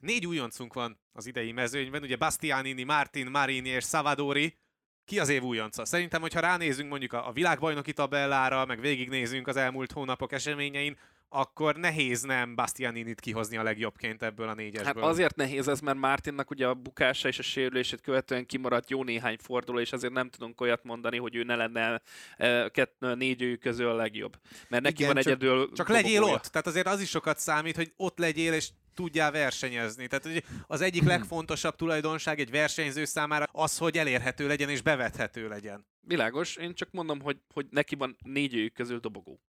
Négy 0.00 0.26
újoncunk 0.26 0.74
van 0.74 1.00
az 1.12 1.26
idei 1.26 1.52
mezőnyben, 1.52 2.02
ugye 2.02 2.16
Bastianini, 2.16 2.82
Martin, 2.82 3.26
Marini 3.26 3.68
és 3.68 3.84
Savadori. 3.84 4.58
Ki 5.04 5.18
az 5.18 5.28
év 5.28 5.42
újonca? 5.42 5.84
Szerintem, 5.84 6.20
hogyha 6.20 6.40
ránézünk 6.40 6.90
mondjuk 6.90 7.12
a, 7.12 7.28
a 7.28 7.32
világbajnoki 7.32 7.92
tabellára, 7.92 8.64
meg 8.66 8.80
végignézünk 8.80 9.46
az 9.46 9.56
elmúlt 9.56 9.92
hónapok 9.92 10.32
eseményein, 10.32 10.96
akkor 11.32 11.76
nehéz 11.76 12.22
nem 12.22 12.54
Bastianinit 12.54 13.20
kihozni 13.20 13.56
a 13.56 13.62
legjobbként 13.62 14.22
ebből 14.22 14.48
a 14.48 14.54
négyesből. 14.54 15.02
Hát 15.02 15.10
azért 15.10 15.36
nehéz 15.36 15.68
ez, 15.68 15.80
mert 15.80 15.98
Martinnak 15.98 16.50
ugye 16.50 16.66
a 16.66 16.74
bukása 16.74 17.28
és 17.28 17.38
a 17.38 17.42
sérülését 17.42 18.00
követően 18.00 18.46
kimaradt 18.46 18.90
jó 18.90 19.04
néhány 19.04 19.36
forduló, 19.42 19.78
és 19.80 19.92
azért 19.92 20.12
nem 20.12 20.30
tudunk 20.30 20.60
olyat 20.60 20.84
mondani, 20.84 21.18
hogy 21.18 21.34
ő 21.34 21.42
ne 21.42 21.56
lenne 21.56 22.02
e, 22.36 22.68
kett, 22.68 22.96
négy 23.14 23.58
közül 23.58 23.88
a 23.88 23.94
legjobb. 23.94 24.36
Mert 24.68 24.82
neki 24.82 25.02
Igen, 25.02 25.14
van 25.14 25.22
csak, 25.22 25.32
egyedül... 25.32 25.72
Csak 25.72 25.88
legyél 25.88 26.22
ott, 26.22 26.44
tehát 26.44 26.66
azért 26.66 26.86
az 26.86 27.00
is 27.00 27.08
sokat 27.08 27.38
számít, 27.38 27.76
hogy 27.76 27.92
ott 27.96 28.18
legyél, 28.18 28.52
és 28.52 28.68
tudjál 28.94 29.30
versenyezni. 29.30 30.06
Tehát 30.06 30.44
az 30.66 30.80
egyik 30.80 31.02
legfontosabb 31.04 31.76
tulajdonság 31.76 32.40
egy 32.40 32.50
versenyző 32.50 33.04
számára 33.04 33.46
az, 33.52 33.78
hogy 33.78 33.98
elérhető 33.98 34.46
legyen 34.46 34.68
és 34.68 34.82
bevethető 34.82 35.48
legyen. 35.48 35.86
Világos, 36.00 36.56
én 36.56 36.74
csak 36.74 36.88
mondom, 36.90 37.20
hogy, 37.20 37.38
hogy 37.54 37.66
neki 37.70 37.94
van 37.94 38.16
négy 38.22 38.72
közül 38.74 38.98
dobogó 38.98 39.40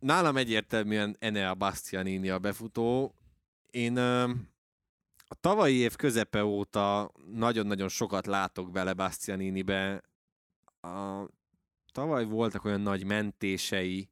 nálam 0.00 0.36
egyértelműen 0.36 1.16
Enea 1.18 1.54
Bastianini 1.54 2.30
a 2.30 2.38
befutó. 2.38 3.14
Én 3.70 3.96
a 5.26 5.34
tavalyi 5.40 5.76
év 5.76 5.96
közepe 5.96 6.44
óta 6.44 7.12
nagyon-nagyon 7.32 7.88
sokat 7.88 8.26
látok 8.26 8.70
bele 8.70 8.92
Bastianinibe. 8.92 10.02
A, 10.80 11.24
tavaly 11.92 12.24
voltak 12.24 12.64
olyan 12.64 12.80
nagy 12.80 13.04
mentései, 13.04 14.10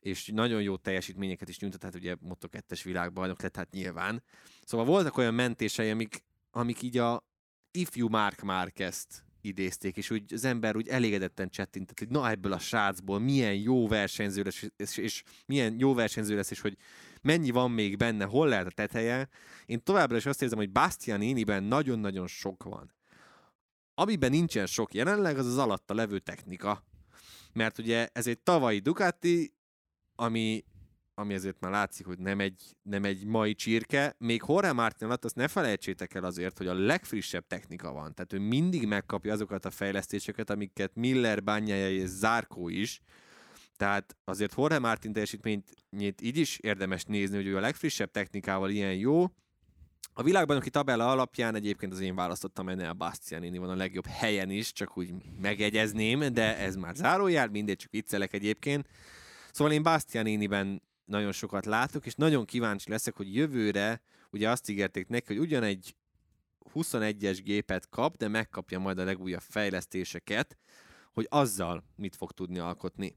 és 0.00 0.26
nagyon 0.26 0.62
jó 0.62 0.76
teljesítményeket 0.76 1.48
is 1.48 1.58
nyújtott, 1.58 1.82
hát 1.82 1.94
ugye 1.94 2.16
Moto2-es 2.28 2.80
világbajnok 2.84 3.42
lett, 3.42 3.56
hát 3.56 3.70
nyilván. 3.70 4.22
Szóval 4.64 4.86
voltak 4.86 5.16
olyan 5.16 5.34
mentései, 5.34 5.90
amik, 5.90 6.24
amik 6.50 6.82
így 6.82 6.98
a 6.98 7.24
ifjú 7.70 8.08
Mark 8.08 8.40
Marquez-t 8.40 9.24
idézték, 9.44 9.96
és 9.96 10.10
úgy 10.10 10.34
az 10.34 10.44
ember 10.44 10.76
úgy 10.76 10.88
elégedetten 10.88 11.48
csettintett, 11.48 11.98
hogy 11.98 12.08
na 12.08 12.30
ebből 12.30 12.52
a 12.52 12.58
srácból 12.58 13.18
milyen 13.18 13.54
jó 13.54 13.88
versenyző 13.88 14.42
lesz, 14.42 14.62
és, 14.76 14.96
és 14.96 15.22
milyen 15.46 15.78
jó 15.78 15.94
versenyző 15.94 16.36
lesz, 16.36 16.50
és 16.50 16.60
hogy 16.60 16.76
mennyi 17.22 17.50
van 17.50 17.70
még 17.70 17.96
benne, 17.96 18.24
hol 18.24 18.48
lehet 18.48 18.66
a 18.66 18.70
teteje. 18.70 19.28
Én 19.66 19.82
továbbra 19.82 20.16
is 20.16 20.26
azt 20.26 20.42
érzem, 20.42 20.58
hogy 20.58 20.70
Bastianiniben 20.70 21.62
nagyon-nagyon 21.62 22.26
sok 22.26 22.62
van. 22.62 22.94
Amiben 23.94 24.30
nincsen 24.30 24.66
sok 24.66 24.94
jelenleg, 24.94 25.38
az 25.38 25.46
az 25.46 25.58
alatta 25.58 25.94
levő 25.94 26.18
technika. 26.18 26.84
Mert 27.52 27.78
ugye 27.78 28.08
ez 28.12 28.26
egy 28.26 28.38
tavalyi 28.38 28.78
Ducati, 28.78 29.54
ami 30.14 30.64
ami 31.14 31.34
azért 31.34 31.60
már 31.60 31.70
látszik, 31.70 32.06
hogy 32.06 32.18
nem 32.18 32.40
egy, 32.40 32.76
nem 32.82 33.04
egy 33.04 33.24
mai 33.24 33.54
csirke. 33.54 34.14
Még 34.18 34.42
Jorge 34.48 34.72
Martin 34.72 35.06
alatt 35.06 35.24
azt 35.24 35.34
ne 35.34 35.48
felejtsétek 35.48 36.14
el 36.14 36.24
azért, 36.24 36.58
hogy 36.58 36.66
a 36.66 36.74
legfrissebb 36.74 37.46
technika 37.46 37.92
van. 37.92 38.14
Tehát 38.14 38.32
ő 38.32 38.38
mindig 38.38 38.86
megkapja 38.86 39.32
azokat 39.32 39.64
a 39.64 39.70
fejlesztéseket, 39.70 40.50
amiket 40.50 40.94
Miller, 40.94 41.42
Bányája 41.42 41.90
és 41.90 42.08
Zárkó 42.08 42.68
is. 42.68 43.00
Tehát 43.76 44.16
azért 44.24 44.54
Jorge 44.56 44.78
Martin 44.78 45.12
teljesítményét 45.12 46.20
így 46.20 46.36
is 46.36 46.58
érdemes 46.58 47.04
nézni, 47.04 47.36
hogy 47.36 47.46
ő 47.46 47.56
a 47.56 47.60
legfrissebb 47.60 48.10
technikával 48.10 48.70
ilyen 48.70 48.94
jó. 48.94 49.26
A 50.12 50.22
világbajnoki 50.22 50.70
tabella 50.70 51.10
alapján 51.10 51.54
egyébként 51.54 51.92
az 51.92 52.00
én 52.00 52.14
választottam 52.14 52.68
ennél 52.68 52.88
a 52.88 52.94
Bastianini 52.94 53.58
van 53.58 53.70
a 53.70 53.74
legjobb 53.74 54.06
helyen 54.06 54.50
is, 54.50 54.72
csak 54.72 54.98
úgy 54.98 55.14
megegyezném, 55.40 56.32
de 56.32 56.58
ez 56.58 56.76
már 56.76 56.94
zárójel, 56.94 57.48
mindegy, 57.48 57.76
csak 57.76 57.90
viccelek 57.90 58.32
egyébként. 58.32 58.88
Szóval 59.52 59.72
én 59.72 59.82
Bastianiniben 59.82 60.82
nagyon 61.04 61.32
sokat 61.32 61.66
látok, 61.66 62.06
és 62.06 62.14
nagyon 62.14 62.44
kíváncsi 62.44 62.90
leszek, 62.90 63.16
hogy 63.16 63.34
jövőre, 63.34 64.00
ugye 64.30 64.50
azt 64.50 64.68
ígérték 64.68 65.08
neki, 65.08 65.26
hogy 65.26 65.42
ugyan 65.42 65.62
egy 65.62 65.96
21-es 66.74 67.38
gépet 67.42 67.88
kap, 67.88 68.16
de 68.16 68.28
megkapja 68.28 68.78
majd 68.78 68.98
a 68.98 69.04
legújabb 69.04 69.40
fejlesztéseket, 69.40 70.58
hogy 71.12 71.26
azzal 71.30 71.84
mit 71.96 72.16
fog 72.16 72.32
tudni 72.32 72.58
alkotni 72.58 73.16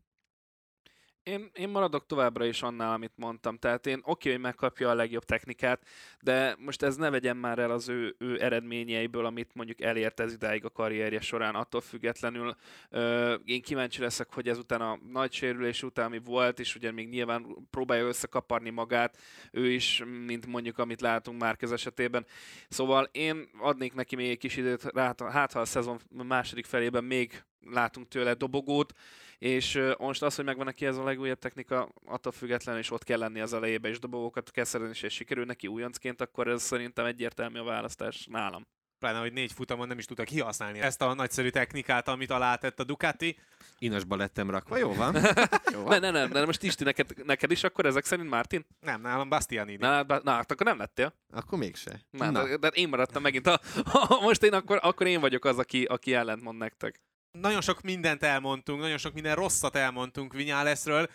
én, 1.27 1.49
én 1.53 1.69
maradok 1.69 2.05
továbbra 2.05 2.45
is 2.45 2.61
annál, 2.61 2.93
amit 2.93 3.11
mondtam. 3.15 3.57
Tehát 3.57 3.87
én 3.87 3.97
oké, 3.97 4.09
okay, 4.09 4.31
hogy 4.31 4.41
megkapja 4.41 4.89
a 4.89 4.93
legjobb 4.93 5.23
technikát, 5.23 5.81
de 6.21 6.55
most 6.59 6.83
ez 6.83 6.95
ne 6.95 7.09
vegyen 7.09 7.37
már 7.37 7.59
el 7.59 7.71
az 7.71 7.89
ő, 7.89 8.15
ő 8.19 8.41
eredményeiből, 8.41 9.25
amit 9.25 9.49
mondjuk 9.53 9.81
elért 9.81 10.19
ez 10.19 10.33
idáig 10.33 10.65
a 10.65 10.69
karrierje 10.69 11.21
során. 11.21 11.55
Attól 11.55 11.81
függetlenül 11.81 12.55
ö, 12.89 13.33
én 13.33 13.61
kíváncsi 13.61 14.01
leszek, 14.01 14.33
hogy 14.33 14.47
ezután 14.47 14.81
a 14.81 14.99
nagy 15.11 15.33
sérülés 15.33 15.83
után, 15.83 16.05
ami 16.05 16.19
volt, 16.19 16.59
és 16.59 16.75
ugye 16.75 16.91
még 16.91 17.09
nyilván 17.09 17.67
próbálja 17.69 18.07
összekaparni 18.07 18.69
magát, 18.69 19.17
ő 19.51 19.71
is, 19.71 20.03
mint 20.25 20.45
mondjuk 20.45 20.77
amit 20.77 21.01
látunk 21.01 21.41
már 21.41 21.57
esetében. 21.59 22.25
Szóval 22.69 23.09
én 23.11 23.49
adnék 23.59 23.93
neki 23.93 24.15
még 24.15 24.29
egy 24.29 24.37
kis 24.37 24.57
időt, 24.57 24.91
hát 24.97 25.21
ha 25.53 25.59
a 25.59 25.65
szezon 25.65 25.99
második 26.09 26.65
felében 26.65 27.03
még 27.03 27.43
látunk 27.71 28.07
tőle 28.07 28.33
dobogót, 28.33 28.93
és 29.39 29.79
most 29.97 30.23
az, 30.23 30.35
hogy 30.35 30.45
megvan 30.45 30.65
neki 30.65 30.85
ez 30.85 30.97
a 30.97 31.03
legújabb 31.03 31.39
technika, 31.39 31.89
attól 32.05 32.31
függetlenül 32.31 32.81
is 32.81 32.91
ott 32.91 33.03
kell 33.03 33.19
lenni 33.19 33.39
az 33.39 33.53
elejébe, 33.53 33.89
és 33.89 33.99
dobogókat 33.99 34.51
kell 34.51 34.63
szerezni, 34.63 34.95
és 35.01 35.13
sikerül 35.13 35.45
neki 35.45 35.67
újoncként, 35.67 36.21
akkor 36.21 36.47
ez 36.47 36.63
szerintem 36.63 37.05
egyértelmű 37.05 37.59
a 37.59 37.63
választás 37.63 38.27
nálam. 38.31 38.67
Pláne, 38.99 39.19
hogy 39.19 39.33
négy 39.33 39.51
futamon 39.51 39.87
nem 39.87 39.97
is 39.97 40.05
tudta 40.05 40.23
kihasználni 40.23 40.79
ezt 40.79 41.01
a 41.01 41.13
nagyszerű 41.13 41.49
technikát, 41.49 42.07
amit 42.07 42.31
alátett 42.31 42.79
a 42.79 42.83
Ducati. 42.83 43.39
Inosba 43.79 44.15
lettem 44.15 44.49
rakva, 44.49 44.77
jó 44.77 44.93
van. 44.93 45.15
jó 45.73 45.83
van. 45.83 45.99
ne, 45.99 46.11
ne, 46.11 46.25
ne, 46.25 46.25
ne, 46.25 46.45
most 46.45 46.63
Isti, 46.63 46.83
neked, 46.83 47.25
neked 47.25 47.51
is 47.51 47.63
akkor 47.63 47.85
ezek 47.85 48.05
szerint 48.05 48.29
Martin? 48.29 48.65
Nem, 48.79 49.01
nálam 49.01 49.29
Bastianini. 49.29 49.77
Na, 49.77 50.03
na, 50.03 50.19
na 50.23 50.31
hát 50.31 50.51
akkor 50.51 50.65
nem 50.65 50.77
lettél. 50.77 51.13
Akkor 51.29 51.59
mégse. 51.59 52.01
Na, 52.09 52.29
na. 52.29 52.47
De, 52.47 52.57
de, 52.57 52.67
én 52.67 52.89
maradtam 52.89 53.21
megint. 53.21 53.47
A, 53.47 53.59
a, 54.09 54.19
most 54.21 54.43
én 54.43 54.53
akkor, 54.53 54.79
akkor 54.81 55.07
én 55.07 55.19
vagyok 55.19 55.45
az, 55.45 55.57
aki, 55.57 55.83
aki 55.83 56.13
ellentmond 56.13 56.57
nektek 56.57 57.01
nagyon 57.31 57.61
sok 57.61 57.81
mindent 57.81 58.23
elmondtunk, 58.23 58.81
nagyon 58.81 58.97
sok 58.97 59.13
minden 59.13 59.35
rosszat 59.35 59.75
elmondtunk 59.75 60.33
Vinyáleszről, 60.33 61.09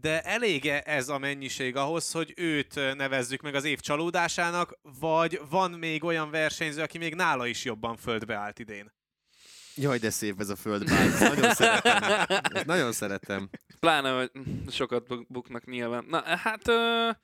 de 0.00 0.22
elége 0.22 0.80
ez 0.80 1.08
a 1.08 1.18
mennyiség 1.18 1.76
ahhoz, 1.76 2.12
hogy 2.12 2.32
őt 2.36 2.74
nevezzük 2.96 3.40
meg 3.40 3.54
az 3.54 3.64
év 3.64 3.80
csalódásának, 3.80 4.78
vagy 5.00 5.40
van 5.50 5.70
még 5.70 6.04
olyan 6.04 6.30
versenyző, 6.30 6.82
aki 6.82 6.98
még 6.98 7.14
nála 7.14 7.46
is 7.46 7.64
jobban 7.64 7.96
földbe 7.96 8.34
állt 8.34 8.58
idén? 8.58 8.92
Jaj, 9.74 9.98
de 9.98 10.10
szép 10.10 10.40
ez 10.40 10.48
a 10.48 10.56
földbe 10.56 10.94
állt. 10.94 11.18
Nagyon 11.18 11.54
szeretem. 11.54 12.40
Ezt 12.52 12.66
nagyon 12.66 12.92
szeretem. 12.92 13.48
Pláne, 13.80 14.10
hogy 14.10 14.30
sokat 14.68 15.32
buknak 15.32 15.64
nyilván. 15.64 16.04
Na, 16.08 16.22
hát... 16.36 16.68
Uh 16.68 17.16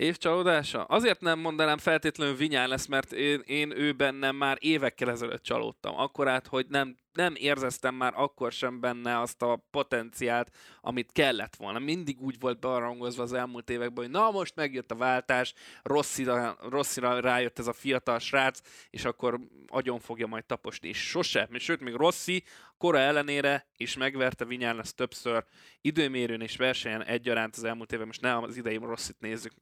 Év 0.00 0.16
csalódása? 0.16 0.84
Azért 0.84 1.20
nem 1.20 1.38
mondanám 1.38 1.78
feltétlenül 1.78 2.36
Vinyán 2.36 2.68
lesz, 2.68 2.86
mert 2.86 3.12
én, 3.12 3.42
én 3.44 3.70
ő 3.70 3.92
bennem 3.92 4.36
már 4.36 4.56
évekkel 4.60 5.10
ezelőtt 5.10 5.42
csalódtam. 5.42 5.98
Akkor 5.98 6.28
át, 6.28 6.46
hogy 6.46 6.66
nem, 6.68 6.96
nem 7.12 7.34
érzeztem 7.36 7.94
már 7.94 8.12
akkor 8.16 8.52
sem 8.52 8.80
benne 8.80 9.20
azt 9.20 9.42
a 9.42 9.66
potenciált, 9.70 10.56
amit 10.80 11.12
kellett 11.12 11.56
volna. 11.56 11.78
Mindig 11.78 12.20
úgy 12.20 12.36
volt 12.38 12.60
bearangozva 12.60 13.22
az 13.22 13.32
elmúlt 13.32 13.70
években, 13.70 14.04
hogy 14.04 14.12
na 14.12 14.30
most 14.30 14.54
megjött 14.54 14.90
a 14.90 14.94
váltás, 14.94 15.54
rosszira, 15.82 16.56
rosszira 16.68 17.20
rájött 17.20 17.58
ez 17.58 17.66
a 17.66 17.72
fiatal 17.72 18.18
srác, 18.18 18.60
és 18.90 19.04
akkor 19.04 19.40
agyon 19.66 19.98
fogja 19.98 20.26
majd 20.26 20.44
taposni. 20.44 20.88
És 20.88 21.08
sose, 21.08 21.48
sőt, 21.58 21.80
még 21.80 21.94
Rossi 21.94 22.44
kora 22.78 22.98
ellenére 22.98 23.66
is 23.76 23.96
megverte 23.96 24.44
Vinyán 24.44 24.76
lesz 24.76 24.94
többször 24.94 25.44
időmérőn 25.80 26.40
és 26.40 26.56
versenyen 26.56 27.04
egyaránt 27.04 27.56
az 27.56 27.64
elmúlt 27.64 27.92
évben. 27.92 28.06
Most 28.06 28.20
ne 28.20 28.38
az 28.38 28.56
idei 28.56 28.76
Rosszit 28.76 29.20
nézzük, 29.20 29.52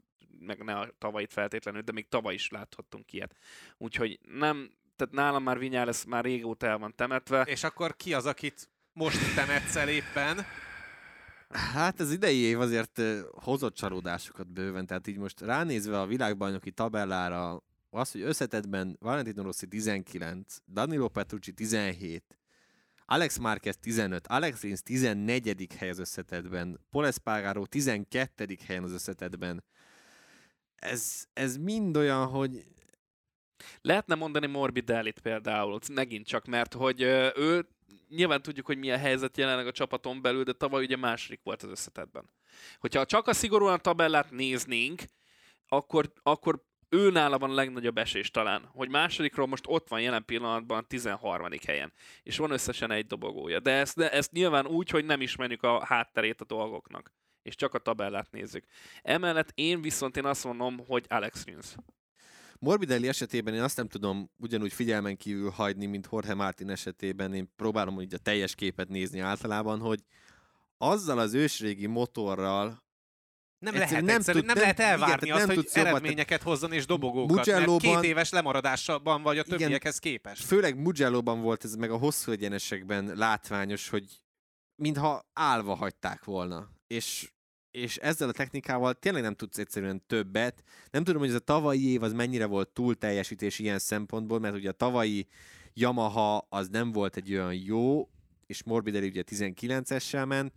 meg 0.40 0.64
ne 0.64 0.78
a 0.78 0.94
tavalyit 0.98 1.32
feltétlenül, 1.32 1.80
de 1.80 1.92
még 1.92 2.08
tavaly 2.08 2.34
is 2.34 2.48
láthattunk 2.48 3.12
ilyet. 3.12 3.36
Úgyhogy 3.76 4.18
nem, 4.22 4.70
tehát 4.96 5.14
nálam 5.14 5.42
már 5.42 5.56
lesz 5.56 6.04
már 6.04 6.24
régóta 6.24 6.66
el 6.66 6.78
van 6.78 6.94
temetve. 6.94 7.42
És 7.42 7.64
akkor 7.64 7.96
ki 7.96 8.14
az, 8.14 8.26
akit 8.26 8.70
most 8.92 9.34
temetsz 9.34 9.76
el 9.76 9.88
éppen? 9.88 10.46
Hát 11.48 12.00
az 12.00 12.12
idei 12.12 12.38
év 12.38 12.60
azért 12.60 13.02
hozott 13.30 13.74
csalódásokat 13.74 14.52
bőven, 14.52 14.86
tehát 14.86 15.06
így 15.06 15.18
most 15.18 15.40
ránézve 15.40 16.00
a 16.00 16.06
világbajnoki 16.06 16.70
tabellára, 16.70 17.62
az, 17.90 18.10
hogy 18.12 18.20
összetetben 18.20 18.96
Valentino 19.00 19.42
Rossi 19.42 19.66
19, 19.66 20.56
Danilo 20.66 21.08
Petrucci 21.08 21.52
17, 21.52 22.38
Alex 23.04 23.38
Marquez 23.38 23.76
15, 23.76 24.26
Alex 24.26 24.60
Rins 24.60 24.82
14. 24.82 25.66
hely 25.78 25.88
az 25.88 25.98
összetetben, 25.98 26.80
Paul 26.90 27.06
Espargaro 27.06 27.66
12. 27.66 28.56
helyen 28.66 28.82
az 28.82 28.92
összetetben, 28.92 29.64
ez, 30.78 31.26
ez 31.32 31.56
mind 31.56 31.96
olyan, 31.96 32.26
hogy... 32.26 32.64
Lehetne 33.80 34.14
mondani 34.14 34.46
Morbidellit 34.46 35.20
például, 35.20 35.78
megint 35.92 36.26
csak, 36.26 36.46
mert 36.46 36.74
hogy 36.74 37.02
ő 37.36 37.66
nyilván 38.08 38.42
tudjuk, 38.42 38.66
hogy 38.66 38.78
milyen 38.78 38.98
helyzet 38.98 39.36
jelenleg 39.36 39.66
a 39.66 39.72
csapaton 39.72 40.22
belül, 40.22 40.42
de 40.42 40.52
tavaly 40.52 40.82
ugye 40.82 40.96
második 40.96 41.40
volt 41.42 41.62
az 41.62 41.70
összetetben. 41.70 42.30
Hogyha 42.78 43.04
csak 43.04 43.26
a 43.26 43.32
szigorúan 43.32 43.72
a 43.72 43.76
tabellát 43.78 44.30
néznénk, 44.30 45.02
akkor, 45.68 46.12
akkor 46.22 46.66
ő 46.88 47.10
nála 47.10 47.38
van 47.38 47.50
a 47.50 47.54
legnagyobb 47.54 47.98
esés 47.98 48.30
talán, 48.30 48.64
hogy 48.64 48.88
másodikról 48.88 49.46
most 49.46 49.64
ott 49.66 49.88
van 49.88 50.00
jelen 50.00 50.24
pillanatban 50.24 50.78
a 50.78 50.86
13. 50.86 51.48
helyen, 51.66 51.92
és 52.22 52.36
van 52.36 52.50
összesen 52.50 52.90
egy 52.90 53.06
dobogója. 53.06 53.60
De 53.60 53.70
ezt, 53.70 53.96
de 53.96 54.10
ezt 54.10 54.32
nyilván 54.32 54.66
úgy, 54.66 54.90
hogy 54.90 55.04
nem 55.04 55.20
ismerjük 55.20 55.62
a 55.62 55.84
hátterét 55.84 56.40
a 56.40 56.44
dolgoknak 56.44 57.12
és 57.48 57.54
csak 57.54 57.74
a 57.74 57.78
tabellát 57.78 58.30
nézzük. 58.30 58.64
Emellett 59.02 59.50
én 59.54 59.80
viszont 59.80 60.16
én 60.16 60.24
azt 60.24 60.44
mondom, 60.44 60.78
hogy 60.86 61.04
Alex 61.08 61.44
Rins. 61.44 61.74
Morbidelli 62.58 63.08
esetében 63.08 63.54
én 63.54 63.62
azt 63.62 63.76
nem 63.76 63.88
tudom 63.88 64.30
ugyanúgy 64.36 64.72
figyelmen 64.72 65.16
kívül 65.16 65.50
hagyni, 65.50 65.86
mint 65.86 66.08
Jorge 66.10 66.34
Martin 66.34 66.70
esetében. 66.70 67.34
Én 67.34 67.52
próbálom 67.56 68.00
így 68.00 68.14
a 68.14 68.18
teljes 68.18 68.54
képet 68.54 68.88
nézni 68.88 69.20
általában, 69.20 69.80
hogy 69.80 70.00
azzal 70.78 71.18
az 71.18 71.34
ősrégi 71.34 71.86
motorral, 71.86 72.86
nem 73.58 73.74
lehet, 73.74 74.02
nem, 74.02 74.20
tud, 74.20 74.34
nem, 74.34 74.44
nem 74.44 74.56
lehet 74.56 74.80
elvárni 74.80 75.26
igen, 75.26 75.36
azt, 75.36 75.46
nem 75.46 75.56
hogy 75.56 75.68
eredményeket 75.72 76.42
hozzon 76.42 76.72
és 76.72 76.86
dobogókat, 76.86 77.36
Mugello-ban, 77.36 77.90
mert 77.90 78.00
két 78.02 78.10
éves 78.10 78.30
lemaradásban 78.30 79.22
vagy 79.22 79.38
a 79.38 79.42
többiekhez 79.42 79.98
igen, 80.00 80.12
képest. 80.12 80.44
Főleg 80.44 80.78
Mugello-ban 80.78 81.40
volt 81.40 81.64
ez 81.64 81.74
meg 81.74 81.90
a 81.90 81.96
hosszú 81.96 82.32
egyenesekben 82.32 83.12
látványos, 83.14 83.88
hogy 83.88 84.20
mintha 84.82 85.28
állva 85.32 85.74
hagyták 85.74 86.24
volna. 86.24 86.68
És 86.86 87.32
és 87.70 87.96
ezzel 87.96 88.28
a 88.28 88.32
technikával 88.32 88.94
tényleg 88.94 89.22
nem 89.22 89.34
tudsz 89.34 89.58
egyszerűen 89.58 90.06
többet. 90.06 90.62
Nem 90.90 91.04
tudom, 91.04 91.20
hogy 91.20 91.30
ez 91.30 91.34
a 91.34 91.38
tavalyi 91.38 91.88
év 91.88 92.02
az 92.02 92.12
mennyire 92.12 92.46
volt 92.46 92.68
túl 92.68 92.94
teljesítés 92.94 93.58
ilyen 93.58 93.78
szempontból, 93.78 94.38
mert 94.38 94.54
ugye 94.54 94.68
a 94.68 94.72
tavalyi 94.72 95.26
Yamaha 95.74 96.36
az 96.36 96.68
nem 96.68 96.92
volt 96.92 97.16
egy 97.16 97.32
olyan 97.32 97.54
jó, 97.54 98.08
és 98.46 98.62
Morbidelli 98.62 99.06
ugye 99.06 99.22
19-essel 99.30 100.26
ment. 100.26 100.52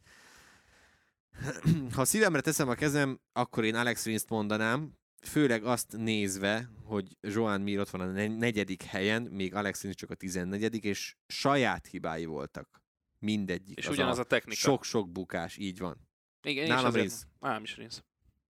Ha 1.96 2.06
szívemre 2.06 2.42
teszem 2.42 2.70
a 2.70 2.74
kezem, 2.74 3.20
akkor 3.34 3.64
én 3.64 3.76
Alex 3.76 4.06
Rins-t 4.06 4.30
mondanám, 4.30 4.98
főleg 5.22 5.64
azt 5.64 5.98
nézve, 5.98 6.70
hogy 6.84 7.18
Joan 7.22 7.62
Mir 7.62 7.80
ott 7.80 7.90
van 7.90 8.02
a 8.02 8.28
negyedik 8.28 8.84
helyen, 8.84 9.22
még 9.22 9.56
Alex 9.56 9.82
Rins 9.82 9.96
csak 9.96 10.10
a 10.10 10.16
14 10.16 10.86
és 10.86 11.16
saját 11.28 11.88
hibái 11.88 12.26
voltak. 12.26 12.82
Mindegyik. 13.20 13.78
És 13.78 13.88
az 13.88 13.94
ugyanaz 13.94 14.18
a, 14.18 14.22
a 14.22 14.24
technika. 14.24 14.60
Sok-sok 14.60 15.12
bukás, 15.12 15.58
így 15.58 15.80
van. 15.80 16.10
Igen, 16.44 16.68
Nálam 16.68 16.94
Rinsz. 16.94 17.28
Nálam 17.40 17.64
is 17.64 17.76
Rinsz. 17.78 18.04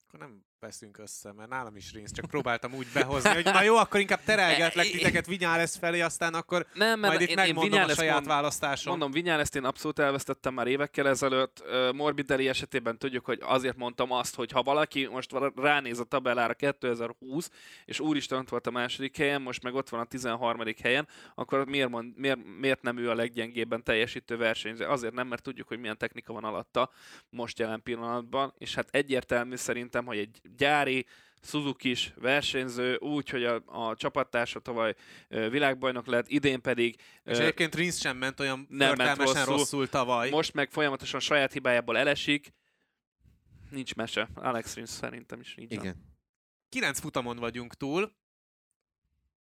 Akkor 0.08 0.20
nem 0.20 0.44
veszünk 0.62 0.98
össze, 0.98 1.32
mert 1.32 1.50
nálam 1.50 1.76
is 1.76 1.94
Rinsz, 1.94 2.12
csak 2.12 2.26
próbáltam 2.26 2.74
úgy 2.74 2.88
behozni, 2.94 3.30
hogy 3.30 3.44
na 3.44 3.64
jó, 3.64 3.76
akkor 3.76 4.00
inkább 4.00 4.24
terelgetlek 4.24 4.90
titeket 4.92 5.26
Vinyales 5.26 5.76
felé, 5.80 6.02
aztán 6.02 6.34
akkor 6.34 6.66
nem, 6.74 7.00
mert 7.00 7.14
majd 7.14 7.22
itt 7.22 7.30
én, 7.30 7.36
megmondom 7.36 7.80
én 7.80 7.86
a 7.86 7.94
saját 7.94 8.14
mond, 8.14 8.28
választásom. 8.28 8.92
Mondom, 8.92 9.12
Vinyales 9.12 9.48
én 9.54 9.64
abszolút 9.64 10.00
elvesztettem 10.00 10.54
már 10.54 10.68
évekkel 10.68 11.08
ezelőtt. 11.08 11.64
Morbidelli 11.94 12.48
esetében 12.48 12.98
tudjuk, 12.98 13.26
hogy 13.26 13.40
azért 13.42 13.78
mondtam 13.78 14.12
azt, 14.12 14.36
hogy 14.36 14.52
ha 14.52 14.62
valaki 14.62 15.08
most 15.08 15.32
ránéz 15.56 16.00
a 16.00 16.04
tabellára 16.04 16.54
2020, 16.54 17.50
és 17.86 18.00
úristen 18.00 18.40
ott 18.40 18.50
volt 18.50 18.68
a 18.68 18.72
második 18.72 19.18
helyen, 19.18 19.42
most 19.42 19.64
meg 19.64 19.74
ott 19.74 19.90
van 19.90 20.00
a 20.00 20.06
13. 20.06 20.64
helyen, 20.82 21.08
akkor 21.36 21.66
miért, 21.66 21.90
mond, 21.90 22.18
miért, 22.18 22.40
miért 22.60 22.82
nem 22.82 22.98
ő 22.98 23.10
a 23.10 23.16
leggyengébben 23.16 23.84
teljesítő 23.84 24.38
versenyző? 24.38 24.86
Azért 24.86 25.14
nem, 25.14 25.28
mert 25.28 25.42
tudjuk, 25.42 25.68
hogy 25.68 25.80
milyen 25.80 25.98
technika 25.98 26.34
van 26.34 26.44
alatta 26.44 26.92
most 27.30 27.60
jelen 27.60 27.84
pillanatban, 27.84 28.54
és 28.58 28.76
hát 28.76 28.88
egyértelmű 28.92 29.56
szerintem, 29.56 30.06
hogy 30.06 30.18
egy 30.18 30.42
gyári, 30.58 31.06
Suzuki 31.44 31.90
is 31.90 32.14
versenyző, 32.16 32.96
úgy, 32.96 33.30
hogy 33.30 33.44
a, 33.44 33.64
a 33.66 33.96
csapattársa 33.96 34.60
tavaly 34.60 34.96
világbajnok 35.28 36.06
lett, 36.06 36.28
idén 36.28 36.62
pedig... 36.62 36.96
És 37.24 37.38
uh, 37.38 37.42
egyébként 37.42 37.76
Rins 37.76 38.00
sem 38.00 38.18
ment 38.18 38.40
olyan 38.40 38.66
nem 38.70 38.94
ment 38.98 39.18
rosszul. 39.18 39.46
rosszul 39.46 39.90
tavaly. 39.90 40.30
Most 40.30 40.54
meg 40.54 40.72
folyamatosan 40.72 41.20
saját 41.20 41.54
hibájából 41.54 41.98
elesik. 41.98 42.54
Nincs 43.70 43.96
mese. 43.96 44.30
Alex 44.34 44.76
Rins 44.76 44.90
szerintem 44.90 45.40
is 45.40 45.56
így 45.58 45.72
Igen. 45.72 46.10
Kilenc 46.70 47.00
futamon 47.00 47.38
vagyunk 47.38 47.74
túl. 47.74 48.12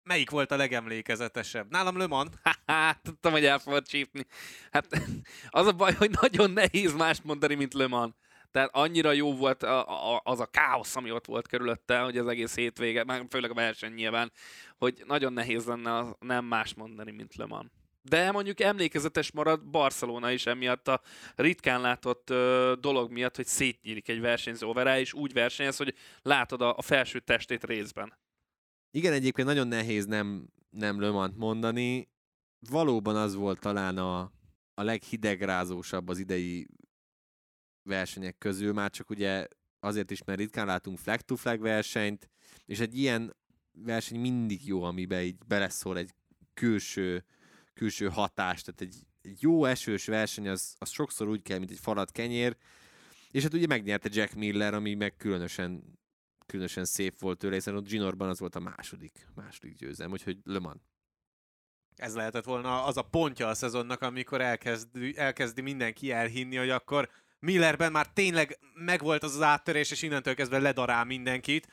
Melyik 0.03 0.31
volt 0.31 0.51
a 0.51 0.57
legemlékezetesebb? 0.57 1.71
Nálam 1.71 1.97
Le 1.97 2.07
Mans. 2.07 2.31
Tudtam, 3.03 3.33
hogy 3.33 3.45
el 3.45 3.59
fogod 3.59 3.87
csípni. 3.87 4.27
Hát 4.71 4.87
az 5.49 5.67
a 5.67 5.73
baj, 5.73 5.93
hogy 5.93 6.11
nagyon 6.21 6.51
nehéz 6.51 6.95
mást 6.95 7.25
mondani, 7.25 7.55
mint 7.55 7.75
Le 7.75 7.87
Mans. 7.87 8.15
Tehát 8.51 8.71
annyira 8.73 9.13
jó 9.13 9.37
volt 9.37 9.63
a, 9.63 10.15
a, 10.15 10.21
az 10.25 10.41
a 10.41 10.47
káosz, 10.47 10.97
ami 10.97 11.11
ott 11.11 11.27
volt 11.27 11.49
körülötte, 11.49 12.01
hogy 12.01 12.19
az 12.19 12.27
egész 12.27 12.55
hétvége, 12.55 13.05
már 13.05 13.27
főleg 13.31 13.51
a 13.51 13.55
verseny 13.55 13.93
nyilván, 13.93 14.33
hogy 14.79 15.03
nagyon 15.07 15.33
nehéz 15.33 15.65
lenne 15.65 15.97
az 15.97 16.15
nem 16.19 16.45
más 16.45 16.75
mondani, 16.75 17.11
mint 17.11 17.37
Le 17.37 17.47
Mans. 17.47 17.71
De 18.03 18.31
mondjuk 18.31 18.61
emlékezetes 18.61 19.33
marad 19.33 19.65
Barcelona 19.65 20.31
is 20.31 20.47
emiatt 20.47 20.89
a 20.89 21.01
ritkán 21.35 21.81
látott 21.81 22.31
ö, 22.31 22.75
dolog 22.81 23.11
miatt, 23.11 23.37
hogy 23.37 23.47
szétnyílik 23.47 24.09
egy 24.09 24.21
versenyző 24.21 24.67
overá, 24.67 24.99
és 24.99 25.13
úgy 25.13 25.33
versenyez, 25.33 25.77
hogy 25.77 25.95
látod 26.23 26.61
a, 26.61 26.77
a 26.77 26.83
felső 26.83 27.19
testét 27.19 27.65
részben. 27.65 28.19
Igen, 28.91 29.13
egyébként 29.13 29.49
nagyon 29.49 29.69
nehéz 29.69 30.07
nem, 30.07 30.49
nem 30.71 31.01
Le 31.01 31.11
Mans 31.11 31.35
mondani. 31.37 32.09
Valóban 32.71 33.17
az 33.17 33.35
volt 33.35 33.61
talán 33.61 33.99
a, 33.99 34.21
a 34.75 34.83
leghidegrázósabb 34.83 36.09
az 36.09 36.19
idei 36.19 36.67
versenyek 37.91 38.39
közül, 38.39 38.73
már 38.73 38.91
csak 38.91 39.11
ugye 39.11 39.47
azért 39.81 40.11
is, 40.11 40.25
mert 40.25 40.39
ritkán 40.39 40.67
látunk 40.67 40.99
flag-to-flag 40.99 41.61
versenyt, 41.61 42.31
és 42.67 42.81
egy 42.81 42.99
ilyen 42.99 43.37
verseny 43.73 44.21
mindig 44.21 44.67
jó, 44.67 44.83
amiben 44.83 45.23
így 45.23 45.39
beleszól 45.47 45.99
egy 45.99 46.15
külső, 46.55 47.25
külső 47.75 48.09
hatás, 48.09 48.63
tehát 48.63 48.81
egy, 48.81 49.07
egy 49.23 49.43
jó 49.43 49.65
esős 49.65 50.07
verseny 50.07 50.49
az, 50.49 50.75
az 50.79 50.91
sokszor 50.91 51.29
úgy 51.29 51.43
kell, 51.43 51.59
mint 51.59 51.71
egy 51.71 51.79
falat 51.79 52.13
kenyér, 52.13 52.57
és 53.31 53.43
hát 53.43 53.55
ugye 53.55 53.67
megnyerte 53.67 54.09
Jack 54.13 54.35
Miller, 54.35 54.75
ami 54.75 54.95
meg 54.95 55.17
különösen, 55.17 55.99
különösen 56.47 56.85
szép 56.85 57.19
volt 57.19 57.39
tőle, 57.39 57.55
hiszen 57.55 57.77
ott 57.77 57.89
Ginorban 57.89 58.29
az 58.29 58.39
volt 58.39 58.55
a 58.55 58.61
második, 58.61 59.29
második 59.35 59.75
győzelem, 59.75 60.13
úgyhogy 60.13 60.39
Le 60.45 60.59
Mans. 60.59 60.81
Ez 61.97 62.15
lehetett 62.15 62.45
volna 62.45 62.85
az 62.85 62.97
a 62.97 63.03
pontja 63.03 63.49
a 63.49 63.55
szezonnak, 63.55 64.01
amikor 64.01 64.41
elkezdi, 64.41 65.17
elkezdi 65.17 65.61
mindenki 65.61 66.11
elhinni, 66.11 66.57
hogy 66.57 66.71
akkor 66.71 67.11
Millerben 67.41 67.93
már 67.93 68.07
tényleg 68.07 68.59
megvolt 68.75 69.23
az 69.23 69.35
az 69.35 69.43
áttörés, 69.43 69.91
és 69.91 70.03
innentől 70.03 70.35
kezdve 70.35 70.59
ledarál 70.59 71.05
mindenkit. 71.05 71.69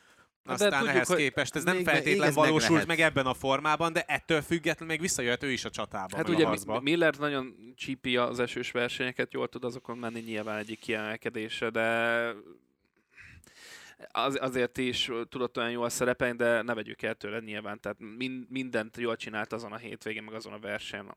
Aztán 0.46 0.70
de 0.70 0.78
tudjuk, 0.78 0.96
ehhez 0.96 1.16
képest 1.16 1.56
ez 1.56 1.64
nem 1.64 1.84
feltétlenül 1.84 2.34
valósult 2.34 2.78
meg, 2.78 2.88
meg 2.88 3.00
ebben 3.00 3.26
a 3.26 3.34
formában, 3.34 3.94
de 3.94 4.04
ettől 4.08 4.42
függetlenül 4.42 4.88
még 4.88 5.02
visszajöhet 5.02 5.44
ő 5.44 5.52
is 5.52 5.66
a 5.66 5.70
csatába. 5.70 6.18
Hát 6.18 6.30
ugye 6.30 6.48
a 6.66 6.80
Miller 6.80 7.16
nagyon 7.16 7.74
csípi 7.76 8.18
az 8.18 8.40
esős 8.40 8.72
versenyeket, 8.72 9.34
jól 9.34 9.48
tud 9.48 9.64
azokon 9.64 9.98
menni 9.98 10.20
nyilván 10.20 10.58
egyik 10.58 10.80
kiemelkedése, 10.80 11.70
de 11.70 11.88
az, 14.12 14.38
azért 14.42 14.78
is 14.78 15.12
tudott 15.30 15.58
olyan 15.58 15.72
jól 15.72 15.90
szerepelni, 15.90 16.38
de 16.38 16.62
ne 16.62 16.74
vegyük 16.74 17.02
el 17.02 17.16
tőle 17.16 17.40
nyilván. 17.40 17.80
Tehát 17.80 17.98
mind, 18.18 18.50
mindent 18.50 18.98
jól 18.98 19.16
csinált 19.16 19.54
azon 19.54 19.72
a 19.72 19.78
hétvégén, 19.78 20.24
meg 20.24 20.34
azon 20.34 20.54
a 20.54 20.60
versenyen, 20.60 21.16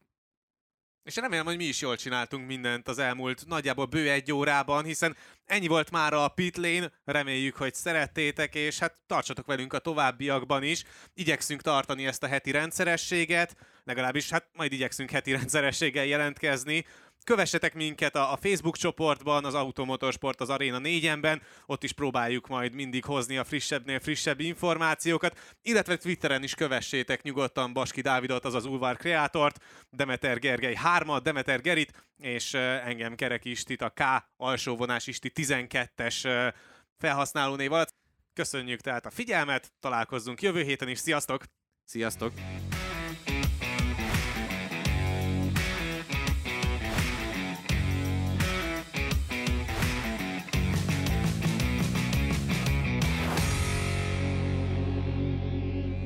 És 1.03 1.17
remélem, 1.17 1.45
hogy 1.45 1.57
mi 1.57 1.65
is 1.65 1.81
jól 1.81 1.97
csináltunk 1.97 2.47
mindent 2.47 2.89
az 2.89 2.99
elmúlt 2.99 3.47
nagyjából 3.47 3.87
bő 3.87 4.11
egy 4.11 4.33
órában, 4.33 4.85
hiszen 4.85 5.17
ennyi 5.45 5.67
volt 5.67 5.91
már 5.91 6.13
a 6.13 6.29
pit 6.29 6.57
lane, 6.57 6.93
reméljük, 7.05 7.57
hogy 7.57 7.75
szerettétek, 7.75 8.55
és 8.55 8.79
hát 8.79 8.97
tartsatok 9.07 9.47
velünk 9.47 9.73
a 9.73 9.79
továbbiakban 9.79 10.63
is. 10.63 10.85
Igyekszünk 11.15 11.61
tartani 11.61 12.07
ezt 12.07 12.23
a 12.23 12.27
heti 12.27 12.51
rendszerességet, 12.51 13.57
legalábbis 13.85 14.31
hát 14.31 14.49
majd 14.53 14.73
igyekszünk 14.73 15.11
heti 15.11 15.33
rendszerességgel 15.39 16.05
jelentkezni, 16.05 16.85
Kövessetek 17.25 17.75
minket 17.75 18.17
a, 18.17 18.39
Facebook 18.41 18.77
csoportban, 18.77 19.45
az 19.45 19.55
Automotorsport 19.55 20.41
az 20.41 20.51
Arena 20.51 20.79
4-ben, 20.83 21.43
ott 21.67 21.85
is 21.85 21.93
próbáljuk 21.93 22.49
majd 22.49 22.75
mindig 22.75 23.05
hozni 23.05 23.37
a 23.37 23.45
frissebbnél 23.45 24.01
frissebb 24.01 24.41
információkat, 24.41 25.39
illetve 25.63 25.97
Twitteren 25.97 26.43
is 26.43 26.55
kövessétek 26.55 27.23
nyugodtan 27.23 27.73
Baski 27.73 28.01
Dávidot, 28.01 28.45
azaz 28.45 28.65
Ulvar 28.65 28.97
Kreátort, 28.97 29.65
Demeter 29.91 30.39
Gergely 30.39 30.75
3 30.75 31.23
Demeter 31.23 31.61
Gerit, 31.61 31.93
és 32.17 32.55
engem 32.55 33.15
Kerek 33.15 33.45
Istit, 33.45 33.83
a 33.83 33.91
K 33.91 34.03
alsóvonás 34.37 35.07
Isti 35.07 35.33
12-es 35.35 36.53
felhasználónév 36.99 37.73
alatt. 37.73 37.95
Köszönjük 38.33 38.81
tehát 38.81 39.07
a 39.07 39.11
figyelmet, 39.11 39.73
találkozzunk 39.81 40.43
jövő 40.43 40.63
héten 40.63 40.89
is, 40.89 40.99
sziasztok! 40.99 41.45
Sziasztok! 41.85 42.33